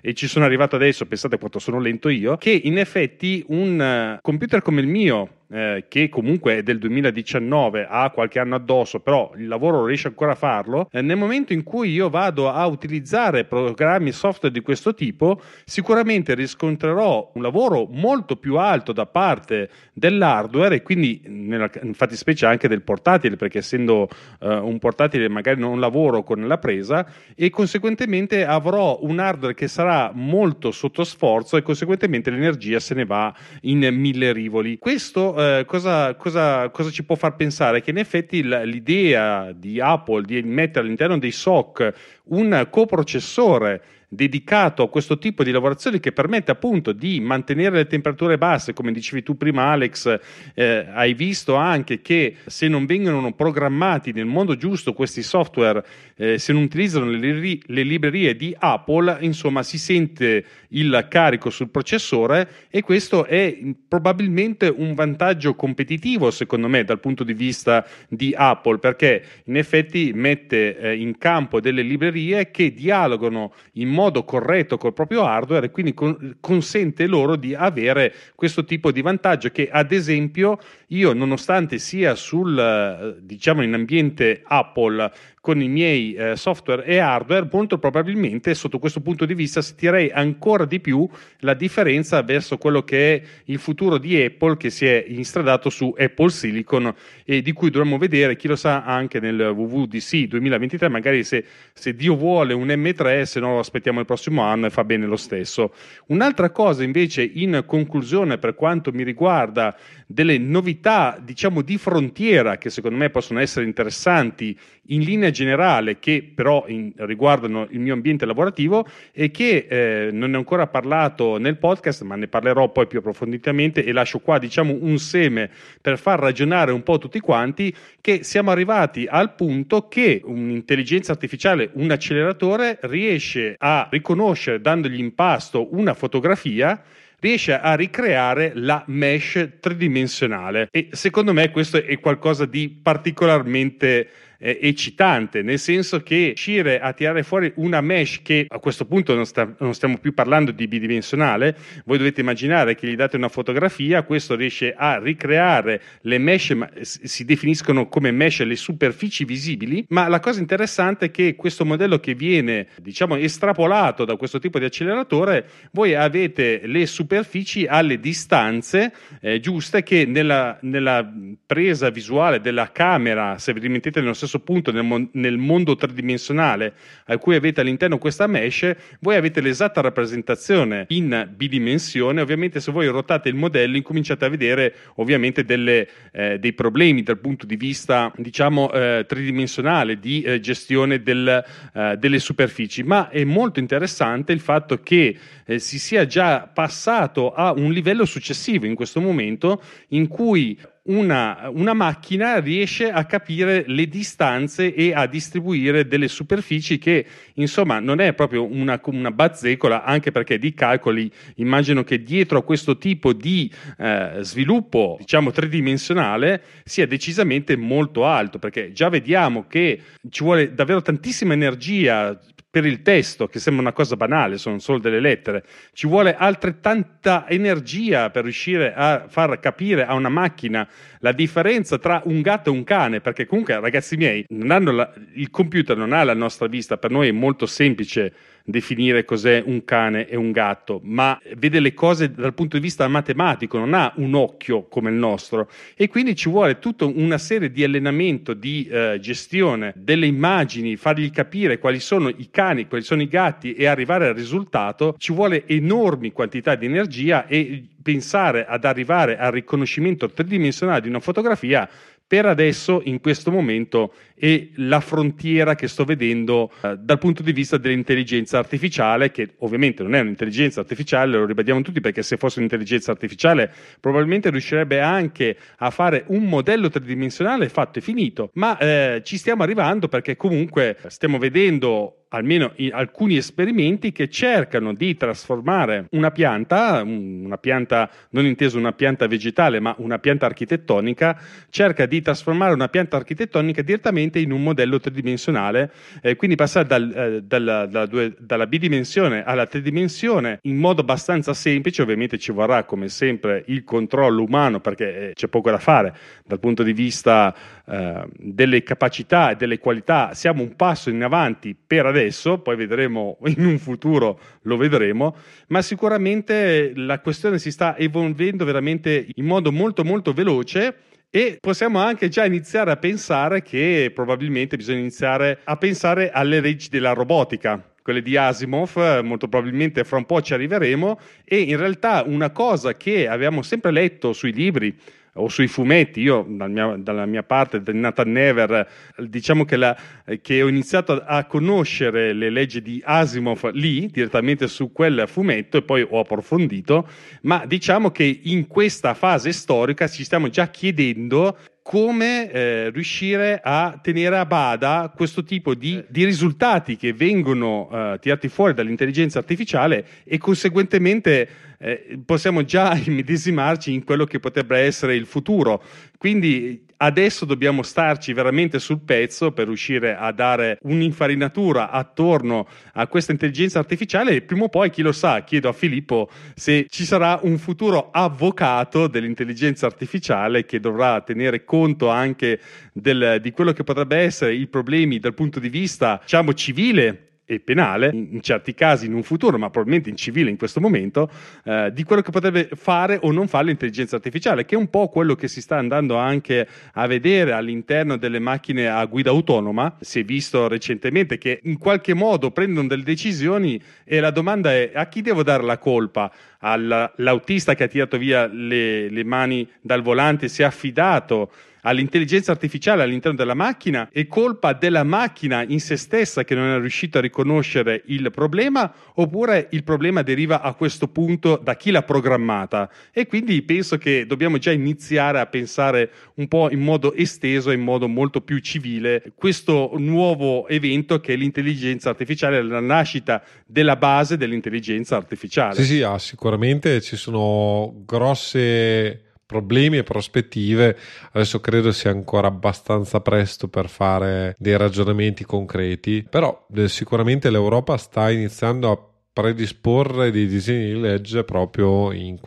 e 0.00 0.14
ci 0.14 0.26
sono 0.26 0.44
arrivato 0.44 0.76
adesso, 0.76 1.06
pensate 1.06 1.38
quanto 1.38 1.58
sono 1.58 1.78
lento 1.78 2.08
io, 2.08 2.36
che 2.36 2.50
in 2.50 2.78
effetti 2.78 3.44
un 3.48 4.16
uh, 4.16 4.18
computer 4.20 4.62
come 4.62 4.80
il 4.80 4.86
mio 4.86 5.44
eh, 5.48 5.84
che 5.88 6.08
comunque 6.08 6.58
è 6.58 6.62
del 6.62 6.78
2019, 6.78 7.86
ha 7.88 8.10
qualche 8.10 8.38
anno 8.38 8.56
addosso, 8.56 9.00
però 9.00 9.32
il 9.36 9.46
lavoro 9.46 9.84
riesce 9.84 10.08
ancora 10.08 10.32
a 10.32 10.34
farlo, 10.34 10.88
eh, 10.90 11.02
nel 11.02 11.16
momento 11.16 11.52
in 11.52 11.62
cui 11.62 11.90
io 11.90 12.10
vado 12.10 12.50
a 12.50 12.66
utilizzare 12.66 13.44
programmi 13.44 14.12
software 14.12 14.52
di 14.52 14.60
questo 14.60 14.94
tipo, 14.94 15.40
sicuramente 15.64 16.34
riscontrerò 16.34 17.30
un 17.34 17.42
lavoro 17.42 17.88
molto 17.90 18.36
più 18.36 18.56
alto 18.56 18.92
da 18.92 19.06
parte 19.06 19.70
dell'hardware 19.92 20.76
e 20.76 20.82
quindi 20.82 21.22
nella 21.26 21.70
fattispecie 21.92 22.46
anche 22.46 22.68
del 22.68 22.82
portatile, 22.82 23.36
perché 23.36 23.58
essendo 23.58 24.08
eh, 24.40 24.48
un 24.48 24.78
portatile 24.78 25.28
magari 25.28 25.60
non 25.60 25.78
lavoro 25.78 26.22
con 26.22 26.46
la 26.46 26.58
presa 26.58 27.06
e 27.34 27.50
conseguentemente 27.50 28.44
avrò 28.44 28.98
un 29.02 29.18
hardware 29.18 29.54
che 29.54 29.68
sarà 29.68 30.10
molto 30.14 30.70
sotto 30.70 31.04
sforzo 31.04 31.56
e 31.56 31.62
conseguentemente 31.62 32.30
l'energia 32.30 32.80
se 32.80 32.94
ne 32.94 33.04
va 33.04 33.34
in 33.62 33.86
mille 33.94 34.32
rivoli. 34.32 34.78
Questo 34.78 35.35
eh, 35.36 35.64
cosa, 35.66 36.14
cosa, 36.14 36.70
cosa, 36.70 36.90
ci 36.90 37.04
può 37.04 37.14
far 37.14 37.36
pensare? 37.36 37.82
Che 37.82 37.90
in 37.90 37.98
effetti 37.98 38.42
l'idea 38.42 39.52
di 39.52 39.80
Apple 39.80 40.22
di 40.22 40.42
mettere 40.42 40.84
all'interno 40.84 41.18
dei 41.18 41.32
SOC 41.32 41.92
un 42.24 42.66
coprocessore 42.70 43.82
dedicato 44.08 44.82
a 44.82 44.88
questo 44.88 45.18
tipo 45.18 45.42
di 45.42 45.50
lavorazioni 45.50 46.00
che 46.00 46.12
permette 46.12 46.50
appunto 46.50 46.92
di 46.92 47.20
mantenere 47.20 47.76
le 47.76 47.86
temperature 47.86 48.38
basse, 48.38 48.72
come 48.72 48.92
dicevi 48.92 49.22
tu 49.22 49.36
prima 49.36 49.70
Alex, 49.70 50.18
eh, 50.54 50.86
hai 50.92 51.14
visto 51.14 51.54
anche 51.54 52.00
che 52.00 52.36
se 52.46 52.68
non 52.68 52.86
vengono 52.86 53.32
programmati 53.32 54.12
nel 54.12 54.26
modo 54.26 54.56
giusto 54.56 54.92
questi 54.92 55.22
software, 55.22 55.84
eh, 56.16 56.38
se 56.38 56.52
non 56.52 56.62
utilizzano 56.62 57.06
le, 57.06 57.60
le, 57.66 57.82
librerie 57.82 58.36
di 58.36 58.54
Apple, 58.56 59.18
insomma 59.20 59.62
si 59.62 59.78
sente 59.78 60.44
il 60.70 61.06
carico 61.08 61.50
sul 61.50 61.70
processore 61.70 62.48
e 62.70 62.82
questo 62.82 63.24
è 63.24 63.58
probabilmente 63.88 64.72
un 64.74 64.94
vantaggio 64.94 65.54
competitivo 65.54 66.30
secondo 66.30 66.68
me 66.68 66.84
dal 66.84 67.00
punto 67.00 67.24
di 67.24 67.34
vista 67.34 67.86
di 68.08 68.34
Apple 68.36 68.78
perché 68.78 69.22
in 69.44 69.56
effetti 69.56 70.12
mette 70.14 70.78
eh, 70.78 70.96
in 70.96 71.18
campo 71.18 71.60
delle 71.60 71.82
librerie 71.82 72.50
che 72.50 72.72
dialogano 72.72 73.52
in 73.74 73.88
corretto 74.24 74.76
col 74.76 74.92
proprio 74.92 75.24
hardware 75.24 75.66
e 75.66 75.70
quindi 75.70 75.94
con- 75.94 76.36
consente 76.40 77.06
loro 77.06 77.36
di 77.36 77.54
avere 77.54 78.12
questo 78.34 78.64
tipo 78.64 78.90
di 78.90 79.02
vantaggio 79.02 79.50
che 79.50 79.68
ad 79.70 79.92
esempio 79.92 80.58
io 80.88 81.12
nonostante 81.12 81.78
sia 81.78 82.14
sul 82.14 82.58
eh, 82.58 83.16
diciamo 83.20 83.62
in 83.62 83.74
ambiente 83.74 84.42
Apple 84.44 85.10
con 85.46 85.62
i 85.62 85.68
miei 85.68 86.12
eh, 86.14 86.34
software 86.34 86.84
e 86.84 86.98
hardware, 86.98 87.48
molto 87.52 87.78
probabilmente 87.78 88.52
sotto 88.52 88.80
questo 88.80 88.98
punto 88.98 89.24
di 89.24 89.32
vista 89.32 89.62
sentirei 89.62 90.10
ancora 90.10 90.64
di 90.64 90.80
più 90.80 91.08
la 91.40 91.54
differenza 91.54 92.20
verso 92.22 92.58
quello 92.58 92.82
che 92.82 93.14
è 93.14 93.22
il 93.44 93.60
futuro 93.60 93.96
di 93.98 94.20
Apple 94.20 94.56
che 94.56 94.70
si 94.70 94.86
è 94.86 95.04
instradato 95.06 95.70
su 95.70 95.94
Apple 95.96 96.30
Silicon 96.30 96.92
e 97.24 97.42
di 97.42 97.52
cui 97.52 97.70
dovremmo 97.70 97.96
vedere, 97.96 98.34
chi 98.34 98.48
lo 98.48 98.56
sa, 98.56 98.82
anche 98.82 99.20
nel 99.20 99.38
WWDC 99.40 100.24
2023, 100.24 100.88
magari 100.88 101.22
se, 101.22 101.44
se 101.72 101.94
Dio 101.94 102.16
vuole 102.16 102.52
un 102.52 102.66
M3, 102.66 103.22
se 103.22 103.38
no 103.38 103.52
lo 103.52 103.58
aspettiamo 103.60 104.00
il 104.00 104.06
prossimo 104.06 104.42
anno 104.42 104.66
e 104.66 104.70
fa 104.70 104.82
bene 104.82 105.06
lo 105.06 105.14
stesso. 105.14 105.72
Un'altra 106.06 106.50
cosa 106.50 106.82
invece 106.82 107.22
in 107.22 107.62
conclusione 107.66 108.38
per 108.38 108.56
quanto 108.56 108.90
mi 108.90 109.04
riguarda 109.04 109.76
delle 110.08 110.38
novità, 110.38 111.20
diciamo, 111.22 111.62
di 111.62 111.78
frontiera 111.78 112.58
che 112.58 112.68
secondo 112.68 112.96
me 112.96 113.10
possono 113.10 113.38
essere 113.38 113.64
interessanti 113.64 114.56
in 114.88 115.02
linea 115.02 115.30
generale, 115.30 115.98
che 115.98 116.28
però 116.34 116.64
in, 116.68 116.92
riguardano 116.96 117.66
il 117.70 117.80
mio 117.80 117.94
ambiente 117.94 118.26
lavorativo 118.26 118.86
e 119.12 119.30
che 119.30 119.66
eh, 119.68 120.10
non 120.12 120.30
ne 120.30 120.36
ho 120.36 120.38
ancora 120.38 120.66
parlato 120.66 121.38
nel 121.38 121.56
podcast, 121.56 122.02
ma 122.02 122.16
ne 122.16 122.28
parlerò 122.28 122.70
poi 122.70 122.86
più 122.86 122.98
approfonditamente 122.98 123.84
e 123.84 123.92
lascio 123.92 124.18
qua, 124.18 124.38
diciamo, 124.38 124.76
un 124.80 124.98
seme 124.98 125.50
per 125.80 125.98
far 125.98 126.18
ragionare 126.18 126.72
un 126.72 126.82
po' 126.82 126.98
tutti 126.98 127.20
quanti 127.20 127.74
che 128.00 128.22
siamo 128.22 128.50
arrivati 128.50 129.06
al 129.08 129.34
punto 129.34 129.88
che 129.88 130.20
un'intelligenza 130.24 131.12
artificiale, 131.12 131.70
un 131.74 131.90
acceleratore 131.90 132.78
riesce 132.82 133.56
a 133.58 133.88
riconoscere 133.90 134.60
dandogli 134.60 134.98
in 134.98 135.14
pasto 135.14 135.74
una 135.74 135.94
fotografia 135.94 136.82
riesce 137.20 137.58
a 137.58 137.74
ricreare 137.74 138.52
la 138.54 138.84
mesh 138.86 139.58
tridimensionale. 139.60 140.68
E 140.70 140.88
secondo 140.92 141.32
me 141.32 141.50
questo 141.50 141.82
è 141.82 141.98
qualcosa 141.98 142.44
di 142.46 142.68
particolarmente 142.68 144.08
eh, 144.38 144.58
eccitante, 144.62 145.42
nel 145.42 145.58
senso 145.58 146.02
che 146.02 146.34
riuscire 146.36 146.80
a 146.80 146.92
tirare 146.92 147.22
fuori 147.22 147.52
una 147.56 147.80
mesh 147.80 148.20
che 148.22 148.46
a 148.48 148.58
questo 148.58 148.84
punto 148.84 149.14
non, 149.14 149.26
sta, 149.26 149.54
non, 149.58 149.74
stiamo 149.74 149.98
più 149.98 150.14
parlando 150.14 150.50
di 150.50 150.66
bidimensionale, 150.68 151.56
voi 151.84 151.98
dovete 151.98 152.20
immaginare 152.20 152.74
che 152.74 152.86
gli 152.86 152.96
date 152.96 153.16
una 153.16 153.28
fotografia, 153.28 154.02
questo 154.02 154.34
riesce 154.34 154.74
a 154.76 154.98
ricreare 154.98 155.80
le 156.02 156.18
mesh, 156.18 156.50
ma 156.50 156.70
si 156.80 157.24
definiscono 157.24 157.88
come 157.88 158.10
mesh 158.10 158.42
le 158.42 158.56
superfici 158.56 159.24
visibili, 159.24 159.84
ma 159.88 160.08
la 160.08 160.20
cosa 160.20 160.40
interessante 160.40 161.06
è 161.06 161.10
che 161.10 161.34
questo 161.34 161.64
modello 161.64 161.98
che 161.98 162.14
viene 162.14 162.68
diciamo 162.80 163.16
estrapolato 163.16 164.04
da 164.04 164.16
questo 164.16 164.38
tipo 164.38 164.58
di 164.58 164.64
acceleratore, 164.64 165.48
voi 165.72 165.94
avete 165.94 166.62
le 166.64 166.86
superfici 166.86 167.66
alle 167.66 167.98
distanze 167.98 168.92
eh, 169.20 169.40
giuste 169.40 169.82
che 169.82 170.04
nella, 170.04 170.58
nella 170.62 171.08
presa 171.46 171.90
visuale 171.90 172.40
della 172.40 172.70
camera, 172.72 173.38
se 173.38 173.52
vi 173.52 173.60
rimettete 173.60 174.00
nello 174.00 174.12
stesso 174.12 174.25
stesso 174.26 174.40
punto 174.40 174.72
nel, 174.72 175.08
nel, 175.12 175.38
mondo 175.38 175.76
tridimensionale 175.76 176.74
a 177.06 177.16
cui 177.18 177.36
avete 177.36 177.60
all'interno 177.60 177.98
questa 177.98 178.26
mesh, 178.26 178.74
voi 179.00 179.16
avete 179.16 179.40
l'esatta 179.40 179.80
rappresentazione 179.80 180.84
in 180.88 181.28
bidimensione. 181.34 182.20
Ovviamente, 182.20 182.60
se 182.60 182.72
voi 182.72 182.86
rotate 182.88 183.28
il 183.28 183.34
modello, 183.36 183.76
incominciate 183.76 184.24
a 184.24 184.28
vedere 184.28 184.74
ovviamente 184.96 185.44
delle, 185.44 185.88
eh, 186.12 186.38
dei 186.38 186.52
problemi 186.52 187.02
dal 187.02 187.18
punto 187.18 187.46
di 187.46 187.56
vista, 187.56 188.12
diciamo, 188.16 188.70
eh, 188.72 189.04
tridimensionale 189.06 189.98
di 189.98 190.22
eh, 190.22 190.40
gestione 190.40 191.02
del, 191.02 191.44
eh, 191.72 191.96
delle 191.96 192.18
superfici. 192.18 192.82
Ma 192.82 193.08
è 193.08 193.24
molto 193.24 193.60
interessante 193.60 194.32
il 194.32 194.40
fatto 194.40 194.80
che 194.80 195.16
eh, 195.44 195.58
si 195.58 195.78
sia 195.78 196.06
già 196.06 196.50
passato 196.52 197.32
a 197.32 197.52
un 197.52 197.72
livello 197.72 198.04
successivo 198.04 198.66
in 198.66 198.74
questo 198.74 199.00
momento 199.00 199.62
in 199.88 200.08
cui 200.08 200.58
una, 200.86 201.48
una, 201.52 201.72
macchina 201.72 202.38
riesce 202.38 202.90
a 202.90 203.04
capire 203.04 203.64
le 203.66 203.88
distanze 203.88 204.74
e 204.74 204.92
a 204.92 205.06
distribuire 205.06 205.86
delle 205.86 206.08
superfici 206.08 206.78
che 206.78 207.06
insomma 207.34 207.78
non 207.80 208.00
è 208.00 208.12
proprio 208.12 208.44
una, 208.44 208.80
una 208.84 209.10
bazzecola 209.10 209.84
anche 209.84 210.12
perché 210.12 210.38
di 210.38 210.54
calcoli 210.54 211.10
immagino 211.36 211.82
che 211.82 212.02
dietro 212.02 212.38
a 212.38 212.42
questo 212.42 212.78
tipo 212.78 213.12
di 213.12 213.50
eh, 213.78 214.18
sviluppo 214.20 214.96
diciamo 214.98 215.30
tridimensionale 215.30 216.42
sia 216.64 216.86
decisamente 216.86 217.56
molto 217.56 218.04
alto 218.04 218.38
perché 218.38 218.72
già 218.72 218.88
vediamo 218.88 219.46
che 219.48 219.80
ci 220.10 220.22
vuole 220.22 220.54
davvero 220.54 220.82
tantissima 220.82 221.32
energia 221.32 222.18
per 222.56 222.64
il 222.64 222.80
testo, 222.80 223.26
che 223.26 223.38
sembra 223.38 223.60
una 223.60 223.74
cosa 223.74 223.96
banale, 223.96 224.38
sono 224.38 224.58
solo 224.60 224.78
delle 224.78 224.98
lettere, 224.98 225.44
ci 225.74 225.86
vuole 225.86 226.16
altrettanta 226.16 227.28
energia 227.28 228.08
per 228.08 228.22
riuscire 228.22 228.72
a 228.72 229.04
far 229.08 229.38
capire 229.40 229.84
a 229.84 229.92
una 229.92 230.08
macchina 230.08 230.66
la 231.00 231.12
differenza 231.12 231.76
tra 231.76 232.00
un 232.06 232.22
gatto 232.22 232.48
e 232.48 232.52
un 232.54 232.64
cane, 232.64 233.02
perché 233.02 233.26
comunque 233.26 233.60
ragazzi 233.60 233.98
miei, 233.98 234.24
la, 234.28 234.90
il 235.12 235.28
computer 235.28 235.76
non 235.76 235.92
ha 235.92 236.02
la 236.02 236.14
nostra 236.14 236.46
vista, 236.46 236.78
per 236.78 236.90
noi 236.90 237.08
è 237.08 237.12
molto 237.12 237.44
semplice 237.44 238.14
definire 238.46 239.04
cos'è 239.04 239.42
un 239.44 239.64
cane 239.64 240.08
e 240.08 240.16
un 240.16 240.30
gatto, 240.30 240.80
ma 240.84 241.20
vede 241.36 241.60
le 241.60 241.74
cose 241.74 242.12
dal 242.12 242.32
punto 242.32 242.56
di 242.56 242.62
vista 242.62 242.86
matematico, 242.86 243.58
non 243.58 243.74
ha 243.74 243.92
un 243.96 244.14
occhio 244.14 244.66
come 244.68 244.90
il 244.90 244.96
nostro. 244.96 245.50
E 245.74 245.88
quindi 245.88 246.14
ci 246.14 246.30
vuole 246.30 246.58
tutta 246.58 246.84
una 246.84 247.18
serie 247.18 247.50
di 247.50 247.64
allenamento, 247.64 248.32
di 248.32 248.66
eh, 248.70 248.98
gestione 249.00 249.72
delle 249.76 250.06
immagini, 250.06 250.76
fargli 250.76 251.10
capire 251.10 251.58
quali 251.58 251.80
sono 251.80 252.08
i 252.08 252.28
cani, 252.30 252.68
quali 252.68 252.84
sono 252.84 253.02
i 253.02 253.08
gatti 253.08 253.54
e 253.54 253.66
arrivare 253.66 254.06
al 254.06 254.14
risultato, 254.14 254.94
ci 254.96 255.12
vuole 255.12 255.46
enormi 255.46 256.12
quantità 256.12 256.54
di 256.54 256.66
energia 256.66 257.26
e 257.26 257.64
pensare 257.82 258.46
ad 258.46 258.64
arrivare 258.64 259.16
al 259.16 259.30
riconoscimento 259.30 260.10
tridimensionale 260.10 260.80
di 260.80 260.88
una 260.88 260.98
fotografia 260.98 261.68
per 262.06 262.24
adesso, 262.26 262.82
in 262.84 263.00
questo 263.00 263.32
momento, 263.32 263.92
è 264.14 264.48
la 264.56 264.78
frontiera 264.80 265.56
che 265.56 265.66
sto 265.66 265.84
vedendo 265.84 266.52
eh, 266.62 266.76
dal 266.78 266.98
punto 266.98 267.22
di 267.22 267.32
vista 267.32 267.56
dell'intelligenza 267.56 268.38
artificiale, 268.38 269.10
che 269.10 269.34
ovviamente 269.38 269.82
non 269.82 269.94
è 269.96 270.00
un'intelligenza 270.00 270.60
artificiale, 270.60 271.18
lo 271.18 271.26
ribadiamo 271.26 271.62
tutti 271.62 271.80
perché 271.80 272.02
se 272.02 272.16
fosse 272.16 272.38
un'intelligenza 272.38 272.92
artificiale 272.92 273.52
probabilmente 273.80 274.30
riuscirebbe 274.30 274.80
anche 274.80 275.36
a 275.58 275.70
fare 275.70 276.04
un 276.08 276.24
modello 276.24 276.68
tridimensionale 276.68 277.48
fatto 277.48 277.80
e 277.80 277.82
finito, 277.82 278.30
ma 278.34 278.56
eh, 278.58 279.02
ci 279.04 279.18
stiamo 279.18 279.42
arrivando 279.42 279.88
perché 279.88 280.16
comunque 280.16 280.76
stiamo 280.86 281.18
vedendo 281.18 281.95
almeno 282.08 282.52
alcuni 282.70 283.16
esperimenti 283.16 283.92
che 283.92 284.08
cercano 284.08 284.74
di 284.74 284.96
trasformare 284.96 285.86
una 285.90 286.10
pianta, 286.10 286.82
una 286.82 287.38
pianta 287.38 287.90
non 288.10 288.26
intesa 288.26 288.58
una 288.58 288.72
pianta 288.72 289.06
vegetale, 289.06 289.60
ma 289.60 289.74
una 289.78 289.98
pianta 289.98 290.26
architettonica, 290.26 291.20
cerca 291.50 291.86
di 291.86 292.00
trasformare 292.02 292.54
una 292.54 292.68
pianta 292.68 292.96
architettonica 292.96 293.62
direttamente 293.62 294.18
in 294.18 294.30
un 294.30 294.42
modello 294.42 294.78
tridimensionale, 294.78 295.72
eh, 296.00 296.16
quindi 296.16 296.36
passare 296.36 296.66
dal, 296.66 296.92
eh, 296.94 297.22
dalla, 297.22 297.66
dalla, 297.66 297.86
due, 297.86 298.14
dalla, 298.18 298.46
bidimensione 298.46 299.24
alla 299.24 299.46
tridimensione 299.46 300.38
in 300.42 300.56
modo 300.56 300.82
abbastanza 300.82 301.34
semplice, 301.34 301.82
ovviamente 301.82 302.18
ci 302.18 302.32
vorrà 302.32 302.64
come 302.64 302.88
sempre 302.88 303.42
il 303.46 303.64
controllo 303.64 304.22
umano 304.22 304.60
perché 304.60 305.10
eh, 305.10 305.12
c'è 305.14 305.28
poco 305.28 305.50
da 305.50 305.58
fare 305.58 305.94
dal 306.24 306.38
punto 306.38 306.62
di 306.62 306.72
vista 306.72 307.34
eh, 307.68 308.06
delle 308.16 308.62
capacità 308.62 309.30
e 309.30 309.34
delle 309.36 309.58
qualità, 309.58 310.14
siamo 310.14 310.42
un 310.42 310.54
passo 310.54 310.88
in 310.88 311.02
avanti 311.02 311.56
per 311.56 311.84
adesso 311.84 312.38
poi 312.38 312.54
vedremo 312.54 313.18
in 313.26 313.44
un 313.44 313.58
futuro, 313.58 314.20
lo 314.42 314.56
vedremo, 314.56 315.16
ma 315.48 315.62
sicuramente 315.62 316.72
la 316.76 317.00
questione 317.00 317.38
si 317.38 317.50
sta 317.50 317.76
evolvendo 317.76 318.44
veramente 318.44 319.08
in 319.16 319.24
modo 319.24 319.50
molto 319.50 319.84
molto 319.84 320.12
veloce 320.12 320.76
e 321.10 321.38
possiamo 321.40 321.80
anche 321.80 322.08
già 322.08 322.24
iniziare 322.24 322.70
a 322.70 322.76
pensare 322.76 323.42
che 323.42 323.90
probabilmente 323.92 324.56
bisogna 324.56 324.78
iniziare 324.78 325.40
a 325.42 325.56
pensare 325.56 326.10
alle 326.10 326.40
leggi 326.40 326.68
della 326.68 326.92
robotica 326.92 327.62
quelle 327.86 328.02
di 328.02 328.16
Asimov, 328.16 329.00
molto 329.04 329.28
probabilmente 329.28 329.84
fra 329.84 329.96
un 329.96 330.06
po' 330.06 330.20
ci 330.20 330.34
arriveremo, 330.34 330.98
e 331.24 331.38
in 331.38 331.56
realtà 331.56 332.02
una 332.04 332.30
cosa 332.30 332.76
che 332.76 333.06
avevamo 333.06 333.42
sempre 333.42 333.70
letto 333.70 334.12
sui 334.12 334.32
libri, 334.32 334.76
o 335.16 335.28
sui 335.28 335.46
fumetti, 335.48 336.00
io 336.00 336.24
dalla 336.28 336.48
mia, 336.48 336.76
dalla 336.78 337.06
mia 337.06 337.22
parte, 337.22 337.60
del 337.60 337.76
Nathan 337.76 338.12
Never, 338.12 338.68
diciamo 338.98 339.44
che, 339.44 339.56
la, 339.56 339.76
che, 340.20 340.42
ho 340.42 340.48
iniziato 340.48 341.02
a 341.04 341.24
conoscere 341.24 342.12
le 342.12 342.30
leggi 342.30 342.62
di 342.62 342.80
Asimov 342.84 343.50
lì, 343.52 343.88
direttamente 343.88 344.48
su 344.48 344.72
quel 344.72 345.04
fumetto, 345.06 345.58
e 345.58 345.62
poi 345.62 345.86
ho 345.88 346.00
approfondito, 346.00 346.88
ma 347.22 347.44
diciamo 347.46 347.90
che 347.90 348.20
in 348.24 348.46
questa 348.46 348.94
fase 348.94 349.32
storica 349.32 349.88
ci 349.88 350.04
stiamo 350.04 350.28
già 350.28 350.48
chiedendo 350.48 351.36
come 351.66 352.30
eh, 352.30 352.70
riuscire 352.70 353.40
a 353.42 353.76
tenere 353.82 354.16
a 354.18 354.24
bada 354.24 354.92
questo 354.94 355.24
tipo 355.24 355.52
di, 355.52 355.84
di 355.88 356.04
risultati 356.04 356.76
che 356.76 356.92
vengono 356.92 357.68
eh, 357.72 357.98
tirati 358.00 358.28
fuori 358.28 358.54
dall'intelligenza 358.54 359.18
artificiale 359.18 359.84
e 360.04 360.16
conseguentemente 360.16 361.28
eh, 361.58 361.98
possiamo 362.04 362.44
già 362.44 362.74
immedesimarci 362.82 363.72
in 363.72 363.84
quello 363.84 364.04
che 364.04 364.20
potrebbe 364.20 364.58
essere 364.58 364.94
il 364.94 365.06
futuro. 365.06 365.62
Quindi 365.98 366.64
adesso 366.78 367.24
dobbiamo 367.24 367.62
starci 367.62 368.12
veramente 368.12 368.58
sul 368.58 368.80
pezzo 368.80 369.32
per 369.32 369.46
riuscire 369.46 369.96
a 369.96 370.12
dare 370.12 370.58
un'infarinatura 370.62 371.70
attorno 371.70 372.46
a 372.74 372.86
questa 372.86 373.12
intelligenza 373.12 373.58
artificiale 373.58 374.16
e 374.16 374.22
prima 374.22 374.44
o 374.44 374.48
poi, 374.48 374.70
chi 374.70 374.82
lo 374.82 374.92
sa, 374.92 375.22
chiedo 375.24 375.48
a 375.48 375.52
Filippo 375.52 376.10
se 376.34 376.66
ci 376.68 376.84
sarà 376.84 377.18
un 377.22 377.38
futuro 377.38 377.90
avvocato 377.90 378.88
dell'intelligenza 378.88 379.66
artificiale 379.66 380.44
che 380.44 380.60
dovrà 380.60 381.00
tenere 381.00 381.44
conto 381.44 381.88
anche 381.88 382.40
del, 382.72 383.18
di 383.22 383.30
quello 383.30 383.52
che 383.52 383.64
potrebbe 383.64 383.96
essere 383.96 384.34
i 384.34 384.46
problemi 384.46 384.98
dal 384.98 385.14
punto 385.14 385.40
di 385.40 385.48
vista, 385.48 385.98
diciamo, 386.02 386.34
civile 386.34 387.05
e 387.28 387.40
penale, 387.40 387.90
in 387.92 388.22
certi 388.22 388.54
casi 388.54 388.86
in 388.86 388.94
un 388.94 389.02
futuro, 389.02 389.36
ma 389.36 389.50
probabilmente 389.50 389.90
in 389.90 389.96
civile 389.96 390.30
in 390.30 390.36
questo 390.36 390.60
momento, 390.60 391.10
eh, 391.44 391.70
di 391.72 391.82
quello 391.82 392.00
che 392.00 392.12
potrebbe 392.12 392.48
fare 392.54 393.00
o 393.02 393.10
non 393.10 393.26
fare 393.26 393.46
l'intelligenza 393.46 393.96
artificiale, 393.96 394.44
che 394.44 394.54
è 394.54 394.58
un 394.58 394.70
po' 394.70 394.88
quello 394.88 395.16
che 395.16 395.26
si 395.26 395.40
sta 395.40 395.56
andando 395.58 395.96
anche 395.96 396.46
a 396.74 396.86
vedere 396.86 397.32
all'interno 397.32 397.96
delle 397.96 398.20
macchine 398.20 398.68
a 398.68 398.84
guida 398.84 399.10
autonoma. 399.10 399.76
Si 399.80 399.98
è 399.98 400.04
visto 400.04 400.46
recentemente 400.46 401.18
che 401.18 401.40
in 401.42 401.58
qualche 401.58 401.94
modo 401.94 402.30
prendono 402.30 402.68
delle 402.68 402.84
decisioni 402.84 403.60
e 403.82 403.98
la 403.98 404.10
domanda 404.10 404.52
è 404.52 404.70
a 404.72 404.86
chi 404.86 405.02
devo 405.02 405.24
dare 405.24 405.42
la 405.42 405.58
colpa? 405.58 406.12
All'autista 406.38 407.56
che 407.56 407.64
ha 407.64 407.68
tirato 407.68 407.98
via 407.98 408.26
le, 408.26 408.88
le 408.88 409.04
mani 409.04 409.48
dal 409.60 409.82
volante, 409.82 410.28
si 410.28 410.42
è 410.42 410.44
affidato 410.44 411.32
all'intelligenza 411.66 412.30
artificiale 412.30 412.82
all'interno 412.82 413.18
della 413.18 413.34
macchina 413.34 413.88
è 413.92 414.06
colpa 414.06 414.52
della 414.52 414.84
macchina 414.84 415.44
in 415.46 415.60
se 415.60 415.76
stessa 415.76 416.22
che 416.22 416.34
non 416.34 416.48
è 416.54 416.60
riuscita 416.60 416.98
a 416.98 417.02
riconoscere 417.02 417.82
il 417.86 418.10
problema 418.12 418.72
oppure 418.94 419.48
il 419.50 419.64
problema 419.64 420.02
deriva 420.02 420.40
a 420.40 420.54
questo 420.54 420.86
punto 420.88 421.40
da 421.42 421.56
chi 421.56 421.72
l'ha 421.72 421.82
programmata 421.82 422.70
e 422.92 423.06
quindi 423.06 423.42
penso 423.42 423.78
che 423.78 424.06
dobbiamo 424.06 424.38
già 424.38 424.52
iniziare 424.52 425.18
a 425.18 425.26
pensare 425.26 425.90
un 426.14 426.28
po' 426.28 426.50
in 426.50 426.60
modo 426.60 426.94
esteso 426.94 427.50
e 427.50 427.54
in 427.54 427.62
modo 427.62 427.88
molto 427.88 428.20
più 428.20 428.38
civile 428.38 429.12
questo 429.16 429.72
nuovo 429.76 430.46
evento 430.46 431.00
che 431.00 431.14
è 431.14 431.16
l'intelligenza 431.16 431.90
artificiale, 431.90 432.42
la 432.42 432.60
nascita 432.60 433.22
della 433.44 433.76
base 433.76 434.16
dell'intelligenza 434.16 434.96
artificiale. 434.96 435.56
Sì, 435.56 435.64
sì, 435.64 435.82
ah, 435.82 435.98
sicuramente 435.98 436.80
ci 436.80 436.96
sono 436.96 437.82
grosse 437.84 439.05
problemi 439.26 439.78
e 439.78 439.82
prospettive. 439.82 440.76
Adesso 441.12 441.40
credo 441.40 441.72
sia 441.72 441.90
ancora 441.90 442.28
abbastanza 442.28 443.00
presto 443.00 443.48
per 443.48 443.68
fare 443.68 444.34
dei 444.38 444.56
ragionamenti 444.56 445.24
concreti, 445.24 446.06
però 446.08 446.46
eh, 446.54 446.68
sicuramente 446.68 447.28
l'Europa 447.30 447.76
sta 447.76 448.10
iniziando 448.10 448.70
a 448.70 448.95
predisporre 449.16 450.10
dei 450.10 450.26
disegni 450.26 450.74
di 450.74 450.78
legge 450.78 451.24
proprio 451.24 451.90
in, 451.90 452.18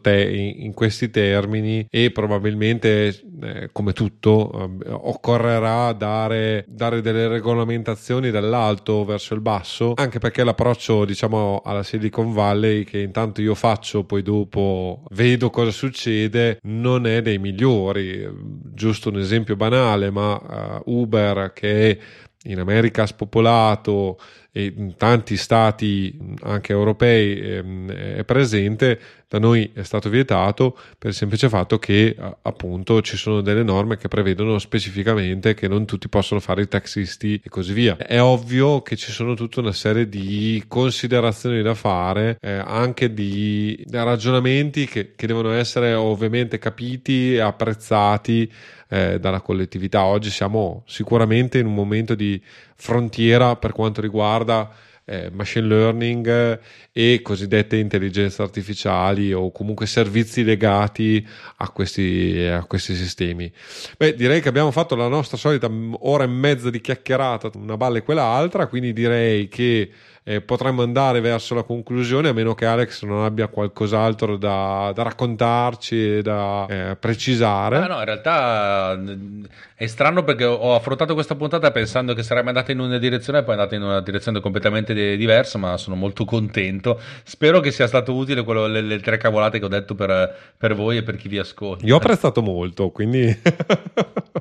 te- 0.00 0.54
in 0.56 0.72
questi 0.72 1.10
termini 1.10 1.86
e 1.90 2.10
probabilmente 2.10 3.20
eh, 3.42 3.68
come 3.70 3.92
tutto 3.92 4.50
eh, 4.82 4.90
occorrerà 4.90 5.92
dare, 5.92 6.64
dare, 6.66 7.02
delle 7.02 7.28
regolamentazioni 7.28 8.30
dall'alto 8.30 9.04
verso 9.04 9.34
il 9.34 9.42
basso 9.42 9.92
anche 9.96 10.20
perché 10.20 10.42
l'approccio 10.42 11.04
diciamo 11.04 11.60
alla 11.62 11.82
Silicon 11.82 12.32
Valley 12.32 12.84
che 12.84 13.00
intanto 13.00 13.42
io 13.42 13.54
faccio 13.54 14.04
poi 14.04 14.22
dopo 14.22 15.02
vedo 15.10 15.50
cosa 15.50 15.70
succede 15.70 16.60
non 16.62 17.06
è 17.06 17.20
dei 17.20 17.36
migliori. 17.36 18.26
Giusto 18.72 19.10
un 19.10 19.18
esempio 19.18 19.54
banale 19.54 20.10
ma 20.10 20.80
uh, 20.82 20.98
Uber 20.98 21.52
che 21.52 21.98
in 22.44 22.58
America 22.58 23.04
spopolato 23.04 24.18
in 24.52 24.94
tanti 24.96 25.36
stati 25.36 26.18
anche 26.42 26.72
europei 26.72 27.38
ehm, 27.40 27.90
è 27.90 28.24
presente, 28.24 28.98
da 29.28 29.38
noi 29.38 29.70
è 29.74 29.82
stato 29.82 30.08
vietato 30.08 30.76
per 30.96 31.10
il 31.10 31.14
semplice 31.14 31.50
fatto 31.50 31.78
che 31.78 32.16
appunto 32.42 33.02
ci 33.02 33.18
sono 33.18 33.42
delle 33.42 33.62
norme 33.62 33.98
che 33.98 34.08
prevedono 34.08 34.58
specificamente 34.58 35.52
che 35.52 35.68
non 35.68 35.84
tutti 35.84 36.08
possono 36.08 36.40
fare 36.40 36.62
i 36.62 36.68
taxisti 36.68 37.38
e 37.44 37.48
così 37.50 37.74
via. 37.74 37.98
È 37.98 38.20
ovvio 38.22 38.80
che 38.80 38.96
ci 38.96 39.12
sono 39.12 39.34
tutta 39.34 39.60
una 39.60 39.72
serie 39.72 40.08
di 40.08 40.64
considerazioni 40.66 41.60
da 41.60 41.74
fare, 41.74 42.38
eh, 42.40 42.52
anche 42.52 43.12
di 43.12 43.84
ragionamenti 43.90 44.86
che, 44.86 45.12
che 45.14 45.26
devono 45.26 45.52
essere 45.52 45.92
ovviamente 45.92 46.58
capiti 46.58 47.34
e 47.34 47.40
apprezzati 47.40 48.50
eh, 48.88 49.20
dalla 49.20 49.42
collettività. 49.42 50.04
Oggi 50.04 50.30
siamo 50.30 50.84
sicuramente 50.86 51.58
in 51.58 51.66
un 51.66 51.74
momento 51.74 52.14
di 52.14 52.40
frontiera 52.74 53.56
per 53.56 53.72
quanto 53.72 54.00
riguarda 54.00 54.86
eh, 55.08 55.30
machine 55.32 55.66
learning 55.66 56.60
e 56.92 57.20
cosiddette 57.22 57.76
intelligenze 57.76 58.42
artificiali 58.42 59.32
o 59.32 59.50
comunque 59.50 59.86
servizi 59.86 60.44
legati 60.44 61.26
a 61.56 61.70
questi, 61.70 62.46
a 62.50 62.64
questi 62.64 62.94
sistemi. 62.94 63.50
Beh, 63.96 64.14
direi 64.14 64.42
che 64.42 64.48
abbiamo 64.48 64.70
fatto 64.70 64.94
la 64.94 65.08
nostra 65.08 65.38
solita 65.38 65.70
ora 66.00 66.24
e 66.24 66.28
mezza 66.28 66.68
di 66.68 66.80
chiacchierata, 66.80 67.50
una 67.54 67.76
balle 67.76 67.98
e 67.98 68.02
quell'altra, 68.02 68.66
quindi 68.66 68.92
direi 68.92 69.48
che 69.48 69.90
eh, 70.28 70.42
potremmo 70.42 70.82
andare 70.82 71.20
verso 71.20 71.54
la 71.54 71.62
conclusione 71.62 72.28
a 72.28 72.34
meno 72.34 72.54
che 72.54 72.66
Alex 72.66 73.02
non 73.04 73.24
abbia 73.24 73.48
qualcos'altro 73.48 74.36
da, 74.36 74.92
da 74.94 75.02
raccontarci 75.02 76.20
da 76.20 76.66
eh, 76.68 76.96
precisare. 76.96 77.78
Ah, 77.78 77.86
no, 77.86 77.98
in 77.98 78.04
realtà 78.04 79.00
è 79.78 79.86
strano 79.86 80.24
perché 80.24 80.44
ho 80.44 80.74
affrontato 80.74 81.14
questa 81.14 81.36
puntata 81.36 81.70
pensando 81.70 82.12
che 82.12 82.24
sarebbe 82.24 82.48
andata 82.48 82.72
in 82.72 82.80
una 82.80 82.98
direzione 82.98 83.38
e 83.38 83.42
poi 83.44 83.54
è 83.54 83.58
andata 83.58 83.76
in 83.76 83.82
una 83.82 84.00
direzione 84.00 84.40
completamente 84.40 85.16
diversa, 85.16 85.56
ma 85.56 85.76
sono 85.76 85.94
molto 85.94 86.24
contento. 86.24 87.00
Spero 87.22 87.60
che 87.60 87.70
sia 87.70 87.86
stato 87.86 88.12
utile 88.12 88.42
quello, 88.42 88.66
le, 88.66 88.80
le, 88.80 88.98
tre 88.98 89.18
cavolate 89.18 89.60
che 89.60 89.64
ho 89.64 89.68
detto 89.68 89.94
per, 89.94 90.36
per, 90.56 90.74
voi 90.74 90.96
e 90.96 91.04
per 91.04 91.14
chi 91.14 91.28
vi 91.28 91.38
ascolta. 91.38 91.86
Io 91.86 91.94
ho 91.94 91.98
apprezzato 91.98 92.42
molto, 92.42 92.90
quindi 92.90 93.32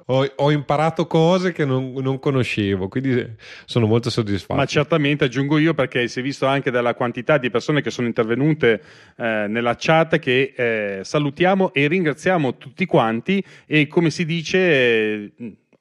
ho, 0.08 0.28
ho, 0.38 0.50
imparato 0.50 1.06
cose 1.06 1.52
che 1.52 1.66
non, 1.66 1.94
non 1.94 2.18
conoscevo, 2.18 2.88
quindi 2.88 3.36
sono 3.66 3.86
molto 3.86 4.10
soddisfatto. 4.10 4.60
Ma 4.60 4.66
certamente 4.66 5.26
aggiungo 5.26 5.60
io 5.60 5.76
perché 5.76 6.08
si 6.08 6.20
è 6.20 6.24
visto 6.24 6.48
anche 6.48 6.72
dalla 6.72 6.96
quantità 6.96 7.38
di 7.38 7.52
persone 7.52 7.84
che 7.84 7.92
sono 7.92 8.08
intervenute 8.08 8.82
eh, 9.16 9.46
nella 9.48 9.76
chat 9.78 10.18
che 10.18 10.54
eh, 10.56 11.04
salutiamo 11.04 11.74
e 11.74 11.88
ringraziamo 11.88 12.58
tutti 12.58 12.88
quanti 12.88 13.44
e 13.68 13.86
come 13.86 14.10
si 14.10 14.26
dice 14.26 14.58
eh, 14.58 15.27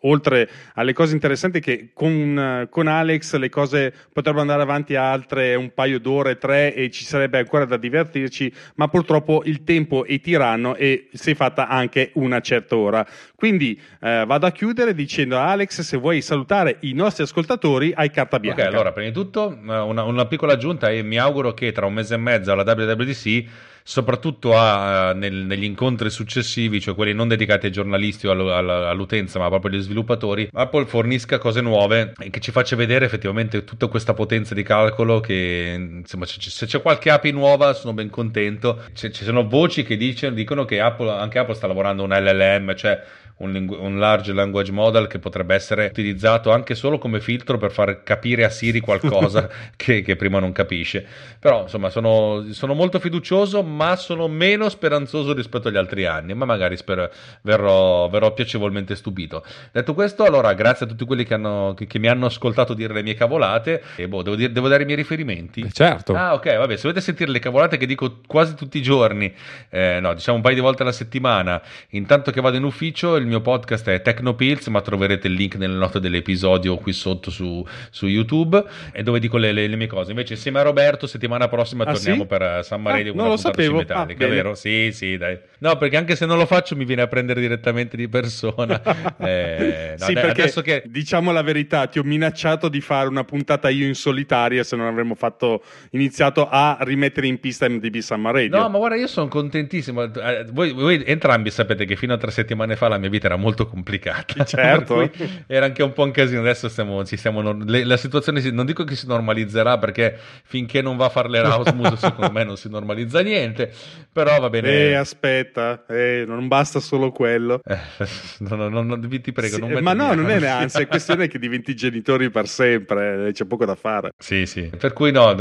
oltre 0.00 0.48
alle 0.74 0.92
cose 0.92 1.14
interessanti 1.14 1.60
che 1.60 1.90
con, 1.92 2.66
con, 2.70 2.86
Alex 2.86 3.36
le 3.36 3.48
cose 3.48 3.92
potrebbero 4.12 4.42
andare 4.42 4.62
avanti 4.62 4.94
altre 4.94 5.54
un 5.54 5.72
paio 5.72 5.98
d'ore, 5.98 6.38
tre 6.38 6.74
e 6.74 6.90
ci 6.90 7.04
sarebbe 7.04 7.38
ancora 7.38 7.64
da 7.64 7.76
divertirci, 7.76 8.52
ma 8.76 8.88
purtroppo 8.88 9.42
il 9.44 9.64
tempo 9.64 10.04
è 10.04 10.20
tiranno 10.20 10.74
e 10.76 11.08
si 11.12 11.32
è 11.32 11.34
fatta 11.34 11.68
anche 11.68 12.10
una 12.14 12.40
certa 12.40 12.76
ora. 12.76 13.06
Quindi 13.34 13.80
eh, 14.00 14.24
vado 14.26 14.46
a 14.46 14.52
chiudere 14.52 14.94
dicendo 14.94 15.36
a 15.36 15.50
Alex 15.50 15.80
se 15.80 15.96
vuoi 15.96 16.20
salutare 16.20 16.78
i 16.80 16.92
nostri 16.92 17.22
ascoltatori 17.22 17.92
hai 17.94 18.10
carta 18.10 18.38
bianca. 18.38 18.62
Ok, 18.62 18.68
allora 18.68 18.92
prima 18.92 19.08
di 19.08 19.14
tutto 19.14 19.56
una, 19.60 20.02
una 20.02 20.26
piccola 20.26 20.52
aggiunta 20.52 20.90
e 20.90 21.02
mi 21.02 21.18
auguro 21.18 21.52
che 21.54 21.72
tra 21.72 21.86
un 21.86 21.94
mese 21.94 22.14
e 22.14 22.18
mezzo 22.18 22.52
alla 22.52 22.62
WWDC 22.62 23.74
soprattutto 23.88 24.56
a, 24.56 25.12
nel, 25.12 25.32
negli 25.32 25.62
incontri 25.62 26.10
successivi, 26.10 26.80
cioè 26.80 26.96
quelli 26.96 27.12
non 27.12 27.28
dedicati 27.28 27.66
ai 27.66 27.72
giornalisti 27.72 28.26
o 28.26 28.32
all'utenza, 28.32 29.38
ma 29.38 29.48
proprio 29.48 29.70
agli 29.70 29.80
sviluppatori, 29.80 30.50
Apple 30.52 30.86
fornisca 30.86 31.38
cose 31.38 31.60
nuove 31.60 32.14
e 32.18 32.30
che 32.30 32.40
ci 32.40 32.50
faccia 32.50 32.74
vedere 32.74 33.04
effettivamente 33.04 33.62
tutta 33.62 33.86
questa 33.86 34.12
potenza 34.12 34.54
di 34.54 34.64
calcolo 34.64 35.20
che 35.20 35.74
insomma 36.00 36.26
se 36.26 36.66
c'è 36.66 36.82
qualche 36.82 37.10
API 37.10 37.30
nuova 37.30 37.74
sono 37.74 37.92
ben 37.92 38.10
contento. 38.10 38.82
ci 38.92 39.12
sono 39.12 39.46
voci 39.46 39.84
che 39.84 39.96
dicono, 39.96 40.34
dicono 40.34 40.64
che 40.64 40.80
Apple, 40.80 41.12
anche 41.12 41.38
Apple 41.38 41.54
sta 41.54 41.68
lavorando 41.68 42.02
un 42.02 42.10
LLM, 42.10 42.74
cioè 42.74 43.00
un, 43.38 43.52
lingu- 43.52 43.78
un, 43.78 43.98
large 43.98 44.32
language 44.32 44.72
model 44.72 45.06
che 45.06 45.18
potrebbe 45.18 45.54
essere 45.54 45.86
utilizzato 45.86 46.52
anche 46.52 46.74
solo 46.74 46.98
come 46.98 47.20
filtro 47.20 47.58
per 47.58 47.70
far 47.70 48.02
capire 48.02 48.44
a 48.44 48.48
Siri 48.48 48.80
qualcosa 48.80 49.48
che, 49.76 50.02
che, 50.02 50.16
prima 50.16 50.38
non 50.38 50.52
capisce. 50.52 51.06
Però 51.38 51.62
insomma 51.62 51.90
sono, 51.90 52.46
sono, 52.52 52.72
molto 52.74 52.98
fiducioso, 52.98 53.62
ma 53.62 53.96
sono 53.96 54.26
meno 54.28 54.68
speranzoso 54.68 55.34
rispetto 55.34 55.68
agli 55.68 55.76
altri 55.76 56.06
anni, 56.06 56.32
ma 56.34 56.46
magari 56.46 56.76
spero, 56.76 57.10
verrò, 57.42 58.08
verrò 58.08 58.32
piacevolmente 58.32 58.96
stupito. 58.96 59.44
Detto 59.70 59.92
questo, 59.92 60.24
allora 60.24 60.54
grazie 60.54 60.86
a 60.86 60.88
tutti 60.88 61.04
quelli 61.04 61.24
che, 61.24 61.34
hanno, 61.34 61.74
che, 61.76 61.86
che 61.86 61.98
mi 61.98 62.08
hanno 62.08 62.26
ascoltato 62.26 62.72
dire 62.72 62.94
le 62.94 63.02
mie 63.02 63.14
cavolate 63.14 63.82
e 63.96 64.08
boh, 64.08 64.22
devo, 64.22 64.36
dire, 64.36 64.52
devo 64.52 64.68
dare 64.68 64.82
i 64.82 64.86
miei 64.86 64.96
riferimenti. 64.96 65.60
Eh, 65.60 65.72
certo. 65.72 66.14
Ah 66.14 66.32
ok, 66.32 66.56
vabbè, 66.56 66.74
se 66.76 66.82
volete 66.82 67.00
sentire 67.00 67.30
le 67.30 67.38
cavolate 67.38 67.76
che 67.76 67.86
dico 67.86 68.20
quasi 68.26 68.54
tutti 68.54 68.78
i 68.78 68.82
giorni, 68.82 69.32
eh, 69.68 69.98
no, 70.00 70.14
diciamo 70.14 70.38
un 70.38 70.42
paio 70.42 70.54
di 70.54 70.62
volte 70.62 70.82
alla 70.82 70.92
settimana, 70.92 71.60
intanto 71.90 72.30
che 72.30 72.40
vado 72.40 72.56
in 72.56 72.64
ufficio, 72.64 73.16
il 73.16 73.25
mio 73.26 73.40
podcast 73.40 73.88
è 73.88 74.02
Tecnopills, 74.02 74.66
ma 74.68 74.80
troverete 74.80 75.26
il 75.26 75.34
link 75.34 75.56
nelle 75.56 75.76
note 75.76 76.00
dell'episodio 76.00 76.76
qui 76.76 76.92
sotto 76.92 77.30
su, 77.30 77.64
su 77.90 78.06
YouTube, 78.06 78.62
e 78.92 79.02
dove 79.02 79.18
dico 79.18 79.36
le, 79.36 79.52
le, 79.52 79.66
le, 79.66 79.76
mie 79.76 79.86
cose. 79.86 80.10
Invece, 80.10 80.34
insieme 80.34 80.60
a 80.60 80.62
Roberto, 80.62 81.06
settimana 81.06 81.48
prossima 81.48 81.84
ah, 81.84 81.92
torniamo 81.92 82.22
sì? 82.22 82.26
per 82.26 82.42
eh, 82.42 82.62
San 82.62 82.82
Mario 82.82 83.12
ah, 83.12 83.14
con 83.14 83.22
non 83.22 83.28
lo 83.30 83.36
sapevo. 83.36 83.78
metallica, 83.78 84.24
ah, 84.24 84.28
vero? 84.28 84.54
Sì, 84.54 84.90
sì, 84.92 85.16
dai. 85.16 85.38
No, 85.58 85.76
perché 85.76 85.96
anche 85.96 86.16
se 86.16 86.26
non 86.26 86.38
lo 86.38 86.46
faccio 86.46 86.76
mi 86.76 86.84
viene 86.84 87.02
a 87.02 87.06
prendere 87.06 87.40
direttamente 87.40 87.96
di 87.96 88.08
persona. 88.08 88.80
eh, 89.18 89.96
no, 89.98 90.04
sì, 90.04 90.12
dai, 90.12 90.22
perché 90.22 90.62
che... 90.62 90.82
diciamo 90.86 91.32
la 91.32 91.42
verità, 91.42 91.86
ti 91.86 91.98
ho 91.98 92.02
minacciato 92.04 92.68
di 92.68 92.80
fare 92.80 93.08
una 93.08 93.24
puntata 93.24 93.68
io 93.68 93.86
in 93.86 93.94
solitaria 93.94 94.62
se 94.62 94.76
non 94.76 94.86
avremmo 94.86 95.14
fatto 95.14 95.62
iniziato 95.90 96.48
a 96.48 96.78
rimettere 96.80 97.26
in 97.26 97.40
pista 97.40 97.68
MDB 97.68 97.98
Summer 97.98 98.32
Radio. 98.32 98.58
No, 98.58 98.68
ma 98.68 98.78
guarda, 98.78 98.96
io 98.96 99.06
sono 99.06 99.28
contentissimo. 99.28 100.02
Eh, 100.02 100.46
voi, 100.52 100.72
voi 100.72 101.02
entrambi 101.04 101.50
sapete 101.50 101.84
che 101.84 101.96
fino 101.96 102.12
a 102.12 102.16
tre 102.16 102.30
settimane 102.30 102.76
fa 102.76 102.88
la 102.88 102.98
mia 102.98 103.08
vita 103.08 103.15
era 103.24 103.36
molto 103.36 103.66
complicata. 103.66 104.44
Certo. 104.56 105.10
era 105.46 105.66
anche 105.66 105.82
un 105.82 105.92
po' 105.92 106.04
un 106.04 106.12
casino. 106.12 106.40
Adesso 106.40 106.68
stiamo, 106.68 107.04
ci 107.04 107.16
stiamo, 107.16 107.52
le, 107.52 107.84
la 107.84 107.96
situazione 107.96 108.40
non 108.50 108.64
dico 108.64 108.84
che 108.84 108.94
si 108.94 109.06
normalizzerà 109.06 109.76
perché 109.78 110.16
finché 110.44 110.82
non 110.82 110.96
va 110.96 111.06
a 111.06 111.08
fare 111.08 111.28
l'Erasmus 111.28 111.94
secondo 111.98 112.30
me 112.30 112.44
non 112.44 112.56
si 112.56 112.68
normalizza 112.68 113.20
niente. 113.20 113.72
Però 114.12 114.38
va 114.38 114.48
bene. 114.48 114.68
Eh, 114.68 114.94
aspetta, 114.94 115.84
eh, 115.88 116.24
non 116.26 116.48
basta 116.48 116.80
solo 116.80 117.10
quello. 117.10 117.60
Eh, 117.64 117.78
no, 118.48 118.68
no, 118.68 118.82
no, 118.82 118.98
ti 118.98 119.32
prego, 119.32 119.56
sì, 119.56 119.60
non 119.60 119.82
Ma 119.82 119.92
no, 119.92 120.14
non 120.14 120.30
è 120.30 120.38
neanzi, 120.38 120.82
è 120.82 120.86
questione 120.86 121.28
che 121.28 121.38
diventi 121.38 121.74
genitori 121.74 122.30
per 122.30 122.48
sempre, 122.48 123.28
eh, 123.28 123.32
c'è 123.32 123.44
poco 123.44 123.64
da 123.64 123.74
fare. 123.74 124.12
Sì, 124.16 124.46
sì. 124.46 124.70
Per 124.76 124.92
cui 124.92 125.12
no, 125.12 125.34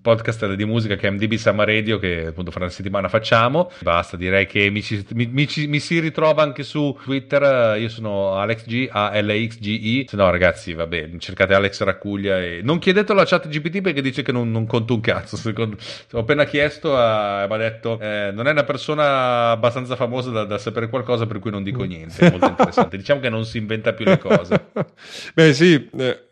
podcast 0.00 0.54
di 0.54 0.64
musica 0.64 0.96
che 0.96 1.08
è 1.08 1.10
MDB 1.10 1.34
Summer 1.34 1.66
Radio 1.66 1.98
che 1.98 2.26
appunto 2.26 2.50
fra 2.50 2.60
una 2.60 2.70
settimana 2.70 3.08
facciamo. 3.08 3.70
Basta, 3.80 4.16
direi 4.16 4.46
che 4.46 4.70
mi, 4.70 4.84
mi, 5.14 5.26
mi, 5.26 5.48
mi 5.66 5.80
si 5.80 5.98
ritrova 6.00 6.42
anche 6.42 6.62
su 6.62 6.96
Twitter, 7.12 7.78
io 7.78 7.90
sono 7.90 8.36
AlexG, 8.38 8.88
A-L-X-G-I. 8.90 10.06
Se 10.08 10.16
no 10.16 10.30
ragazzi, 10.30 10.72
vabbè, 10.72 11.10
cercate 11.18 11.52
Alex 11.52 11.82
Raccuglia 11.82 12.38
e 12.40 12.60
non 12.62 12.78
chiedetelo 12.78 13.18
alla 13.18 13.28
chat 13.28 13.48
GPT 13.48 13.82
perché 13.82 14.00
dice 14.00 14.22
che 14.22 14.32
non, 14.32 14.50
non 14.50 14.66
conta 14.66 14.94
un 14.94 15.00
cazzo. 15.00 15.36
Secondo... 15.36 15.76
Ho 16.12 16.20
appena 16.20 16.44
chiesto 16.44 16.92
e 16.92 17.46
mi 17.46 17.54
ha 17.54 17.56
detto 17.58 18.00
eh, 18.00 18.30
non 18.32 18.46
è 18.46 18.52
una 18.52 18.64
persona 18.64 19.50
abbastanza 19.50 19.94
famosa 19.94 20.30
da, 20.30 20.44
da, 20.44 20.56
sapere 20.56 20.88
qualcosa 20.88 21.26
per 21.26 21.38
cui 21.38 21.50
non 21.50 21.62
dico 21.62 21.84
niente. 21.84 22.26
È 22.26 22.30
molto 22.30 22.46
interessante. 22.46 22.96
diciamo 22.96 23.20
che 23.20 23.28
non 23.28 23.44
si 23.44 23.58
inventa 23.58 23.92
più 23.92 24.06
le 24.06 24.16
cose. 24.16 24.70
Beh 25.34 25.52
sì, 25.52 25.90
eh, 25.94 26.28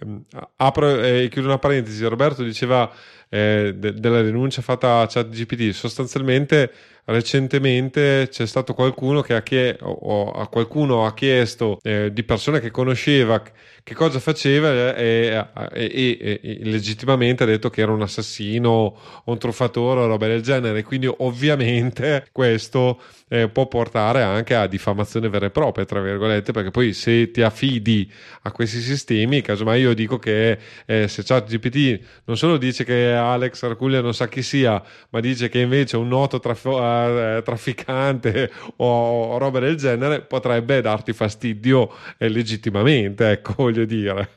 apro 0.57 0.99
e 0.99 1.25
eh, 1.25 1.29
chiudo 1.29 1.49
una 1.49 1.59
parentesi. 1.59 2.03
Roberto 2.07 2.43
diceva 2.43 2.91
eh, 3.29 3.75
de- 3.77 3.95
della 3.95 4.23
denuncia 4.23 4.61
fatta 4.61 5.01
a 5.01 5.07
ChatGPT. 5.07 5.71
Sostanzialmente, 5.71 6.73
recentemente 7.07 8.29
c'è 8.31 8.47
stato 8.47 8.75
qualcuno 8.75 9.21
che 9.21 9.35
ha, 9.35 9.43
chie- 9.43 9.79
a 9.81 10.47
qualcuno 10.49 11.07
ha 11.07 11.15
chiesto 11.15 11.79
eh, 11.83 12.13
di 12.13 12.23
persone 12.23 12.61
che 12.61 12.71
conosceva 12.71 13.43
che 13.83 13.95
cosa 13.95 14.19
faceva 14.21 14.95
e, 14.95 15.47
e, 15.73 16.19
e, 16.21 16.41
e, 16.43 16.59
legittimamente 16.63 17.43
ha 17.43 17.47
detto 17.47 17.71
che 17.71 17.81
era 17.81 17.93
un 17.93 18.03
assassino 18.03 18.97
un 19.25 19.39
truffatore 19.39 20.01
o 20.01 20.07
roba 20.07 20.27
del 20.27 20.43
genere. 20.43 20.83
Quindi, 20.83 21.13
ovviamente, 21.19 22.27
questo 22.33 23.01
eh, 23.29 23.49
può 23.49 23.67
portare 23.67 24.23
anche 24.23 24.55
a 24.55 24.67
diffamazione 24.67 25.29
vera 25.29 25.47
e 25.47 25.51
propria, 25.51 25.85
tra 25.85 26.01
virgolette, 26.01 26.53
perché 26.53 26.71
poi 26.71 26.93
se 26.93 27.31
ti 27.31 27.43
affidi 27.43 28.11
a 28.43 28.53
questi 28.53 28.81
sistemi, 28.81 29.41
casomai 29.41 29.81
io 29.81 29.95
dico 29.95 30.19
che 30.19 30.59
eh, 30.87 31.09
se 31.09 31.23
ChatGPT 31.25 32.01
non 32.25 32.37
solo 32.37 32.57
dice 32.59 32.85
che 32.85 33.13
Alex 33.13 33.63
Arcuglia 33.63 34.01
non 34.01 34.15
sa 34.15 34.29
chi 34.29 34.43
sia, 34.43 34.83
ma 35.11 35.21
dice 35.21 35.49
che 35.49 35.61
invece 35.61 35.97
un 35.97 36.09
noto 36.09 36.39
traf- 36.39 36.67
uh, 37.07 37.43
trafficante 37.43 38.51
o, 38.77 39.39
roba 39.39 39.59
del 39.59 39.77
genere, 39.77 40.21
potrebbe 40.21 40.81
darti 40.81 41.13
fastidio 41.13 41.93
eh, 42.19 42.29
legittimamente, 42.29 43.31
ecco, 43.31 43.55
voglio 43.63 43.85
dire. 43.85 44.31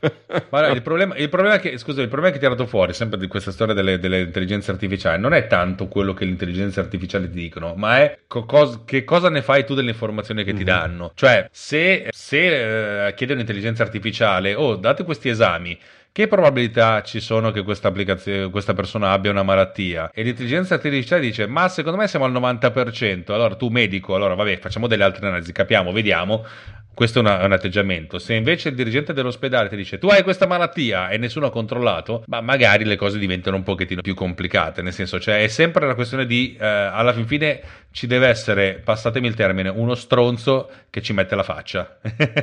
Guarda, 0.48 0.68
il, 0.72 0.82
problema, 0.82 1.16
il, 1.16 1.28
problema 1.28 1.58
che, 1.58 1.76
scusa, 1.78 2.02
il 2.02 2.08
problema 2.08 2.32
che 2.32 2.38
ti 2.38 2.44
ha 2.44 2.48
tirato 2.48 2.68
fuori, 2.68 2.92
sempre 2.92 3.18
di 3.18 3.26
questa 3.26 3.50
storia 3.50 3.74
delle, 3.74 3.98
delle 3.98 4.20
intelligenze 4.20 4.70
artificiali, 4.70 5.20
non 5.20 5.34
è 5.34 5.46
tanto 5.46 5.88
quello 5.88 6.14
che 6.14 6.24
le 6.24 6.30
intelligenze 6.30 6.80
artificiali 6.80 7.28
ti 7.28 7.36
dicono, 7.36 7.74
ma 7.74 7.98
è 7.98 8.18
co- 8.26 8.44
cosa, 8.44 8.82
che 8.84 9.04
cosa 9.04 9.28
ne 9.30 9.42
fai 9.42 9.64
tu 9.64 9.74
delle 9.74 9.90
informazioni 9.90 10.44
che 10.44 10.52
mm-hmm. 10.52 10.64
ti 10.64 10.70
mhm. 10.70 10.76
danno? 10.76 11.12
Cioè, 11.14 11.48
se, 11.50 12.08
se 12.10 13.06
eh, 13.06 13.14
chiedi 13.14 13.32
un'intelligenza 13.32 13.82
artificiale, 13.82 14.54
oh, 14.54 14.76
date 14.76 15.04
questi 15.04 15.28
esami, 15.28 15.78
che 16.14 16.28
probabilità 16.28 17.02
ci 17.02 17.18
sono 17.18 17.50
che 17.50 17.64
questa, 17.64 17.90
questa, 17.90 18.72
persona 18.72 19.10
abbia 19.10 19.32
una 19.32 19.42
malattia? 19.42 20.12
E 20.14 20.22
l'intelligenza 20.22 20.74
artificiale 20.74 21.20
dice, 21.20 21.48
ma 21.48 21.68
secondo 21.68 21.98
me 21.98 22.06
siamo 22.06 22.24
al 22.24 22.32
90%, 22.32 23.32
allora 23.32 23.56
tu 23.56 23.66
medico, 23.66 24.14
allora 24.14 24.36
vabbè, 24.36 24.60
facciamo 24.60 24.86
delle 24.86 25.02
altre 25.02 25.26
analisi, 25.26 25.50
capiamo, 25.50 25.90
vediamo, 25.90 26.46
questo 26.94 27.18
è, 27.18 27.22
una, 27.22 27.40
è, 27.40 27.44
un 27.44 27.52
atteggiamento. 27.52 28.18
Se 28.18 28.34
invece 28.34 28.70
il 28.70 28.74
dirigente 28.74 29.12
dell'ospedale 29.12 29.68
ti 29.68 29.76
dice 29.76 29.98
tu 29.98 30.08
hai 30.08 30.22
questa 30.22 30.46
malattia 30.46 31.08
e 31.08 31.18
nessuno 31.18 31.46
ha 31.46 31.50
controllato, 31.50 32.24
ma 32.26 32.40
magari 32.40 32.84
le 32.84 32.96
cose 32.96 33.18
diventano 33.18 33.56
un 33.56 33.62
pochettino 33.62 34.00
più 34.00 34.14
complicate. 34.14 34.82
Nel 34.82 34.92
senso, 34.92 35.20
cioè, 35.20 35.42
è 35.42 35.48
sempre 35.48 35.84
una 35.84 35.94
questione 35.94 36.26
di 36.26 36.56
eh, 36.58 36.64
alla 36.66 37.12
fin 37.12 37.26
fine 37.26 37.60
ci 37.94 38.08
deve 38.08 38.26
essere, 38.26 38.80
passatemi 38.82 39.28
il 39.28 39.34
termine, 39.34 39.68
uno 39.68 39.94
stronzo 39.94 40.68
che 40.90 41.00
ci 41.00 41.12
mette 41.12 41.36
la 41.36 41.44
faccia. 41.44 41.98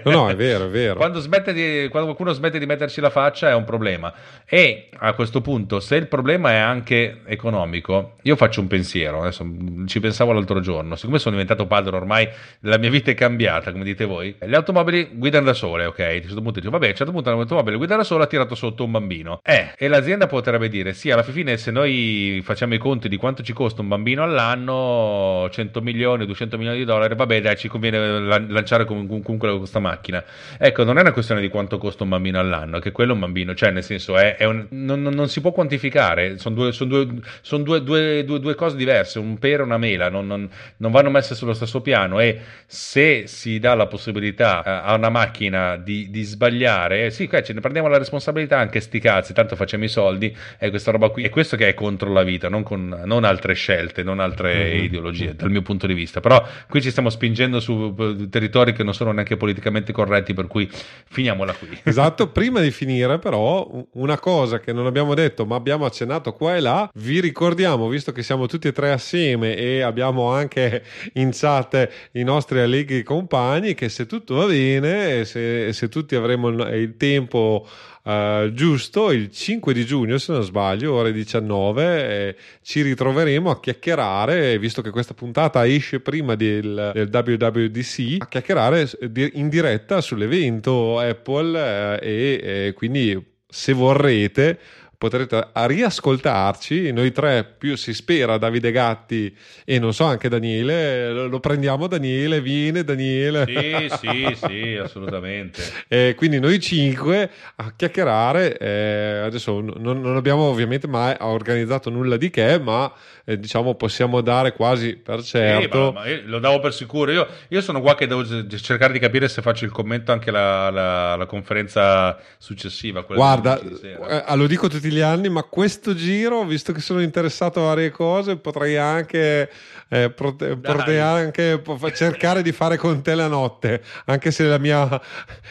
no, 0.05 0.11
no, 0.11 0.29
è 0.29 0.35
vero, 0.35 0.67
è 0.67 0.69
vero. 0.69 0.95
quando, 0.95 1.19
di, 1.19 1.87
quando, 1.89 2.05
qualcuno 2.05 2.31
smette 2.31 2.57
di 2.57 2.65
metterci 2.65 3.01
la 3.01 3.09
faccia 3.09 3.49
è 3.49 3.53
un 3.53 3.65
problema. 3.65 4.13
E 4.45 4.87
a 4.97 5.11
questo 5.11 5.41
punto, 5.41 5.81
se 5.81 5.97
il 5.97 6.07
problema 6.07 6.51
è 6.51 6.55
anche 6.55 7.23
economico, 7.25 8.15
io 8.21 8.37
faccio 8.37 8.61
un 8.61 8.67
pensiero, 8.67 9.19
adesso 9.19 9.45
ci 9.87 9.99
pensavo 9.99 10.31
l'altro 10.31 10.61
giorno, 10.61 10.95
siccome 10.95 11.19
sono 11.19 11.35
diventato 11.35 11.67
padre 11.67 11.97
ormai, 11.97 12.29
la 12.61 12.77
mia 12.77 12.89
vita 12.89 13.11
è 13.11 13.13
cambiata, 13.13 13.73
come 13.73 13.83
dite 13.83 14.05
voi, 14.05 14.33
le 14.45 14.55
automobili 14.55 15.09
guidano 15.13 15.45
da 15.45 15.53
sole, 15.53 15.85
ok? 15.85 15.99
A 15.99 16.13
un 16.13 16.21
certo 16.21 16.41
punto 16.41 16.59
dico, 16.59 16.71
vabbè, 16.71 16.87
a 16.87 16.89
un 16.89 16.95
certo 16.95 17.11
punto 17.11 17.31
un'automobile 17.31 17.77
guida 17.77 17.95
da 17.95 18.03
sola 18.03 18.23
ha 18.23 18.27
tirato 18.27 18.55
sotto 18.55 18.83
un 18.83 18.91
bambino. 18.91 19.39
Eh, 19.43 19.73
e 19.77 19.87
l'azienda 19.87 20.27
potrebbe 20.27 20.67
dire, 20.67 20.93
sì, 20.93 21.11
alla 21.11 21.23
fine 21.23 21.57
se 21.57 21.71
noi 21.71 22.41
facciamo 22.43 22.73
i 22.73 22.77
conti 22.77 23.07
di 23.07 23.17
quanto 23.17 23.43
ci 23.43 23.53
costa 23.53 23.81
un 23.81 23.87
bambino 23.87 24.23
all'anno 24.23 25.47
100 25.49 25.81
milioni, 25.81 26.25
200 26.25 26.57
milioni 26.57 26.79
di 26.79 26.85
dollari, 26.85 27.15
vabbè 27.15 27.41
dai 27.41 27.55
ci 27.55 27.67
conviene 27.67 28.19
lanciare 28.19 28.85
comunque 28.85 29.57
questa 29.57 29.79
macchina. 29.79 30.23
Ecco, 30.57 30.83
non 30.83 30.97
è 30.97 31.01
una 31.01 31.11
questione 31.11 31.41
di 31.41 31.49
quanto 31.49 31.77
costa 31.77 32.03
un 32.03 32.09
bambino 32.09 32.39
all'anno, 32.39 32.79
che 32.79 32.91
quello 32.91 33.11
è 33.11 33.13
un 33.13 33.19
bambino 33.19 33.53
cioè 33.53 33.69
nel 33.69 33.83
senso 33.83 34.17
è, 34.17 34.37
è 34.37 34.45
un, 34.45 34.65
non, 34.69 35.01
non, 35.01 35.27
si 35.29 35.39
può 35.41 35.51
quantificare, 35.51 36.37
sono, 36.37 36.55
due, 36.55 36.71
sono, 36.71 36.89
due, 36.89 37.07
sono 37.41 37.63
due, 37.63 38.23
due, 38.23 38.55
cose 38.55 38.75
diverse, 38.75 39.19
un 39.19 39.37
pere 39.37 39.61
e 39.61 39.65
una 39.65 39.77
mela, 39.77 40.09
non, 40.09 40.25
non, 40.25 40.49
non, 40.77 40.91
vanno 40.91 41.09
messe 41.09 41.35
sullo 41.35 41.53
stesso 41.53 41.81
piano 41.81 42.19
e 42.19 42.39
se 42.65 43.27
si 43.27 43.59
dà 43.59 43.75
la 43.75 43.85
possibilità 43.87 44.30
eh, 44.39 44.69
a 44.69 44.93
una 44.93 45.09
macchina 45.09 45.77
di, 45.77 46.09
di 46.09 46.23
sbagliare, 46.23 47.11
sì, 47.11 47.27
qua 47.27 47.41
ce 47.41 47.53
ne 47.53 47.59
prendiamo 47.59 47.87
la 47.87 47.97
responsabilità 47.97 48.57
anche 48.57 48.79
sti 48.79 48.99
cazzi, 48.99 49.33
tanto 49.33 49.55
facciamo 49.55 49.83
i 49.83 49.89
soldi 49.89 50.35
e 50.57 50.69
questa 50.69 50.91
roba 50.91 51.09
qui, 51.09 51.23
è 51.23 51.29
questo 51.29 51.55
che 51.55 51.67
è 51.67 51.73
contro 51.73 52.11
la 52.11 52.23
vita, 52.23 52.49
non, 52.49 52.63
con, 52.63 53.01
non 53.05 53.23
altre 53.23 53.53
scelte, 53.53 54.03
non 54.03 54.19
altre 54.19 54.53
mm-hmm. 54.53 54.83
ideologie, 54.83 55.35
dal 55.35 55.49
mio 55.49 55.61
punto 55.61 55.87
di 55.87 55.93
vista, 55.93 56.19
però 56.19 56.45
qui 56.69 56.81
ci 56.81 56.89
stiamo 56.89 57.09
spingendo 57.09 57.59
su 57.59 57.95
eh, 57.97 58.29
territori 58.29 58.73
che 58.73 58.83
non 58.83 58.93
sono 58.93 59.11
neanche 59.11 59.37
politicamente 59.37 59.91
corretti, 59.91 60.33
per 60.33 60.47
cui 60.47 60.69
finiamola 61.09 61.53
qui. 61.53 61.79
Esatto, 61.91 62.29
prima 62.29 62.61
di 62.61 62.71
finire 62.71 63.19
però 63.19 63.69
una 63.93 64.17
cosa 64.17 64.59
che 64.59 64.71
non 64.71 64.85
abbiamo 64.85 65.13
detto 65.13 65.45
ma 65.45 65.55
abbiamo 65.55 65.85
accennato 65.85 66.33
qua 66.33 66.55
e 66.55 66.61
là, 66.61 66.89
vi 66.95 67.19
ricordiamo, 67.19 67.89
visto 67.89 68.11
che 68.11 68.23
siamo 68.23 68.47
tutti 68.47 68.67
e 68.67 68.71
tre 68.71 68.91
assieme 68.91 69.55
e 69.55 69.81
abbiamo 69.81 70.31
anche 70.31 70.83
in 71.13 71.31
chat 71.33 71.89
i 72.13 72.23
nostri 72.23 72.59
allegri 72.59 73.03
compagni, 73.03 73.73
che 73.73 73.89
se 73.89 74.05
tutto 74.21 74.35
va 74.35 74.45
bene, 74.45 75.25
se, 75.25 75.73
se 75.73 75.89
tutti 75.89 76.15
avremo 76.15 76.49
il 76.49 76.95
tempo 76.97 77.67
Uh, 78.03 78.51
giusto 78.53 79.11
il 79.11 79.29
5 79.29 79.75
di 79.75 79.85
giugno 79.85 80.17
se 80.17 80.31
non 80.31 80.41
sbaglio 80.41 80.95
ore 80.95 81.11
19 81.11 81.83
eh, 82.09 82.35
ci 82.63 82.81
ritroveremo 82.81 83.51
a 83.51 83.59
chiacchierare 83.59 84.57
visto 84.57 84.81
che 84.81 84.89
questa 84.89 85.13
puntata 85.13 85.67
esce 85.67 85.99
prima 85.99 86.33
del, 86.33 86.89
del 86.95 87.09
WWDC 87.13 88.15
a 88.17 88.25
chiacchierare 88.25 88.89
in 89.33 89.49
diretta 89.49 90.01
sull'evento 90.01 90.97
Apple 90.97 91.99
eh, 91.99 92.07
e 92.41 92.65
eh, 92.65 92.73
quindi 92.73 93.23
se 93.47 93.73
vorrete 93.73 94.57
potrete 95.01 95.47
riascoltarci. 95.51 96.91
Noi 96.91 97.11
tre, 97.11 97.43
più 97.43 97.75
si 97.75 97.91
spera, 97.91 98.37
Davide 98.37 98.71
Gatti 98.71 99.35
e 99.65 99.79
non 99.79 99.95
so, 99.95 100.03
anche 100.03 100.29
Daniele. 100.29 101.27
Lo, 101.27 101.39
prendiamo 101.39 101.87
Daniele, 101.87 102.39
viene 102.39 102.83
Daniele. 102.83 103.47
Sì, 103.47 103.89
sì, 103.99 104.35
sì, 104.35 104.75
assolutamente. 104.75 105.63
e 105.89 106.13
quindi 106.15 106.39
noi 106.39 106.59
cinque 106.59 107.31
a 107.55 107.73
chiacchierare. 107.75 108.59
Eh, 108.59 109.21
adesso 109.25 109.59
non, 109.59 109.99
non, 110.01 110.15
abbiamo 110.15 110.43
ovviamente 110.43 110.85
mai 110.85 111.15
organizzato 111.19 111.89
nulla 111.89 112.17
di 112.17 112.29
che, 112.29 112.59
ma 112.59 112.93
eh, 113.25 113.39
diciamo 113.39 113.73
possiamo 113.73 114.21
dare 114.21 114.53
quasi 114.53 114.97
per 114.97 115.23
certo. 115.23 115.87
Sì, 115.87 115.93
ma, 115.93 116.03
ma 116.03 116.21
lo 116.25 116.37
davo 116.37 116.59
per 116.59 116.75
sicuro. 116.75 117.09
Io, 117.09 117.27
io, 117.47 117.61
sono 117.61 117.81
qua 117.81 117.95
che 117.95 118.05
devo 118.05 118.23
cercare 118.47 118.93
di 118.93 118.99
capire 118.99 119.27
se 119.27 119.41
faccio 119.41 119.65
il 119.65 119.71
commento 119.71 120.11
anche 120.11 120.29
alla, 120.29 120.67
alla, 120.67 121.11
alla 121.13 121.25
conferenza 121.25 122.19
successiva. 122.37 123.01
Guarda, 123.01 123.59
eh, 123.59 124.35
lo 124.35 124.45
dico 124.45 124.67
tutti 124.67 124.89
gli 124.91 124.99
anni, 124.99 125.29
ma 125.29 125.43
questo 125.43 125.95
giro, 125.95 126.43
visto 126.43 126.71
che 126.73 126.81
sono 126.81 127.01
interessato 127.01 127.61
a 127.61 127.67
varie 127.67 127.89
cose, 127.89 128.37
potrei 128.37 128.77
anche, 128.77 129.49
eh, 129.93 130.09
prote- 130.09 130.55
potrei 130.55 130.99
anche 130.99 131.61
cercare 131.93 132.41
di 132.41 132.53
fare 132.53 132.77
con 132.77 133.03
te 133.03 133.13
la 133.13 133.27
notte, 133.27 133.81
anche 134.05 134.31
se 134.31 134.45
la 134.45 134.57
mia 134.57 135.01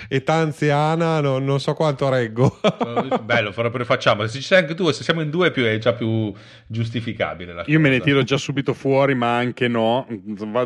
età 0.08 0.34
anziana 0.34 1.20
no, 1.20 1.38
non 1.38 1.60
so 1.60 1.74
quanto 1.74 2.08
reggo. 2.08 2.58
Bello, 3.22 3.50
proprio 3.50 3.84
facciamo. 3.84 4.26
Se 4.26 4.38
ci 4.38 4.44
sei 4.46 4.60
anche 4.60 4.74
tu, 4.74 4.90
se 4.92 5.02
siamo 5.02 5.20
in 5.20 5.28
due 5.28 5.48
è, 5.48 5.50
più, 5.50 5.64
è 5.64 5.76
già 5.76 5.92
più 5.92 6.32
giustificabile. 6.66 7.52
Io 7.52 7.62
cosa. 7.64 7.78
me 7.78 7.88
ne 7.90 8.00
tiro 8.00 8.22
già 8.22 8.38
subito 8.38 8.72
fuori, 8.72 9.14
ma 9.14 9.36
anche 9.36 9.68
no. 9.68 10.06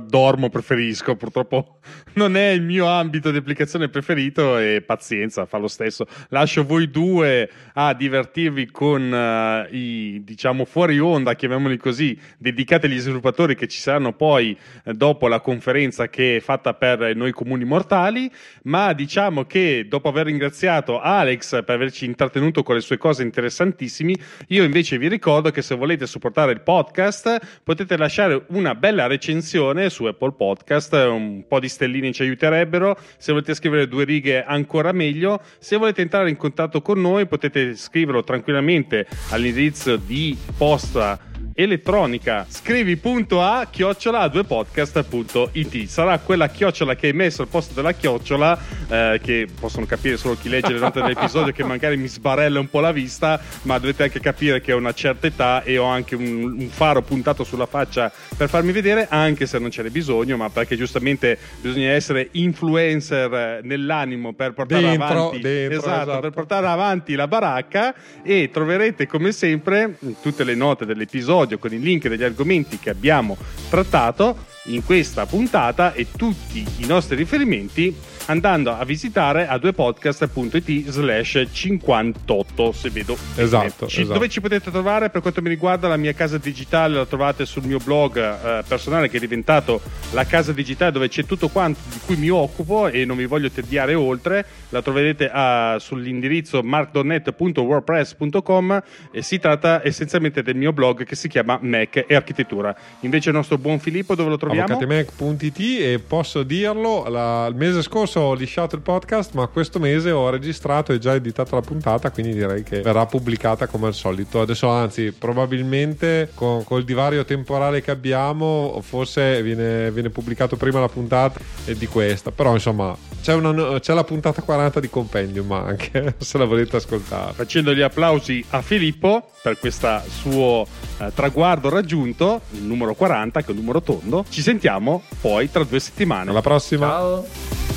Dormo, 0.06 0.50
preferisco. 0.50 1.16
Purtroppo 1.16 1.80
non 2.14 2.36
è 2.36 2.50
il 2.50 2.62
mio 2.62 2.86
ambito 2.86 3.32
di 3.32 3.38
applicazione 3.38 3.88
preferito 3.88 4.56
e 4.56 4.82
pazienza, 4.86 5.46
fa 5.46 5.58
lo 5.58 5.68
stesso. 5.68 6.06
Lascio 6.28 6.64
voi 6.64 6.90
due 6.90 7.50
a 7.72 7.92
divertirvi 7.92 8.70
con 8.70 9.10
uh, 9.10 9.74
i 9.74 10.22
diciamo 10.22 10.64
fuori 10.64 11.00
onda, 11.00 11.34
chiamiamoli 11.34 11.76
così, 11.76 12.16
dedicati 12.38 12.86
agli 12.86 12.98
sviluppatori 12.98 13.56
che 13.56 13.63
ci 13.68 13.78
saranno 13.78 14.12
poi 14.12 14.56
eh, 14.84 14.94
dopo 14.94 15.28
la 15.28 15.40
conferenza 15.40 16.08
che 16.08 16.36
è 16.36 16.40
fatta 16.40 16.74
per 16.74 17.14
noi 17.14 17.32
comuni 17.32 17.64
mortali, 17.64 18.30
ma 18.64 18.92
diciamo 18.92 19.44
che 19.44 19.86
dopo 19.88 20.08
aver 20.08 20.26
ringraziato 20.26 21.00
Alex 21.00 21.64
per 21.64 21.74
averci 21.74 22.04
intrattenuto 22.04 22.62
con 22.62 22.74
le 22.74 22.80
sue 22.80 22.98
cose 22.98 23.22
interessantissime, 23.22 24.14
io 24.48 24.64
invece 24.64 24.98
vi 24.98 25.08
ricordo 25.08 25.50
che 25.50 25.62
se 25.62 25.74
volete 25.74 26.06
supportare 26.06 26.52
il 26.52 26.60
podcast 26.60 27.62
potete 27.62 27.96
lasciare 27.96 28.44
una 28.48 28.74
bella 28.74 29.06
recensione 29.06 29.90
su 29.90 30.04
Apple 30.04 30.32
Podcast, 30.32 30.92
un 30.92 31.44
po' 31.46 31.60
di 31.60 31.68
stelline 31.68 32.12
ci 32.12 32.22
aiuterebbero, 32.22 32.96
se 33.16 33.32
volete 33.32 33.54
scrivere 33.54 33.88
due 33.88 34.04
righe 34.04 34.44
ancora 34.44 34.92
meglio, 34.92 35.40
se 35.58 35.76
volete 35.76 36.02
entrare 36.02 36.30
in 36.30 36.36
contatto 36.36 36.82
con 36.82 37.00
noi 37.00 37.26
potete 37.26 37.74
scriverlo 37.74 38.24
tranquillamente 38.24 39.06
all'indirizzo 39.30 39.96
di 39.96 40.36
posta 40.56 41.32
elettronica. 41.54 42.44
Scrivi.a 42.48 43.68
chiocciola 43.70 44.26
2podcast.it 44.26 45.86
sarà 45.86 46.18
quella 46.18 46.48
chiocciola 46.48 46.96
che 46.96 47.06
hai 47.08 47.12
messo 47.12 47.42
al 47.42 47.48
posto 47.48 47.74
della 47.74 47.92
chiocciola 47.92 48.58
eh, 48.88 49.20
che 49.22 49.46
possono 49.58 49.86
capire 49.86 50.16
solo 50.16 50.36
chi 50.36 50.48
legge 50.48 50.72
le 50.72 50.80
note 50.80 51.00
dell'episodio 51.00 51.52
che 51.52 51.64
magari 51.64 51.96
mi 51.96 52.08
sbarella 52.08 52.58
un 52.58 52.68
po' 52.68 52.80
la 52.80 52.92
vista 52.92 53.40
ma 53.62 53.78
dovete 53.78 54.02
anche 54.02 54.20
capire 54.20 54.60
che 54.60 54.72
ho 54.72 54.78
una 54.78 54.92
certa 54.92 55.28
età 55.28 55.62
e 55.62 55.78
ho 55.78 55.84
anche 55.84 56.16
un, 56.16 56.56
un 56.58 56.68
faro 56.68 57.02
puntato 57.02 57.44
sulla 57.44 57.66
faccia 57.66 58.10
per 58.36 58.48
farmi 58.48 58.72
vedere 58.72 59.06
anche 59.08 59.46
se 59.46 59.58
non 59.58 59.70
ce 59.70 59.82
n'è 59.82 59.90
bisogno 59.90 60.36
ma 60.36 60.50
perché 60.50 60.76
giustamente 60.76 61.38
bisogna 61.60 61.90
essere 61.90 62.28
influencer 62.32 63.32
eh, 63.32 63.60
nell'animo 63.62 64.32
per 64.32 64.54
portare 64.54 64.82
dentro, 64.82 65.06
avanti. 65.06 65.38
dentro, 65.40 65.78
esatto, 65.78 66.02
esatto. 66.02 66.20
per 66.20 66.30
portare 66.30 66.66
avanti 66.66 67.14
la 67.14 67.28
baracca 67.28 67.94
e 68.22 68.50
troverete 68.52 69.06
come 69.06 69.30
sempre 69.30 69.96
tutte 70.20 70.42
le 70.42 70.54
note 70.54 70.84
dell'episodio 70.84 71.43
episodio 71.44 71.58
con 71.58 71.72
i 71.72 71.80
link 71.80 72.08
degli 72.08 72.22
argomenti 72.22 72.78
che 72.78 72.90
abbiamo 72.90 73.36
trattato 73.68 74.46
in 74.64 74.84
questa 74.84 75.26
puntata 75.26 75.92
e 75.92 76.06
tutti 76.16 76.64
i 76.78 76.86
nostri 76.86 77.16
riferimenti 77.16 77.94
andando 78.26 78.72
a 78.72 78.84
visitare 78.84 79.46
a 79.46 79.58
duepodcast.it 79.58 80.88
slash 80.88 81.46
58 81.50 82.72
se 82.72 82.90
vedo 82.90 83.16
esatto, 83.36 83.86
ci, 83.86 84.00
esatto, 84.00 84.14
dove 84.14 84.28
ci 84.28 84.40
potete 84.40 84.70
trovare? 84.70 85.10
Per 85.10 85.20
quanto 85.20 85.42
mi 85.42 85.48
riguarda 85.48 85.88
la 85.88 85.96
mia 85.96 86.12
casa 86.12 86.38
digitale 86.38 86.94
la 86.94 87.06
trovate 87.06 87.44
sul 87.44 87.64
mio 87.64 87.78
blog 87.78 88.16
eh, 88.16 88.62
personale 88.66 89.08
che 89.08 89.18
è 89.18 89.20
diventato 89.20 89.80
la 90.12 90.24
casa 90.24 90.52
digitale 90.52 90.92
dove 90.92 91.08
c'è 91.08 91.24
tutto 91.24 91.48
quanto 91.48 91.80
di 91.90 91.98
cui 92.04 92.16
mi 92.16 92.30
occupo 92.30 92.88
e 92.88 93.04
non 93.04 93.16
vi 93.16 93.26
voglio 93.26 93.50
tediare 93.50 93.94
oltre. 93.94 94.44
La 94.70 94.82
troverete 94.82 95.30
uh, 95.32 95.78
sull'indirizzo 95.78 96.62
markdonet.wordpress.com 96.62 98.82
e 99.12 99.22
si 99.22 99.38
tratta 99.38 99.80
essenzialmente 99.84 100.42
del 100.42 100.56
mio 100.56 100.72
blog 100.72 101.04
che 101.04 101.14
si 101.14 101.28
chiama 101.28 101.58
Mac 101.62 102.04
e 102.06 102.14
architettura. 102.14 102.74
Invece 103.00 103.30
il 103.30 103.36
nostro 103.36 103.58
buon 103.58 103.78
Filippo 103.78 104.14
dove 104.14 104.30
lo 104.30 104.36
troviamo? 104.36 104.64
avvocatemac.it 104.64 105.80
e 105.80 105.98
posso 105.98 106.42
dirlo 106.42 107.08
la, 107.08 107.46
il 107.48 107.54
mese 107.54 107.82
scorso 107.82 108.13
scorso 108.14 108.20
ho 108.20 108.34
lisciato 108.34 108.76
il 108.76 108.82
podcast, 108.82 109.34
ma 109.34 109.46
questo 109.48 109.78
mese 109.78 110.10
ho 110.10 110.30
registrato 110.30 110.92
e 110.92 110.98
già 110.98 111.14
editato 111.14 111.54
la 111.54 111.60
puntata, 111.60 112.10
quindi 112.10 112.32
direi 112.32 112.62
che 112.62 112.80
verrà 112.80 113.06
pubblicata 113.06 113.66
come 113.66 113.88
al 113.88 113.94
solito. 113.94 114.40
Adesso, 114.40 114.68
anzi, 114.68 115.12
probabilmente 115.12 116.30
con, 116.34 116.62
col 116.64 116.84
divario 116.84 117.24
temporale 117.24 117.82
che 117.82 117.90
abbiamo, 117.90 118.80
forse 118.82 119.42
viene, 119.42 119.90
viene 119.90 120.10
pubblicato 120.10 120.56
prima 120.56 120.80
la 120.80 120.88
puntata 120.88 121.40
di 121.64 121.86
questa. 121.86 122.30
Però, 122.30 122.52
insomma, 122.52 122.96
c'è, 123.20 123.34
una, 123.34 123.80
c'è 123.80 123.94
la 123.94 124.04
puntata 124.04 124.42
40 124.42 124.80
di 124.80 124.88
Compendium 124.88 125.50
anche, 125.52 126.14
se 126.18 126.38
la 126.38 126.44
volete 126.44 126.76
ascoltare. 126.76 127.32
Facendo 127.32 127.74
gli 127.74 127.82
applausi 127.82 128.44
a 128.50 128.62
Filippo 128.62 129.30
per 129.42 129.58
questo 129.58 130.00
suo 130.08 130.66
eh, 130.98 131.10
traguardo 131.12 131.68
raggiunto, 131.68 132.42
il 132.52 132.62
numero 132.62 132.94
40, 132.94 133.40
che 133.40 133.46
è 133.48 133.50
un 133.50 133.56
numero 133.56 133.82
tondo. 133.82 134.24
Ci 134.28 134.40
sentiamo 134.40 135.02
poi 135.20 135.50
tra 135.50 135.64
due 135.64 135.80
settimane. 135.80 136.30
Alla 136.30 136.42
prossima. 136.42 136.86
Ciao. 136.86 137.73